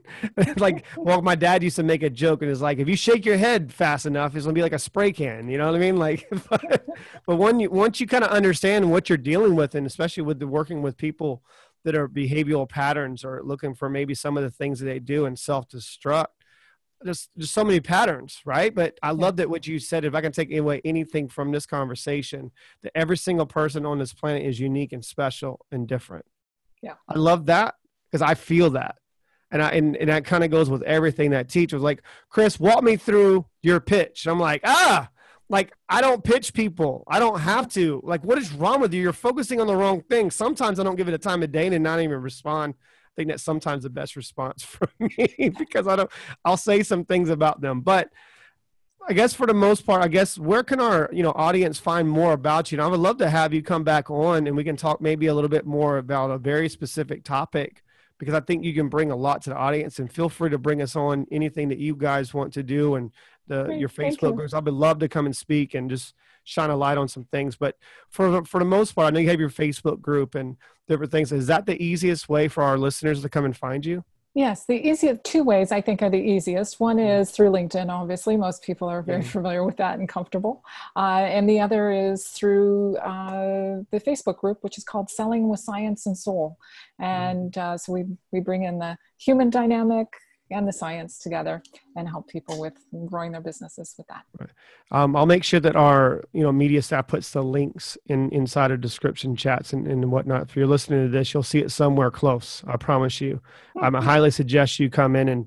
like 0.56 0.84
well 0.96 1.22
my 1.22 1.36
dad 1.36 1.62
used 1.62 1.76
to 1.76 1.84
make 1.84 2.02
a 2.02 2.10
joke 2.10 2.42
and 2.42 2.50
it's 2.50 2.60
like 2.60 2.78
if 2.78 2.88
you 2.88 2.96
shake 2.96 3.24
your 3.24 3.36
head 3.36 3.72
fast 3.72 4.04
enough 4.04 4.34
it's 4.34 4.46
to 4.46 4.52
be 4.52 4.62
like 4.62 4.72
a 4.72 4.80
spray 4.80 5.12
can 5.12 5.48
you 5.48 5.56
know 5.56 5.66
what 5.66 5.76
i 5.76 5.78
mean? 5.78 5.96
Like 5.96 6.28
but, 6.50 6.84
but 7.24 7.36
when 7.36 7.60
you 7.60 7.70
once 7.70 8.00
you 8.00 8.08
kind 8.08 8.24
of 8.24 8.30
understand 8.30 8.90
what 8.90 9.08
you're 9.08 9.16
dealing 9.16 9.54
with 9.54 9.76
and 9.76 9.86
especially 9.86 10.24
with 10.24 10.40
the 10.40 10.48
working 10.48 10.82
with 10.82 10.96
people 10.96 11.42
that 11.84 11.94
are 11.94 12.08
behavioral 12.08 12.68
patterns 12.68 13.24
or 13.24 13.40
looking 13.44 13.74
for 13.74 13.88
maybe 13.88 14.14
some 14.14 14.36
of 14.36 14.42
the 14.42 14.50
things 14.50 14.80
that 14.80 14.86
they 14.86 14.98
do 14.98 15.24
and 15.24 15.38
self-destruct 15.38 16.26
there's 17.02 17.28
just 17.38 17.54
so 17.54 17.62
many 17.64 17.80
patterns 17.80 18.40
right 18.44 18.74
but 18.74 18.98
i 19.02 19.10
love 19.10 19.36
that 19.36 19.48
what 19.48 19.66
you 19.66 19.78
said 19.78 20.04
if 20.04 20.14
i 20.14 20.20
can 20.20 20.32
take 20.32 20.52
away 20.54 20.80
anything 20.84 21.28
from 21.28 21.52
this 21.52 21.66
conversation 21.66 22.50
that 22.82 22.92
every 22.94 23.16
single 23.16 23.46
person 23.46 23.86
on 23.86 23.98
this 23.98 24.12
planet 24.12 24.42
is 24.42 24.58
unique 24.58 24.92
and 24.92 25.04
special 25.04 25.64
and 25.70 25.86
different 25.86 26.24
Yeah. 26.82 26.94
i 27.08 27.16
love 27.16 27.46
that 27.46 27.74
because 28.10 28.22
i 28.22 28.34
feel 28.34 28.70
that 28.70 28.96
and 29.50 29.62
I 29.62 29.70
and, 29.70 29.96
and 29.96 30.10
that 30.10 30.24
kind 30.24 30.44
of 30.44 30.50
goes 30.50 30.68
with 30.68 30.82
everything 30.82 31.30
that 31.30 31.48
teacher 31.48 31.76
was 31.76 31.82
like, 31.82 32.02
Chris, 32.28 32.60
walk 32.60 32.82
me 32.84 32.96
through 32.96 33.46
your 33.62 33.80
pitch. 33.80 34.26
I'm 34.26 34.38
like, 34.38 34.60
ah, 34.64 35.08
like 35.48 35.72
I 35.88 36.02
don't 36.02 36.22
pitch 36.22 36.52
people. 36.52 37.04
I 37.08 37.18
don't 37.18 37.40
have 37.40 37.66
to. 37.72 38.02
Like, 38.04 38.22
what 38.24 38.36
is 38.36 38.52
wrong 38.52 38.80
with 38.82 38.92
you? 38.92 39.00
You're 39.00 39.14
focusing 39.14 39.58
on 39.58 39.66
the 39.66 39.74
wrong 39.74 40.02
thing. 40.02 40.30
Sometimes 40.30 40.78
I 40.78 40.82
don't 40.84 40.96
give 40.96 41.08
it 41.08 41.14
a 41.14 41.18
time 41.18 41.42
of 41.42 41.50
day 41.50 41.66
and 41.66 41.82
not 41.82 42.00
even 42.00 42.20
respond. 42.20 42.74
Think 43.18 43.30
that's 43.30 43.42
sometimes 43.42 43.82
the 43.82 43.90
best 43.90 44.14
response 44.14 44.62
for 44.62 44.88
me 45.00 45.50
because 45.58 45.88
I 45.88 45.96
don't 45.96 46.10
I'll 46.44 46.56
say 46.56 46.84
some 46.84 47.04
things 47.04 47.30
about 47.30 47.60
them. 47.60 47.80
But 47.80 48.10
I 49.08 49.12
guess 49.12 49.34
for 49.34 49.44
the 49.44 49.54
most 49.54 49.84
part, 49.84 50.04
I 50.04 50.06
guess 50.06 50.38
where 50.38 50.62
can 50.62 50.78
our 50.78 51.10
you 51.12 51.24
know 51.24 51.32
audience 51.34 51.80
find 51.80 52.08
more 52.08 52.32
about 52.32 52.70
you? 52.70 52.76
And 52.76 52.84
I 52.84 52.86
would 52.86 53.00
love 53.00 53.18
to 53.18 53.28
have 53.28 53.52
you 53.52 53.60
come 53.60 53.82
back 53.82 54.08
on 54.08 54.46
and 54.46 54.56
we 54.56 54.62
can 54.62 54.76
talk 54.76 55.00
maybe 55.00 55.26
a 55.26 55.34
little 55.34 55.48
bit 55.48 55.66
more 55.66 55.98
about 55.98 56.30
a 56.30 56.38
very 56.38 56.68
specific 56.68 57.24
topic 57.24 57.82
because 58.20 58.36
I 58.36 58.40
think 58.40 58.62
you 58.62 58.72
can 58.72 58.88
bring 58.88 59.10
a 59.10 59.16
lot 59.16 59.42
to 59.42 59.50
the 59.50 59.56
audience. 59.56 59.98
And 59.98 60.12
feel 60.12 60.28
free 60.28 60.50
to 60.50 60.58
bring 60.58 60.80
us 60.80 60.94
on 60.94 61.26
anything 61.32 61.70
that 61.70 61.78
you 61.78 61.96
guys 61.96 62.32
want 62.32 62.52
to 62.52 62.62
do 62.62 62.94
and 62.94 63.10
the 63.48 63.64
Great, 63.64 63.80
your 63.80 63.88
Facebook 63.88 64.30
you. 64.30 64.34
groups. 64.34 64.54
I 64.54 64.60
would 64.60 64.72
love 64.72 65.00
to 65.00 65.08
come 65.08 65.26
and 65.26 65.36
speak 65.36 65.74
and 65.74 65.90
just 65.90 66.14
shine 66.44 66.70
a 66.70 66.76
light 66.76 66.98
on 66.98 67.08
some 67.08 67.24
things. 67.24 67.56
But 67.56 67.74
for 68.10 68.44
for 68.44 68.60
the 68.60 68.64
most 68.64 68.92
part, 68.92 69.08
I 69.08 69.10
know 69.10 69.18
you 69.18 69.28
have 69.30 69.40
your 69.40 69.50
Facebook 69.50 70.00
group 70.00 70.36
and 70.36 70.56
different 70.88 71.12
things. 71.12 71.30
Is 71.30 71.46
that 71.46 71.66
the 71.66 71.80
easiest 71.82 72.28
way 72.28 72.48
for 72.48 72.62
our 72.62 72.76
listeners 72.78 73.22
to 73.22 73.28
come 73.28 73.44
and 73.44 73.56
find 73.56 73.84
you? 73.86 74.04
Yes, 74.34 74.66
the 74.66 74.74
easiest 74.88 75.24
two 75.24 75.42
ways 75.42 75.72
I 75.72 75.80
think 75.80 76.00
are 76.00 76.10
the 76.10 76.16
easiest. 76.20 76.78
One 76.78 76.98
is 76.98 77.30
through 77.30 77.50
LinkedIn, 77.50 77.88
obviously. 77.88 78.36
Most 78.36 78.62
people 78.62 78.86
are 78.88 79.02
very 79.02 79.22
Mhm. 79.22 79.26
familiar 79.32 79.64
with 79.64 79.76
that 79.78 79.98
and 79.98 80.08
comfortable. 80.08 80.62
Uh, 80.94 81.24
and 81.36 81.48
the 81.48 81.58
other 81.58 81.90
is 81.90 82.28
through 82.28 82.96
uh, 82.98 83.82
the 83.90 84.00
Facebook 84.00 84.38
group, 84.38 84.58
which 84.62 84.78
is 84.78 84.84
called 84.84 85.10
Selling 85.10 85.48
with 85.48 85.60
Science 85.60 86.06
and 86.06 86.16
Soul. 86.16 86.56
And 87.00 87.56
uh, 87.58 87.78
so 87.78 87.92
we, 87.92 88.04
we 88.30 88.40
bring 88.40 88.62
in 88.62 88.78
the 88.78 88.96
human 89.18 89.50
dynamic 89.50 90.06
and 90.50 90.66
the 90.66 90.72
science 90.72 91.18
together 91.18 91.62
and 91.96 92.08
help 92.08 92.28
people 92.28 92.58
with 92.60 92.74
growing 93.06 93.32
their 93.32 93.40
businesses 93.40 93.94
with 93.98 94.06
that. 94.08 94.24
Um, 94.90 95.14
I'll 95.14 95.26
make 95.26 95.44
sure 95.44 95.60
that 95.60 95.76
our 95.76 96.24
you 96.32 96.42
know 96.42 96.52
media 96.52 96.82
staff 96.82 97.08
puts 97.08 97.30
the 97.30 97.42
links 97.42 97.98
in 98.06 98.30
inside 98.30 98.70
of 98.70 98.80
description 98.80 99.36
chats 99.36 99.72
and, 99.72 99.86
and 99.86 100.10
whatnot. 100.10 100.42
If 100.42 100.56
you're 100.56 100.66
listening 100.66 101.04
to 101.04 101.10
this, 101.10 101.34
you'll 101.34 101.42
see 101.42 101.60
it 101.60 101.70
somewhere 101.70 102.10
close. 102.10 102.62
I 102.66 102.76
promise 102.76 103.20
you. 103.20 103.40
Um, 103.80 103.94
I 103.94 104.02
highly 104.02 104.30
suggest 104.30 104.78
you 104.78 104.88
come 104.88 105.16
in 105.16 105.28
and 105.28 105.46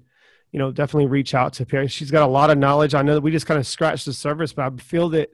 you 0.52 0.60
know 0.60 0.72
definitely 0.72 1.08
reach 1.08 1.34
out 1.34 1.54
to 1.54 1.66
Peri. 1.66 1.88
She's 1.88 2.12
got 2.12 2.28
a 2.28 2.32
lot 2.32 2.50
of 2.50 2.58
knowledge. 2.58 2.94
I 2.94 3.02
know 3.02 3.16
that 3.16 3.22
we 3.22 3.32
just 3.32 3.48
kind 3.48 3.60
of 3.60 3.66
scratched 3.66 4.06
the 4.06 4.14
surface, 4.14 4.54
but 4.54 4.72
I 4.72 4.76
feel 4.78 5.10
that 5.10 5.32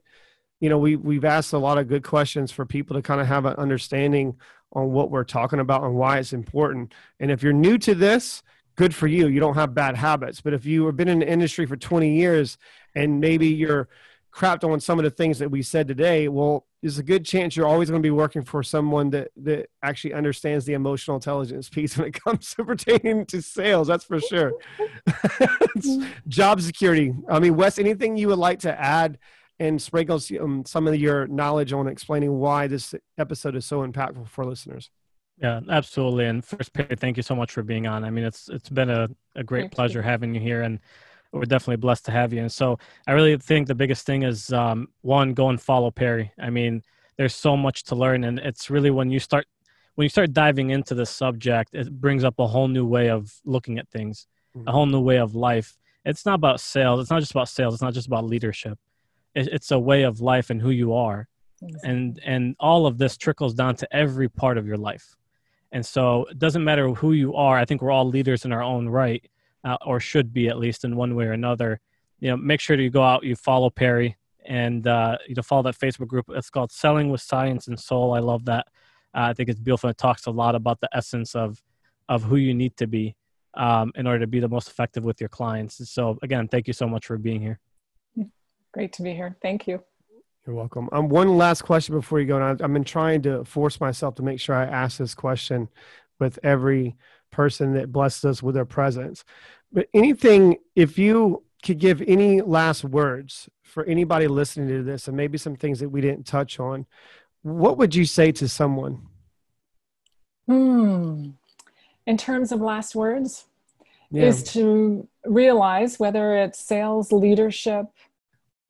you 0.60 0.70
know 0.70 0.78
we 0.78 0.96
we've 0.96 1.26
asked 1.26 1.54
a 1.54 1.58
lot 1.58 1.78
of 1.78 1.88
good 1.88 2.04
questions 2.04 2.52
for 2.52 2.66
people 2.66 2.96
to 2.96 3.02
kind 3.02 3.20
of 3.20 3.28
have 3.28 3.46
an 3.46 3.56
understanding 3.56 4.38
on 4.74 4.92
what 4.92 5.12
we're 5.12 5.24
talking 5.24 5.60
about 5.60 5.84
and 5.84 5.96
why 5.96 6.20
it's 6.20 6.34
important. 6.34 6.94
And 7.20 7.32
if 7.32 7.42
you're 7.42 7.54
new 7.54 7.78
to 7.80 7.96
this, 7.96 8.44
good 8.78 8.96
for 8.96 9.08
you. 9.08 9.28
You 9.28 9.40
don't 9.40 9.56
have 9.56 9.74
bad 9.74 9.98
habits. 9.98 10.40
But 10.40 10.54
if 10.54 10.66
you 10.66 10.86
have 10.86 10.96
been 10.96 11.10
in 11.10 11.20
the 11.20 11.30
industry 11.30 11.66
for 11.66 11.76
20 11.76 12.16
years 12.16 12.58
and 12.96 13.20
maybe 13.20 13.48
you're 13.48 13.90
crapped 14.32 14.64
on 14.64 14.80
some 14.80 15.00
of 15.00 15.04
the 15.04 15.10
things 15.10 15.40
that 15.40 15.50
we 15.50 15.62
said 15.64 15.88
today, 15.88 16.28
well, 16.28 16.66
there's 16.82 17.00
a 17.00 17.04
good 17.04 17.26
chance 17.26 17.58
you're 17.58 17.68
always 17.68 17.90
going 17.90 18.02
to 18.02 18.06
be 18.06 18.12
working 18.12 18.44
for 18.44 18.62
someone 18.62 19.10
that 19.10 19.32
that 19.36 19.68
actually 19.82 20.14
understands 20.14 20.64
the 20.66 20.74
emotional 20.74 21.18
intelligence 21.18 21.70
piece 21.70 21.98
when 21.98 22.08
it 22.08 22.14
comes 22.24 22.54
to 22.54 22.64
pertaining 22.64 23.26
to 23.26 23.42
sales. 23.42 23.88
That's 23.88 24.06
for 24.06 24.20
sure. 24.20 24.54
job 26.28 26.62
security. 26.62 27.14
I 27.28 27.40
mean, 27.40 27.56
Wes, 27.56 27.80
anything 27.80 28.16
you 28.16 28.28
would 28.28 28.38
like 28.38 28.60
to 28.60 28.80
add 28.80 29.18
and 29.60 29.82
sprinkle 29.82 30.22
um, 30.40 30.66
some 30.66 30.88
of 30.88 30.96
your 30.96 31.26
knowledge 31.26 31.74
on 31.74 31.88
explaining 31.88 32.38
why 32.38 32.68
this 32.68 32.94
episode 33.18 33.56
is 33.56 33.66
so 33.66 33.86
impactful 33.86 34.30
for 34.30 34.46
listeners? 34.46 34.92
Yeah, 35.42 35.60
absolutely. 35.70 36.26
And 36.26 36.44
first, 36.44 36.74
Peri, 36.74 36.96
thank 36.96 37.16
you 37.16 37.24
so 37.24 37.36
much 37.36 37.52
for 37.52 37.62
being 37.62 37.86
on. 37.86 38.04
I 38.04 38.10
mean, 38.10 38.24
it's 38.24 38.50
it's 38.50 38.70
been 38.70 38.90
a, 38.90 39.08
a 39.36 39.44
great 39.44 39.64
thank 39.64 39.74
pleasure 39.74 40.00
you. 40.00 40.04
having 40.04 40.34
you 40.34 40.42
here, 40.42 40.64
and 40.64 40.80
we're 41.32 41.44
definitely 41.44 41.78
blessed 41.78 42.06
to 42.06 42.12
have 42.12 42.34
you. 42.34 42.42
And 42.42 42.52
so, 42.52 42.80
I 43.08 43.12
really 43.12 43.38
think 43.38 43.68
the 43.68 43.76
biggest 43.76 44.06
thing 44.06 44.24
is 44.24 44.52
um, 44.52 44.88
one, 45.02 45.34
go 45.34 45.50
and 45.50 45.62
follow 45.62 45.92
Peri. 45.92 46.32
I 46.40 46.50
mean, 46.50 46.82
there's 47.18 47.36
so 47.36 47.56
much 47.56 47.84
to 47.86 47.96
learn, 47.96 48.24
and 48.24 48.40
it's 48.40 48.72
really 48.72 48.90
when 48.90 49.12
you 49.12 49.20
start 49.20 49.46
when 49.96 50.06
you 50.06 50.10
start 50.10 50.34
diving 50.34 50.72
into 50.72 50.96
this 50.96 51.12
subject, 51.12 51.74
it 51.74 51.92
brings 52.02 52.24
up 52.24 52.40
a 52.40 52.48
whole 52.48 52.68
new 52.68 52.86
way 52.86 53.10
of 53.10 53.32
looking 53.46 53.78
at 53.78 53.88
things, 53.90 54.28
mm-hmm. 54.56 54.68
a 54.68 54.72
whole 54.72 54.86
new 54.88 55.02
way 55.02 55.18
of 55.18 55.36
life. 55.36 55.78
It's 56.04 56.26
not 56.26 56.36
about 56.36 56.60
sales. 56.62 57.00
It's 57.02 57.12
not 57.12 57.20
just 57.20 57.32
about 57.32 57.50
sales. 57.50 57.76
It's 57.76 57.84
not 57.84 57.94
just 57.94 58.08
about 58.08 58.26
leadership. 58.26 58.80
It, 59.36 59.50
it's 59.50 59.70
a 59.70 59.78
way 59.78 60.04
of 60.04 60.20
life 60.20 60.50
and 60.50 60.60
who 60.60 60.72
you 60.72 60.96
are, 60.96 61.28
exactly. 61.62 61.90
and 61.92 62.20
and 62.26 62.56
all 62.60 62.88
of 62.88 62.98
this 62.98 63.18
trickles 63.18 63.54
down 63.54 63.76
to 63.76 63.96
every 63.96 64.30
part 64.30 64.58
of 64.58 64.66
your 64.66 64.78
life 64.78 65.16
and 65.72 65.86
so 65.86 66.26
it 66.26 66.40
doesn't 66.40 66.64
matter 66.64 66.90
who 66.90 67.14
you 67.14 67.36
are. 67.36 67.58
I 67.58 67.66
think 67.66 67.82
we're 67.82 67.92
all 67.92 68.08
leaders 68.08 68.46
in 68.46 68.52
our 68.52 68.64
own 68.64 68.88
right, 68.88 69.24
uh, 69.64 69.78
or 69.86 70.00
should 70.00 70.34
be 70.34 70.48
at 70.48 70.58
least 70.58 70.84
in 70.84 70.96
one 70.96 71.16
way 71.16 71.26
or 71.26 71.34
another. 71.34 71.80
You 72.20 72.30
know, 72.30 72.38
make 72.38 72.62
sure 72.62 72.80
you 72.80 72.90
go 72.90 73.04
out, 73.04 73.24
you 73.24 73.36
follow 73.36 73.70
Peri, 73.70 74.16
and 74.46 74.88
uh, 74.88 75.18
you 75.28 75.36
know 75.36 75.42
follow 75.42 75.64
that 75.64 75.78
Facebook 75.78 76.08
group. 76.08 76.26
It's 76.30 76.50
called 76.50 76.72
Selling 76.72 77.10
with 77.10 77.22
Science 77.22 77.68
and 77.68 77.80
Soul. 77.80 78.14
I 78.14 78.20
love 78.20 78.46
that. 78.46 78.68
Uh, 79.14 79.30
I 79.30 79.34
think 79.34 79.50
it's 79.50 79.60
beautiful. 79.60 79.90
It 79.90 79.98
talks 79.98 80.26
a 80.26 80.32
lot 80.32 80.56
about 80.56 80.80
the 80.80 80.90
essence 80.94 81.36
of 81.36 81.62
of 82.10 82.24
who 82.24 82.38
you 82.38 82.54
need 82.54 82.78
to 82.78 82.88
be 82.88 83.16
um, 83.56 83.92
in 83.96 84.08
order 84.08 84.20
to 84.20 84.28
be 84.28 84.40
the 84.40 84.48
most 84.48 84.70
effective 84.70 85.04
with 85.04 85.20
your 85.20 85.30
clients. 85.30 85.90
So 85.90 86.18
again, 86.22 86.48
thank 86.48 86.68
you 86.68 86.74
so 86.74 86.88
much 86.88 87.06
for 87.06 87.18
being 87.18 87.42
here. 87.42 87.60
Great 88.72 88.94
to 88.94 89.02
be 89.02 89.14
here. 89.14 89.36
Thank 89.42 89.68
you. 89.68 89.84
You're 90.48 90.56
welcome. 90.56 90.88
Um, 90.94 91.10
one 91.10 91.38
last 91.38 91.64
question 91.64 91.94
before 91.94 92.22
you 92.22 92.26
go. 92.26 92.42
And 92.42 92.62
I've 92.62 92.72
been 92.72 92.86
trying 92.86 93.22
to 93.24 93.44
force 93.44 93.82
myself 93.82 94.16
to 94.16 94.24
make 94.24 94.40
sure 94.40 94.56
I 94.56 94.64
ask 94.64 94.98
this 94.98 95.14
question 95.14 95.68
with 96.22 96.40
every 96.42 96.96
person 97.32 97.74
that 97.74 97.92
blesses 97.92 98.24
us 98.24 98.42
with 98.42 98.56
their 98.56 98.64
presence. 98.64 99.26
But 99.74 99.90
anything, 99.94 100.56
if 100.74 100.98
you 100.98 101.44
could 101.66 101.80
give 101.80 102.02
any 102.08 102.42
last 102.42 102.86
words 102.86 103.50
for 103.62 103.84
anybody 103.84 104.28
listening 104.28 104.70
to 104.70 104.84
this, 104.84 105.10
and 105.10 105.18
maybe 105.18 105.38
some 105.38 105.58
things 105.58 105.82
that 105.82 105.90
we 105.90 106.00
didn't 106.00 106.26
touch 106.26 106.62
on, 106.62 106.86
what 107.42 107.78
would 107.78 107.94
you 107.94 108.06
say 108.06 108.32
to 108.32 108.48
someone? 108.48 109.02
Hmm. 110.48 111.32
In 112.06 112.16
terms 112.16 112.54
of 112.54 112.62
last 112.62 112.96
words, 112.96 113.48
yeah. 114.12 114.24
is 114.24 114.44
to 114.54 115.10
realize 115.26 116.00
whether 116.00 116.38
it's 116.38 116.60
sales, 116.60 117.12
leadership, 117.12 117.88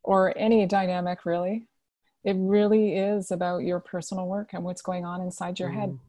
or 0.08 0.34
any 0.38 0.66
dynamic 0.66 1.26
really. 1.26 1.68
It 2.24 2.38
really 2.40 2.96
is 2.96 3.30
about 3.30 3.60
your 3.60 3.82
personal 3.82 4.26
work 4.26 4.52
and 4.54 4.64
what's 4.64 4.82
going 4.82 5.04
on 5.04 5.22
inside 5.22 5.60
your 5.60 5.70
mm. 5.70 5.76
head 5.76 6.00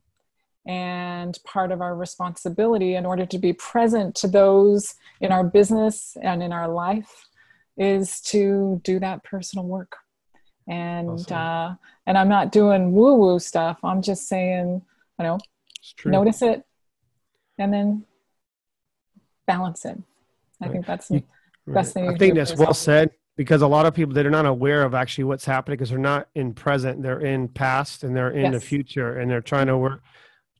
and 0.66 1.36
part 1.44 1.72
of 1.72 1.80
our 1.80 1.96
responsibility 1.96 2.94
in 2.94 3.04
order 3.04 3.26
to 3.26 3.38
be 3.38 3.52
present 3.52 4.14
to 4.14 4.28
those 4.28 4.94
in 5.20 5.32
our 5.32 5.42
business 5.42 6.16
and 6.22 6.44
in 6.44 6.52
our 6.52 6.68
life 6.68 7.26
is 7.76 8.20
to 8.20 8.80
do 8.84 9.00
that 9.00 9.24
personal 9.24 9.66
work. 9.66 9.96
And 10.68 11.10
awesome. 11.10 11.36
uh, 11.36 11.74
and 12.06 12.18
i'm 12.18 12.28
not 12.28 12.52
doing 12.52 12.92
woo 12.92 13.14
woo 13.14 13.38
stuff. 13.38 13.78
I'm 13.82 14.02
just 14.02 14.28
saying 14.28 14.82
you 15.18 15.24
know 15.24 15.38
notice 16.04 16.42
it 16.42 16.62
and 17.58 17.72
then 17.72 18.04
balance 19.46 19.84
it. 19.84 19.98
I 20.60 20.66
right. 20.66 20.72
think 20.72 20.86
that's 20.86 21.08
the 21.08 21.24
best 21.66 21.94
thing 21.94 22.08
i 22.08 22.16
think 22.16 22.34
that's 22.34 22.56
well 22.56 22.74
said 22.74 23.10
because 23.38 23.62
a 23.62 23.68
lot 23.68 23.86
of 23.86 23.94
people 23.94 24.12
that 24.12 24.26
are 24.26 24.30
not 24.30 24.44
aware 24.44 24.82
of 24.82 24.94
actually 24.94 25.24
what's 25.24 25.44
happening 25.44 25.76
because 25.76 25.88
they're 25.88 25.98
not 25.98 26.28
in 26.34 26.52
present 26.52 27.02
they're 27.02 27.20
in 27.20 27.48
past 27.48 28.04
and 28.04 28.14
they're 28.14 28.32
in 28.32 28.52
yes. 28.52 28.54
the 28.54 28.60
future 28.60 29.18
and 29.18 29.30
they're 29.30 29.40
trying 29.40 29.68
to 29.68 29.78
work 29.78 30.02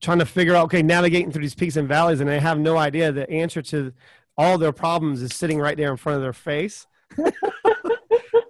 trying 0.01 0.21
to 0.21 0.25
figure 0.25 0.55
out 0.55 0.65
okay 0.65 0.81
navigating 0.81 1.31
through 1.31 1.43
these 1.43 1.55
peaks 1.55 1.77
and 1.77 1.89
valleys 1.89 2.21
and 2.21 2.31
they 2.31 2.39
have 2.39 2.59
no 2.59 2.79
idea 2.79 3.13
the 3.13 3.29
answer 3.29 3.61
to 3.61 3.93
all 4.39 4.57
their 4.57 4.73
problems 4.73 5.21
is 5.21 5.35
sitting 5.35 5.59
right 5.59 5.77
there 5.77 5.91
in 5.91 5.97
front 5.97 6.15
of 6.15 6.23
their 6.23 6.33
face. 6.33 6.87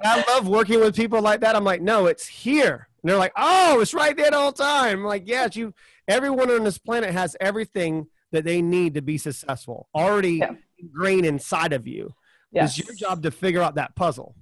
I 0.04 0.24
love 0.28 0.46
working 0.46 0.80
with 0.80 0.94
people 0.94 1.22
like 1.22 1.40
that. 1.40 1.56
I'm 1.56 1.64
like 1.64 1.80
no 1.80 2.06
it's 2.06 2.26
here. 2.26 2.88
And 3.02 3.10
they're 3.10 3.16
like 3.16 3.32
oh 3.36 3.80
it's 3.80 3.94
right 3.94 4.16
there 4.16 4.30
the 4.30 4.38
whole 4.38 4.52
time. 4.52 5.00
I'm 5.00 5.04
like 5.04 5.22
yes 5.26 5.56
you 5.56 5.72
everyone 6.06 6.50
on 6.50 6.64
this 6.64 6.78
planet 6.78 7.12
has 7.12 7.34
everything 7.40 8.06
that 8.30 8.44
they 8.44 8.60
need 8.60 8.94
to 8.94 9.02
be 9.02 9.16
successful 9.16 9.88
already 9.94 10.34
yeah. 10.34 10.52
ingrained 10.78 11.24
inside 11.24 11.72
of 11.72 11.88
you 11.88 12.14
Yes. 12.52 12.78
It's 12.78 12.86
your 12.86 12.96
job 12.96 13.22
to 13.22 13.30
figure 13.30 13.62
out 13.62 13.74
that 13.76 13.94
puzzle. 13.94 14.34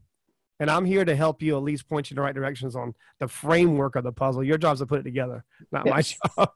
And 0.58 0.70
I'm 0.70 0.84
here 0.84 1.04
to 1.04 1.14
help 1.14 1.42
you 1.42 1.56
at 1.56 1.62
least 1.62 1.88
point 1.88 2.10
you 2.10 2.14
in 2.14 2.16
the 2.16 2.22
right 2.22 2.34
directions 2.34 2.76
on 2.76 2.94
the 3.20 3.28
framework 3.28 3.94
of 3.94 4.04
the 4.04 4.12
puzzle. 4.12 4.42
Your 4.42 4.56
job 4.56 4.74
is 4.74 4.80
to 4.80 4.86
put 4.86 5.00
it 5.00 5.02
together, 5.02 5.44
not 5.70 5.86
yes. 5.86 6.16
my 6.26 6.28
job. 6.44 6.50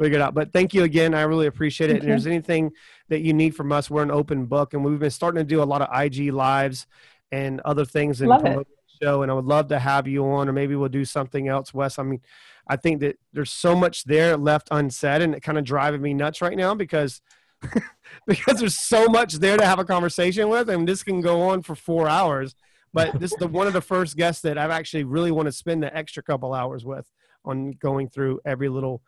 Figure 0.00 0.18
it 0.18 0.22
out. 0.22 0.34
But 0.34 0.52
thank 0.52 0.74
you 0.74 0.84
again. 0.84 1.12
I 1.14 1.22
really 1.22 1.46
appreciate 1.46 1.90
it. 1.90 1.94
Okay. 1.94 2.00
And 2.00 2.04
if 2.04 2.08
there's 2.08 2.26
anything 2.26 2.70
that 3.08 3.20
you 3.20 3.32
need 3.32 3.54
from 3.54 3.72
us, 3.72 3.90
we're 3.90 4.02
an 4.02 4.10
open 4.10 4.46
book. 4.46 4.74
And 4.74 4.84
we've 4.84 4.98
been 4.98 5.10
starting 5.10 5.40
to 5.40 5.44
do 5.44 5.62
a 5.62 5.64
lot 5.64 5.82
of 5.82 5.88
IG 5.92 6.32
lives 6.32 6.86
and 7.30 7.60
other 7.60 7.84
things 7.84 8.20
and 8.20 8.30
promote 8.30 8.68
the 8.68 9.06
show. 9.06 9.22
And 9.22 9.30
I 9.30 9.34
would 9.34 9.44
love 9.44 9.68
to 9.68 9.78
have 9.78 10.06
you 10.06 10.24
on, 10.24 10.48
or 10.48 10.52
maybe 10.52 10.76
we'll 10.76 10.88
do 10.88 11.04
something 11.04 11.48
else, 11.48 11.74
Wes. 11.74 11.98
I 11.98 12.04
mean, 12.04 12.20
I 12.66 12.76
think 12.76 13.00
that 13.00 13.18
there's 13.32 13.50
so 13.50 13.74
much 13.74 14.04
there 14.04 14.36
left 14.36 14.68
unsaid, 14.70 15.20
and 15.20 15.34
it 15.34 15.42
kind 15.42 15.58
of 15.58 15.64
driving 15.64 16.00
me 16.00 16.14
nuts 16.14 16.40
right 16.40 16.56
now 16.56 16.74
because– 16.74 17.20
because 18.26 18.58
there's 18.58 18.78
so 18.78 19.06
much 19.06 19.34
there 19.34 19.56
to 19.56 19.64
have 19.64 19.78
a 19.78 19.84
conversation 19.84 20.48
with, 20.48 20.68
and 20.68 20.86
this 20.86 21.02
can 21.02 21.20
go 21.20 21.42
on 21.42 21.62
for 21.62 21.74
four 21.74 22.08
hours. 22.08 22.54
But 22.94 23.18
this 23.18 23.32
is 23.32 23.38
the 23.38 23.48
one 23.48 23.66
of 23.66 23.72
the 23.72 23.80
first 23.80 24.16
guests 24.16 24.42
that 24.42 24.58
I've 24.58 24.70
actually 24.70 25.04
really 25.04 25.30
want 25.30 25.46
to 25.46 25.52
spend 25.52 25.82
the 25.82 25.96
extra 25.96 26.22
couple 26.22 26.52
hours 26.52 26.84
with 26.84 27.10
on 27.44 27.72
going 27.72 28.08
through 28.08 28.40
every 28.44 28.68
little 28.68 29.02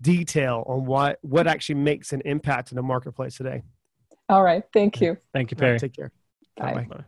detail 0.00 0.64
on 0.66 0.86
what 0.86 1.18
what 1.22 1.46
actually 1.46 1.76
makes 1.76 2.12
an 2.12 2.22
impact 2.24 2.72
in 2.72 2.76
the 2.76 2.82
marketplace 2.82 3.36
today. 3.36 3.62
All 4.28 4.42
right, 4.42 4.62
thank 4.72 5.00
you. 5.00 5.16
Thank 5.32 5.50
you, 5.50 5.56
Peri. 5.56 5.78
take 5.78 5.94
care. 5.94 6.12
Bye. 6.56 6.86
Bye. 6.88 7.04